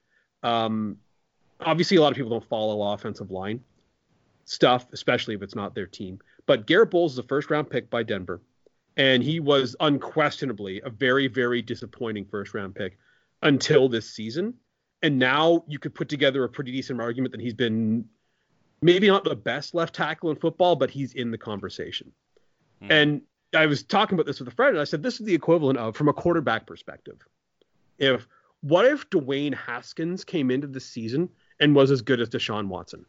Um, 0.42 0.96
obviously, 1.60 1.98
a 1.98 2.00
lot 2.00 2.10
of 2.10 2.16
people 2.16 2.30
don't 2.30 2.48
follow 2.48 2.92
offensive 2.92 3.30
line 3.30 3.60
stuff, 4.46 4.86
especially 4.92 5.34
if 5.34 5.42
it's 5.42 5.54
not 5.54 5.74
their 5.74 5.86
team. 5.86 6.20
But 6.46 6.66
Garett 6.66 6.90
Bolles 6.90 7.12
is 7.12 7.18
a 7.18 7.22
first 7.22 7.50
round 7.50 7.68
pick 7.68 7.90
by 7.90 8.02
Denver. 8.02 8.40
And 8.96 9.22
he 9.22 9.40
was 9.40 9.74
unquestionably 9.80 10.80
a 10.82 10.90
very, 10.90 11.26
very 11.26 11.60
disappointing 11.60 12.26
first 12.26 12.54
round 12.54 12.74
pick 12.74 12.96
until 13.42 13.88
this 13.88 14.08
season. 14.08 14.54
And 15.02 15.18
now 15.18 15.64
you 15.66 15.78
could 15.78 15.94
put 15.94 16.08
together 16.08 16.44
a 16.44 16.48
pretty 16.48 16.72
decent 16.72 17.00
argument 17.00 17.32
that 17.32 17.40
he's 17.40 17.54
been 17.54 18.06
maybe 18.84 19.08
not 19.08 19.24
the 19.24 19.34
best 19.34 19.74
left 19.74 19.94
tackle 19.94 20.28
in 20.28 20.36
football, 20.36 20.76
but 20.76 20.90
he's 20.90 21.14
in 21.14 21.30
the 21.30 21.38
conversation. 21.38 22.12
Hmm. 22.82 22.92
And 22.92 23.22
I 23.56 23.64
was 23.64 23.82
talking 23.82 24.14
about 24.14 24.26
this 24.26 24.40
with 24.40 24.48
a 24.48 24.50
friend, 24.50 24.72
and 24.72 24.80
I 24.80 24.84
said, 24.84 25.02
this 25.02 25.20
is 25.20 25.26
the 25.26 25.34
equivalent 25.34 25.78
of, 25.78 25.96
from 25.96 26.08
a 26.08 26.12
quarterback 26.12 26.66
perspective, 26.66 27.26
if 27.98 28.28
what 28.60 28.84
if 28.84 29.08
Dwayne 29.08 29.54
Haskins 29.54 30.22
came 30.22 30.50
into 30.50 30.66
the 30.66 30.80
season 30.80 31.30
and 31.60 31.74
was 31.74 31.90
as 31.90 32.02
good 32.02 32.20
as 32.20 32.28
Deshaun 32.28 32.68
Watson? 32.68 33.06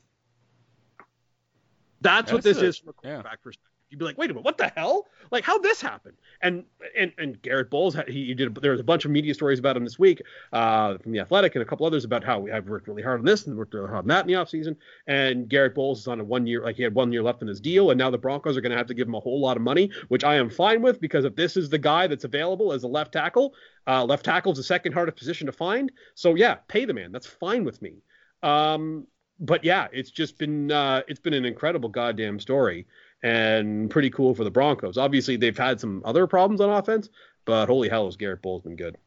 That's, 1.99 2.31
what 2.31 2.43
this 2.43 2.59
a- 2.59 2.65
is 2.65 2.77
from 2.77 2.89
a 2.89 2.93
yeah. 3.03 3.09
quarterback 3.15 3.41
perspective. 3.41 3.71
You'd 3.89 3.99
be 3.99 4.05
like, 4.05 4.17
wait 4.17 4.29
a 4.31 4.33
minute, 4.33 4.43
what 4.43 4.57
the 4.57 4.71
hell? 4.75 5.05
Like, 5.31 5.43
how'd 5.43 5.63
this 5.63 5.79
happen? 5.79 6.13
And 6.41 6.65
and 6.97 7.11
and 7.17 7.41
Garett 7.41 7.69
Bolles, 7.69 7.93
had- 7.93 8.09
he 8.09 8.33
did. 8.33 8.53
There 8.55 8.71
was 8.71 8.79
a 8.79 8.83
bunch 8.83 9.05
of 9.05 9.11
media 9.11 9.33
stories 9.33 9.59
about 9.59 9.77
him 9.77 9.83
this 9.83 9.99
week 9.99 10.21
uh, 10.53 10.97
from 10.97 11.11
the 11.11 11.19
Athletic 11.19 11.55
and 11.55 11.61
a 11.61 11.65
couple 11.65 11.85
others 11.85 12.03
about 12.03 12.23
how 12.23 12.47
I've 12.47 12.67
worked 12.67 12.87
really 12.87 13.03
hard 13.03 13.19
on 13.19 13.25
this 13.25 13.45
and 13.45 13.55
worked 13.55 13.73
really 13.73 13.87
hard 13.87 13.99
on 13.99 14.07
that 14.07 14.21
in 14.21 14.27
the 14.27 14.33
offseason. 14.33 14.75
And 15.07 15.47
Garett 15.47 15.75
Bolles 15.75 15.99
is 15.99 16.07
on 16.07 16.19
a 16.19 16.23
one 16.23 16.47
year, 16.47 16.63
like 16.63 16.75
he 16.75 16.83
had 16.83 16.95
one 16.95 17.11
year 17.11 17.23
left 17.23 17.41
in 17.41 17.47
his 17.47 17.59
deal, 17.59 17.91
and 17.91 17.97
now 17.97 18.09
the 18.09 18.17
Broncos 18.17 18.57
are 18.57 18.61
going 18.61 18.71
to 18.71 18.77
have 18.77 18.87
to 18.87 18.93
give 18.93 19.07
him 19.07 19.15
a 19.15 19.19
whole 19.19 19.39
lot 19.39 19.55
of 19.55 19.63
money, 19.63 19.91
which 20.07 20.23
I 20.23 20.35
am 20.35 20.49
fine 20.49 20.81
with 20.81 20.99
because 20.99 21.25
if 21.25 21.35
this 21.35 21.55
is 21.55 21.69
the 21.69 21.77
guy 21.79 22.07
that's 22.07 22.23
available 22.23 22.73
as 22.73 22.83
a 22.83 22.87
left 22.87 23.13
tackle, 23.13 23.53
uh, 23.87 24.03
left 24.03 24.25
tackle 24.25 24.51
is 24.51 24.57
the 24.57 24.63
second 24.63 24.93
hardest 24.93 25.17
position 25.17 25.45
to 25.45 25.51
find. 25.51 25.91
So 26.15 26.35
yeah, 26.35 26.55
pay 26.67 26.85
the 26.85 26.93
man. 26.93 27.11
That's 27.11 27.27
fine 27.27 27.63
with 27.63 27.81
me. 27.81 28.01
Um, 28.43 29.07
but 29.39 29.63
yeah, 29.63 29.87
it's 29.91 30.11
just 30.11 30.37
been 30.37 30.71
uh, 30.71 31.01
it's 31.07 31.19
been 31.19 31.33
an 31.33 31.45
incredible 31.45 31.89
goddamn 31.89 32.39
story 32.39 32.87
and 33.23 33.89
pretty 33.89 34.09
cool 34.09 34.33
for 34.35 34.43
the 34.43 34.51
Broncos. 34.51 34.97
Obviously, 34.97 35.35
they've 35.37 35.57
had 35.57 35.79
some 35.79 36.01
other 36.05 36.27
problems 36.27 36.61
on 36.61 36.69
offense, 36.69 37.09
but 37.45 37.67
holy 37.67 37.89
hell, 37.89 38.05
has 38.05 38.15
Garett 38.15 38.41
Bolles 38.41 38.61
been 38.61 38.75
good? 38.75 38.97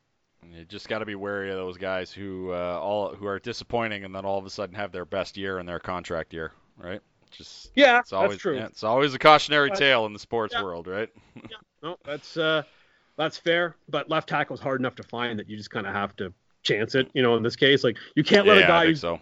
You 0.50 0.64
just 0.64 0.88
got 0.88 1.00
to 1.00 1.06
be 1.06 1.14
wary 1.14 1.50
of 1.50 1.56
those 1.56 1.76
guys 1.76 2.10
who 2.10 2.52
uh, 2.52 2.78
all 2.80 3.14
who 3.14 3.26
are 3.26 3.38
disappointing 3.38 4.04
and 4.04 4.14
then 4.14 4.24
all 4.24 4.38
of 4.38 4.46
a 4.46 4.50
sudden 4.50 4.74
have 4.76 4.92
their 4.92 5.04
best 5.04 5.36
year 5.36 5.58
in 5.58 5.66
their 5.66 5.78
contract 5.78 6.32
year, 6.32 6.52
right? 6.78 7.00
Just 7.30 7.70
Yeah, 7.74 7.98
it's 7.98 8.12
always 8.14 8.30
that's 8.32 8.42
true. 8.42 8.56
yeah, 8.56 8.66
it's 8.66 8.82
always 8.82 9.12
a 9.14 9.18
cautionary 9.18 9.68
But- 9.68 9.78
tale 9.78 10.06
in 10.06 10.12
the 10.14 10.18
sports 10.18 10.54
Yeah. 10.54 10.62
world, 10.62 10.86
right? 10.86 11.10
No, 11.82 11.96
that's 12.04 12.36
uh, 12.36 12.62
that's 13.16 13.36
fair. 13.38 13.76
But 13.88 14.10
left 14.10 14.28
tackle 14.28 14.54
is 14.54 14.60
hard 14.60 14.80
enough 14.80 14.96
to 14.96 15.04
find 15.04 15.38
that 15.38 15.48
you 15.48 15.56
just 15.56 15.70
kind 15.70 15.86
of 15.86 15.92
have 15.92 16.16
to 16.16 16.32
chance 16.64 16.96
it. 16.96 17.08
You 17.14 17.22
know, 17.22 17.36
in 17.36 17.42
this 17.44 17.54
case, 17.54 17.84
like 17.84 17.96
you 18.16 18.24
can't 18.24 18.48
let 18.48 18.56
yeah, 18.58 18.64
a 18.64 18.66
guy 18.66 18.76
I 18.78 18.80
think 18.80 18.88
who's 18.92 19.00
so. 19.00 19.20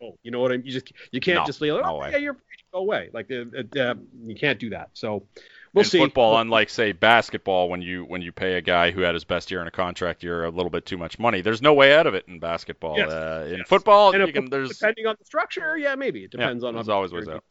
Go. 0.00 0.18
You 0.22 0.30
know 0.30 0.40
what 0.40 0.52
I 0.52 0.56
mean? 0.56 0.66
You 0.66 0.72
just 0.72 0.92
you 1.10 1.20
can't 1.20 1.38
No, 1.40 1.46
just 1.46 1.60
be 1.60 1.72
like, 1.72 1.84
oh 1.84 1.98
way. 1.98 2.10
yeah, 2.12 2.16
you're 2.18 2.34
free. 2.34 2.42
go 2.72 2.78
away. 2.80 3.10
Like 3.12 3.30
uh, 3.30 3.44
uh, 3.78 3.80
uh, 3.80 3.94
you 4.24 4.34
can't 4.34 4.58
do 4.58 4.70
that. 4.70 4.90
So 4.94 5.24
we'll 5.72 5.84
in 5.84 5.90
see. 5.90 5.98
football, 5.98 6.38
unlike 6.38 6.70
say 6.70 6.92
basketball, 6.92 7.68
when 7.68 7.82
you 7.82 8.04
when 8.04 8.22
you 8.22 8.32
pay 8.32 8.54
a 8.54 8.60
guy 8.60 8.90
who 8.90 9.00
had 9.02 9.14
his 9.14 9.24
best 9.24 9.50
year 9.50 9.60
in 9.60 9.66
a 9.66 9.70
contract 9.72 10.22
year 10.22 10.44
a 10.44 10.50
little 10.50 10.70
bit 10.70 10.86
too 10.86 10.96
much 10.98 11.18
money, 11.18 11.40
there's 11.40 11.62
no 11.62 11.74
way 11.74 11.94
out 11.94 12.06
of 12.06 12.14
it 12.14 12.24
in 12.28 12.38
basketball. 12.38 12.96
Yes, 12.96 13.10
Uh, 13.10 13.46
in 13.50 13.58
yes. 13.58 13.68
football, 13.68 14.12
And 14.14 14.26
you 14.26 14.32
can, 14.32 14.50
there's 14.50 14.70
depending 14.70 15.06
on 15.06 15.16
the 15.18 15.24
structure, 15.24 15.76
yeah, 15.76 15.94
maybe 15.94 16.24
it 16.24 16.30
depends 16.30 16.62
yeah, 16.62 16.68
on. 16.68 16.74
there's 16.74 16.86
how- 16.88 16.94
always 16.94 17.12
ways 17.12 17.28
out. 17.28 17.42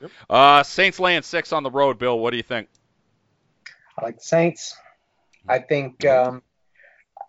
Yep. 0.00 0.10
Uh, 0.30 0.62
Saints 0.62 1.00
laying 1.00 1.22
six 1.22 1.52
on 1.52 1.64
the 1.64 1.70
road. 1.70 1.98
Bill, 1.98 2.18
what 2.18 2.30
do 2.30 2.36
you 2.36 2.42
think? 2.44 2.68
I 3.98 4.04
like 4.04 4.16
the 4.18 4.22
Saints. 4.24 4.76
I 5.48 5.58
think 5.58 6.04
um, 6.06 6.42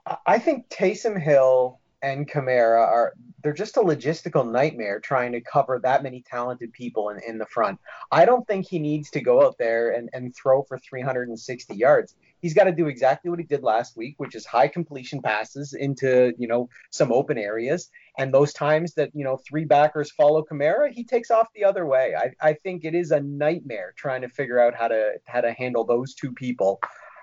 I- 0.05 0.17
I 0.25 0.39
think 0.39 0.69
Taysom 0.69 1.19
Hill 1.19 1.78
and 2.01 2.29
Kamara 2.29 2.81
are 2.81 3.13
they're 3.41 3.53
just 3.53 3.77
a 3.77 3.81
logistical 3.81 4.49
nightmare 4.49 4.99
trying 4.99 5.31
to 5.31 5.41
cover 5.41 5.79
that 5.79 6.03
many 6.03 6.21
talented 6.21 6.73
people 6.73 7.09
in, 7.09 7.21
in 7.25 7.37
the 7.37 7.45
front. 7.45 7.79
I 8.11 8.25
don't 8.25 8.45
think 8.45 8.67
he 8.67 8.79
needs 8.79 9.09
to 9.11 9.21
go 9.21 9.45
out 9.45 9.57
there 9.57 9.91
and, 9.91 10.09
and 10.11 10.35
throw 10.35 10.63
for 10.63 10.77
360 10.77 11.75
yards. 11.75 12.15
He's 12.41 12.53
got 12.53 12.65
to 12.65 12.71
do 12.71 12.87
exactly 12.87 13.29
what 13.29 13.39
he 13.39 13.45
did 13.45 13.63
last 13.63 13.95
week, 13.97 14.15
which 14.17 14.35
is 14.35 14.45
high 14.45 14.67
completion 14.67 15.21
passes 15.21 15.73
into, 15.73 16.33
you 16.37 16.47
know, 16.47 16.69
some 16.89 17.11
open 17.11 17.37
areas. 17.37 17.89
And 18.17 18.33
those 18.33 18.53
times 18.53 18.93
that, 18.95 19.11
you 19.13 19.23
know, 19.23 19.39
three 19.47 19.65
backers 19.65 20.11
follow 20.11 20.43
Kamara, 20.43 20.91
he 20.91 21.03
takes 21.03 21.31
off 21.31 21.47
the 21.55 21.63
other 21.63 21.85
way. 21.85 22.13
I, 22.17 22.31
I 22.41 22.53
think 22.53 22.83
it 22.83 22.95
is 22.95 23.11
a 23.11 23.21
nightmare 23.21 23.93
trying 23.97 24.21
to 24.21 24.29
figure 24.29 24.59
out 24.59 24.75
how 24.75 24.89
to 24.89 25.13
how 25.25 25.41
to 25.41 25.53
handle 25.53 25.85
those 25.85 26.13
two 26.13 26.33
people 26.33 26.81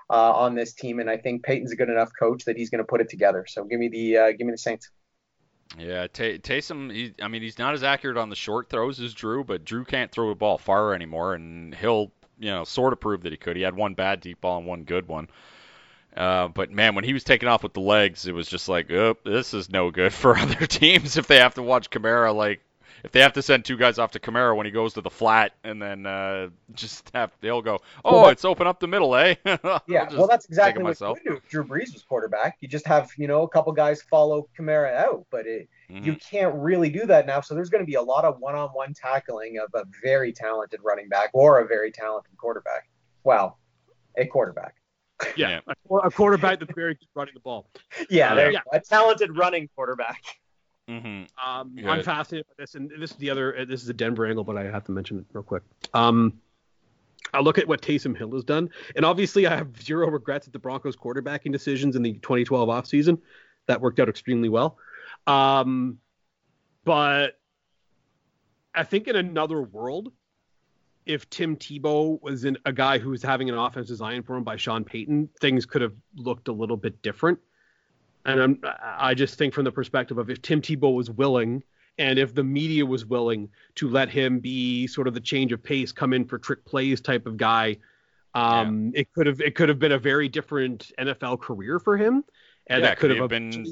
uh, 0.09 0.31
on 0.33 0.55
this 0.55 0.73
team. 0.73 0.99
And 0.99 1.09
I 1.09 1.17
think 1.17 1.43
Payton's 1.43 1.71
a 1.71 1.75
good 1.75 1.89
enough 1.89 2.11
coach 2.17 2.45
that 2.45 2.57
he's 2.57 2.69
going 2.69 2.79
to 2.79 2.87
put 2.87 3.01
it 3.01 3.09
together. 3.09 3.45
So 3.47 3.63
give 3.63 3.79
me 3.79 3.89
the 3.89 4.17
uh, 4.17 4.31
give 4.31 4.47
me 4.47 4.51
the 4.51 4.57
Saints. 4.57 4.89
Yeah, 5.77 6.07
Tay- 6.07 6.39
Taysom. 6.39 6.91
He, 6.91 7.13
I 7.21 7.27
mean, 7.27 7.41
he's 7.41 7.59
not 7.59 7.73
as 7.73 7.83
accurate 7.83 8.17
on 8.17 8.29
the 8.29 8.35
short 8.35 8.69
throws 8.69 8.99
as 8.99 9.13
Drew, 9.13 9.43
but 9.43 9.65
Drew 9.65 9.83
can't 9.83 10.11
throw 10.11 10.29
a 10.29 10.35
ball 10.35 10.57
far 10.57 10.93
anymore, 10.93 11.33
and 11.33 11.75
he'll, 11.75 12.11
you 12.39 12.51
know, 12.51 12.63
sort 12.63 12.93
of 12.93 12.99
prove 12.99 13.23
that 13.23 13.31
he 13.33 13.37
could. 13.37 13.57
He 13.57 13.63
had 13.63 13.75
one 13.75 13.93
bad 13.93 14.21
deep 14.21 14.39
ball 14.41 14.59
and 14.59 14.65
one 14.65 14.83
good 14.83 15.07
one. 15.07 15.27
Uh, 16.15 16.47
but 16.47 16.71
man, 16.71 16.95
when 16.95 17.03
he 17.03 17.13
was 17.13 17.23
taking 17.23 17.47
off 17.47 17.61
with 17.61 17.73
the 17.73 17.81
legs, 17.81 18.25
it 18.25 18.31
was 18.31 18.47
just 18.47 18.67
like, 18.69 18.89
oh, 18.91 19.17
this 19.23 19.53
is 19.53 19.69
no 19.69 19.91
good 19.91 20.13
for 20.13 20.37
other 20.37 20.65
teams 20.65 21.17
if 21.17 21.27
they 21.27 21.37
have 21.37 21.55
to 21.55 21.63
watch 21.63 21.89
Kamara. 21.89 22.33
Like, 22.33 22.61
if 23.07 23.13
they 23.13 23.21
have 23.21 23.31
to 23.33 23.41
send 23.41 23.63
two 23.63 23.77
guys 23.77 23.97
off 23.99 24.11
to 24.11 24.19
Kamara 24.19 24.53
when 24.55 24.65
he 24.65 24.71
goes 24.71 24.93
to 24.95 25.01
the 25.01 25.09
flat, 25.09 25.53
and 25.63 25.81
then 25.81 26.05
uh, 26.05 26.49
just 26.75 27.09
have 27.13 27.31
they'll 27.39 27.61
go, 27.61 27.79
oh, 28.03 28.25
that- 28.25 28.33
it's 28.33 28.43
open 28.45 28.67
up 28.67 28.79
the 28.81 28.87
middle, 28.87 29.15
eh? 29.15 29.35
Yeah, 29.87 30.09
well, 30.13 30.27
that's 30.27 30.45
exactly 30.45 30.83
what 30.83 30.89
you 30.89 30.91
myself. 30.91 31.17
would 31.23 31.31
do 31.31 31.37
if 31.37 31.47
Drew 31.49 31.63
Brees 31.63 31.93
was 31.93 32.03
quarterback. 32.07 32.57
You 32.59 32.67
just 32.67 32.85
have 32.85 33.09
you 33.17 33.27
know 33.27 33.43
a 33.43 33.47
couple 33.49 33.71
guys 33.71 34.01
follow 34.01 34.49
Kamara 34.59 34.93
out, 34.93 35.25
but 35.31 35.47
it, 35.47 35.69
Mhm. 35.89 36.03
you 36.03 36.15
can't 36.17 36.53
really 36.55 36.89
do 36.89 37.05
that 37.05 37.25
now. 37.25 37.39
So 37.39 37.55
there's 37.55 37.69
going 37.69 37.81
to 37.81 37.85
be 37.87 37.93
a 37.95 38.01
lot 38.01 38.25
of 38.25 38.39
one-on-one 38.39 38.93
tackling 38.93 39.57
of 39.59 39.69
a 39.73 39.85
very 40.03 40.33
talented 40.33 40.81
running 40.83 41.07
back 41.07 41.29
or 41.33 41.59
a 41.61 41.65
very 41.65 41.91
talented 41.93 42.35
quarterback. 42.37 42.89
Well, 43.23 43.57
a 44.17 44.25
quarterback. 44.25 44.75
Yeah, 45.37 45.61
A, 45.89 45.95
a 45.95 46.11
quarterback 46.11 46.59
that's 46.59 46.73
very 46.75 46.93
good 46.95 47.07
running 47.15 47.33
the 47.33 47.39
ball. 47.39 47.69
Yeah, 48.09 48.35
there 48.35 48.51
Yeah. 48.51 48.59
you 48.65 48.71
go. 48.71 48.77
A 48.77 48.81
talented 48.81 49.35
running 49.37 49.69
quarterback. 49.75 50.21
Mhm. 50.89 51.27
Um. 51.45 51.75
I'm 51.85 52.03
fascinated 52.03 52.47
by 52.47 52.53
this, 52.63 52.75
and 52.75 52.89
this 52.97 53.11
is 53.11 53.17
the 53.17 53.29
other. 53.29 53.57
uh, 53.57 53.65
This 53.65 53.81
is 53.81 53.87
the 53.87 53.93
Denver 53.93 54.25
angle, 54.25 54.43
but 54.43 54.57
I 54.57 54.63
have 54.63 54.85
to 54.85 54.91
mention 54.91 55.19
it 55.19 55.25
real 55.33 55.43
quick. 55.43 55.63
Um, 55.93 56.39
I 57.33 57.41
look 57.41 57.57
at 57.57 57.67
what 57.67 57.81
Taysom 57.81 58.17
Hill 58.17 58.31
has 58.31 58.43
done, 58.45 58.69
and 58.95 59.03
obviously 59.03 59.47
I 59.47 59.55
have 59.55 59.81
zero 59.81 60.09
regrets 60.09 60.47
at 60.47 60.53
the 60.53 60.59
Broncos 60.59 60.95
quarterbacking 60.95 61.51
decisions 61.51 61.95
in 61.97 62.03
the 62.03 62.13
2012 62.13 62.69
offseason. 62.69 63.19
That 63.65 63.81
worked 63.81 63.99
out 63.99 64.07
extremely 64.07 64.47
well. 64.47 64.77
Um, 65.25 65.99
but 66.85 67.37
I 68.73 68.83
think 68.83 69.09
in 69.09 69.17
another 69.17 69.61
world, 69.61 70.13
if 71.05 71.29
Tim 71.29 71.57
Tebow 71.57 72.21
was 72.21 72.45
in 72.45 72.57
a 72.65 72.71
guy 72.71 72.97
who 72.97 73.09
was 73.09 73.21
having 73.21 73.49
an 73.49 73.57
offense 73.57 73.87
designed 73.87 74.25
for 74.25 74.37
him 74.37 74.43
by 74.45 74.55
Sean 74.55 74.85
Payton, 74.85 75.29
things 75.41 75.65
could 75.65 75.81
have 75.81 75.93
looked 76.15 76.47
a 76.47 76.53
little 76.53 76.77
bit 76.77 77.01
different. 77.01 77.39
And 78.27 78.41
I'm, 78.41 78.59
I 78.83 79.13
just 79.13 79.37
think 79.37 79.53
from 79.53 79.63
the 79.63 79.71
perspective 79.71 80.17
of 80.17 80.29
if 80.29 80.41
Tim 80.41 80.61
Tebow 80.61 80.93
was 80.93 81.09
willing 81.09 81.63
And 81.99 82.19
if 82.19 82.35
the 82.35 82.43
media 82.43 82.85
was 82.85 83.05
willing 83.07 83.49
to 83.75 83.89
let 83.89 84.07
him 84.09 84.39
be 84.39 84.85
sort 84.85 85.07
of 85.07 85.15
the 85.15 85.19
change 85.19 85.51
of 85.51 85.63
pace, 85.63 85.91
come 85.91 86.13
in 86.13 86.25
for 86.25 86.37
trick 86.37 86.63
plays 86.63 87.01
type 87.01 87.25
of 87.25 87.37
guy, 87.37 87.77
um, 88.35 88.91
it 88.93 89.11
could 89.13 89.25
have 89.25 89.41
it 89.41 89.55
could 89.55 89.67
have 89.67 89.79
been 89.79 89.93
a 89.93 89.97
very 89.97 90.29
different 90.29 90.91
NFL 90.99 91.41
career 91.41 91.79
for 91.79 91.97
him, 91.97 92.23
and 92.67 92.83
Yeah, 92.83 92.89
that 92.89 92.99
could 92.99 93.09
have 93.17 93.29
been- 93.29 93.65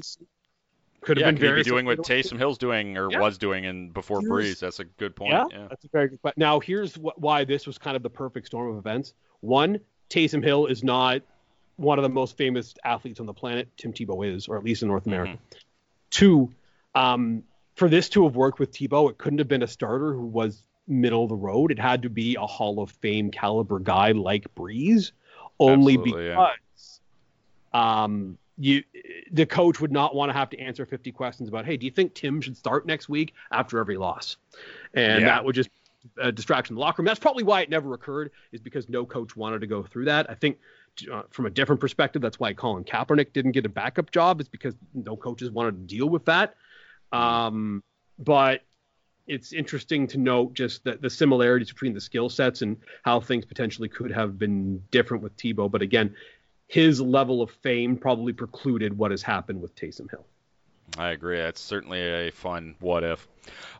could 1.02 1.18
have 1.18 1.22
Yeah, 1.22 1.28
been 1.28 1.36
could 1.36 1.42
very 1.42 1.60
be 1.64 1.70
doing 1.70 1.86
what. 1.86 2.00
Taysom 2.00 2.40
Hill's 2.40 2.58
doing 2.58 2.98
or 2.98 3.12
Yeah. 3.12 3.20
was 3.20 3.38
doing 3.38 3.66
in 3.66 3.92
before 3.92 4.22
Here's- 4.22 4.34
Brees? 4.56 4.60
That's 4.60 4.80
a 4.80 4.86
good 4.86 5.16
point. 5.16 5.34
Yeah, 5.34 5.46
Yeah. 5.52 5.68
that's 5.70 5.86
a 5.86 5.90
very 5.90 6.08
good 6.08 6.20
question. 6.20 6.40
Now, 6.40 6.60
here's 6.60 6.96
wh- 6.96 7.16
why 7.20 7.44
this 7.44 7.68
was 7.68 7.78
kind 7.78 7.96
of 7.96 8.02
the 8.02 8.10
perfect 8.10 8.48
storm 8.48 8.72
of 8.72 8.78
events. 8.80 9.14
One, 9.42 9.80
Taysom 10.10 10.44
Hill 10.44 10.66
is 10.66 10.84
not 10.84 11.22
one 11.78 12.00
of 12.00 12.04
the 12.04 12.10
most 12.10 12.38
famous 12.38 12.74
athletes 12.84 13.20
on 13.20 13.26
the 13.26 13.34
planet. 13.34 13.70
Tim 13.78 13.94
Tebow 13.94 14.26
is, 14.34 14.48
or 14.48 14.58
at 14.58 14.64
least 14.64 14.82
in 14.82 14.88
North 14.88 15.06
America. 15.06 15.38
Two, 16.10 16.54
um, 16.94 17.44
for 17.76 17.90
this 17.90 18.10
to 18.10 18.24
have 18.24 18.36
worked 18.36 18.60
with 18.60 18.72
Tebow, 18.72 19.10
it 19.10 19.18
couldn't 19.18 19.40
have 19.40 19.48
been 19.48 19.64
a 19.64 19.68
starter 19.68 20.14
who 20.14 20.26
was 20.26 20.62
middle 20.88 21.24
of 21.24 21.30
the 21.30 21.36
road. 21.36 21.72
It 21.72 21.80
had 21.80 22.04
to 22.04 22.10
be 22.10 22.36
a 22.36 22.46
Hall 22.46 22.80
of 22.80 22.92
Fame 22.92 23.32
caliber 23.32 23.80
guy 23.80 24.12
like 24.12 24.54
Brees, 24.56 25.12
only 25.60 25.96
Absolutely, 25.96 26.28
yeah. 26.28 26.52
because 26.54 27.00
um, 27.74 28.38
you 28.58 28.84
the 29.32 29.46
coach 29.46 29.82
would 29.82 29.92
not 29.92 30.16
want 30.16 30.30
to 30.30 30.34
have 30.34 30.50
to 30.52 30.60
answer 30.60 30.86
50 30.86 31.12
questions 31.12 31.50
about, 31.50 31.66
hey, 31.66 31.76
do 31.76 31.86
you 31.86 31.92
think 31.92 32.14
Tim 32.14 32.40
should 32.40 32.56
start 32.56 32.86
next 32.86 33.10
week 33.10 33.34
after 33.52 33.80
every 33.80 33.98
loss? 33.98 34.38
And 34.94 35.22
Yeah. 35.22 35.28
that 35.28 35.46
would 35.46 35.56
just 35.56 35.70
a 36.18 36.32
distraction 36.32 36.74
in 36.74 36.76
the 36.76 36.82
locker 36.82 37.02
room. 37.02 37.08
That's 37.08 37.20
probably 37.20 37.44
why 37.44 37.62
it 37.62 37.70
never 37.70 37.94
occurred, 37.94 38.32
is 38.52 38.62
because 38.62 38.88
no 38.88 39.06
coach 39.06 39.36
wanted 39.36 39.62
to 39.62 39.68
go 39.68 39.84
through 39.84 40.06
that. 40.06 40.30
I 40.30 40.36
think 40.36 40.60
uh, 41.12 41.24
from 41.30 41.46
a 41.46 41.50
different 41.50 41.82
perspective, 41.82 42.22
that's 42.22 42.40
why 42.40 42.54
Colin 42.54 42.84
Kaepernick 42.84 43.34
didn't 43.34 43.52
get 43.52 43.66
a 43.66 43.70
backup 43.70 44.12
job, 44.12 44.42
is 44.42 44.48
because 44.48 44.76
no 44.94 45.16
coaches 45.16 45.52
wanted 45.52 45.72
to 45.72 45.96
deal 45.96 46.10
with 46.10 46.26
that. 46.26 46.56
Um, 47.12 47.84
but 48.20 48.62
it's 49.28 49.54
interesting 49.54 50.08
to 50.08 50.18
note 50.18 50.54
just 50.54 50.84
the, 50.84 50.98
the 50.98 51.10
similarities 51.10 51.72
between 51.72 51.94
the 51.94 52.02
skill 52.02 52.30
sets 52.30 52.62
and 52.62 52.78
how 53.04 53.20
things 53.20 53.46
potentially 53.46 53.90
could 53.90 54.12
have 54.12 54.38
been 54.38 54.82
different 54.92 55.24
with 55.24 55.36
Tebow. 55.38 55.70
But 55.70 55.82
again, 55.82 56.16
his 56.68 57.02
level 57.02 57.42
of 57.42 57.52
fame 57.52 57.98
probably 57.98 58.34
precluded 58.34 58.98
what 58.98 59.12
has 59.12 59.22
happened 59.22 59.62
with 59.62 59.76
Taysom 59.76 60.10
Hill. 60.10 60.26
I 60.98 61.10
agree. 61.10 61.38
That's 61.38 61.62
certainly 61.62 62.00
a 62.00 62.32
fun 62.32 62.76
what 62.80 63.04
if. 63.04 63.28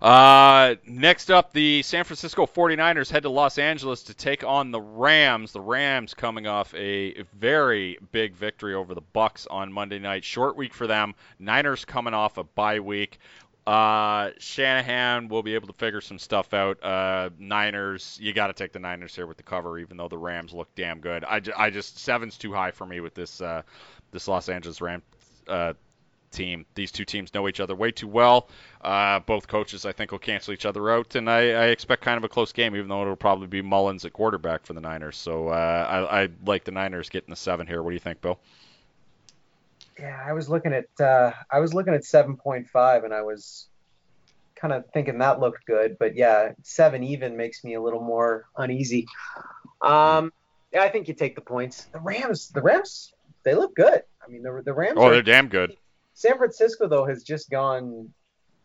Uh, 0.02 0.76
next 0.86 1.32
up, 1.32 1.54
the 1.54 1.82
San 1.82 2.04
Francisco 2.04 2.46
49ers 2.46 3.10
head 3.10 3.24
to 3.24 3.30
Los 3.30 3.58
Angeles 3.58 4.04
to 4.04 4.14
take 4.14 4.44
on 4.44 4.72
the 4.72 4.82
Rams. 4.82 5.52
The 5.52 5.62
Rams 5.62 6.14
coming 6.14 6.46
off 6.46 6.74
a 6.76 7.24
very 7.34 7.98
big 8.12 8.36
victory 8.36 8.74
over 8.74 8.94
the 8.94 9.02
Bucs 9.02 9.48
on 9.50 9.72
Monday 9.72 10.00
night. 10.00 10.24
Short 10.24 10.58
week 10.58 10.74
for 10.74 10.88
them. 10.88 11.16
Niners 11.40 11.86
coming 11.86 12.14
off 12.14 12.38
a 12.38 12.44
bye 12.44 12.80
week. 12.80 13.20
Uh, 13.66 14.30
Shanahan 14.38 15.28
will 15.28 15.42
be 15.42 15.56
able 15.56 15.68
to 15.68 15.74
figure 15.74 16.02
some 16.02 16.20
stuff 16.20 16.54
out. 16.54 16.84
Uh, 16.84 17.32
Niners, 17.40 18.20
you 18.22 18.32
got 18.32 18.48
to 18.48 18.54
take 18.54 18.74
the 18.74 18.80
Niners 18.80 19.16
here 19.16 19.26
with 19.26 19.38
the 19.38 19.44
cover, 19.44 19.80
even 19.80 19.98
though 19.98 20.08
the 20.08 20.18
Rams 20.18 20.54
look 20.54 20.74
damn 20.76 21.00
good. 21.00 21.24
I, 21.24 21.70
just 21.72 21.98
seven's 21.98 22.38
too 22.38 22.54
high 22.54 22.72
for 22.72 22.86
me 22.86 23.00
with 23.00 23.16
this 23.16 23.42
uh, 23.42 23.64
this 24.12 24.28
Los 24.28 24.50
Angeles 24.50 24.82
Rams 24.82 25.04
uh, 25.48 25.74
team. 26.36 26.66
These 26.76 26.92
two 26.92 27.06
teams 27.06 27.34
know 27.34 27.48
each 27.48 27.60
other 27.60 27.76
way 27.76 27.92
too 27.92 28.08
well. 28.08 28.50
Uh, 28.82 29.20
both 29.20 29.48
coaches, 29.48 29.86
I 29.86 29.92
think, 29.92 30.12
will 30.12 30.20
cancel 30.20 30.54
each 30.54 30.66
other 30.66 30.92
out, 30.92 31.16
and 31.16 31.30
I, 31.30 31.52
I 31.52 31.66
expect 31.68 32.04
kind 32.04 32.18
of 32.18 32.24
a 32.24 32.30
close 32.30 32.52
game, 32.52 32.76
even 32.76 32.88
though 32.88 33.02
it'll 33.02 33.16
probably 33.16 33.48
be 33.48 33.62
Mullens 33.62 34.06
at 34.06 34.14
quarterback 34.14 34.66
for 34.66 34.74
the 34.74 34.82
Niners. 34.82 35.18
So 35.18 35.48
uh, 35.48 36.08
I, 36.12 36.24
I 36.24 36.30
like 36.46 36.64
the 36.64 36.72
Niners 36.72 37.10
getting 37.10 37.32
the 37.32 37.36
seven 37.36 37.66
here. 37.66 37.82
What 37.82 37.92
do 37.92 37.96
you 37.96 38.00
think, 38.00 38.22
Bill? 38.22 38.40
Yeah, 40.00 40.22
I 40.26 40.34
was 40.34 40.50
looking 40.50 40.74
at 40.74 40.88
uh, 41.00 41.32
I 41.50 41.60
was 41.60 41.74
looking 41.74 41.94
at 41.94 42.02
7.5 42.02 43.06
and 43.06 43.14
I 43.14 43.22
was 43.22 43.68
kind 44.56 44.74
of 44.74 44.86
thinking 44.94 45.20
that 45.20 45.40
looked 45.40 45.66
good, 45.66 45.98
but 45.98 46.16
yeah, 46.16 46.52
seven 46.64 47.04
even 47.04 47.38
makes 47.38 47.64
me 47.64 47.76
a 47.76 47.82
little 47.82 48.02
more 48.02 48.46
uneasy. 48.58 49.08
Um, 49.82 50.34
yeah, 50.74 50.82
I 50.82 50.90
think 50.90 51.08
you 51.08 51.14
take 51.14 51.36
the 51.36 51.42
points. 51.42 51.86
The 51.94 52.00
Rams, 52.00 52.50
the 52.50 52.62
Rams, 52.62 53.14
they 53.44 53.54
look 53.54 53.76
good. 53.76 54.04
I 54.26 54.30
mean, 54.30 54.44
the 54.44 54.62
the 54.66 54.74
Rams. 54.74 54.98
Oh, 54.98 55.08
are, 55.08 55.12
they're 55.12 55.22
damn 55.22 55.48
good. 55.48 55.78
San 56.16 56.38
Francisco 56.38 56.88
though 56.88 57.06
has 57.06 57.24
just 57.24 57.50
gone 57.50 58.10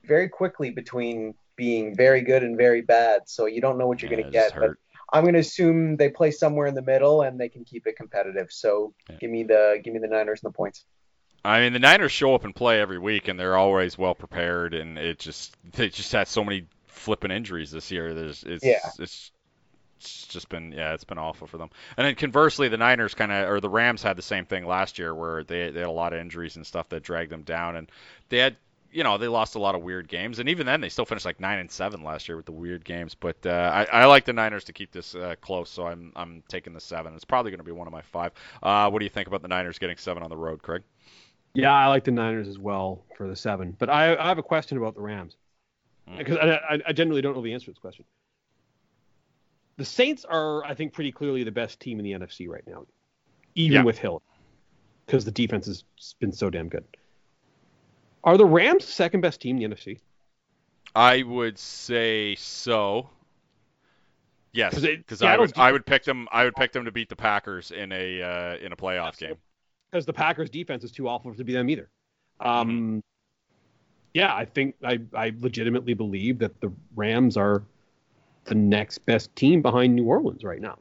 very 0.05 0.29
quickly 0.29 0.71
between 0.71 1.35
being 1.57 1.95
very 1.95 2.23
good 2.23 2.43
and 2.43 2.57
very 2.57 2.81
bad, 2.81 3.23
so 3.27 3.45
you 3.45 3.61
don't 3.61 3.77
know 3.77 3.87
what 3.87 4.01
you're 4.01 4.11
Yeah, 4.11 4.17
going 4.21 4.33
to 4.33 4.33
get. 4.33 4.55
But. 4.59 4.71
I'm 5.13 5.25
going 5.25 5.35
to 5.35 5.41
assume 5.41 5.97
they 5.97 6.09
play 6.09 6.31
somewhere 6.31 6.69
in 6.69 6.75
the 6.77 6.83
middle 6.83 7.23
and 7.23 7.39
they 7.39 7.49
can 7.49 7.65
keep 7.65 7.85
it 7.89 7.97
competitive. 7.97 8.47
So 8.51 8.95
Yeah. 9.11 9.17
give 9.21 9.31
me 9.31 9.43
the 9.43 9.81
give 9.83 9.93
me 9.93 9.99
the 9.99 10.07
Niners 10.07 10.41
and 10.43 10.53
the 10.53 10.57
points. 10.57 10.85
I 11.45 11.61
mean, 11.61 11.73
the 11.73 11.81
Niners 11.81 12.13
show 12.13 12.35
up 12.35 12.45
and 12.45 12.55
play 12.55 12.81
every 12.81 12.99
week, 12.99 13.27
and 13.27 13.39
they're 13.39 13.57
always 13.57 13.99
well 13.99 14.15
prepared. 14.15 14.73
And 14.73 14.97
it 14.99 15.19
just 15.19 15.57
they 15.73 15.89
just 15.89 16.13
had 16.13 16.29
so 16.29 16.45
many 16.45 16.67
flipping 16.87 17.33
injuries 17.33 17.73
this 17.73 17.91
year. 17.91 18.15
There's 18.15 18.45
it's 18.45 18.65
Yeah. 18.65 18.79
it's 19.01 19.33
it's 20.01 20.27
just 20.27 20.49
been 20.49 20.73
yeah, 20.73 20.95
it's 20.95 21.05
been 21.05 21.19
awful 21.19 21.47
for 21.47 21.59
them. 21.59 21.69
And 21.97 22.07
then 22.07 22.15
conversely, 22.15 22.69
the 22.69 22.79
Niners 22.79 23.15
kind 23.15 23.31
of 23.31 23.49
or 23.49 23.61
the 23.61 23.69
Rams 23.69 24.03
had 24.03 24.17
the 24.17 24.23
same 24.23 24.47
thing 24.47 24.65
last 24.67 24.99
year 24.99 25.15
where 25.15 25.45
they 25.45 25.71
they 25.71 25.81
had 25.81 25.89
a 25.89 25.93
lot 25.93 26.13
of 26.15 26.21
injuries 26.21 26.57
and 26.57 26.67
stuff 26.67 26.89
that 26.89 27.03
dragged 27.03 27.31
them 27.31 27.43
down, 27.43 27.77
and 27.77 27.91
they 28.29 28.39
had. 28.39 28.57
You 28.93 29.05
know 29.05 29.19
they 29.19 29.29
lost 29.29 29.55
a 29.55 29.61
lot 29.61 29.77
of 29.77 29.83
weird 29.83 30.09
games, 30.09 30.41
and 30.41 30.49
even 30.49 30.67
then 30.67 30.81
they 30.81 30.89
still 30.89 31.05
finished 31.05 31.25
like 31.25 31.39
nine 31.39 31.61
and 31.61 31.71
seven 31.71 32.03
last 32.03 32.29
year 32.29 32.37
with 32.37 32.47
the 32.47 32.51
weird 32.51 32.85
games. 32.85 33.15
But 33.15 33.37
uh, 33.47 33.87
I, 33.93 34.01
I 34.01 34.07
like 34.07 34.25
the 34.25 34.33
Niners 34.33 34.65
to 34.65 34.73
keep 34.73 34.91
this 34.91 35.15
uh, 35.15 35.37
close, 35.41 35.71
so 35.71 35.87
I'm 35.87 36.13
I'm 36.17 36.43
taking 36.49 36.73
the 36.73 36.81
seven. 36.81 37.15
It's 37.15 37.25
probably 37.25 37.53
going 37.53 37.61
to 37.61 37.65
be 37.65 37.71
one 37.71 37.87
of 37.87 37.93
my 37.93 38.03
five. 38.03 38.33
Uh, 38.61 38.91
what 38.91 38.99
do 38.99 39.05
you 39.05 39.09
think 39.11 39.29
about 39.29 39.43
the 39.43 39.49
Niners 39.49 39.79
getting 39.79 39.97
seven 39.97 40.25
on 40.25 40.29
the 40.29 40.37
road, 40.37 40.61
Craig? 40.63 40.83
Yeah, 41.55 41.73
I 41.73 41.87
like 41.87 42.03
the 42.03 42.11
Niners 42.11 42.49
as 42.49 42.59
well 42.59 43.05
for 43.17 43.29
the 43.29 43.37
seven. 43.37 43.77
But 43.79 43.91
I, 43.91 44.17
I 44.17 44.27
have 44.27 44.39
a 44.39 44.43
question 44.43 44.77
about 44.77 44.97
the 44.97 45.03
Rams 45.03 45.37
Mm. 46.09 46.19
because 46.19 46.37
I, 46.39 46.49
I, 46.49 46.81
I 46.89 46.93
generally 46.93 47.23
don't 47.23 47.37
know 47.37 47.43
the 47.43 47.53
answer 47.53 47.67
to 47.67 47.71
this 47.73 47.79
question. 47.79 48.05
The 49.81 49.87
Saints 49.87 50.27
are, 50.27 50.63
I 50.63 50.75
think, 50.75 50.93
pretty 50.93 51.11
clearly 51.11 51.43
the 51.43 51.51
best 51.51 51.81
team 51.81 51.99
in 51.99 52.05
the 52.05 52.13
NFC 52.13 52.47
right 52.47 52.63
now, 52.67 52.85
even 53.55 53.79
Yeah. 53.79 53.83
with 53.83 53.97
Hill, 53.97 54.21
because 55.07 55.25
the 55.25 55.31
defense 55.31 55.65
has 55.65 55.85
been 56.19 56.33
so 56.33 56.51
damn 56.51 56.69
good. 56.69 56.85
Are 58.23 58.37
the 58.37 58.45
Rams 58.45 58.85
the 58.85 58.93
second 58.93 59.23
best 59.23 59.41
team 59.41 59.57
in 59.57 59.71
the 59.71 59.75
NFC? 59.75 59.99
I 60.95 61.23
would 61.23 61.59
say 61.59 62.35
so. 62.35 63.09
Yes, 64.53 64.75
'Cause 64.75 64.83
because 64.83 65.23
I 65.23 65.39
would 65.39 65.57
I 65.57 65.73
would 65.73 65.87
pick 65.87 66.05
them 66.05 66.29
I 66.31 66.45
would 66.45 66.57
pick 66.57 66.73
them 66.73 66.85
to 66.85 66.93
beat 66.93 67.09
the 67.09 67.17
Packers 67.17 67.71
in 67.71 67.91
a 67.91 68.21
uh, 68.21 68.57
in 68.59 68.73
a 68.73 68.77
playoff 68.77 69.17
game. 69.17 69.39
Because 69.91 70.05
the 70.05 70.13
Packers' 70.13 70.51
defense 70.51 70.85
is 70.85 70.93
too 70.93 71.09
awful 71.09 71.35
to 71.35 71.43
be 71.43 71.55
them 71.55 71.71
either. 71.71 71.89
Um, 72.41 73.03
Yeah, 74.13 74.35
I 74.37 74.45
think 74.45 74.75
I, 74.85 75.01
I 75.15 75.33
legitimately 75.39 75.95
believe 75.95 76.39
that 76.41 76.61
the 76.61 76.71
Rams 76.95 77.39
are 77.39 77.63
the 78.45 78.55
next 78.55 78.99
best 78.99 79.35
team 79.37 79.63
behind 79.63 79.95
New 79.95 80.05
Orleans 80.05 80.45
right 80.45 80.61
now. 80.61 80.79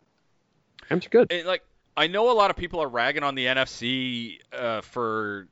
Rams 0.89 1.05
are 1.05 1.09
good. 1.09 1.31
And, 1.31 1.47
like 1.47 1.63
I 1.95 2.07
know 2.07 2.31
a 2.31 2.33
lot 2.33 2.49
of 2.49 2.57
people 2.57 2.81
are 2.81 2.87
ragging 2.87 3.23
on 3.23 3.35
the 3.35 3.45
NFC 3.45 4.39
uh, 4.53 4.81
for 4.81 5.47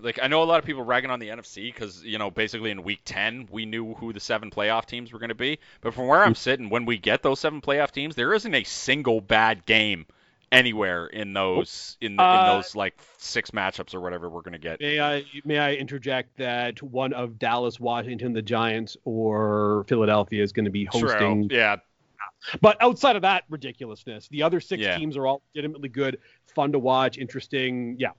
like 0.00 0.18
I 0.22 0.26
know 0.28 0.42
a 0.42 0.44
lot 0.44 0.58
of 0.58 0.64
people 0.64 0.82
ragging 0.82 1.10
on 1.10 1.20
the 1.20 1.28
NFC 1.28 1.72
because 1.72 2.02
you 2.02 2.18
know 2.18 2.30
basically 2.30 2.70
in 2.70 2.82
Week 2.82 3.00
10 3.04 3.48
we 3.50 3.66
knew 3.66 3.94
who 3.94 4.12
the 4.12 4.20
seven 4.20 4.50
playoff 4.50 4.86
teams 4.86 5.12
were 5.12 5.18
going 5.18 5.28
to 5.28 5.34
be, 5.34 5.58
but 5.80 5.94
from 5.94 6.06
where 6.06 6.22
I'm 6.22 6.34
sitting, 6.34 6.70
when 6.70 6.84
we 6.84 6.98
get 6.98 7.22
those 7.22 7.40
seven 7.40 7.60
playoff 7.60 7.90
teams, 7.90 8.14
there 8.14 8.32
isn't 8.32 8.54
a 8.54 8.64
single 8.64 9.20
bad 9.20 9.66
game 9.66 10.06
anywhere 10.52 11.06
in 11.06 11.32
those 11.32 11.96
in, 12.00 12.16
the, 12.16 12.22
Uh, 12.22 12.40
in 12.40 12.56
those 12.56 12.74
like 12.74 12.98
six 13.18 13.50
matchups 13.52 13.94
or 13.94 14.00
whatever 14.00 14.28
we're 14.28 14.42
going 14.42 14.52
to 14.52 14.58
get. 14.58 14.80
May 14.80 15.00
I 15.00 15.24
may 15.44 15.58
I 15.58 15.74
interject 15.74 16.36
that 16.38 16.82
one 16.82 17.12
of 17.12 17.38
Dallas, 17.38 17.78
Washington, 17.78 18.32
the 18.32 18.42
Giants, 18.42 18.96
or 19.04 19.84
Philadelphia 19.88 20.42
is 20.42 20.52
going 20.52 20.64
to 20.64 20.70
be 20.70 20.84
hosting. 20.86 21.48
True. 21.48 21.56
Yeah, 21.56 21.76
But 22.60 22.76
outside 22.82 23.16
of 23.16 23.22
that 23.22 23.44
ridiculousness, 23.48 24.28
the 24.28 24.42
other 24.42 24.60
six 24.60 24.82
Yeah. 24.82 24.96
teams 24.98 25.16
are 25.16 25.26
all 25.26 25.42
legitimately 25.54 25.88
good, 25.90 26.18
fun 26.54 26.72
to 26.72 26.78
watch, 26.78 27.18
interesting. 27.18 27.96
Yeah. 27.98 28.10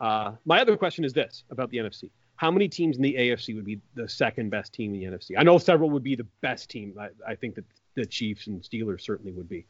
Uh, 0.00 0.32
my 0.44 0.60
other 0.60 0.76
question 0.76 1.04
is 1.04 1.12
this 1.12 1.44
about 1.50 1.70
the 1.70 1.78
NFC: 1.78 2.10
How 2.36 2.50
many 2.50 2.68
teams 2.68 2.96
in 2.96 3.02
the 3.02 3.14
AFC 3.16 3.54
would 3.54 3.64
be 3.64 3.80
the 3.94 4.08
second 4.08 4.50
best 4.50 4.72
team 4.72 4.94
in 4.94 5.00
the 5.00 5.06
NFC? 5.06 5.32
I 5.38 5.42
know 5.42 5.58
several 5.58 5.90
would 5.90 6.02
be 6.02 6.14
the 6.14 6.26
best 6.40 6.68
team. 6.70 6.94
I, 6.98 7.08
I 7.26 7.34
think 7.34 7.54
that 7.56 7.64
the 7.94 8.04
Chiefs 8.06 8.46
and 8.46 8.62
Steelers 8.62 9.00
certainly 9.02 9.32
would 9.32 9.48
be. 9.48 9.66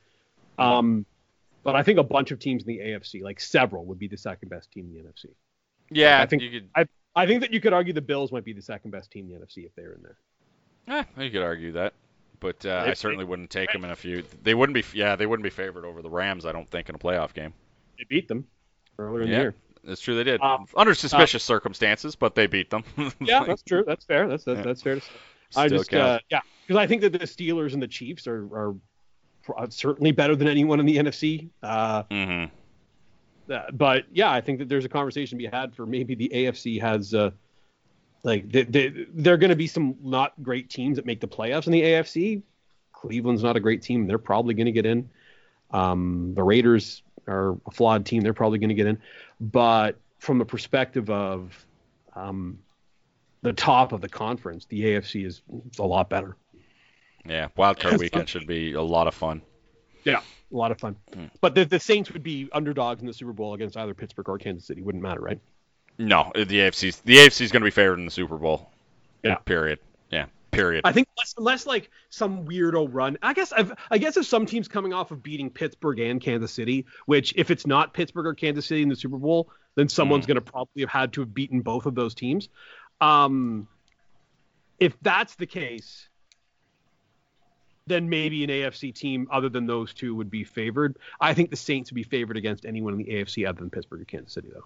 Um, 0.58 1.06
but 1.66 1.76
I 1.76 1.82
think 1.82 1.98
a 1.98 2.02
bunch 2.02 2.30
of 2.30 2.38
teams 2.38 2.62
in 2.62 2.68
the 2.68 2.78
AFC, 2.78 3.22
like 3.22 3.40
several, 3.40 3.84
would 3.86 3.98
be 3.98 4.08
the 4.08 4.16
second 4.16 4.48
best 4.48 4.70
team 4.72 4.86
in 4.86 4.94
the 4.94 5.00
NFC. 5.10 5.26
yeah. 5.90 6.20
I 6.22 6.26
think- 6.26 6.42
you 6.42 6.50
could. 6.50 6.68
I 6.74 6.86
I 7.14 7.26
think 7.26 7.40
that 7.40 7.52
you 7.52 7.60
could 7.60 7.72
argue 7.72 7.92
the 7.94 8.00
Bills 8.02 8.30
might 8.30 8.44
be 8.44 8.52
the 8.52 8.62
second 8.62 8.90
best 8.90 9.10
team 9.10 9.26
in 9.26 9.32
the 9.38 9.44
NFC 9.44 9.64
if 9.66 9.74
they're 9.74 9.92
in 9.92 10.02
there. 10.02 10.16
Eh, 11.16 11.24
you 11.24 11.30
could 11.30 11.42
argue 11.42 11.72
that, 11.72 11.92
but 12.40 12.64
uh, 12.64 12.82
I 12.84 12.88
They- 12.88 12.94
certainly 12.94 13.24
wouldn't 13.24 13.50
take 13.50 13.72
them 13.72 13.84
in 13.84 13.90
a 13.90 13.96
few. 13.96 14.22
They 14.42 14.54
wouldn't 14.54 14.74
be. 14.74 14.84
Yeah, 14.96 15.16
they 15.16 15.26
wouldn't 15.26 15.42
be 15.44 15.50
favored 15.50 15.84
over 15.84 16.02
the 16.02 16.10
Rams. 16.10 16.46
I 16.46 16.52
don't 16.52 16.68
think 16.70 16.88
in 16.88 16.94
a 16.94 16.98
playoff 16.98 17.34
game. 17.34 17.52
They 17.98 18.04
beat 18.08 18.28
them 18.28 18.46
earlier 18.98 19.22
in 19.22 19.28
Yeah. 19.28 19.34
the 19.36 19.42
year. 19.42 19.54
That's 19.84 20.00
true. 20.00 20.14
They 20.16 20.24
did 20.24 20.40
Uh, 20.42 20.58
under 20.76 20.94
suspicious 20.94 21.42
circumstances, 21.44 22.14
but 22.16 22.34
they 22.34 22.46
beat 22.46 22.70
them. 22.70 22.84
Yeah, 23.20 23.44
that's 23.44 23.62
true. 23.62 23.82
That's 23.86 24.04
fair. 24.04 24.28
That's 24.28 24.44
that's, 24.44 24.58
Yeah. 24.58 24.62
that's 24.64 24.82
fair 24.82 24.94
to 24.96 25.00
say. 25.00 25.08
I 25.56 25.68
just 25.68 25.92
uh, 25.94 26.18
yeah, 26.30 26.40
because 26.66 26.76
I 26.80 26.86
think 26.86 27.00
that 27.02 27.12
the 27.12 27.20
Steelers 27.20 27.72
and 27.72 27.82
the 27.82 27.88
Chiefs 27.88 28.26
are 28.26 28.42
are 28.54 28.74
certainly 29.70 30.12
better 30.12 30.36
than 30.36 30.48
anyone 30.48 30.80
in 30.80 30.86
the 30.86 30.96
NFC. 30.96 31.48
Uh, 31.62 32.02
Mhm. 32.04 32.50
uh, 33.50 33.62
but 33.72 34.04
yeah, 34.12 34.30
I 34.30 34.40
think 34.40 34.58
that 34.58 34.68
there's 34.68 34.84
a 34.84 34.88
conversation 34.88 35.38
to 35.38 35.42
be 35.42 35.48
had 35.56 35.74
for 35.74 35.86
maybe 35.86 36.14
the 36.14 36.30
AFC 36.32 36.80
has 36.80 37.14
uh, 37.14 37.30
Like 38.22 38.50
they, 38.50 38.64
they, 38.64 39.06
they're 39.14 39.36
going 39.36 39.50
to 39.50 39.56
be 39.56 39.68
some 39.68 39.94
not 40.02 40.32
great 40.42 40.68
teams 40.68 40.96
that 40.96 41.06
make 41.06 41.20
the 41.20 41.28
playoffs 41.28 41.66
in 41.66 41.72
the 41.72 41.82
AFC. 41.82 42.42
Cleveland's 42.92 43.42
not 43.44 43.56
a 43.56 43.60
great 43.60 43.82
team. 43.82 44.06
They're 44.08 44.18
probably 44.18 44.54
going 44.54 44.66
to 44.66 44.72
get 44.72 44.84
in. 44.86 45.08
Um, 45.70 46.32
the 46.34 46.42
Raiders 46.42 47.02
are 47.28 47.56
a 47.66 47.70
flawed 47.70 48.04
team. 48.04 48.22
They're 48.22 48.34
probably 48.34 48.58
going 48.58 48.70
to 48.70 48.74
get 48.74 48.86
in. 48.86 48.98
But 49.40 50.00
from 50.18 50.38
the 50.38 50.44
perspective 50.44 51.08
of 51.08 51.66
um, 52.16 52.58
the 53.42 53.52
top 53.52 53.92
of 53.92 54.00
the 54.00 54.08
conference, 54.08 54.64
the 54.64 54.82
AFC 54.86 55.24
is 55.24 55.42
a 55.78 55.84
lot 55.84 56.08
better. 56.10 56.36
Yeah, 57.28 57.48
wild 57.56 57.78
card 57.78 57.98
weekend 57.98 58.28
should 58.28 58.46
be 58.46 58.72
a 58.74 58.82
lot 58.82 59.06
of 59.06 59.14
fun. 59.14 59.42
Yeah, 60.04 60.20
a 60.52 60.56
lot 60.56 60.70
of 60.70 60.78
fun. 60.78 60.96
Hmm. 61.12 61.24
But 61.40 61.54
the, 61.54 61.64
the 61.64 61.80
Saints 61.80 62.12
would 62.12 62.22
be 62.22 62.48
underdogs 62.52 63.00
in 63.00 63.06
the 63.06 63.14
Super 63.14 63.32
Bowl 63.32 63.54
against 63.54 63.76
either 63.76 63.94
Pittsburgh 63.94 64.28
or 64.28 64.38
Kansas 64.38 64.66
City. 64.66 64.82
Wouldn't 64.82 65.02
matter, 65.02 65.20
right? 65.20 65.40
No, 65.98 66.30
the 66.34 66.44
AFC's 66.44 67.00
the 67.00 67.16
AFC's 67.16 67.50
going 67.50 67.62
to 67.62 67.66
be 67.66 67.70
favored 67.70 67.98
in 67.98 68.04
the 68.04 68.10
Super 68.10 68.36
Bowl. 68.36 68.70
Yeah. 69.24 69.36
Period. 69.36 69.78
Yeah. 70.10 70.26
Period. 70.52 70.82
I 70.84 70.92
think 70.92 71.08
less, 71.18 71.34
less 71.38 71.66
like 71.66 71.90
some 72.10 72.46
weirdo 72.46 72.88
run. 72.90 73.18
I 73.22 73.32
guess 73.32 73.52
I've, 73.52 73.72
I 73.90 73.98
guess 73.98 74.16
if 74.16 74.26
some 74.26 74.46
teams 74.46 74.68
coming 74.68 74.92
off 74.92 75.10
of 75.10 75.22
beating 75.22 75.50
Pittsburgh 75.50 75.98
and 75.98 76.20
Kansas 76.20 76.52
City, 76.52 76.86
which 77.06 77.32
if 77.36 77.50
it's 77.50 77.66
not 77.66 77.92
Pittsburgh 77.92 78.26
or 78.26 78.34
Kansas 78.34 78.64
City 78.66 78.82
in 78.82 78.88
the 78.88 78.96
Super 78.96 79.16
Bowl, 79.18 79.50
then 79.74 79.88
someone's 79.88 80.24
Mm. 80.24 80.28
going 80.28 80.34
to 80.36 80.40
probably 80.52 80.82
have 80.82 80.90
had 80.90 81.12
to 81.14 81.22
have 81.22 81.34
beaten 81.34 81.60
both 81.62 81.86
of 81.86 81.94
those 81.94 82.14
teams. 82.14 82.48
Um, 83.00 83.68
if 84.78 84.96
that's 85.02 85.34
the 85.34 85.46
case, 85.46 86.08
then 87.86 88.08
maybe 88.08 88.42
an 88.44 88.50
AFC 88.50 88.94
team 88.94 89.28
other 89.30 89.48
than 89.48 89.66
those 89.66 89.94
two 89.94 90.14
would 90.14 90.30
be 90.30 90.44
favored. 90.44 90.98
I 91.20 91.34
think 91.34 91.50
the 91.50 91.56
Saints 91.56 91.90
would 91.90 91.96
be 91.96 92.02
favored 92.02 92.36
against 92.36 92.66
anyone 92.66 92.92
in 92.94 92.98
the 92.98 93.04
AFC 93.04 93.48
other 93.48 93.60
than 93.60 93.70
Pittsburgh 93.70 94.00
or 94.00 94.04
Kansas 94.04 94.32
City, 94.32 94.48
though. 94.52 94.64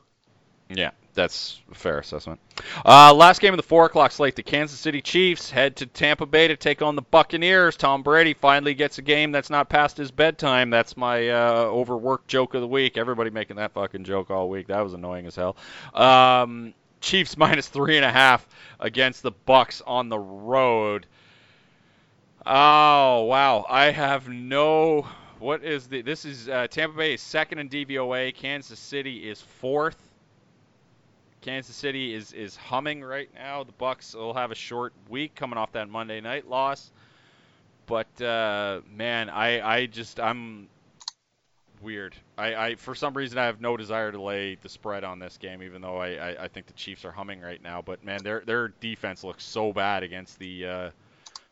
Yeah, 0.73 0.93
that's 1.15 1.61
a 1.73 1.75
fair 1.75 1.99
assessment. 1.99 2.39
Uh, 2.87 3.13
last 3.13 3.41
game 3.41 3.53
of 3.53 3.57
the 3.57 3.65
four 3.65 3.87
o'clock 3.87 4.13
slate: 4.13 4.37
the 4.37 4.45
Kansas 4.45 4.79
City 4.79 5.03
Chiefs 5.03 5.51
head 5.51 5.75
to 5.77 5.87
Tampa 5.87 6.27
Bay 6.27 6.47
to 6.47 6.57
take 6.57 6.81
on 6.81 6.95
the 6.95 7.03
Buccaneers. 7.03 7.77
Tom 7.77 8.05
Brady 8.05 8.35
finally 8.35 8.75
gets 8.75 8.99
a 8.99 9.03
game 9.03 9.33
that's 9.33 9.51
not 9.51 9.69
past 9.69 9.97
his 9.97 10.13
bedtime. 10.13 10.71
That's 10.71 10.97
my 10.97 11.29
uh, 11.29 11.65
overworked 11.65 12.29
joke 12.29 12.55
of 12.55 12.61
the 12.61 12.69
week. 12.69 12.97
Everybody 12.97 13.31
making 13.31 13.57
that 13.57 13.73
fucking 13.73 14.05
joke 14.05 14.31
all 14.31 14.49
week. 14.49 14.69
That 14.69 14.83
was 14.83 14.95
annoying 14.95 15.27
as 15.27 15.35
hell. 15.35 15.57
Um, 15.93 16.73
Chiefs 17.01 17.37
minus 17.37 17.67
three 17.67 17.97
and 17.97 18.05
a 18.05 18.13
half 18.13 18.47
against 18.79 19.25
the 19.25 19.33
Bucs 19.33 19.83
on 19.85 20.09
the 20.09 20.21
road. 20.21 21.07
Oh 22.47 23.25
wow, 23.25 23.67
I 23.69 23.91
have 23.91 24.29
no. 24.29 25.07
What 25.39 25.63
is 25.63 25.89
the? 25.89 26.01
This 26.01 26.25
is 26.25 26.49
uh, 26.49 26.69
Tampa 26.69 26.97
Bay 26.97 27.15
is 27.15 27.21
second 27.21 27.59
in 27.59 27.69
DVOA. 27.69 28.35
Kansas 28.35 28.79
City 28.79 29.29
is 29.29 29.41
fourth. 29.43 29.99
Kansas 31.43 31.77
City 31.77 32.15
is 32.15 32.33
is 32.33 32.57
humming 32.57 33.03
right 33.05 33.29
now. 33.35 33.65
The 33.65 33.73
Bucs 33.73 34.15
will 34.15 34.33
have 34.35 34.51
a 34.51 34.55
short 34.55 34.95
week 35.09 35.35
coming 35.35 35.59
off 35.59 35.73
that 35.73 35.91
Monday 35.91 36.21
night 36.23 36.49
loss. 36.49 36.91
But 37.87 38.23
uh, 38.23 38.81
man, 38.91 39.29
I 39.29 39.61
I 39.61 39.87
just 39.87 40.19
I'm 40.19 40.69
weird. 41.83 42.15
I, 42.39 42.55
I 42.55 42.75
for 42.77 42.95
some 42.95 43.13
reason 43.13 43.37
I 43.37 43.45
have 43.45 43.61
no 43.61 43.77
desire 43.77 44.13
to 44.13 44.21
lay 44.21 44.55
the 44.55 44.69
spread 44.71 45.05
on 45.05 45.19
this 45.19 45.37
game, 45.37 45.63
even 45.63 45.83
though 45.83 45.99
I, 45.99 46.09
I, 46.31 46.45
I 46.45 46.49
think 46.49 46.67
the 46.67 46.73
Chiefs 46.73 47.05
are 47.05 47.13
humming 47.13 47.43
right 47.43 47.63
now. 47.63 47.83
But 47.83 48.03
man, 48.03 48.23
their 48.23 48.41
their 48.47 48.69
defense 48.69 49.25
looks 49.25 49.45
so 49.45 49.75
bad 49.75 50.03
against 50.03 50.39
the 50.39 50.67
uh, 50.67 50.91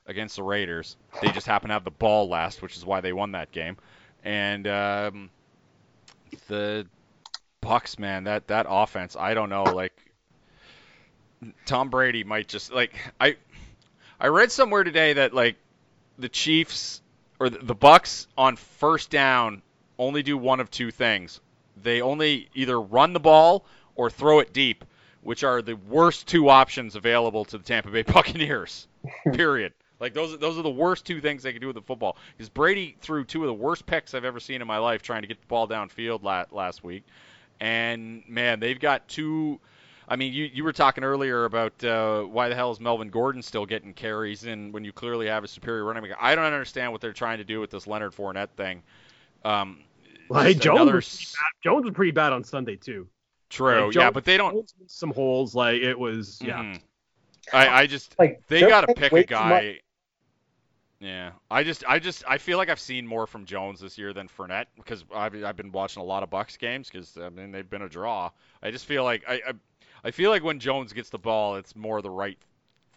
against 0.09 0.37
the 0.37 0.43
Raiders. 0.43 0.97
They 1.23 1.31
just 1.31 1.47
happen 1.47 1.69
to 1.69 1.75
have 1.75 1.85
the 1.85 1.91
ball 1.91 2.29
last, 2.29 2.63
which 2.63 2.77
is 2.77 2.85
why 2.85 3.01
they 3.01 3.13
won 3.13 3.33
that 3.33 3.53
game. 3.53 3.77
And 4.25 4.67
um, 4.67 5.31
the 6.49 6.87
Bucs, 7.63 7.99
man, 7.99 8.25
that 8.25 8.49
that 8.49 8.67
offense, 8.69 9.15
I 9.15 9.35
don't 9.35 9.51
know, 9.51 9.65
like 9.65 9.93
Tom 11.67 11.91
Brady 11.91 12.25
might 12.25 12.49
just 12.49 12.73
like 12.73 12.95
I 13.21 13.37
I 14.19 14.29
read 14.29 14.51
somewhere 14.51 14.83
today 14.83 15.13
that 15.13 15.35
like 15.35 15.57
the 16.19 16.29
Chiefs 16.29 17.03
or 17.39 17.51
the, 17.51 17.59
the 17.59 17.75
Bucks 17.75 18.27
on 18.37 18.57
first 18.57 19.11
down 19.11 19.63
only 19.99 20.23
do 20.23 20.37
one 20.37 20.61
of 20.61 20.71
two 20.71 20.91
things. 20.91 21.41
They 21.81 22.01
only 22.01 22.49
either 22.55 22.81
run 22.81 23.13
the 23.13 23.21
ball 23.21 23.65
or 23.95 24.11
throw 24.11 24.41
it 24.41 24.53
deep, 24.53 24.85
which 25.23 25.45
are 25.45 25.63
the 25.63 25.75
worst 25.75 26.27
two 26.27 26.49
options 26.49 26.97
available 26.97 27.45
to 27.47 27.59
the 27.59 27.65
Tampa 27.65 27.91
Bay 27.91 28.03
Buccaneers. 28.07 28.89
Period. 29.33 29.73
Like 30.01 30.15
those, 30.15 30.39
those 30.39 30.57
are 30.59 30.63
the 30.63 30.71
worst 30.71 31.05
two 31.05 31.21
things 31.21 31.43
they 31.43 31.53
can 31.53 31.61
do 31.61 31.67
with 31.67 31.77
the 31.77 31.83
football. 31.83 32.17
Because 32.37 32.49
Brady 32.49 32.97
threw 33.01 33.25
two 33.25 33.43
of 33.43 33.49
the 33.49 33.55
worst 33.55 33.85
picks 33.87 34.15
I've 34.15 34.25
ever 34.25 34.39
seen 34.41 34.61
in 34.63 34.67
my 34.69 34.79
life 34.79 35.03
trying 35.03 35.23
to 35.23 35.29
get 35.29 35.41
the 35.41 35.47
ball 35.49 35.67
downfield 35.67 36.23
la- 36.23 36.45
last 36.53 36.85
week, 36.85 37.05
and 37.61 38.23
man, 38.29 38.61
they've 38.61 38.79
got 38.79 39.07
two. 39.09 39.59
I 40.11 40.17
mean, 40.17 40.33
you, 40.33 40.45
you 40.45 40.65
were 40.65 40.73
talking 40.73 41.05
earlier 41.05 41.45
about 41.45 41.85
uh, 41.85 42.23
why 42.23 42.49
the 42.49 42.55
hell 42.55 42.71
is 42.71 42.81
Melvin 42.81 43.11
Gordon 43.11 43.43
still 43.43 43.67
getting 43.67 43.93
carries 43.93 44.45
and 44.45 44.73
when 44.73 44.83
you 44.83 44.91
clearly 44.91 45.27
have 45.27 45.45
a 45.45 45.49
superior 45.49 45.85
running 45.85 46.03
back. 46.03 46.17
I 46.19 46.35
don't 46.35 46.45
understand 46.47 46.93
what 46.93 47.03
they're 47.03 47.13
trying 47.13 47.37
to 47.39 47.45
do 47.45 47.61
with 47.61 47.71
this 47.71 47.87
Leonard 47.87 48.13
Fournette 48.15 48.49
thing. 48.57 48.83
Um, 49.45 49.81
Well, 50.31 50.43
hey, 50.45 50.55
Jones 50.55 50.77
another 50.81 50.95
was, 50.97 51.09
pretty 51.15 51.27
bad. 51.27 51.63
Jones 51.63 51.85
was 51.85 51.93
pretty 51.95 52.11
bad 52.13 52.33
on 52.33 52.43
Sunday 52.43 52.77
too. 52.77 53.07
True, 53.51 53.87
Like, 53.87 53.95
yeah, 53.97 54.11
but 54.11 54.25
they 54.25 54.39
don't. 54.39 54.73
Some 54.87 55.11
holes. 55.13 55.55
Like 55.55 55.83
it 55.83 55.99
was, 55.99 56.39
yeah. 56.43 56.59
Mhm. 56.63 56.81
I, 57.53 57.69
I 57.83 57.87
just 57.87 58.19
Like 58.19 58.41
they 58.49 58.61
got 58.61 58.83
to 58.87 58.95
pick 58.95 59.13
a 59.13 59.15
way 59.15 59.21
much- 59.23 59.29
guy. 59.29 59.81
Yeah, 61.01 61.31
I 61.51 61.63
just, 61.63 61.85
I 61.87 62.01
just, 62.01 62.25
I 62.27 62.39
feel 62.39 62.59
like 62.59 62.69
I've 62.69 62.81
seen 62.81 63.07
more 63.07 63.27
from 63.27 63.45
Jones 63.45 63.81
this 63.81 63.97
year 63.97 64.13
than 64.13 64.27
Fournette 64.29 64.67
because 64.77 65.05
I've, 65.15 65.45
I've 65.45 65.57
been 65.57 65.71
watching 65.71 66.03
a 66.03 66.05
lot 66.05 66.25
of 66.25 66.31
Bucs 66.31 66.59
games 66.59 66.91
because 66.91 67.17
I 67.17 67.29
mean 67.29 67.53
they've 67.53 67.69
been 67.69 67.83
a 67.83 67.89
draw. 67.89 68.31
I 68.63 68.73
just 68.73 68.85
feel 68.85 69.05
like 69.05 69.23
I, 69.29 69.35
I, 69.35 69.53
I 70.05 70.11
feel 70.11 70.31
like 70.31 70.43
when 70.43 70.59
Jones 70.59 70.93
gets 70.93 71.09
the 71.09 71.19
ball, 71.19 71.55
it's 71.55 71.77
more 71.77 72.03
the 72.03 72.11
right 72.11 72.39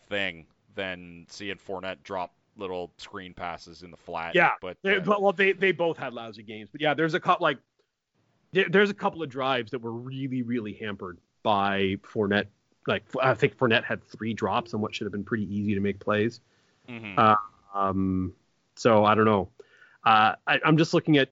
thing 0.09 0.47
than 0.73 1.27
seeing 1.29 1.57
Fournette 1.57 1.97
drop 2.03 2.33
little 2.57 2.91
screen 2.97 3.33
passes 3.33 3.83
in 3.83 3.91
the 3.91 3.97
flat. 3.97 4.33
Yeah, 4.33 4.51
but 4.61 4.77
They, 4.81 4.97
uh, 4.97 5.01
but, 5.01 5.21
well, 5.21 5.33
they 5.33 5.51
they 5.51 5.71
both 5.71 5.97
had 5.97 6.13
lousy 6.13 6.43
games, 6.43 6.69
but 6.71 6.81
yeah, 6.81 6.95
there's 6.95 7.13
a 7.13 7.19
couple 7.19 7.43
like 7.43 7.59
there, 8.51 8.67
there's 8.67 8.89
a 8.89 8.95
couple 8.95 9.21
of 9.21 9.29
drives 9.29 9.69
that 9.71 9.79
were 9.79 9.93
really 9.93 10.41
really 10.41 10.73
hampered 10.73 11.19
by 11.43 11.97
Fournette. 12.01 12.47
Like 12.87 13.03
I 13.21 13.35
think 13.35 13.57
Fournette 13.57 13.83
had 13.83 14.03
three 14.03 14.33
drops 14.33 14.73
on 14.73 14.81
what 14.81 14.95
should 14.95 15.05
have 15.05 15.11
been 15.11 15.23
pretty 15.23 15.53
easy 15.55 15.75
to 15.75 15.79
make 15.79 15.99
plays. 15.99 16.41
mhm. 16.89 17.13
uh, 17.15 17.35
Um, 17.73 18.33
so 18.75 19.05
I 19.05 19.15
don't 19.15 19.25
know. 19.25 19.49
Uh, 20.03 20.35
I, 20.47 20.59
I'm 20.65 20.77
just 20.77 20.93
looking 20.93 21.17
at 21.17 21.29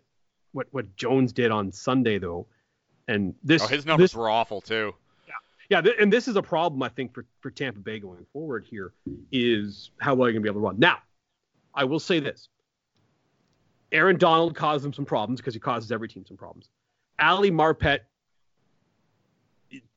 what 0.52 0.68
what 0.72 0.96
Jones 0.96 1.32
did 1.32 1.52
on 1.52 1.72
Sunday 1.72 2.18
though, 2.18 2.48
and 3.08 3.34
this 3.44 3.64
oh, 3.64 3.68
his 3.68 3.86
numbers 3.86 4.12
this, 4.12 4.16
were 4.16 4.30
awful 4.30 4.62
too. 4.62 4.94
yeah, 5.70 5.82
th- 5.82 5.96
and 6.00 6.12
this 6.12 6.28
is 6.28 6.36
a 6.36 6.42
problem 6.42 6.82
I 6.84 6.90
think 6.90 7.14
for 7.14 7.26
for 7.42 7.52
Tampa 7.52 7.80
Bay 7.80 8.00
going 8.00 8.26
forward. 8.32 8.66
Here 8.70 8.94
is 9.32 9.92
how 10.00 10.16
well 10.16 10.28
you're 10.28 10.34
gonna 10.34 10.44
be 10.44 10.50
able 10.50 10.62
to 10.62 10.66
run. 10.66 10.80
Now, 10.80 11.00
I 11.74 11.84
will 11.84 12.00
say 12.00 12.20
this: 12.20 12.50
Aaron 13.92 14.18
Donald 14.18 14.56
caused 14.56 14.84
them 14.84 14.94
some 14.94 15.06
problems 15.06 15.40
because 15.40 15.54
he 15.54 15.60
causes 15.60 15.92
every 15.92 16.08
team 16.08 16.26
some 16.26 16.38
problems. 16.38 16.70
Ali 17.20 17.52
Marpet, 17.52 18.00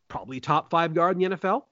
probably 0.09 0.40
top 0.40 0.70
five 0.70 0.95
guard 0.95 1.20
in 1.20 1.30
the 1.30 1.36
NFL. 1.36 1.64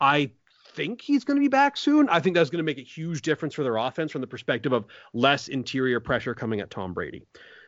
I 0.00 0.30
think 0.74 1.00
he's 1.00 1.24
going 1.24 1.36
to 1.36 1.40
be 1.40 1.48
back 1.48 1.76
soon. 1.76 2.08
I 2.08 2.20
think 2.20 2.36
that's 2.36 2.50
going 2.50 2.58
to 2.58 2.64
make 2.64 2.78
a 2.78 2.82
huge 2.82 3.22
difference 3.22 3.54
for 3.54 3.62
their 3.62 3.76
offense 3.76 4.12
from 4.12 4.20
the 4.20 4.26
perspective 4.26 4.72
of 4.72 4.86
less 5.12 5.48
interior 5.48 6.00
pressure 6.00 6.34
coming 6.34 6.60
at 6.60 6.70
Tom 6.70 6.92
Brady. 6.92 7.22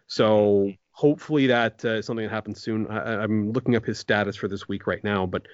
So 0.06 0.72
hopefully 0.90 1.46
that 1.48 1.84
uh, 1.84 1.96
is 1.96 2.06
something 2.06 2.24
that 2.24 2.32
happens 2.32 2.62
soon. 2.62 2.86
I, 2.88 3.22
I'm 3.22 3.52
looking 3.52 3.76
up 3.76 3.84
his 3.84 3.98
status 3.98 4.36
for 4.36 4.48
this 4.48 4.68
week 4.68 4.86
right 4.86 5.02
now, 5.02 5.26
but 5.26 5.46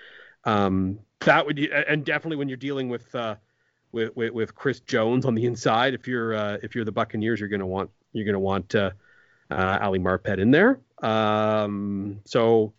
um, 0.45 0.99
that 1.21 1.45
would 1.45 1.59
and 1.59 2.05
definitely 2.05 2.37
when 2.37 2.49
you're 2.49 2.57
dealing 2.57 2.89
with 2.89 3.15
uh, 3.15 3.37
with, 3.93 4.17
with 4.17 4.33
with 4.33 4.55
Chris 4.55 4.81
Jones 4.81 5.25
on 5.25 5.35
the 5.35 5.47
inside, 5.47 5.95
if 5.95 6.07
you're 6.07 6.35
uh, 6.35 6.59
if 6.63 6.75
you're 6.75 6.85
the 6.85 6.93
Buccaneers, 6.93 7.41
you're 7.41 7.49
going 7.49 7.61
to 7.61 7.67
want 7.67 7.91
you're 8.13 8.25
going 8.25 8.35
to 8.35 8.41
want 8.41 8.75
uh, 8.75 8.91
uh, 9.51 9.79
Ali 9.81 9.99
Marpet 9.99 10.39
in 10.39 10.51
there. 10.51 10.81
Um, 11.03 12.21
so 12.25 12.73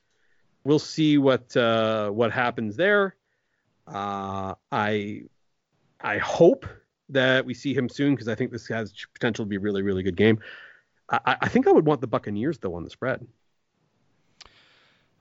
we'll 0.63 0.80
see 0.80 1.17
what 1.17 1.55
uh, 1.55 2.09
what 2.09 2.32
happens 2.32 2.76
there. 2.76 3.15
Uh, 3.91 4.55
I 4.71 5.23
I 5.99 6.17
hope 6.17 6.65
that 7.09 7.45
we 7.45 7.53
see 7.53 7.73
him 7.73 7.89
soon 7.89 8.13
because 8.15 8.27
I 8.29 8.35
think 8.35 8.51
this 8.51 8.67
has 8.69 8.93
potential 9.13 9.43
to 9.45 9.49
be 9.49 9.57
a 9.57 9.59
really 9.59 9.81
really 9.81 10.03
good 10.03 10.15
game. 10.15 10.39
I, 11.09 11.19
I- 11.25 11.37
I 11.41 11.47
think 11.49 11.67
I 11.67 11.71
would 11.71 11.85
want 11.85 11.99
the 12.01 12.07
Buccaneers 12.07 12.57
though 12.57 12.75
on 12.75 12.83
the 12.83 12.89
spread. 12.89 13.25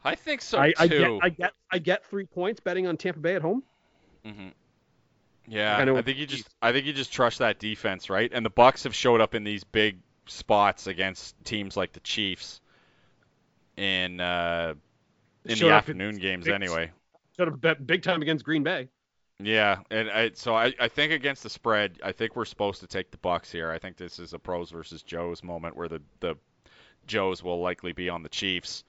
I 0.05 0.15
think 0.15 0.41
so 0.41 0.59
I, 0.59 0.73
I 0.79 0.89
too. 0.89 0.99
get 0.99 1.11
I 1.23 1.29
get 1.29 1.53
I 1.73 1.79
get 1.79 2.07
three 2.07 2.25
points 2.25 2.61
betting 2.61 2.87
on 2.87 2.97
Tampa 2.97 3.21
Bay 3.21 3.35
at 3.35 3.43
home. 3.43 3.63
hmm 4.25 4.49
Yeah, 5.47 5.77
I 5.77 5.83
I, 5.83 6.03
think 6.03 6.17
you 6.19 6.27
just 6.27 6.49
I 6.63 6.73
think 6.73 6.87
you 6.87 6.93
just 6.93 7.13
trust 7.13 7.41
that 7.41 7.59
defense, 7.59 8.09
right? 8.09 8.31
And 8.33 8.47
the 8.47 8.51
Bucs 8.51 8.85
have 8.85 8.95
showed 8.95 9.21
up 9.21 9.35
in 9.35 9.45
these 9.45 9.65
big 9.65 9.99
spots 10.27 10.87
against 10.87 11.35
teams 11.45 11.77
like 11.77 11.93
the 11.93 12.01
Chiefs 12.01 12.61
in 13.77 14.21
uh, 14.21 14.75
in 15.45 15.59
the 15.59 15.71
afternoon 15.71 16.17
games 16.19 16.45
big- 16.47 16.55
anyway. 16.55 16.91
Of 17.49 17.61
bet 17.61 17.87
big 17.87 18.03
time 18.03 18.23
against 18.23 18.45
Green 18.45 18.63
Bay. 18.63 18.89
Yeah, 19.43 19.79
and 19.91 20.11
I, 20.11 20.33
so 20.35 20.55
I, 20.55 20.75
I 20.79 20.89
think 20.89 21.13
against 21.13 21.43
the 21.43 21.51
spread, 21.51 21.99
I 22.03 22.13
think 22.13 22.37
we're 22.37 22.45
supposed 22.45 22.81
to 22.81 22.87
take 22.87 23.11
the 23.11 23.17
Bucs 23.17 23.51
here. 23.51 23.71
I 23.71 23.79
think 23.79 23.97
this 23.97 24.19
is 24.19 24.35
a 24.35 24.39
pros 24.39 24.71
versus 24.71 25.03
Joes 25.03 25.43
moment 25.43 25.77
where 25.77 25.89
the 25.89 26.03
the 26.21 26.37
Joes 27.07 27.43
will 27.43 27.61
likely 27.61 27.93
be 27.93 28.09
on 28.09 28.23
the 28.23 28.29
Chiefs. 28.29 28.85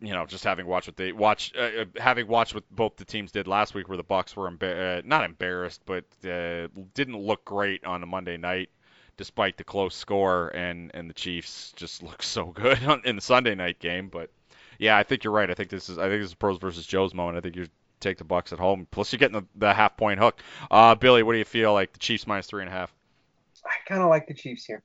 you 0.00 0.12
know, 0.12 0.26
just 0.26 0.44
having 0.44 0.66
watched 0.66 0.88
what 0.88 0.96
they 0.96 1.12
watch, 1.12 1.52
uh, 1.58 1.82
uh, 1.82 1.84
having 1.96 2.28
watched 2.28 2.54
what 2.54 2.64
both 2.70 2.96
the 2.96 3.04
teams 3.04 3.32
did 3.32 3.48
last 3.48 3.74
week, 3.74 3.88
where 3.88 3.96
the 3.96 4.04
Bucs 4.04 4.36
were 4.36 4.48
uh, 4.48 5.02
not 5.04 5.24
embarrassed, 5.24 5.82
but 5.86 6.04
uh, 6.28 6.68
didn't 6.94 7.18
look 7.18 7.44
great 7.44 7.84
on 7.84 8.02
a 8.02 8.06
Monday 8.06 8.36
night, 8.36 8.70
despite 9.16 9.56
the 9.56 9.64
close 9.64 9.94
score, 9.94 10.48
and 10.54 10.90
and 10.94 11.08
the 11.10 11.14
Chiefs 11.14 11.72
just 11.76 12.02
look 12.08 12.22
so 12.22 12.46
good 12.46 12.82
on, 12.84 13.02
in 13.04 13.16
the 13.16 13.22
Sunday 13.22 13.54
night 13.54 13.78
game. 13.80 14.08
But 14.08 14.30
yeah, 14.78 14.96
I 14.96 15.02
think 15.02 15.24
you're 15.24 15.32
right. 15.32 15.50
I 15.50 15.54
think 15.54 15.70
this 15.70 15.88
is 15.88 15.98
I 15.98 16.08
think 16.08 16.22
this 16.22 16.30
is 16.30 16.34
pros 16.34 16.58
versus 16.58 16.86
Joe's 16.86 17.14
moment. 17.14 17.38
I 17.38 17.40
think 17.40 17.56
you 17.56 17.66
take 18.00 18.18
the 18.18 18.24
Bucs 18.24 18.52
at 18.52 18.58
home. 18.58 18.86
Plus, 18.90 19.12
you're 19.12 19.18
getting 19.18 19.40
the, 19.40 19.46
the 19.56 19.74
half 19.74 19.96
point 19.96 20.20
hook. 20.20 20.40
Uh, 20.70 20.94
Billy, 20.94 21.22
what 21.22 21.32
do 21.32 21.38
you 21.38 21.44
feel 21.44 21.72
like 21.72 21.92
the 21.92 21.98
Chiefs 21.98 22.26
minus 22.26 22.46
three 22.46 22.62
and 22.62 22.70
a 22.70 22.72
half? 22.72 22.92
I 23.64 23.70
kind 23.88 24.02
of 24.02 24.08
like 24.08 24.26
the 24.26 24.34
Chiefs 24.34 24.64
here. 24.64 24.82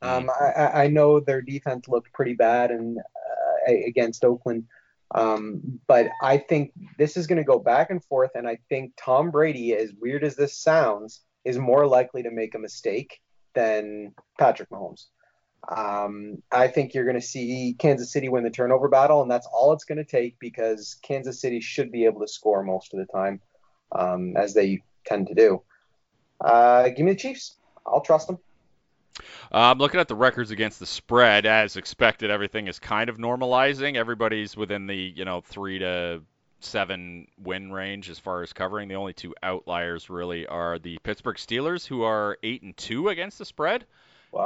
Um, 0.00 0.28
I, 0.40 0.44
I- 0.44 0.82
I 0.84 0.86
know 0.88 1.20
their 1.20 1.42
defense 1.42 1.86
looked 1.88 2.12
pretty 2.12 2.34
bad 2.34 2.70
and 2.70 2.98
uh, 2.98 3.72
against 3.86 4.24
Oakland, 4.24 4.64
um, 5.14 5.80
but 5.86 6.08
I 6.20 6.38
think 6.38 6.72
this 6.98 7.16
is 7.16 7.26
going 7.28 7.38
to 7.38 7.44
go 7.44 7.58
back 7.58 7.90
and 7.90 8.04
forth. 8.04 8.32
And 8.34 8.48
I 8.48 8.58
think 8.68 8.94
Tom 8.96 9.30
Brady, 9.30 9.74
as 9.76 9.92
weird 10.00 10.24
as 10.24 10.34
this 10.34 10.56
sounds, 10.56 11.20
is 11.44 11.58
more 11.58 11.86
likely 11.86 12.24
to 12.24 12.30
make 12.30 12.54
a 12.54 12.58
mistake 12.58 13.20
than 13.54 14.14
Patrick 14.38 14.70
Mahomes. 14.70 15.06
Um, 15.68 16.42
I 16.50 16.68
think 16.68 16.92
you're 16.92 17.04
going 17.04 17.20
to 17.20 17.26
see 17.26 17.76
Kansas 17.78 18.12
City 18.12 18.28
win 18.28 18.44
the 18.44 18.50
turnover 18.50 18.88
battle, 18.88 19.22
and 19.22 19.30
that's 19.30 19.46
all 19.52 19.72
it's 19.72 19.84
going 19.84 19.98
to 19.98 20.04
take 20.04 20.38
because 20.38 20.96
Kansas 21.02 21.40
City 21.40 21.60
should 21.60 21.92
be 21.92 22.04
able 22.04 22.20
to 22.20 22.28
score 22.28 22.62
most 22.62 22.92
of 22.94 22.98
the 22.98 23.06
time, 23.06 23.40
um, 23.92 24.36
as 24.36 24.54
they 24.54 24.82
tend 25.06 25.28
to 25.28 25.34
do. 25.34 25.62
Uh, 26.40 26.88
give 26.88 27.04
me 27.06 27.12
the 27.12 27.18
Chiefs. 27.18 27.56
I'll 27.86 28.00
trust 28.00 28.26
them. 28.26 28.38
I'm 29.50 29.78
looking 29.78 30.00
at 30.00 30.08
the 30.08 30.14
records 30.14 30.50
against 30.50 30.80
the 30.80 30.86
spread. 30.86 31.46
As 31.46 31.76
expected, 31.76 32.30
everything 32.30 32.66
is 32.66 32.78
kind 32.78 33.10
of 33.10 33.18
normalizing. 33.18 33.96
Everybody's 33.96 34.56
within 34.56 34.86
the 34.86 34.96
you 34.96 35.24
know 35.24 35.42
three 35.42 35.78
to 35.78 36.22
seven 36.60 37.26
win 37.38 37.72
range 37.72 38.08
as 38.08 38.18
far 38.18 38.42
as 38.42 38.52
covering. 38.52 38.88
The 38.88 38.94
only 38.94 39.12
two 39.12 39.34
outliers 39.42 40.08
really 40.08 40.46
are 40.46 40.78
the 40.78 40.98
Pittsburgh 40.98 41.36
Steelers, 41.36 41.86
who 41.86 42.02
are 42.02 42.38
eight 42.42 42.62
and 42.62 42.76
two 42.76 43.08
against 43.08 43.38
the 43.38 43.44
spread, 43.44 43.84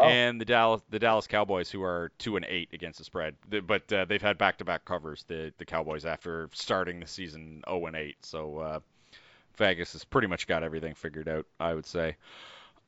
And 0.03 0.41
the 0.41 0.45
Dallas 0.45 0.82
the 0.91 0.99
Dallas 0.99 1.26
Cowboys, 1.26 1.70
who 1.70 1.82
are 1.82 2.11
two 2.18 2.37
and 2.37 2.45
eight 2.49 2.70
against 2.72 2.99
the 2.99 3.05
spread. 3.05 3.37
But 3.49 3.93
uh, 3.93 4.05
they've 4.05 4.20
had 4.20 4.37
back-to-back 4.37 4.84
covers. 4.84 5.24
The 5.28 5.53
the 5.59 5.64
Cowboys 5.64 6.05
after 6.05 6.51
starting 6.53 7.01
the 7.01 7.07
season 7.07 7.62
0 7.68 7.87
and 7.87 7.97
8. 7.97 8.16
So 8.22 8.59
uh, 8.59 8.80
Vegas 9.57 9.93
has 9.93 10.05
pretty 10.05 10.26
much 10.26 10.47
got 10.47 10.62
everything 10.62 10.95
figured 10.95 11.28
out. 11.28 11.47
I 11.61 11.74
would 11.74 11.87
say. 11.87 12.16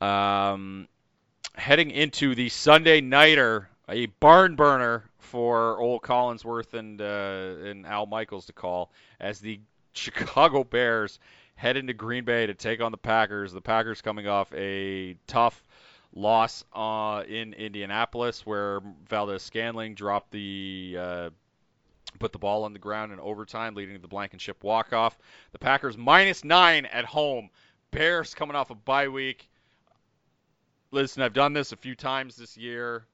Um, 0.00 0.88
heading 1.54 1.90
into 1.90 2.34
the 2.34 2.48
Sunday 2.48 3.00
nighter, 3.00 3.68
a 3.88 4.06
barn 4.06 4.56
burner 4.56 5.04
for 5.18 5.78
old 5.78 6.02
Collinsworth 6.02 6.74
and 6.74 7.00
uh, 7.00 7.68
and 7.68 7.86
Al 7.86 8.06
Michaels 8.06 8.46
to 8.46 8.52
call 8.52 8.90
as 9.20 9.40
the 9.40 9.60
Chicago 9.92 10.64
Bears 10.64 11.18
head 11.54 11.76
into 11.76 11.92
Green 11.92 12.24
Bay 12.24 12.46
to 12.46 12.54
take 12.54 12.80
on 12.80 12.92
the 12.92 12.98
Packers. 12.98 13.52
The 13.52 13.60
Packers 13.60 14.00
coming 14.00 14.28
off 14.28 14.52
a 14.54 15.16
tough 15.26 15.62
loss 16.14 16.64
uh, 16.74 17.22
in 17.28 17.52
Indianapolis 17.54 18.44
where 18.46 18.80
Valdes-Scantling 19.08 19.94
dropped 19.94 20.30
the 20.30 20.96
uh, 20.98 21.30
put 22.18 22.32
the 22.32 22.38
ball 22.38 22.64
on 22.64 22.72
the 22.72 22.78
ground 22.78 23.12
in 23.12 23.20
overtime, 23.20 23.74
leading 23.74 23.94
to 23.94 24.02
the 24.02 24.08
Blankenship 24.08 24.64
walk 24.64 24.92
off. 24.92 25.18
The 25.52 25.58
Packers 25.58 25.96
minus 25.96 26.44
nine 26.44 26.86
at 26.86 27.04
home. 27.04 27.50
Bears 27.90 28.34
coming 28.34 28.56
off 28.56 28.70
a 28.70 28.74
bye 28.74 29.08
week. 29.08 29.48
Listen, 30.90 31.22
I've 31.22 31.34
done 31.34 31.52
this 31.52 31.72
a 31.72 31.76
few 31.76 31.94
times 31.94 32.36
this 32.36 32.56
year. 32.56 33.06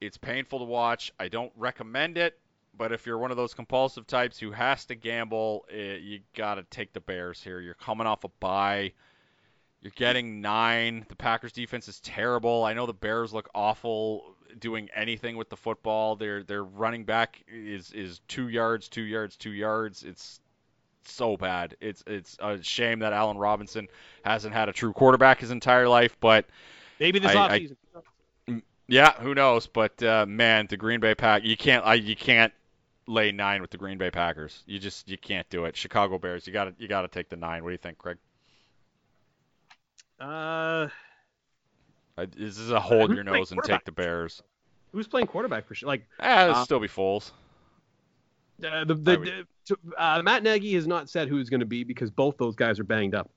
It's 0.00 0.16
painful 0.16 0.60
to 0.60 0.64
watch. 0.64 1.12
I 1.18 1.28
don't 1.28 1.52
recommend 1.56 2.18
it, 2.18 2.38
but 2.76 2.92
if 2.92 3.06
you're 3.06 3.18
one 3.18 3.30
of 3.30 3.36
those 3.36 3.54
compulsive 3.54 4.06
types 4.06 4.38
who 4.38 4.52
has 4.52 4.84
to 4.86 4.94
gamble, 4.94 5.66
eh, 5.70 5.96
you 5.96 6.20
got 6.34 6.56
to 6.56 6.62
take 6.64 6.92
the 6.92 7.00
Bears 7.00 7.42
here. 7.42 7.60
You're 7.60 7.74
coming 7.74 8.06
off 8.06 8.24
a 8.24 8.28
bye. 8.40 8.92
You're 9.82 9.92
getting 9.94 10.40
nine. 10.40 11.06
The 11.08 11.16
Packers 11.16 11.52
defense 11.52 11.86
is 11.88 12.00
terrible. 12.00 12.64
I 12.64 12.72
know 12.72 12.86
the 12.86 12.92
Bears 12.94 13.32
look 13.32 13.48
awful 13.54 14.34
doing 14.58 14.88
anything 14.94 15.36
with 15.36 15.48
the 15.48 15.56
football. 15.56 16.16
Their 16.16 16.42
their 16.42 16.64
running 16.64 17.04
back 17.04 17.42
is 17.46 17.92
is 17.92 18.20
two 18.26 18.48
yards, 18.48 18.88
two 18.88 19.02
yards, 19.02 19.36
two 19.36 19.52
yards. 19.52 20.02
It's 20.02 20.40
so 21.04 21.36
bad. 21.36 21.76
It's 21.80 22.02
it's 22.06 22.36
a 22.40 22.60
shame 22.62 22.98
that 23.00 23.12
Allen 23.12 23.36
Robinson 23.38 23.86
hasn't 24.24 24.54
had 24.54 24.68
a 24.68 24.72
true 24.72 24.92
quarterback 24.92 25.40
his 25.40 25.50
entire 25.52 25.88
life, 25.88 26.16
but 26.20 26.46
Maybe 26.98 27.18
this 27.20 27.34
I- 27.36 27.46
I- 27.46 27.60
offseason. 27.60 28.62
yeah, 28.88 29.12
who 29.20 29.34
knows? 29.34 29.66
But 29.68 30.02
uh, 30.02 30.26
man, 30.26 30.66
the 30.68 30.76
Green 30.76 30.98
Bay 31.00 31.14
Pack, 31.14 31.44
you 31.44 31.56
can't, 31.56 31.84
I, 31.84 31.94
you 31.94 32.16
can't 32.16 32.52
lay 33.06 33.30
nine 33.30 33.60
with 33.60 33.70
the 33.70 33.76
Green 33.76 33.98
Bay 33.98 34.10
Packers. 34.10 34.62
You 34.66 34.78
just, 34.78 35.08
you 35.08 35.18
can't 35.18 35.48
do 35.50 35.66
it. 35.66 35.76
Chicago 35.76 36.18
Bears, 36.18 36.46
you 36.46 36.52
got 36.52 36.64
to, 36.64 36.74
you 36.78 36.88
got 36.88 37.02
to 37.02 37.08
take 37.08 37.28
the 37.28 37.36
nine. 37.36 37.62
What 37.62 37.68
do 37.68 37.72
you 37.72 37.78
think, 37.78 37.98
Craig? 37.98 38.16
Uh, 40.20 40.88
Uh, 42.18 42.26
This 42.36 42.56
is 42.58 42.70
a 42.70 42.80
hold 42.80 43.14
your 43.14 43.24
nose 43.24 43.52
and 43.52 43.62
take 43.62 43.84
the 43.84 43.92
Bears. 43.92 44.42
who's 44.92 45.06
playing 45.06 45.26
quarterback 45.26 45.66
for 45.66 45.74
sure? 45.74 45.86
Like 45.86 46.06
Ah, 46.18 46.44
it'll 46.44 46.56
Uh, 46.56 46.64
still 46.64 46.80
be 46.80 46.88
Foles. 46.88 47.32
uh, 48.64 48.84
the 48.84 48.94
the, 48.94 49.18
would- 49.18 49.46
to- 49.66 49.78
uh, 49.98 50.22
Matt 50.22 50.42
Nagy 50.42 50.72
has 50.74 50.86
not 50.86 51.10
said 51.10 51.28
who 51.28 51.36
who's 51.36 51.50
going 51.50 51.60
to 51.60 51.66
be 51.66 51.84
because 51.84 52.10
both 52.10 52.38
those 52.38 52.56
guys 52.56 52.78
are 52.80 52.84
banged 52.84 53.14
up. 53.14 53.30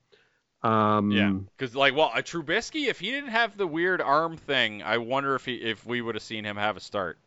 Um, 0.64 1.12
Yeah, 1.12 1.32
because 1.58 1.76
like, 1.76 1.94
well, 1.96 2.12
a 2.16 2.22
Trubisky, 2.24 2.88
if 2.88 3.00
he 3.00 3.12
didn't 3.12 3.30
have 3.32 3.58
the 3.58 3.68
weird 3.68 4.02
arm 4.02 4.38
thing, 4.38 4.82
I 4.84 4.98
wonder 4.98 5.36
if 5.36 5.46
he, 5.46 5.56
if 5.56 5.86
we 5.86 6.02
would 6.02 6.16
have 6.16 6.24
seen 6.24 6.44
him 6.46 6.56
have 6.58 6.78
a 6.78 6.82
start. 6.82 7.18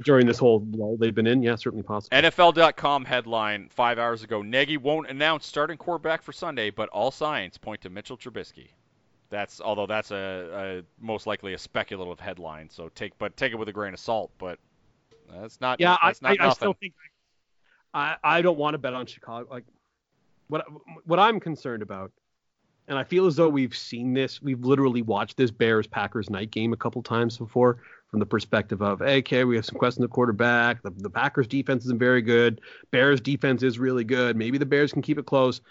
During 0.00 0.26
this 0.26 0.38
whole 0.38 0.66
lull 0.70 0.96
they've 0.96 1.14
been 1.14 1.26
in, 1.26 1.42
yeah, 1.42 1.54
certainly 1.54 1.82
possible. 1.82 2.16
NFL.com 2.16 3.04
headline 3.04 3.68
five 3.68 3.98
hours 3.98 4.22
ago: 4.22 4.40
Nagy 4.40 4.78
won't 4.78 5.10
announce 5.10 5.46
starting 5.46 5.76
quarterback 5.76 6.22
for 6.22 6.32
Sunday, 6.32 6.70
but 6.70 6.88
all 6.88 7.10
signs 7.10 7.58
point 7.58 7.82
to 7.82 7.90
Mitchell 7.90 8.16
Trubisky. 8.16 8.68
That's 9.28 9.60
although 9.60 9.86
that's 9.86 10.10
a, 10.10 10.82
a 10.82 11.04
most 11.04 11.26
likely 11.26 11.52
a 11.52 11.58
speculative 11.58 12.18
headline, 12.20 12.70
so 12.70 12.88
take 12.94 13.16
but 13.18 13.36
take 13.36 13.52
it 13.52 13.56
with 13.56 13.68
a 13.68 13.72
grain 13.72 13.92
of 13.92 14.00
salt. 14.00 14.30
But 14.38 14.58
that's 15.30 15.60
not 15.60 15.78
yeah, 15.78 15.98
I, 16.02 16.08
that's 16.08 16.22
not 16.22 16.28
I, 16.30 16.32
I 16.32 16.46
nothing. 16.46 16.54
still 16.54 16.72
think 16.74 16.94
I, 17.92 18.16
I 18.24 18.42
don't 18.42 18.56
want 18.56 18.74
to 18.74 18.78
bet 18.78 18.94
on 18.94 19.04
Chicago. 19.04 19.46
Like 19.50 19.64
what 20.48 20.66
what 21.04 21.18
I'm 21.18 21.38
concerned 21.38 21.82
about, 21.82 22.12
and 22.88 22.98
I 22.98 23.04
feel 23.04 23.26
as 23.26 23.36
though 23.36 23.48
we've 23.48 23.76
seen 23.76 24.14
this. 24.14 24.40
We've 24.40 24.64
literally 24.64 25.02
watched 25.02 25.36
this 25.36 25.50
Bears 25.50 25.86
Packers 25.86 26.30
night 26.30 26.50
game 26.50 26.72
a 26.72 26.76
couple 26.76 27.02
times 27.02 27.36
before 27.36 27.78
from 28.12 28.20
the 28.20 28.26
perspective 28.26 28.82
of 28.82 29.00
hey, 29.00 29.18
okay, 29.18 29.42
we 29.44 29.56
have 29.56 29.64
some 29.64 29.78
questions 29.78 30.04
of 30.04 30.10
quarterback. 30.10 30.82
The, 30.82 30.90
the 30.90 31.10
Packers 31.10 31.48
defense 31.48 31.84
isn't 31.86 31.98
very 31.98 32.20
good. 32.20 32.60
Bears 32.90 33.20
defense 33.22 33.62
is 33.62 33.78
really 33.78 34.04
good. 34.04 34.36
Maybe 34.36 34.58
the 34.58 34.66
Bears 34.66 34.92
can 34.92 35.00
keep 35.00 35.18
it 35.18 35.24
close. 35.24 35.62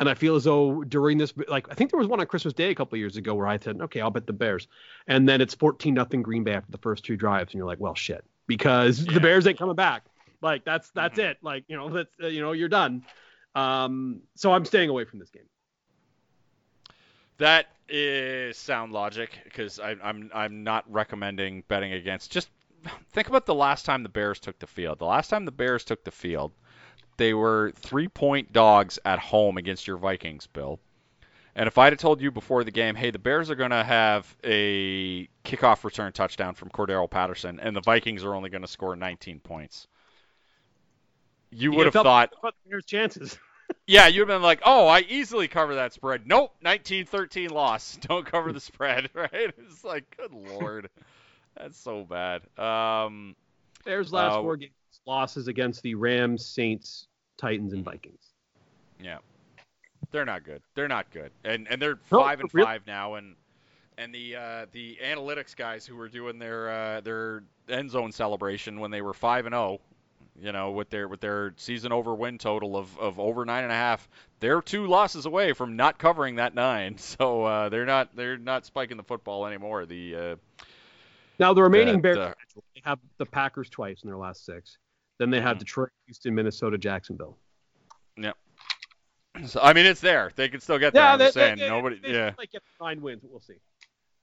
And 0.00 0.08
I 0.08 0.14
feel 0.14 0.34
as 0.34 0.44
though 0.44 0.82
during 0.84 1.18
this, 1.18 1.34
like 1.46 1.70
I 1.70 1.74
think 1.74 1.90
there 1.90 1.98
was 1.98 2.08
one 2.08 2.18
on 2.18 2.26
Christmas 2.26 2.54
Day 2.54 2.70
a 2.70 2.74
couple 2.74 2.96
of 2.96 3.00
years 3.00 3.18
ago 3.18 3.34
where 3.34 3.46
I 3.46 3.58
said, 3.58 3.82
okay, 3.82 4.00
I'll 4.00 4.10
bet 4.10 4.26
the 4.26 4.32
Bears, 4.32 4.66
and 5.08 5.28
then 5.28 5.42
it's 5.42 5.54
14 5.54 5.92
nothing 5.92 6.22
Green 6.22 6.42
Bay 6.42 6.54
after 6.54 6.72
the 6.72 6.78
first 6.78 7.04
two 7.04 7.18
drives, 7.18 7.52
and 7.52 7.58
you're 7.58 7.66
like, 7.66 7.80
well, 7.80 7.94
shit, 7.94 8.24
because 8.46 9.04
Yeah. 9.04 9.12
the 9.12 9.20
Bears 9.20 9.46
ain't 9.46 9.58
coming 9.58 9.76
back. 9.76 10.04
Like 10.40 10.64
that's 10.64 10.90
that's 10.92 11.18
Mhm. 11.18 11.32
it. 11.32 11.38
Like 11.42 11.64
you 11.68 11.76
know 11.76 11.90
that's 11.90 12.14
uh, 12.22 12.28
you 12.28 12.40
know 12.40 12.52
you're 12.52 12.70
done. 12.70 13.04
Um, 13.54 14.22
so 14.36 14.54
I'm 14.54 14.64
staying 14.64 14.88
away 14.88 15.04
from 15.04 15.18
this 15.18 15.28
game. 15.28 15.44
That 17.36 17.66
is 17.90 18.56
sound 18.56 18.92
logic 18.92 19.38
because 19.44 19.78
I'm 19.80 20.30
I'm 20.34 20.64
not 20.64 20.90
recommending 20.90 21.64
betting 21.68 21.92
against. 21.92 22.30
Just 22.30 22.50
think 23.12 23.28
about 23.28 23.46
the 23.46 23.54
last 23.54 23.84
time 23.84 24.02
the 24.02 24.08
Bears 24.08 24.40
took 24.40 24.58
the 24.58 24.66
field. 24.66 24.98
The 24.98 25.06
last 25.06 25.28
time 25.28 25.44
the 25.44 25.52
Bears 25.52 25.84
took 25.84 26.04
the 26.04 26.10
field, 26.10 26.52
they 27.16 27.34
were 27.34 27.72
three 27.76 28.08
point 28.08 28.52
dogs 28.52 28.98
at 29.04 29.18
home 29.18 29.56
against 29.56 29.86
your 29.86 29.96
Vikings, 29.96 30.46
Bill. 30.46 30.80
And 31.54 31.66
if 31.66 31.78
I'd 31.78 31.92
have 31.92 32.00
told 32.00 32.20
you 32.20 32.30
before 32.30 32.62
the 32.62 32.70
game, 32.70 32.94
hey, 32.94 33.10
the 33.10 33.18
Bears 33.18 33.50
are 33.50 33.56
going 33.56 33.72
to 33.72 33.82
have 33.82 34.34
a 34.44 35.28
kickoff 35.44 35.82
return 35.84 36.12
touchdown 36.12 36.54
from 36.54 36.70
Cordarrelle 36.70 37.10
Patterson, 37.10 37.58
and 37.60 37.74
the 37.74 37.80
Vikings 37.80 38.24
are 38.24 38.34
only 38.34 38.50
going 38.50 38.62
to 38.62 38.68
score 38.68 38.94
19 38.94 39.40
points, 39.40 39.88
you 41.50 41.72
would 41.72 41.86
have 41.86 41.92
thought, 41.92 42.32
But 42.40 42.54
there's 42.68 42.84
chances. 42.84 43.36
Yeah, 43.86 44.06
you'd 44.06 44.20
have 44.20 44.28
been 44.28 44.42
like, 44.42 44.60
oh, 44.64 44.86
I 44.86 45.00
easily 45.00 45.48
cover 45.48 45.74
that 45.76 45.92
spread. 45.92 46.26
Nope, 46.26 46.54
19-13 46.64 47.50
loss. 47.50 47.96
Don't 48.02 48.24
cover 48.26 48.52
the 48.52 48.60
spread, 48.60 49.10
right? 49.14 49.30
It's 49.58 49.84
like, 49.84 50.16
good 50.16 50.32
lord, 50.32 50.88
that's 51.56 51.78
so 51.78 52.04
bad. 52.04 52.42
Um, 52.58 53.34
Bears 53.84 54.12
last 54.12 54.34
Uh, 54.36 54.42
four 54.42 54.56
games 54.56 54.72
losses 55.06 55.48
against 55.48 55.82
the 55.82 55.94
Rams, 55.94 56.44
Saints, 56.44 57.06
Titans, 57.38 57.72
and 57.72 57.84
Vikings. 57.84 58.32
yeah, 59.02 59.18
they're 60.12 60.26
not 60.26 60.44
good. 60.44 60.62
They're 60.74 60.88
not 60.88 61.10
good, 61.10 61.30
and 61.44 61.66
and 61.68 61.80
they're 61.80 61.98
No, 62.12 62.20
five 62.20 62.40
and 62.40 62.50
really- 62.52 62.66
five 62.66 62.86
now, 62.86 63.14
and 63.14 63.34
and 63.96 64.14
the 64.14 64.36
uh, 64.36 64.66
the 64.72 64.98
analytics 65.02 65.56
guys 65.56 65.86
who 65.86 65.96
were 65.96 66.08
doing 66.08 66.38
their 66.38 66.70
uh, 66.70 67.00
their 67.00 67.42
end 67.68 67.90
zone 67.90 68.12
celebration 68.12 68.78
when 68.80 68.90
they 68.90 69.00
were 69.02 69.14
five 69.14 69.46
and 69.46 69.54
zero. 69.54 69.80
You 70.40 70.52
know, 70.52 70.70
with 70.70 70.88
their 70.90 71.06
with 71.06 71.20
their 71.20 71.52
season 71.56 71.92
over 71.92 72.14
win 72.14 72.38
total 72.38 72.76
of, 72.76 72.98
of 72.98 73.20
over 73.20 73.44
nine 73.44 73.62
and 73.64 73.72
a 73.72 73.76
half, 73.76 74.08
they're 74.40 74.62
two 74.62 74.86
losses 74.86 75.26
away 75.26 75.52
from 75.52 75.76
not 75.76 75.98
covering 75.98 76.36
that 76.36 76.54
nine. 76.54 76.96
So 76.98 77.44
uh, 77.44 77.68
they're 77.68 77.84
not 77.86 78.14
they're 78.16 78.38
not 78.38 78.64
spiking 78.64 78.96
the 78.96 79.02
football 79.02 79.46
anymore. 79.46 79.84
The 79.86 80.16
uh, 80.16 80.36
Now 81.38 81.52
the 81.52 81.62
remaining 81.62 81.96
that, 81.96 82.02
Bears 82.02 82.18
uh, 82.18 82.32
they 82.74 82.80
have 82.84 82.98
the 83.18 83.26
Packers 83.26 83.68
twice 83.68 84.02
in 84.02 84.08
their 84.08 84.16
last 84.16 84.44
six. 84.46 84.78
Then 85.18 85.28
they 85.30 85.40
have 85.40 85.56
Mhm. 85.56 85.60
Detroit, 85.60 85.90
Houston, 86.06 86.34
Minnesota, 86.34 86.78
Jacksonville. 86.78 87.36
Yeah. 88.16 88.32
So, 89.46 89.60
I 89.62 89.74
mean, 89.74 89.84
it's 89.86 90.00
there. 90.00 90.30
They 90.34 90.48
can 90.48 90.60
still 90.60 90.78
get 90.78 90.92
there. 90.94 91.02
I'm 91.04 91.18
they, 91.18 91.26
just 91.26 91.34
saying. 91.34 91.58
they- 91.58 91.68
Nobody. 91.68 91.98
they 92.02 92.12
yeah. 92.12 92.32
might 92.38 92.50
get 92.50 92.62
nine 92.80 93.00
wins. 93.02 93.22
We'll 93.22 93.40
see. 93.40 93.54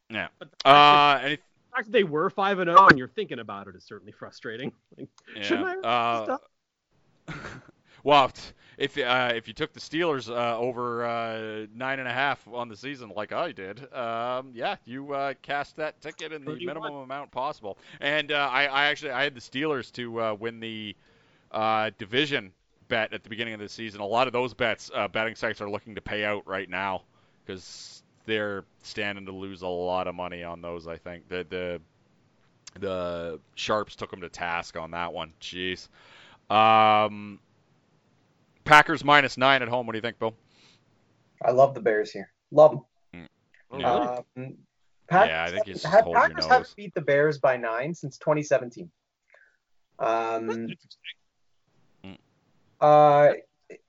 Yeah. 0.10 0.28
Uh. 0.66 1.20
Any, 1.22 1.36
that, 1.36 1.40
the 1.40 1.40
fact 1.78 1.88
that 1.88 1.92
they 1.92 2.04
were 2.04 2.30
five 2.30 2.60
and 2.60 2.70
zero 2.70 2.88
and 2.88 2.98
you're 2.98 3.08
thinking 3.08 3.40
about 3.40 3.68
it 3.68 3.76
is 3.76 3.84
certainly 3.84 4.12
frustrating. 4.12 4.72
Like, 4.98 5.44
Shouldn't 5.44 5.86
I 5.86 6.28
yeah. 6.28 6.38
Uh, 7.28 7.34
well, 8.04 8.32
if 8.78 8.98
uh, 8.98 9.32
if 9.36 9.48
you 9.48 9.54
took 9.54 9.74
the 9.74 9.80
Steelers 9.80 10.30
uh, 10.30 10.58
over 10.58 11.06
uh, 11.06 11.68
nine 11.76 12.00
and 12.00 12.08
a 12.08 12.14
half 12.14 12.48
on 12.48 12.68
the 12.68 12.76
season 12.76 13.12
like 13.16 13.32
I 13.32 13.52
did, 13.52 13.94
um, 13.94 14.52
yeah, 14.54 14.78
you 14.86 15.14
uh, 15.14 15.34
cast 15.42 15.76
that 15.76 16.02
ticket 16.02 16.32
in 16.32 16.46
the 16.46 16.52
31. 16.54 16.76
minimum 16.76 17.04
amount 17.04 17.32
possible. 17.32 17.78
And 18.00 18.32
uh, 18.32 18.50
I, 18.52 18.66
I 18.66 18.86
actually 18.86 19.12
I 19.12 19.24
had 19.24 19.36
the 19.36 19.42
Steelers 19.42 19.92
to 19.94 20.22
uh, 20.22 20.34
win 20.34 20.60
the 20.60 20.96
uh, 21.52 21.92
division 21.98 22.52
bet 22.88 23.14
at 23.14 23.24
the 23.24 23.30
beginning 23.30 23.54
of 23.54 23.60
the 23.60 23.70
season. 23.70 24.02
A 24.02 24.06
lot 24.06 24.28
of 24.28 24.34
those 24.34 24.54
bets, 24.54 24.90
uh, 24.96 25.08
betting 25.08 25.36
sites 25.36 25.62
are 25.62 25.70
looking 25.70 25.96
to 25.96 26.02
pay 26.02 26.24
out 26.24 26.48
right 26.48 26.70
now 26.70 27.04
because 27.46 28.04
they're 28.28 28.66
standing 28.84 29.26
to 29.26 29.32
lose 29.32 29.64
a 29.64 29.68
lot 29.68 30.08
of 30.08 30.14
money 30.14 30.44
on 30.44 30.62
those. 30.62 30.88
I 30.88 30.98
think 30.98 31.28
the 31.28 31.46
the 31.50 31.82
the 32.80 33.40
sharps 33.56 33.96
took 33.96 34.12
them 34.12 34.22
to 34.22 34.30
task 34.30 34.78
on 34.78 34.92
that 34.92 35.12
one. 35.12 35.34
Jeez. 35.42 35.88
Um, 36.52 37.40
Packers 38.66 39.04
minus 39.04 39.38
nine 39.38 39.64
at 39.64 39.68
home. 39.68 39.88
What 39.88 39.94
do 39.94 39.98
you 39.98 40.02
think, 40.02 40.20
Bill? 40.20 40.36
I 41.44 41.52
love 41.52 41.74
the 41.74 41.82
Bears 41.82 42.12
here. 42.12 42.32
Love 42.52 42.72
them. 42.72 43.28
Oh, 43.72 43.80
Yeah. 43.80 43.94
really? 43.94 44.08
Um, 44.38 44.58
Packers, 45.08 45.30
Yeah, 45.30 45.44
I 45.44 45.52
think 45.52 45.68
you 45.68 45.74
just 45.74 45.86
have, 45.86 46.06
Packers 46.14 46.46
haven't 46.46 46.76
beat 46.76 46.94
the 46.94 47.02
Bears 47.02 47.40
by 47.40 47.56
nine 47.58 47.96
since 47.96 48.18
2017. 48.18 48.92
Um, 50.00 50.68
Mm. 52.04 52.18
uh, 52.82 53.34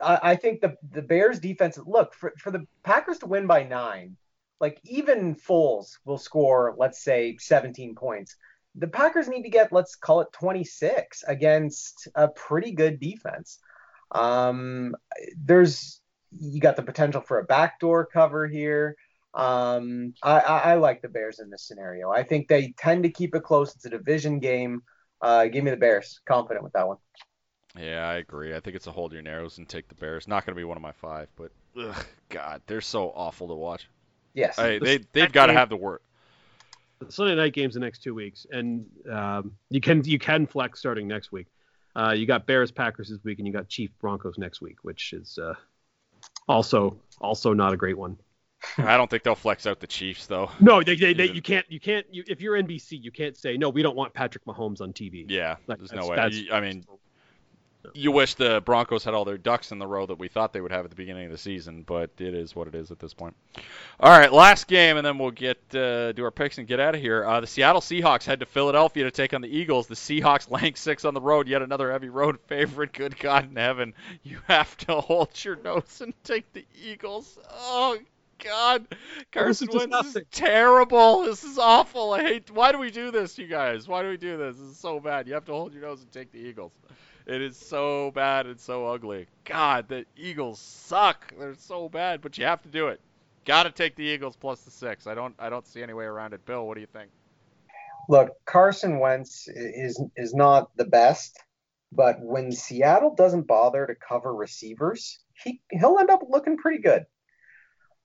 I, 0.00 0.30
I 0.30 0.36
think 0.36 0.60
the 0.60 0.76
the 0.92 1.02
Bears 1.02 1.38
defense. 1.38 1.78
Look 1.84 2.14
for 2.14 2.32
for 2.38 2.50
the 2.50 2.66
Packers 2.82 3.18
to 3.18 3.26
win 3.26 3.46
by 3.46 3.64
nine. 3.64 4.16
Like 4.60 4.80
even 4.84 5.36
Foles 5.36 5.98
will 6.04 6.18
score, 6.18 6.74
let's 6.76 7.02
say, 7.02 7.36
17 7.38 7.94
points. 7.94 8.36
The 8.74 8.88
Packers 8.88 9.28
need 9.28 9.42
to 9.42 9.50
get, 9.50 9.72
let's 9.72 9.96
call 9.96 10.20
it 10.20 10.32
26 10.32 11.24
against 11.26 12.08
a 12.14 12.28
pretty 12.28 12.72
good 12.72 13.00
defense. 13.00 13.58
Um, 14.12 14.94
there's 15.36 16.00
you 16.38 16.60
got 16.60 16.76
the 16.76 16.82
potential 16.82 17.20
for 17.20 17.38
a 17.38 17.44
backdoor 17.44 18.06
cover 18.06 18.46
here. 18.46 18.96
Um, 19.34 20.14
I, 20.22 20.40
I, 20.40 20.58
I 20.58 20.74
like 20.74 21.02
the 21.02 21.08
Bears 21.08 21.38
in 21.38 21.50
this 21.50 21.66
scenario. 21.66 22.10
I 22.10 22.22
think 22.22 22.48
they 22.48 22.74
tend 22.76 23.04
to 23.04 23.10
keep 23.10 23.34
it 23.34 23.42
close. 23.42 23.74
It's 23.74 23.84
a 23.84 23.90
division 23.90 24.38
game. 24.38 24.82
Uh, 25.20 25.46
give 25.46 25.64
me 25.64 25.70
the 25.70 25.76
Bears. 25.76 26.20
Confident 26.26 26.64
with 26.64 26.72
that 26.74 26.86
one. 26.86 26.98
Yeah, 27.78 28.08
I 28.08 28.14
agree. 28.16 28.54
I 28.54 28.60
think 28.60 28.76
it's 28.76 28.86
a 28.86 28.92
hold 28.92 29.12
your 29.12 29.22
narrows 29.22 29.58
and 29.58 29.68
take 29.68 29.88
the 29.88 29.94
Bears. 29.94 30.26
Not 30.26 30.44
going 30.44 30.54
to 30.54 30.60
be 30.60 30.64
one 30.64 30.76
of 30.76 30.82
my 30.82 30.92
five, 30.92 31.28
but 31.36 31.52
ugh, 31.78 32.06
God, 32.28 32.62
they're 32.66 32.80
so 32.80 33.10
awful 33.14 33.48
to 33.48 33.54
watch. 33.54 33.88
Yes. 34.38 34.58
I, 34.58 34.78
they 34.78 34.98
they've 35.12 35.32
got 35.32 35.46
to 35.46 35.52
have 35.52 35.68
the 35.68 35.76
work. 35.76 36.02
The 37.00 37.12
Sunday 37.12 37.34
night 37.34 37.52
games 37.52 37.74
the 37.74 37.80
next 37.80 38.02
two 38.02 38.14
weeks, 38.14 38.46
and 38.50 38.86
um, 39.10 39.52
you 39.70 39.80
can 39.80 40.04
you 40.04 40.18
can 40.18 40.46
flex 40.46 40.78
starting 40.80 41.06
next 41.08 41.30
week. 41.32 41.46
Uh, 41.96 42.12
you 42.12 42.26
got 42.26 42.46
Bears 42.46 42.70
Packers 42.70 43.08
this 43.08 43.18
week, 43.24 43.38
and 43.38 43.46
you 43.46 43.52
got 43.52 43.68
Chief 43.68 43.90
Broncos 44.00 44.36
next 44.38 44.60
week, 44.60 44.76
which 44.82 45.12
is 45.12 45.38
uh, 45.38 45.54
also 46.48 46.96
also 47.20 47.52
not 47.52 47.72
a 47.72 47.76
great 47.76 47.98
one. 47.98 48.16
I 48.78 48.96
don't 48.96 49.08
think 49.08 49.22
they'll 49.22 49.36
flex 49.36 49.66
out 49.66 49.78
the 49.80 49.86
Chiefs 49.86 50.26
though. 50.26 50.50
No, 50.60 50.82
they, 50.82 50.96
they, 50.96 51.12
they 51.14 51.30
you 51.30 51.40
can't 51.42 51.64
you 51.70 51.78
can't 51.78 52.04
you, 52.12 52.24
if 52.26 52.40
you're 52.40 52.60
NBC, 52.60 53.00
you 53.02 53.12
can't 53.12 53.36
say 53.36 53.56
no. 53.56 53.68
We 53.68 53.82
don't 53.82 53.96
want 53.96 54.12
Patrick 54.14 54.44
Mahomes 54.44 54.80
on 54.80 54.92
TV. 54.92 55.24
Yeah, 55.28 55.56
Like, 55.68 55.78
there's 55.78 55.92
no 55.92 56.08
way. 56.08 56.28
You- 56.32 56.52
I 56.52 56.60
mean, 56.60 56.84
you 57.94 58.12
wish 58.12 58.34
the 58.34 58.60
Broncos 58.64 59.04
had 59.04 59.14
all 59.14 59.24
their 59.24 59.38
ducks 59.38 59.72
in 59.72 59.78
the 59.78 59.86
row 59.86 60.06
that 60.06 60.18
we 60.18 60.28
thought 60.28 60.52
they 60.52 60.60
would 60.60 60.72
have 60.72 60.84
at 60.84 60.90
the 60.90 60.96
beginning 60.96 61.26
of 61.26 61.32
the 61.32 61.38
season, 61.38 61.82
but 61.82 62.10
it 62.18 62.34
is 62.34 62.54
what 62.54 62.68
it 62.68 62.74
is 62.74 62.90
at 62.90 62.98
this 62.98 63.14
point. 63.14 63.34
All 64.00 64.10
right, 64.10 64.32
last 64.32 64.66
game, 64.66 64.96
and 64.96 65.06
then 65.06 65.18
we'll 65.18 65.30
get 65.30 65.58
uh, 65.74 66.12
do 66.12 66.24
our 66.24 66.30
picks 66.30 66.58
and 66.58 66.66
get 66.66 66.80
out 66.80 66.94
of 66.94 67.00
here. 67.00 67.24
Uh, 67.24 67.40
the 67.40 67.46
Seattle 67.46 67.80
Seahawks 67.80 68.24
head 68.24 68.40
to 68.40 68.46
Philadelphia 68.46 69.04
to 69.04 69.10
take 69.10 69.34
on 69.34 69.40
the 69.40 69.48
Eagles. 69.48 69.86
The 69.86 69.94
Seahawks 69.94 70.50
laying 70.62 70.74
six 70.74 71.04
on 71.04 71.14
the 71.14 71.20
road, 71.20 71.48
yet 71.48 71.62
another 71.62 71.90
heavy 71.92 72.08
road 72.08 72.38
favorite. 72.46 72.92
Good 72.92 73.18
God 73.18 73.50
in 73.50 73.56
heaven, 73.56 73.94
you 74.22 74.38
have 74.46 74.76
to 74.78 75.00
hold 75.00 75.44
your 75.44 75.56
nose 75.56 76.00
and 76.00 76.12
take 76.24 76.52
the 76.52 76.64
Eagles. 76.82 77.38
Oh 77.50 77.98
God, 78.42 78.86
Carson 79.32 79.68
is 79.68 79.74
Wentz 79.74 80.16
is 80.16 80.22
terrible. 80.30 81.22
This 81.22 81.44
is 81.44 81.58
awful. 81.58 82.12
I 82.12 82.22
hate. 82.22 82.50
Why 82.50 82.72
do 82.72 82.78
we 82.78 82.90
do 82.90 83.10
this, 83.10 83.38
you 83.38 83.46
guys? 83.46 83.88
Why 83.88 84.02
do 84.02 84.08
we 84.08 84.16
do 84.16 84.36
this? 84.36 84.56
This 84.56 84.70
is 84.70 84.78
so 84.78 85.00
bad. 85.00 85.26
You 85.26 85.34
have 85.34 85.44
to 85.46 85.52
hold 85.52 85.72
your 85.72 85.82
nose 85.82 86.00
and 86.02 86.10
take 86.12 86.32
the 86.32 86.38
Eagles. 86.38 86.72
It 87.26 87.42
is 87.42 87.56
so 87.56 88.10
bad 88.12 88.46
and 88.46 88.58
so 88.58 88.86
ugly. 88.86 89.26
God, 89.44 89.88
the 89.88 90.06
Eagles 90.16 90.58
suck. 90.58 91.34
They're 91.38 91.54
so 91.54 91.88
bad, 91.88 92.22
but 92.22 92.38
you 92.38 92.44
have 92.44 92.62
to 92.62 92.68
do 92.68 92.88
it. 92.88 93.00
Got 93.44 93.64
to 93.64 93.70
take 93.70 93.96
the 93.96 94.04
Eagles 94.04 94.36
plus 94.36 94.60
the 94.60 94.70
six. 94.70 95.06
I 95.06 95.14
don't. 95.14 95.34
I 95.38 95.50
don't 95.50 95.66
see 95.66 95.82
any 95.82 95.92
way 95.92 96.04
around 96.04 96.32
it. 96.32 96.44
Bill, 96.46 96.66
what 96.66 96.74
do 96.74 96.80
you 96.80 96.86
think? 96.86 97.10
Look, 98.08 98.30
Carson 98.46 98.98
Wentz 98.98 99.48
is 99.48 100.02
is 100.16 100.34
not 100.34 100.74
the 100.76 100.86
best, 100.86 101.38
but 101.92 102.16
when 102.20 102.52
Seattle 102.52 103.14
doesn't 103.14 103.46
bother 103.46 103.86
to 103.86 103.94
cover 103.94 104.34
receivers, 104.34 105.18
he 105.44 105.60
he'll 105.70 105.98
end 105.98 106.10
up 106.10 106.20
looking 106.28 106.56
pretty 106.56 106.82
good. 106.82 107.04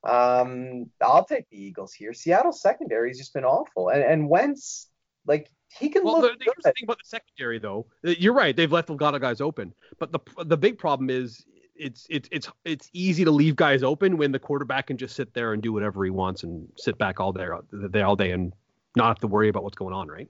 Um, 0.04 0.90
I'll 1.02 1.26
take 1.26 1.50
the 1.50 1.62
Eagles 1.62 1.94
here. 1.94 2.14
Seattle's 2.14 2.62
secondary 2.62 3.10
has 3.10 3.18
just 3.18 3.34
been 3.34 3.46
awful, 3.46 3.90
and 3.90 4.04
and 4.04 4.30
Wentz, 4.30 4.90
like 5.26 5.50
he 5.80 5.90
can 5.90 6.04
Well, 6.04 6.22
look 6.22 6.34
here's 6.40 6.56
the 6.64 6.72
thing 6.74 6.84
about 6.84 6.98
the 6.98 7.08
secondary, 7.08 7.60
though. 7.60 7.88
Uh, 8.06 8.12
You're 8.20 8.34
right; 8.34 8.56
they've 8.56 8.72
left 8.72 8.90
a 8.90 8.94
lot 8.94 9.16
of 9.16 9.22
guys 9.22 9.42
open. 9.42 9.74
But 10.00 10.12
the 10.12 10.20
the 10.44 10.58
big 10.58 10.78
problem 10.78 11.10
is 11.10 11.46
it's 11.76 12.06
it's 12.10 12.28
it's 12.32 12.50
it's 12.66 12.90
easy 12.94 13.24
to 13.24 13.32
leave 13.32 13.56
guys 13.56 13.82
open 13.82 14.18
when 14.18 14.32
the 14.32 14.40
quarterback 14.40 14.88
can 14.88 14.98
just 14.98 15.16
sit 15.16 15.34
there 15.34 15.54
and 15.54 15.62
do 15.64 15.72
whatever 15.74 16.04
he 16.04 16.12
wants 16.12 16.44
and 16.44 16.68
sit 16.78 16.98
back 16.98 17.20
all 17.20 17.32
day 17.32 17.48
day 17.92 18.02
all 18.02 18.16
day 18.16 18.32
and 18.32 18.54
not 18.96 19.08
have 19.08 19.20
to 19.20 19.28
worry 19.28 19.50
about 19.50 19.64
what's 19.64 19.78
going 19.78 19.94
on, 19.94 20.08
right? 20.08 20.30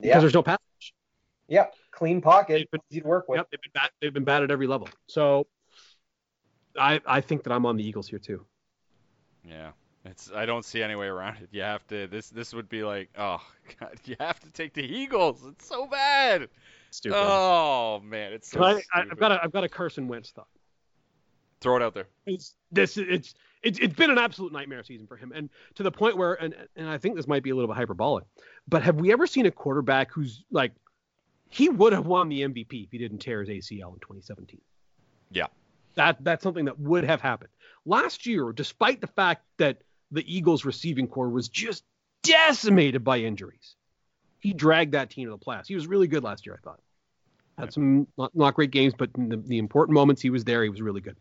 Yeah. 0.00 0.08
Because 0.08 0.22
there's 0.24 0.34
no 0.34 0.42
pass. 0.42 0.58
yeah, 1.48 1.66
clean 1.90 2.20
pocket, 2.20 2.70
been- 2.70 2.80
easy 2.90 3.00
to 3.00 3.06
work 3.06 3.28
with. 3.28 3.38
Yep, 3.38 3.48
they've 3.50 3.62
been 3.62 3.72
bad, 3.72 3.90
they've 4.00 4.12
been 4.12 4.24
bad 4.24 4.42
at 4.42 4.50
every 4.50 4.66
level. 4.66 4.88
So 5.06 5.46
I 6.78 7.00
I 7.06 7.20
think 7.20 7.44
that 7.44 7.52
I'm 7.52 7.64
on 7.64 7.76
the 7.76 7.86
Eagles 7.86 8.08
here 8.08 8.18
too. 8.18 8.44
Yeah, 9.48 9.70
it's. 10.04 10.30
I 10.34 10.46
don't 10.46 10.64
see 10.64 10.82
any 10.82 10.94
way 10.94 11.06
around 11.06 11.38
it. 11.42 11.48
You 11.52 11.62
have 11.62 11.86
to. 11.88 12.06
This. 12.06 12.30
This 12.30 12.52
would 12.54 12.68
be 12.68 12.82
like. 12.82 13.10
Oh 13.18 13.40
God, 13.80 13.98
you 14.04 14.16
have 14.20 14.40
to 14.40 14.50
take 14.50 14.74
the 14.74 14.84
Eagles. 14.84 15.44
It's 15.46 15.66
so 15.66 15.86
bad. 15.86 16.48
Stupid. 16.90 17.16
Oh 17.18 18.00
man, 18.04 18.32
it's 18.32 18.50
so. 18.50 18.62
I, 18.62 18.70
I, 18.70 18.72
stupid. 18.72 19.08
I've 19.12 19.18
got 19.18 19.32
a 19.32 19.44
I've 19.44 19.52
got 19.52 19.64
a 19.64 19.68
Carson 19.68 20.08
Wentz 20.08 20.30
thought. 20.30 20.48
Throw 21.60 21.76
it 21.76 21.82
out 21.82 21.94
there. 21.94 22.08
It's 22.26 22.54
this 22.70 22.96
it's 22.96 23.34
it's 23.62 23.78
it's 23.78 23.94
been 23.94 24.10
an 24.10 24.18
absolute 24.18 24.52
nightmare 24.52 24.82
season 24.82 25.06
for 25.06 25.16
him, 25.16 25.32
and 25.34 25.48
to 25.74 25.82
the 25.82 25.90
point 25.90 26.16
where 26.16 26.34
and 26.34 26.54
and 26.76 26.88
I 26.88 26.98
think 26.98 27.16
this 27.16 27.26
might 27.26 27.42
be 27.42 27.50
a 27.50 27.54
little 27.54 27.68
bit 27.68 27.76
hyperbolic, 27.76 28.24
but 28.68 28.82
have 28.82 28.96
we 28.96 29.12
ever 29.12 29.26
seen 29.26 29.46
a 29.46 29.50
quarterback 29.50 30.12
who's 30.12 30.44
like 30.50 30.72
he 31.48 31.68
would 31.68 31.92
have 31.92 32.06
won 32.06 32.28
the 32.28 32.42
MVP 32.42 32.84
if 32.84 32.90
he 32.90 32.98
didn't 32.98 33.18
tear 33.18 33.40
his 33.42 33.48
ACL 33.48 33.94
in 33.94 34.00
2017? 34.00 34.60
Yeah. 35.30 35.46
That 35.94 36.22
that's 36.22 36.42
something 36.42 36.66
that 36.66 36.78
would 36.78 37.04
have 37.04 37.20
happened. 37.20 37.50
Last 37.86 38.26
year, 38.26 38.52
despite 38.52 39.00
the 39.00 39.06
fact 39.06 39.44
that 39.58 39.78
the 40.10 40.24
Eagles 40.34 40.64
receiving 40.64 41.06
corps 41.06 41.28
was 41.30 41.48
just 41.48 41.84
decimated 42.22 43.04
by 43.04 43.18
injuries, 43.18 43.76
he 44.40 44.52
dragged 44.52 44.92
that 44.92 45.10
team 45.10 45.26
to 45.26 45.30
the 45.30 45.38
playoffs. 45.38 45.68
He 45.68 45.74
was 45.74 45.86
really 45.86 46.08
good 46.08 46.24
last 46.24 46.44
year, 46.44 46.58
I 46.60 46.64
thought. 46.64 46.80
Had 47.58 47.72
some 47.72 48.06
not, 48.18 48.34
not 48.34 48.54
great 48.54 48.70
games, 48.70 48.92
but 48.96 49.10
in 49.16 49.28
the, 49.30 49.36
the 49.38 49.58
important 49.58 49.94
moments 49.94 50.20
he 50.20 50.30
was 50.30 50.44
there, 50.44 50.62
he 50.62 50.68
was 50.68 50.82
really 50.82 51.00
good. 51.00 51.16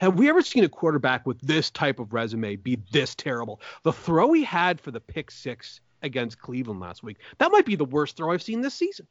Have 0.00 0.18
we 0.18 0.28
ever 0.28 0.42
seen 0.42 0.64
a 0.64 0.68
quarterback 0.68 1.24
with 1.26 1.40
this 1.40 1.70
type 1.70 2.00
of 2.00 2.12
resume 2.12 2.56
be 2.56 2.78
this 2.90 3.14
terrible? 3.14 3.60
The 3.84 3.92
throw 3.92 4.32
he 4.32 4.42
had 4.42 4.80
for 4.80 4.90
the 4.90 4.98
pick 4.98 5.30
six 5.30 5.80
against 6.02 6.40
Cleveland 6.40 6.80
last 6.80 7.04
week, 7.04 7.18
that 7.38 7.52
might 7.52 7.64
be 7.64 7.76
the 7.76 7.84
worst 7.84 8.16
throw 8.16 8.32
I've 8.32 8.42
seen 8.42 8.60
this 8.60 8.74
season. 8.74 9.06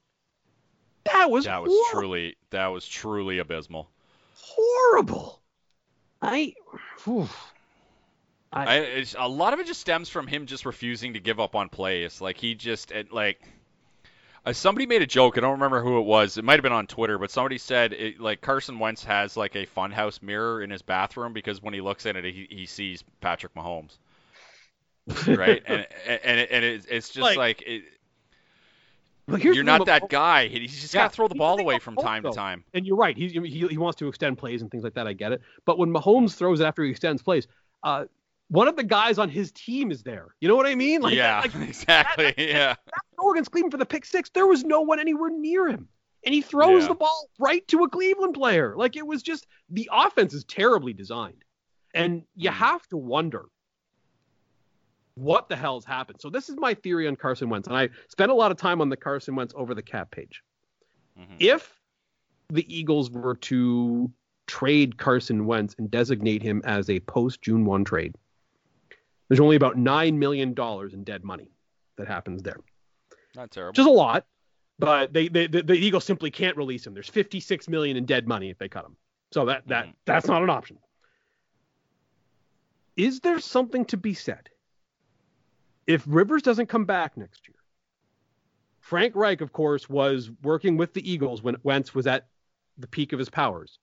That 1.06 1.30
was 1.32 1.45
That 1.45 1.62
was 1.64 1.72
horrible. 1.72 1.99
truly. 2.02 2.36
That 2.49 2.68
was 2.68 2.86
truly 2.86 3.38
abysmal. 3.40 3.90
horrible. 4.34 5.40
I, 6.22 6.53
whew. 7.03 7.27
I, 8.53 8.65
I, 8.65 8.76
it's, 8.77 9.15
a 9.18 9.27
lot 9.27 9.53
of 9.53 9.60
it 9.60 9.68
just 9.68 9.81
stems 9.81 10.10
from 10.10 10.27
him 10.27 10.45
just 10.45 10.65
refusing 10.65 11.14
to 11.14 11.19
give 11.19 11.39
up 11.39 11.56
on 11.56 11.69
plays. 11.69 12.19
Like 12.22 12.38
he 12.38 12.53
just 12.53 12.91
it, 12.91 13.11
like 13.11 13.41
uh, 14.45 14.53
somebody 14.53 14.85
made 14.85 15.02
a 15.02 15.07
joke. 15.07 15.38
I 15.38 15.41
don't 15.41 15.53
remember 15.53 15.81
who 15.81 15.99
it 15.99 16.06
was. 16.06 16.38
It 16.38 16.43
might 16.43 16.53
have 16.53 16.64
been 16.64 16.72
on 16.72 16.88
Twitter, 16.88 17.18
but 17.18 17.31
somebody 17.31 17.57
said 17.57 17.93
it, 17.93 18.19
like 18.19 18.41
Carson 18.41 18.80
Wentz 18.80 19.03
has 19.06 19.38
like 19.38 19.56
a 19.56 19.65
funhouse 19.65 20.22
mirror 20.22 20.61
in 20.61 20.69
his 20.69 20.81
bathroom 20.81 21.31
because 21.31 21.61
when 21.61 21.73
he 21.73 21.81
looks 21.81 22.06
in 22.06 22.15
it, 22.15 22.26
he, 22.26 22.48
he 22.49 22.65
sees 22.65 23.03
Patrick 23.22 23.53
Mahomes, 23.56 23.98
right? 25.27 25.64
and 25.68 25.88
and 26.06 26.39
it, 26.39 26.49
and 26.52 26.65
it, 26.65 26.85
it's 26.89 27.10
just 27.10 27.23
Like, 27.23 27.38
like, 27.38 27.64
it, 27.65 27.84
But 29.32 29.41
here's 29.41 29.56
you're 29.56 29.64
not 29.66 29.86
that 29.86 30.10
guy. 30.10 30.48
He's 30.48 30.80
just 30.82 30.94
Yeah, 30.94 31.03
got 31.03 31.12
to 31.12 31.16
throw 31.16 31.28
the 31.28 31.36
ball 31.36 31.60
away 31.60 31.80
from 31.80 31.95
Mahomes, 31.95 32.03
time 32.03 32.24
to 32.24 32.32
time. 32.32 32.64
And 32.74 32.86
you're 32.86 32.98
right. 32.98 33.16
He, 33.18 33.28
he 33.30 33.68
he 33.68 33.78
wants 33.78 33.98
to 33.99 34.08
extend 34.08 34.38
plays 34.38 34.62
and 34.62 34.70
things 34.70 34.84
like 34.84 34.94
that. 34.95 35.08
I 35.08 35.14
get 35.14 35.32
it. 35.32 35.41
But 35.66 35.78
when 35.78 35.90
Mahomes 35.90 36.36
throws 36.36 36.60
it 36.60 36.66
after 36.66 36.84
he 36.84 36.91
extends 36.91 37.22
plays, 37.22 37.48
uh, 37.84 38.06
one 38.49 38.68
of 38.68 38.76
the 38.76 38.84
guys 38.84 39.18
on 39.18 39.30
his 39.30 39.52
team 39.53 39.91
is 39.91 40.03
there. 40.03 40.36
You 40.41 40.49
know 40.49 40.56
what 40.56 40.66
I 40.68 40.76
mean? 40.76 41.02
Like, 41.02 41.16
yeah, 41.16 41.40
like 41.41 41.56
exactly. 41.70 42.34
yeah. 42.38 42.76
Morgan's 43.20 43.48
Cleveland 43.49 43.72
for 43.72 43.78
the 43.78 43.86
pick 43.86 44.06
six. 44.06 44.30
There 44.34 44.48
was 44.48 44.64
no 44.64 44.82
one 44.82 44.99
anywhere 44.99 45.30
near 45.30 45.68
him. 45.68 45.88
And 46.26 46.36
he 46.36 46.41
throws 46.41 46.84
Yeah. 46.84 46.90
the 46.90 46.95
ball 46.95 47.30
right 47.40 47.68
to 47.70 47.84
a 47.84 47.90
Cleveland 47.90 48.34
player. 48.36 48.76
Like 48.76 48.95
it 48.95 49.08
was 49.08 49.24
just 49.24 49.48
the 49.70 49.90
offense 49.91 50.34
is 50.34 50.44
terribly 50.44 50.94
designed. 50.94 51.44
And 51.94 52.24
you 52.36 52.49
Mhm. 52.49 52.53
have 52.53 52.88
to 52.90 52.98
wonder 52.98 53.45
what 55.16 55.50
the 55.50 55.56
hell's 55.56 55.86
happened. 55.86 56.20
So 56.22 56.30
this 56.30 56.50
is 56.50 56.56
my 56.58 56.74
theory 56.74 57.08
on 57.08 57.16
Carson 57.16 57.50
Wentz. 57.50 57.68
And 57.68 57.76
I 57.78 57.90
spent 58.08 58.32
a 58.32 58.36
lot 58.36 58.52
of 58.52 58.58
time 58.58 58.82
on 58.82 58.90
the 58.90 58.98
Carson 58.98 59.36
Wentz 59.36 59.54
over 59.58 59.74
the 59.76 59.82
cap 59.82 60.12
page. 60.12 60.42
Mhm. 61.20 61.36
If 61.40 61.80
the 62.50 62.66
Eagles 62.74 63.12
were 63.12 63.36
to 63.36 64.12
trade 64.48 64.98
Carson 64.98 65.46
Wentz 65.46 65.76
and 65.78 65.90
designate 65.92 66.42
him 66.42 66.62
as 66.66 66.90
a 66.90 67.00
post 67.02 67.42
June 67.42 67.66
1 67.66 67.84
trade, 67.84 68.16
there's 69.28 69.40
only 69.40 69.56
about 69.56 69.78
$9 69.78 70.18
million 70.18 70.54
in 70.94 71.04
dead 71.04 71.24
money 71.24 71.52
that 71.98 72.08
happens 72.08 72.42
there 72.44 72.58
Not 73.36 73.52
terrible. 73.52 73.72
which 73.72 73.80
is 73.80 73.86
a 73.86 73.90
lot. 73.90 74.26
But 74.80 75.14
they, 75.14 75.28
they 75.28 75.46
the, 75.48 75.62
the 75.62 75.76
Eagles 75.76 76.06
simply 76.06 76.32
can't 76.32 76.58
release 76.58 76.88
him. 76.88 76.94
There's 76.96 77.08
56 77.10 77.70
million 77.70 77.98
in 77.98 78.06
dead 78.06 78.28
money 78.28 78.50
if 78.50 78.58
they 78.58 78.68
cut 78.68 78.84
him. 78.84 78.96
So 79.32 79.46
that 79.46 79.68
that 79.68 79.86
Mhm. 79.88 79.94
that's 80.06 80.28
not 80.28 80.42
an 80.42 80.50
option. 80.50 80.78
Is 82.98 83.20
there 83.20 83.40
something 83.40 83.86
to 83.86 83.98
be 83.98 84.14
said 84.14 84.50
if 85.88 86.03
Rivers 86.08 86.41
doesn't 86.41 86.68
come 86.68 86.86
back 86.86 87.18
next 87.18 87.48
year? 87.48 87.56
Frank 88.80 89.16
Reich, 89.16 89.41
of 89.41 89.53
course, 89.53 89.90
was 89.90 90.32
working 90.41 90.78
with 90.78 90.94
the 90.94 91.10
Eagles 91.10 91.41
when 91.41 91.56
Wentz 91.64 91.94
was 91.94 92.08
at 92.08 92.28
the 92.78 92.88
peak 92.88 93.14
of 93.14 93.20
his 93.20 93.30
powers. 93.30 93.80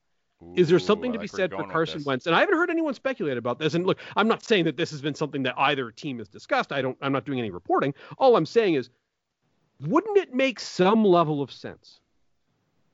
Is 0.54 0.68
there 0.68 0.78
something 0.78 1.12
to 1.12 1.18
be 1.18 1.24
like 1.24 1.30
said 1.30 1.50
for 1.50 1.66
Carson. 1.66 2.02
Wentz? 2.04 2.26
And 2.26 2.34
I 2.34 2.40
haven't 2.40 2.56
heard 2.56 2.70
anyone 2.70 2.94
speculate 2.94 3.36
about 3.36 3.58
this. 3.58 3.74
And 3.74 3.84
look, 3.84 3.98
I'm 4.16 4.28
not 4.28 4.44
saying 4.44 4.66
that 4.66 4.76
this 4.76 4.90
has 4.92 5.00
been 5.00 5.14
something 5.14 5.42
that 5.42 5.54
either 5.58 5.90
team 5.90 6.18
has 6.18 6.28
discussed. 6.28 6.70
I 6.70 6.80
don't. 6.80 6.96
I'm 7.02 7.12
not 7.12 7.24
doing 7.24 7.40
any 7.40 7.50
reporting. 7.50 7.92
All 8.18 8.36
I'm 8.36 8.46
saying 8.46 8.74
is, 8.74 8.88
wouldn't 9.80 10.16
it 10.16 10.32
make 10.32 10.60
some 10.60 11.04
level 11.04 11.42
of 11.42 11.50
sense 11.50 11.98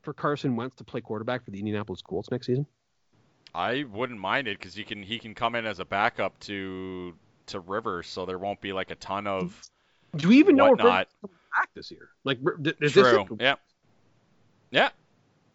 for 0.00 0.14
Carson 0.14 0.56
Wentz 0.56 0.76
to 0.76 0.84
play 0.84 1.02
quarterback 1.02 1.44
for 1.44 1.50
the 1.50 1.58
Indianapolis 1.58 2.00
Colts 2.00 2.30
next 2.30 2.46
season? 2.46 2.66
I 3.54 3.84
wouldn't 3.92 4.18
mind 4.18 4.48
it 4.48 4.58
because 4.58 4.74
he 4.74 4.82
can 4.82 5.02
he 5.02 5.18
can 5.18 5.34
come 5.34 5.54
in 5.54 5.66
as 5.66 5.80
a 5.80 5.84
backup 5.84 6.38
to 6.40 7.14
to 7.46 7.60
Rivers, 7.60 8.06
so 8.08 8.24
there 8.26 8.38
won't 8.38 8.60
be 8.60 8.72
like 8.72 8.90
a 8.90 8.94
ton 8.96 9.26
of 9.26 9.60
Do 10.16 10.28
we 10.28 10.38
even 10.38 10.56
know 10.56 10.66
if 10.66 10.78
Rivers 10.78 10.84
whatnot. 10.84 11.08
back 11.56 11.70
this 11.74 11.90
year? 11.90 12.08
Like, 12.24 12.38
is 12.80 12.92
this 12.94 13.08
True. 13.08 13.22
it? 13.30 13.40
Yeah. 13.40 13.54
Yeah. 14.70 14.88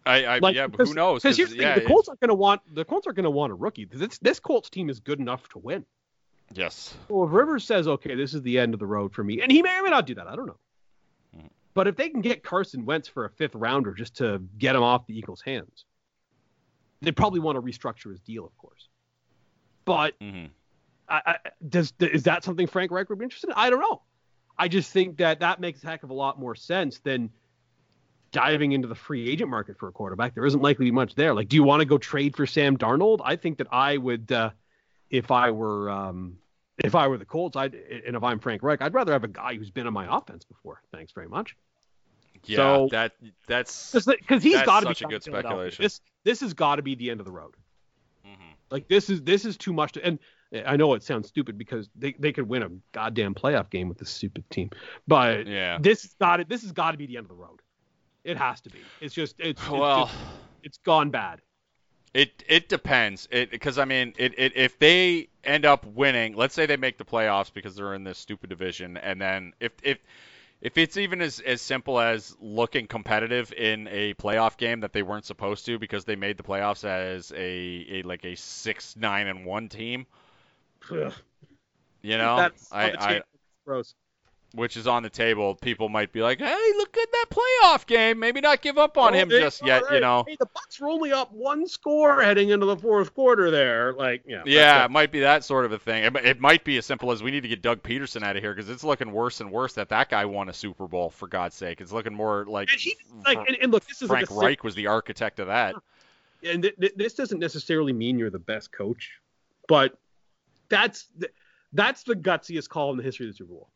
I, 0.06 0.24
I 0.26 0.40
Like, 0.40 0.56
yeah, 0.56 0.68
because- 0.68 0.90
who 0.90 0.96
knows? 0.96 1.22
Because 1.22 1.38
here's 1.38 1.52
the 1.52 1.58
thing: 1.58 1.76
the 1.76 1.82
Colts 1.86 2.08
aren't 2.08 2.20
going 2.22 2.30
to 2.30 2.36
want 2.36 2.62
the 2.74 2.86
Colts 2.86 3.06
aren't 3.06 3.18
going 3.18 3.26
to 3.26 3.30
want 3.30 3.52
a 3.52 3.56
rookie. 3.56 3.86
This 3.86 4.18
this 4.20 4.40
Colts 4.40 4.70
team 4.70 4.90
is 4.90 5.00
good 5.00 5.20
enough 5.20 5.48
to 5.50 5.60
win. 5.60 5.86
yes. 6.54 6.96
Well, 7.10 7.28
if 7.28 7.34
Rivers 7.34 7.64
says, 7.66 7.88
okay, 7.88 8.16
this 8.16 8.34
is 8.34 8.42
the 8.42 8.58
end 8.58 8.74
of 8.74 8.80
the 8.80 8.88
road 8.88 9.14
for 9.14 9.24
me, 9.24 9.42
and 9.42 9.52
he 9.52 9.62
may 9.62 9.78
or 9.78 9.84
may 9.84 9.90
not 9.90 10.06
do 10.08 10.16
that, 10.16 10.28
I 10.28 10.36
don't 10.36 10.48
know. 10.48 10.58
Mhm. 11.38 11.50
But 11.74 11.88
if 11.88 11.96
they 11.96 12.10
can 12.10 12.22
get 12.22 12.44
Carson 12.44 12.86
Wentz 12.86 13.08
for 13.08 13.26
a 13.26 13.30
fifth 13.30 13.54
rounder 13.56 13.94
just 13.94 14.16
to 14.18 14.42
get 14.58 14.76
him 14.76 14.82
off 14.84 15.06
the 15.06 15.16
Eagles' 15.18 15.42
hands, 15.42 15.86
they 17.02 17.12
probably 17.12 17.40
want 17.42 17.56
to 17.58 17.62
restructure 17.62 18.10
his 18.10 18.20
deal, 18.22 18.46
of 18.46 18.58
course. 18.58 18.88
But 19.86 20.16
hmm 20.22 20.46
I, 21.10 21.22
I, 21.26 21.36
does 21.68 21.94
is 22.00 22.24
that 22.24 22.44
something 22.44 22.68
Frank 22.68 22.92
Reich 22.92 23.10
would 23.10 23.20
be 23.20 23.24
interested 23.24 23.50
in? 23.50 23.54
I 23.56 23.70
don't 23.70 23.80
know. 23.80 24.02
I 24.58 24.68
just 24.68 24.92
think 24.92 25.18
that 25.18 25.40
that 25.40 25.60
makes 25.60 25.84
a 25.84 25.88
heck 25.88 26.04
of 26.04 26.10
a 26.10 26.14
lot 26.14 26.40
more 26.40 26.54
sense 26.56 27.00
than 27.00 27.30
diving 28.32 28.74
into 28.74 28.88
the 28.88 28.96
free 28.96 29.30
agent 29.30 29.50
market 29.50 29.78
for 29.80 29.88
a 29.88 29.92
quarterback. 29.92 30.36
There 30.36 30.46
isn't 30.46 30.62
likely 30.62 30.86
to 30.86 30.92
be 30.92 30.96
much 30.96 31.16
there. 31.16 31.34
Like, 31.34 31.48
do 31.48 31.56
you 31.56 31.64
want 31.64 31.80
to 31.82 31.86
go 31.86 31.98
trade 31.98 32.36
for 32.36 32.46
Sam 32.46 32.78
Darnold? 32.78 33.22
I 33.24 33.36
think 33.36 33.58
that 33.58 33.68
I 33.72 33.98
would, 33.98 34.32
uh, 34.32 34.52
if 35.10 35.32
I 35.32 35.50
were, 35.52 35.90
um, 35.90 36.38
if 36.84 36.94
I 36.94 37.08
were 37.08 37.18
the 37.18 37.26
Colts, 37.26 37.56
I'd, 37.56 37.74
and 37.74 38.16
if 38.16 38.24
I'm 38.24 38.40
Frank 38.40 38.62
Reich, 38.62 38.82
I'd 38.82 38.94
rather 38.94 39.14
have 39.14 39.24
a 39.24 39.30
guy 39.30 39.56
who's 39.56 39.72
been 39.72 39.88
on 39.88 39.94
my 39.94 40.16
offense 40.16 40.44
before. 40.46 40.82
Thanks 40.92 41.12
very 41.12 41.28
much. 41.28 41.56
Yeah, 42.46 42.58
So- 42.58 42.88
that 42.92 43.14
that's 43.48 43.92
Because 43.94 44.44
he's 44.44 44.62
got 44.62 44.82
to 44.82 44.88
be 44.88 44.94
such 44.94 45.02
a 45.02 45.06
good 45.08 45.24
speculation. 45.24 45.84
This 45.84 46.02
this 46.24 46.40
has 46.42 46.54
got 46.54 46.76
to 46.76 46.82
be 46.82 46.96
the 46.96 47.10
end 47.10 47.20
of 47.20 47.26
the 47.26 47.32
road. 47.32 47.56
mhm. 48.26 48.36
Like 48.70 48.88
this 48.88 49.10
is 49.10 49.22
this 49.24 49.44
is 49.46 49.58
too 49.58 49.74
much 49.74 49.94
to 49.94 50.06
and 50.06 50.20
Eh, 50.52 50.64
I 50.66 50.76
know 50.78 50.94
it 50.94 51.04
sounds 51.04 51.28
stupid 51.28 51.58
because 51.58 51.90
they, 51.96 52.14
they 52.20 52.32
could 52.32 52.48
win 52.48 52.64
a 52.64 52.70
goddamn 52.92 53.36
playoff 53.36 53.70
game 53.70 53.90
with 53.90 53.98
this 53.98 54.10
stupid 54.10 54.50
team. 54.50 54.70
But 55.08 55.48
yeah. 55.48 55.78
this 55.80 56.04
has 56.04 56.14
got 56.20 56.40
it 56.40 56.50
this 56.50 56.62
has 56.64 56.72
got 56.72 56.92
to 56.92 56.98
be 56.98 57.06
the 57.06 57.18
end 57.18 57.26
of 57.26 57.30
the 57.30 57.36
road. 57.36 57.62
It 58.24 58.38
has 58.38 58.62
to 58.62 58.70
be. 58.70 58.80
It's 59.02 59.14
just 59.14 59.40
it's 59.40 59.62
it's, 59.62 59.70
Well, 59.70 60.06
just- 60.06 60.18
it's 60.64 60.78
gone 60.80 61.10
bad. 61.10 61.42
It 62.14 62.44
it 62.48 62.70
depends. 62.70 63.28
It 63.32 63.52
because 63.52 63.78
I 63.78 63.86
mean, 63.86 64.14
it, 64.18 64.34
it 64.38 64.54
if 64.56 64.80
they 64.80 65.30
end 65.44 65.66
up 65.66 65.86
winning, 65.86 66.36
let's 66.36 66.56
say 66.56 66.66
they 66.66 66.78
make 66.78 66.98
the 66.98 67.06
playoffs 67.06 67.54
because 67.54 67.76
they're 67.76 67.94
in 67.94 68.04
this 68.04 68.18
stupid 68.18 68.50
division, 68.50 68.98
and 68.98 69.22
then 69.22 69.54
if 69.60 69.74
if 69.84 70.00
if 70.62 70.78
it's 70.78 70.98
even 70.98 71.22
as 71.22 71.40
as 71.42 71.62
simple 71.62 72.00
as 72.00 72.36
looking 72.42 72.88
competitive 72.88 73.54
in 73.54 73.88
a 73.90 74.16
playoff 74.16 74.58
game 74.58 74.80
that 74.80 74.92
they 74.92 75.04
weren't 75.04 75.26
supposed 75.26 75.68
to 75.68 75.78
because 75.78 76.04
they 76.04 76.16
made 76.16 76.38
the 76.38 76.44
playoffs 76.44 76.84
as 76.84 77.32
a, 77.34 77.86
a 77.90 78.02
like 78.02 78.26
a 78.26 78.36
six 78.36 78.96
nine 78.96 79.28
and 79.28 79.46
one 79.46 79.70
team, 79.70 80.08
Ugh, 80.92 81.14
you 82.02 82.18
know, 82.18 82.38
That's 82.38 82.72
I, 82.72 82.92
I 82.98 83.22
gross. 83.66 83.94
which 84.56 84.78
is 84.78 84.88
on 84.88 85.04
the 85.04 85.10
table. 85.10 85.54
People 85.56 85.90
might 85.90 86.12
be 86.12 86.22
like, 86.22 86.40
hey, 86.40 86.72
look 86.78 86.98
at 86.98 87.12
that 87.12 87.26
playoff 87.30 87.86
game. 87.86 88.18
Maybe 88.20 88.42
not 88.42 88.62
give 88.62 88.78
up 88.78 88.98
on 88.98 89.14
Oh, 89.14 89.18
him 89.18 89.30
they- 89.30 89.40
just 89.42 89.64
yet, 89.66 89.84
you 89.92 90.00
know. 90.00 90.24
Hey, 90.28 90.38
the 90.40 90.48
Bucs 90.48 90.80
were 90.80 90.90
only 90.90 91.12
up 91.12 91.32
one 91.32 91.68
score 91.68 92.22
heading 92.24 92.50
into 92.50 92.66
the 92.66 92.78
fourth 92.78 93.14
quarter 93.14 93.52
there. 93.52 93.94
Like, 93.94 94.24
yeah. 94.26 94.42
Yeah, 94.46 94.82
it. 94.82 94.86
it 94.86 94.92
might 94.92 95.12
be 95.12 95.20
that 95.20 95.44
sort 95.44 95.66
of 95.66 95.72
a 95.74 95.78
thing. 95.78 96.04
It, 96.06 96.16
it 96.26 96.40
might 96.40 96.64
be 96.64 96.78
as 96.78 96.86
simple 96.86 97.12
as 97.12 97.22
we 97.22 97.30
need 97.32 97.42
to 97.44 97.50
get 97.50 97.62
Doug 97.62 97.84
Pederson 97.84 98.24
out 98.24 98.36
of 98.38 98.42
here 98.42 98.56
because 98.56 98.70
it's 98.70 98.84
looking 98.84 99.12
worse 99.12 99.42
and 99.42 99.52
worse 99.52 99.74
that 99.74 99.90
that 99.90 100.10
guy 100.10 100.26
won 100.26 100.50
a 100.50 100.54
Super 100.54 100.88
Bowl. 100.88 101.10
For 101.12 101.28
God's 101.28 101.56
sake, 101.56 101.82
it's 101.82 101.92
looking 101.92 102.14
more 102.16 102.46
like, 102.48 102.72
And 102.72 102.80
he, 102.82 102.96
like, 103.26 103.38
and, 103.48 103.58
and 103.62 103.72
look, 103.72 103.86
this 103.86 104.02
is 104.02 104.08
Frank 104.08 104.32
like 104.32 104.42
Reich 104.42 104.64
was 104.64 104.74
the 104.74 104.88
architect 104.88 105.40
of 105.40 105.48
that. 105.48 105.76
and 106.44 106.64
th- 106.64 106.76
th- 106.80 106.94
this 106.96 107.14
doesn't 107.14 107.40
necessarily 107.40 107.94
mean 107.94 108.18
you're 108.18 108.30
the 108.30 108.40
best 108.40 108.72
coach, 108.72 109.12
but 109.68 109.96
that's 110.70 111.08
th- 111.20 111.32
that's 111.74 112.04
the 112.04 112.16
gutsiest 112.16 112.70
call 112.70 112.92
in 112.92 112.98
the 112.98 113.04
history 113.04 113.28
of 113.28 113.34
the 113.34 113.38
Super 113.38 113.54
Bowl. 113.54 113.70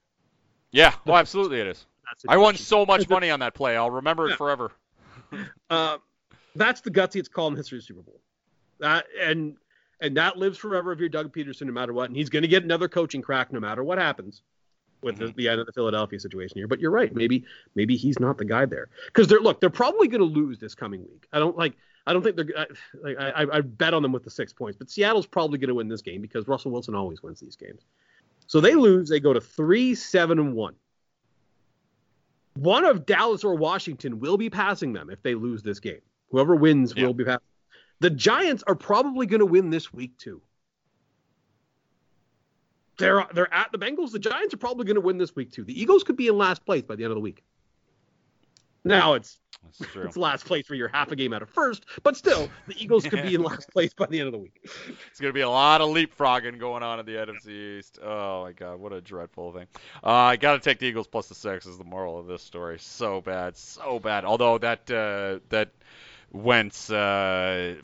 Yeah, 0.72 0.94
well, 1.06 1.18
absolutely 1.18 1.60
it 1.60 1.68
is. 1.68 1.86
I 2.28 2.38
won 2.38 2.56
so 2.56 2.86
much 2.86 3.08
money 3.10 3.30
on 3.30 3.40
that 3.42 3.54
play. 3.54 3.76
I'll 3.78 3.92
remember 3.92 4.28
Yeah. 4.28 4.34
it 4.34 4.38
forever. 4.38 4.72
Uh, 5.72 5.98
that's 6.56 6.82
the 6.82 6.92
gutsiest 6.92 7.32
call 7.32 7.48
in 7.48 7.54
the 7.54 7.58
history 7.60 7.80
of 7.80 7.84
the 7.84 7.88
Super 7.88 8.02
Bowl. 8.04 8.22
That 8.80 9.06
and 9.20 9.56
and 10.00 10.16
that 10.18 10.38
lives 10.38 10.58
forever 10.60 10.92
if 10.92 11.00
you're 11.00 11.10
Doug 11.10 11.34
Pederson, 11.34 11.64
no 11.64 11.72
matter 11.72 11.94
what. 11.94 12.10
And 12.10 12.16
he's 12.16 12.30
going 12.30 12.44
to 12.44 12.48
get 12.48 12.64
another 12.64 12.88
coaching 12.88 13.22
crack 13.24 13.52
no 13.52 13.60
matter 13.60 13.84
what 13.84 13.98
happens 13.98 14.44
with 15.02 15.18
the, 15.18 15.26
Mhm. 15.26 15.36
the 15.36 15.48
end 15.50 15.60
of 15.62 15.66
the 15.66 15.72
Philadelphia 15.74 16.20
situation 16.20 16.58
here. 16.58 16.68
But 16.68 16.80
you're 16.80 16.92
right. 16.92 17.14
Maybe 17.16 17.46
maybe 17.74 17.96
he's 17.96 18.20
not 18.20 18.38
the 18.38 18.46
guy 18.46 18.66
there 18.68 18.90
because 19.08 19.28
they're 19.28 19.40
look 19.40 19.60
they're 19.60 19.72
probably 19.72 20.08
going 20.08 20.20
to 20.22 20.26
lose 20.40 20.60
this 20.60 20.76
coming 20.76 21.02
week. 21.02 21.26
I 21.34 21.40
don't 21.40 21.58
like. 21.58 21.74
I 22.06 22.14
don't 22.14 22.22
think 22.22 22.36
they're. 22.36 22.48
I, 22.58 22.66
like, 23.02 23.18
I, 23.18 23.58
I 23.58 23.62
bet 23.62 23.94
on 23.94 24.02
them 24.02 24.12
with 24.12 24.24
the 24.24 24.30
six 24.30 24.52
points, 24.52 24.78
but 24.78 24.90
Seattle's 24.90 25.26
probably 25.26 25.58
going 25.58 25.70
to 25.70 25.76
win 25.76 25.88
this 25.88 26.02
game 26.02 26.22
because 26.22 26.48
Russell 26.48 26.72
Wilson 26.72 26.96
always 26.96 27.24
wins 27.24 27.40
these 27.40 27.56
games. 27.56 27.82
So 28.48 28.60
they 28.60 28.76
lose. 28.76 29.10
They 29.10 29.20
go 29.20 29.32
to 29.32 29.40
three, 29.40 29.96
seven, 29.96 30.38
and 30.40 30.54
one. 30.54 30.76
One 32.56 32.86
of 32.86 33.06
Dallas 33.06 33.44
or 33.44 33.56
Washington 33.56 34.20
will 34.20 34.38
be 34.38 34.50
passing 34.50 34.94
them 34.94 35.10
if 35.10 35.22
they 35.24 35.34
lose 35.34 35.64
this 35.64 35.80
game. 35.80 36.02
Whoever 36.30 36.56
wins 36.56 36.94
Yeah. 36.96 37.06
will 37.06 37.14
be 37.14 37.24
passing. 37.24 37.42
The 38.00 38.10
Giants 38.10 38.64
are 38.68 38.76
probably 38.76 39.26
going 39.26 39.40
to 39.40 39.46
win 39.46 39.70
this 39.70 39.94
week 39.94 40.18
too. 40.18 40.42
They're 42.98 43.26
they're 43.34 43.52
at 43.54 43.72
the 43.72 43.80
Bengals. 43.80 44.12
The 44.12 44.20
Giants 44.20 44.54
are 44.54 44.58
probably 44.58 44.86
going 44.86 44.96
to 44.96 45.02
win 45.02 45.18
this 45.18 45.36
week 45.36 45.52
too. 45.52 45.64
The 45.64 45.80
Eagles 45.80 46.04
could 46.04 46.16
be 46.18 46.28
in 46.28 46.38
last 46.38 46.66
place 46.66 46.84
by 46.84 46.96
the 46.96 47.04
end 47.04 47.12
of 47.12 47.16
the 47.16 47.22
week. 47.22 47.44
Now 48.84 49.14
it's 49.14 49.40
true. 49.82 50.04
it's 50.04 50.18
last 50.18 50.46
place 50.46 50.70
where 50.70 50.78
you're 50.78 50.90
half 50.90 51.12
a 51.12 51.16
game 51.16 51.34
out 51.34 51.42
of 51.42 51.50
first, 51.50 51.86
but 52.04 52.18
still 52.18 52.50
the 52.68 52.76
Eagles 52.78 53.06
could 53.06 53.24
be 53.24 53.36
in 53.36 53.44
last 53.44 53.70
place 53.72 53.94
by 53.94 54.06
the 54.08 54.20
end 54.20 54.28
of 54.28 54.34
the 54.34 54.40
week. 54.40 54.70
It's 55.10 55.20
gonna 55.20 55.34
be 55.34 55.42
a 55.42 55.50
lot 55.50 55.82
of 55.82 55.90
leapfrogging 55.90 56.60
going 56.60 56.84
on 56.84 57.00
in 57.00 57.06
the 57.06 57.14
NFC 57.14 57.80
East. 57.80 58.00
Oh 58.04 58.44
my 58.44 58.52
God, 58.52 58.80
what 58.80 58.94
a 58.94 59.02
dreadful 59.02 59.54
thing. 59.54 59.68
Uh, 60.04 60.12
I 60.12 60.36
gotta 60.36 60.60
take 60.60 60.80
the 60.80 60.86
Eagles 60.86 61.08
plus 61.08 61.28
the 61.28 61.36
six 61.36 61.66
is 61.66 61.78
the 61.78 61.84
moral 61.84 62.20
of 62.20 62.28
this 62.28 62.42
story. 62.42 62.78
So 62.80 63.22
bad, 63.22 63.58
so 63.58 64.00
bad. 64.00 64.26
Although 64.26 64.58
that 64.60 64.92
uh, 64.92 65.40
that 65.50 65.70
Wentz 66.34 66.90
uh, 66.90 67.76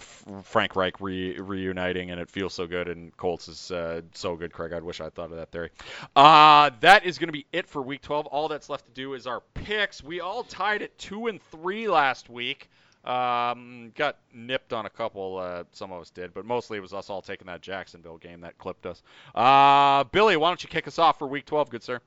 Frank 0.44 0.76
Reich 0.76 1.00
re- 1.00 1.40
reuniting 1.40 2.12
and 2.12 2.20
it 2.20 2.30
feels 2.30 2.54
so 2.54 2.66
good 2.66 2.88
and 2.88 3.16
Colts 3.16 3.48
is 3.48 3.72
uh, 3.72 4.02
so 4.14 4.36
good. 4.36 4.52
Craig, 4.52 4.74
I 4.74 4.80
wish 4.80 5.00
I 5.00 5.10
thought 5.10 5.32
of 5.32 5.38
that 5.38 5.52
theory. 5.52 5.70
Uh, 6.16 6.72
that 6.82 7.06
is 7.06 7.18
gonna 7.20 7.32
be 7.32 7.46
it 7.54 7.68
for 7.68 7.82
Week 7.82 8.02
12. 8.02 8.26
All 8.28 8.48
that's 8.48 8.70
left 8.70 8.86
to 8.86 8.92
do 8.92 9.14
is 9.14 9.28
our 9.28 9.42
picks. 9.54 10.04
We 10.04 10.20
all 10.20 10.44
tied 10.44 10.82
at 10.82 10.98
two 10.98 11.28
and 11.28 11.42
three 11.52 11.88
last 11.88 12.30
week. 12.30 12.70
Um, 13.06 13.92
got 13.96 14.18
nipped 14.34 14.74
on 14.74 14.86
a 14.86 14.90
couple. 14.90 15.38
Uh, 15.38 15.64
some 15.72 15.92
of 15.92 16.02
us 16.02 16.10
did, 16.10 16.34
but 16.34 16.46
mostly 16.46 16.78
it 16.78 16.82
was 16.82 16.94
us 16.94 17.10
all 17.10 17.22
taking 17.22 17.48
that 17.48 17.62
Jacksonville 17.62 18.18
game 18.18 18.42
that 18.42 18.58
clipped 18.58 18.86
us. 18.86 19.02
Uh, 19.34 20.04
Billy, 20.06 20.36
why 20.36 20.50
don't 20.50 20.62
you 20.62 20.70
kick 20.70 20.88
us 20.88 21.00
off 21.00 21.18
for 21.18 21.28
Week 21.28 21.46
12, 21.46 21.70
good 21.70 21.84
sir? 21.84 22.02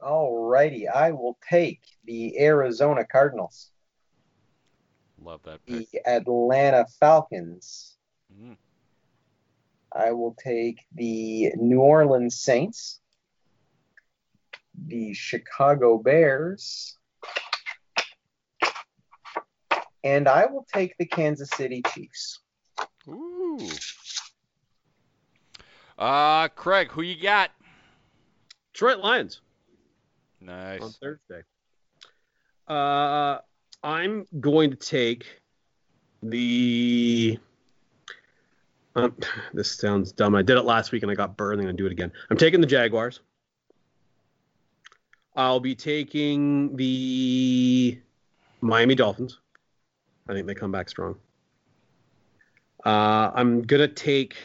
Alrighty, 0.00 0.90
I 0.92 1.12
will 1.12 1.38
take 1.48 1.80
the 2.04 2.38
Arizona 2.38 3.06
Cardinals, 3.06 3.70
Love 5.22 5.40
that 5.44 5.64
pick. 5.66 5.90
the 5.90 6.06
Atlanta 6.08 6.86
Falcons, 7.00 7.96
Mm. 8.34 8.56
I 9.92 10.12
will 10.12 10.34
take 10.34 10.84
the 10.92 11.52
New 11.56 11.80
Orleans 11.80 12.38
Saints, 12.38 13.00
the 14.86 15.14
Chicago 15.14 15.96
Bears, 15.96 16.98
and 20.04 20.28
I 20.28 20.46
will 20.46 20.66
take 20.72 20.96
the 20.98 21.06
Kansas 21.06 21.48
City 21.50 21.82
Chiefs. 21.94 22.40
Ooh. 23.08 23.58
Uh, 25.98 26.48
Craig, 26.48 26.90
who 26.90 27.02
you 27.02 27.20
got? 27.20 27.50
Detroit 28.74 28.98
Lions 28.98 29.40
Nice. 30.40 30.82
on 30.82 30.92
Thursday. 30.92 31.42
Uh, 32.68 33.38
I'm 33.82 34.26
going 34.40 34.70
to 34.70 34.76
take 34.76 35.26
the. 36.22 37.38
Um, 38.94 39.14
this 39.52 39.72
sounds 39.72 40.12
dumb. 40.12 40.34
I 40.34 40.42
did 40.42 40.56
it 40.56 40.62
last 40.62 40.90
week 40.90 41.02
and 41.02 41.12
I 41.12 41.14
got 41.14 41.36
burned. 41.36 41.60
I'm 41.60 41.66
going 41.66 41.76
to 41.76 41.82
do 41.82 41.86
it 41.86 41.92
again. 41.92 42.10
I'm 42.30 42.36
taking 42.36 42.60
the 42.60 42.66
Jaguars. 42.66 43.20
I'll 45.36 45.60
be 45.60 45.74
taking 45.74 46.74
the 46.76 48.00
Miami 48.62 48.94
Dolphins. 48.94 49.38
I 50.28 50.32
think 50.32 50.46
they 50.46 50.54
come 50.54 50.72
back 50.72 50.88
strong. 50.88 51.16
Uh, 52.84 53.30
I'm 53.34 53.62
going 53.62 53.86
to 53.86 53.94
take. 53.94 54.36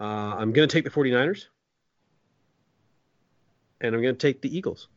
Uh, 0.00 0.34
I'm 0.38 0.52
going 0.52 0.68
to 0.68 0.72
take 0.72 0.84
the 0.84 0.90
49ers. 0.90 1.46
And 3.80 3.94
I'm 3.94 4.02
going 4.02 4.14
to 4.14 4.18
take 4.18 4.40
the 4.40 4.56
Eagles. 4.56 4.88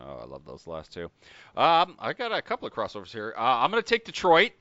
Oh, 0.00 0.20
I 0.22 0.24
love 0.24 0.44
those 0.46 0.66
last 0.66 0.92
two. 0.92 1.10
Um, 1.56 1.96
I 1.98 2.12
got 2.16 2.32
a 2.32 2.40
couple 2.40 2.66
of 2.66 2.74
crossovers 2.74 3.12
here. 3.12 3.34
Uh, 3.36 3.40
I'm 3.40 3.70
going 3.70 3.82
to 3.82 3.88
take 3.88 4.04
Detroit. 4.04 4.52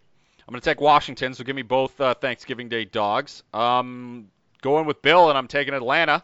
I'm 0.47 0.51
going 0.51 0.61
to 0.61 0.65
take 0.65 0.81
Washington. 0.81 1.33
So 1.33 1.43
give 1.43 1.55
me 1.55 1.61
both 1.61 1.99
uh, 2.01 2.13
Thanksgiving 2.15 2.69
Day 2.69 2.85
dogs. 2.85 3.43
Um, 3.53 4.29
going 4.61 4.85
with 4.85 5.01
Bill, 5.01 5.29
and 5.29 5.37
I'm 5.37 5.47
taking 5.47 5.73
Atlanta. 5.73 6.23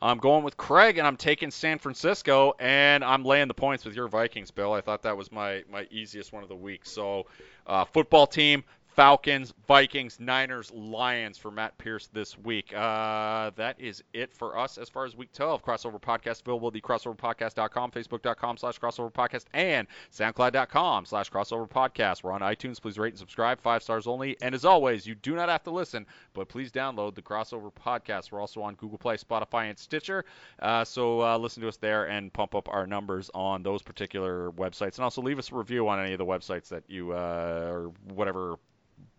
I'm 0.00 0.18
going 0.18 0.44
with 0.44 0.56
Craig, 0.56 0.98
and 0.98 1.06
I'm 1.06 1.16
taking 1.16 1.50
San 1.50 1.78
Francisco, 1.78 2.54
and 2.58 3.04
I'm 3.04 3.24
laying 3.24 3.48
the 3.48 3.54
points 3.54 3.84
with 3.84 3.94
your 3.94 4.08
Vikings, 4.08 4.50
Bill. 4.50 4.72
I 4.72 4.80
thought 4.80 5.02
that 5.02 5.16
was 5.16 5.32
my 5.32 5.64
my 5.70 5.86
easiest 5.90 6.32
one 6.32 6.42
of 6.42 6.48
the 6.48 6.56
week. 6.56 6.84
So, 6.84 7.26
uh, 7.66 7.84
football 7.84 8.26
team, 8.26 8.64
Falcons, 8.94 9.52
Vikings, 9.66 10.20
Niners, 10.20 10.70
Lions 10.72 11.36
for 11.36 11.50
Matt 11.50 11.76
Pierce 11.78 12.06
this 12.12 12.38
week. 12.38 12.72
Uh, 12.72 13.50
that 13.56 13.74
is 13.80 14.04
it 14.12 14.32
for 14.32 14.56
us 14.56 14.78
as 14.78 14.88
far 14.88 15.04
as 15.04 15.16
week 15.16 15.32
12. 15.32 15.64
Crossover 15.64 16.00
Podcast 16.00 16.42
available 16.42 16.68
at 16.68 16.74
the 16.74 16.80
crossoverpodcast.com, 16.80 17.90
facebook.com 17.90 18.56
slash 18.56 18.78
crossover 18.78 19.12
podcast, 19.12 19.46
and 19.52 19.88
soundcloud.com 20.12 21.06
slash 21.06 21.28
crossover 21.28 21.68
podcast. 21.68 22.22
We're 22.22 22.30
on 22.30 22.42
iTunes. 22.42 22.80
Please 22.80 22.96
rate 22.96 23.14
and 23.14 23.18
subscribe. 23.18 23.60
Five 23.60 23.82
stars 23.82 24.06
only. 24.06 24.36
And 24.42 24.54
as 24.54 24.64
always, 24.64 25.08
you 25.08 25.16
do 25.16 25.34
not 25.34 25.48
have 25.48 25.64
to 25.64 25.72
listen, 25.72 26.06
but 26.32 26.48
please 26.48 26.70
download 26.70 27.16
the 27.16 27.22
crossover 27.22 27.72
podcast. 27.72 28.30
We're 28.30 28.40
also 28.40 28.62
on 28.62 28.76
Google 28.76 28.98
Play, 28.98 29.16
Spotify, 29.16 29.70
and 29.70 29.78
Stitcher. 29.78 30.24
Uh, 30.60 30.84
so 30.84 31.20
uh, 31.20 31.36
listen 31.36 31.60
to 31.62 31.68
us 31.68 31.78
there 31.78 32.08
and 32.08 32.32
pump 32.32 32.54
up 32.54 32.68
our 32.68 32.86
numbers 32.86 33.28
on 33.34 33.64
those 33.64 33.82
particular 33.82 34.52
websites. 34.52 34.98
And 34.98 35.04
also 35.04 35.20
leave 35.20 35.40
us 35.40 35.50
a 35.50 35.56
review 35.56 35.88
on 35.88 35.98
any 35.98 36.12
of 36.12 36.18
the 36.18 36.26
websites 36.26 36.68
that 36.68 36.84
you, 36.86 37.10
uh, 37.10 37.70
or 37.72 37.92
whatever 38.14 38.56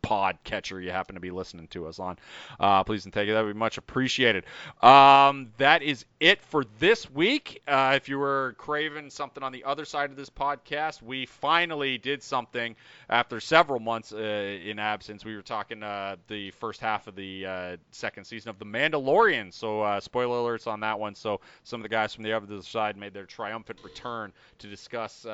pod 0.05 0.37
catcher 0.43 0.79
you 0.79 0.91
happen 0.91 1.15
to 1.15 1.19
be 1.19 1.31
listening 1.31 1.67
to 1.67 1.87
us 1.87 1.97
on. 1.97 2.15
Uh, 2.59 2.83
please 2.83 3.05
and 3.05 3.13
thank 3.13 3.27
you. 3.27 3.33
That 3.33 3.43
would 3.43 3.53
be 3.53 3.59
much 3.59 3.79
appreciated. 3.79 4.45
Um, 4.83 5.51
that 5.57 5.81
is 5.81 6.05
it 6.19 6.43
for 6.43 6.63
this 6.77 7.09
week. 7.09 7.63
Uh, 7.67 7.93
if 7.95 8.07
you 8.07 8.19
were 8.19 8.53
craving 8.59 9.09
something 9.09 9.41
on 9.41 9.51
the 9.51 9.63
other 9.63 9.83
side 9.83 10.11
of 10.11 10.15
this 10.15 10.29
podcast, 10.29 11.01
we 11.01 11.25
finally 11.25 11.97
did 11.97 12.21
something 12.21 12.75
after 13.09 13.39
several 13.39 13.79
months 13.79 14.13
uh, 14.13 14.17
in 14.17 14.77
absence. 14.77 15.25
We 15.25 15.35
were 15.35 15.41
talking 15.41 15.81
uh, 15.81 16.17
the 16.27 16.51
first 16.51 16.81
half 16.81 17.07
of 17.07 17.15
the 17.15 17.45
uh, 17.47 17.77
second 17.89 18.25
season 18.25 18.51
of 18.51 18.59
The 18.59 18.65
Mandalorian. 18.65 19.51
So, 19.51 19.81
uh, 19.81 19.99
spoiler 19.99 20.37
alerts 20.37 20.67
on 20.67 20.81
that 20.81 20.99
one. 20.99 21.15
So, 21.15 21.41
some 21.63 21.79
of 21.79 21.83
the 21.83 21.89
guys 21.89 22.13
from 22.13 22.23
the 22.23 22.33
other 22.33 22.61
side 22.61 22.95
made 22.95 23.15
their 23.15 23.25
triumphant 23.25 23.79
return 23.83 24.33
to 24.59 24.67
discuss 24.67 25.25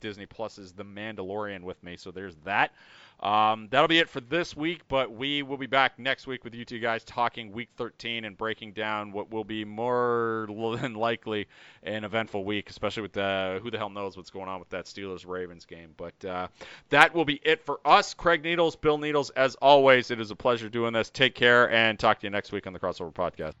Disney 0.00 0.26
Plus's 0.26 0.72
The 0.72 0.84
Mandalorian 0.84 1.62
with 1.62 1.82
me. 1.82 1.96
So, 1.96 2.10
there's 2.10 2.36
that. 2.44 2.72
Um, 3.20 3.68
that'll 3.70 3.88
be 3.88 3.98
it 3.98 4.08
for 4.08 4.20
this 4.20 4.56
week, 4.56 4.88
but 4.88 5.12
we 5.12 5.42
will 5.42 5.58
be 5.58 5.66
back 5.66 5.98
next 5.98 6.26
week 6.26 6.42
with 6.42 6.54
you 6.54 6.64
two 6.64 6.78
guys 6.78 7.04
talking 7.04 7.52
Week 7.52 7.68
13 7.76 8.24
and 8.24 8.36
breaking 8.36 8.72
down 8.72 9.12
what 9.12 9.30
will 9.30 9.44
be 9.44 9.64
more 9.64 10.48
than 10.80 10.94
likely 10.94 11.46
an 11.82 12.04
eventful 12.04 12.44
week, 12.44 12.70
especially 12.70 13.02
with 13.02 13.12
the, 13.12 13.60
who 13.62 13.70
the 13.70 13.76
hell 13.76 13.90
knows 13.90 14.16
what's 14.16 14.30
going 14.30 14.48
on 14.48 14.58
with 14.58 14.70
that 14.70 14.86
Steelers 14.86 15.26
Ravens 15.26 15.66
game. 15.66 15.92
But 15.98 16.24
uh, 16.24 16.48
that 16.88 17.14
will 17.14 17.26
be 17.26 17.40
it 17.44 17.64
for 17.66 17.80
us. 17.84 18.14
Craig 18.14 18.42
Needles, 18.42 18.74
Bill 18.76 18.96
Needles, 18.96 19.28
as 19.30 19.54
always, 19.56 20.10
it 20.10 20.18
is 20.18 20.30
a 20.30 20.36
pleasure 20.36 20.70
doing 20.70 20.94
this. 20.94 21.10
Take 21.10 21.34
care 21.34 21.70
and 21.70 21.98
talk 21.98 22.20
to 22.20 22.26
you 22.26 22.30
next 22.30 22.52
week 22.52 22.66
on 22.66 22.72
the 22.72 22.80
Crossover 22.80 23.12
Podcast. 23.12 23.54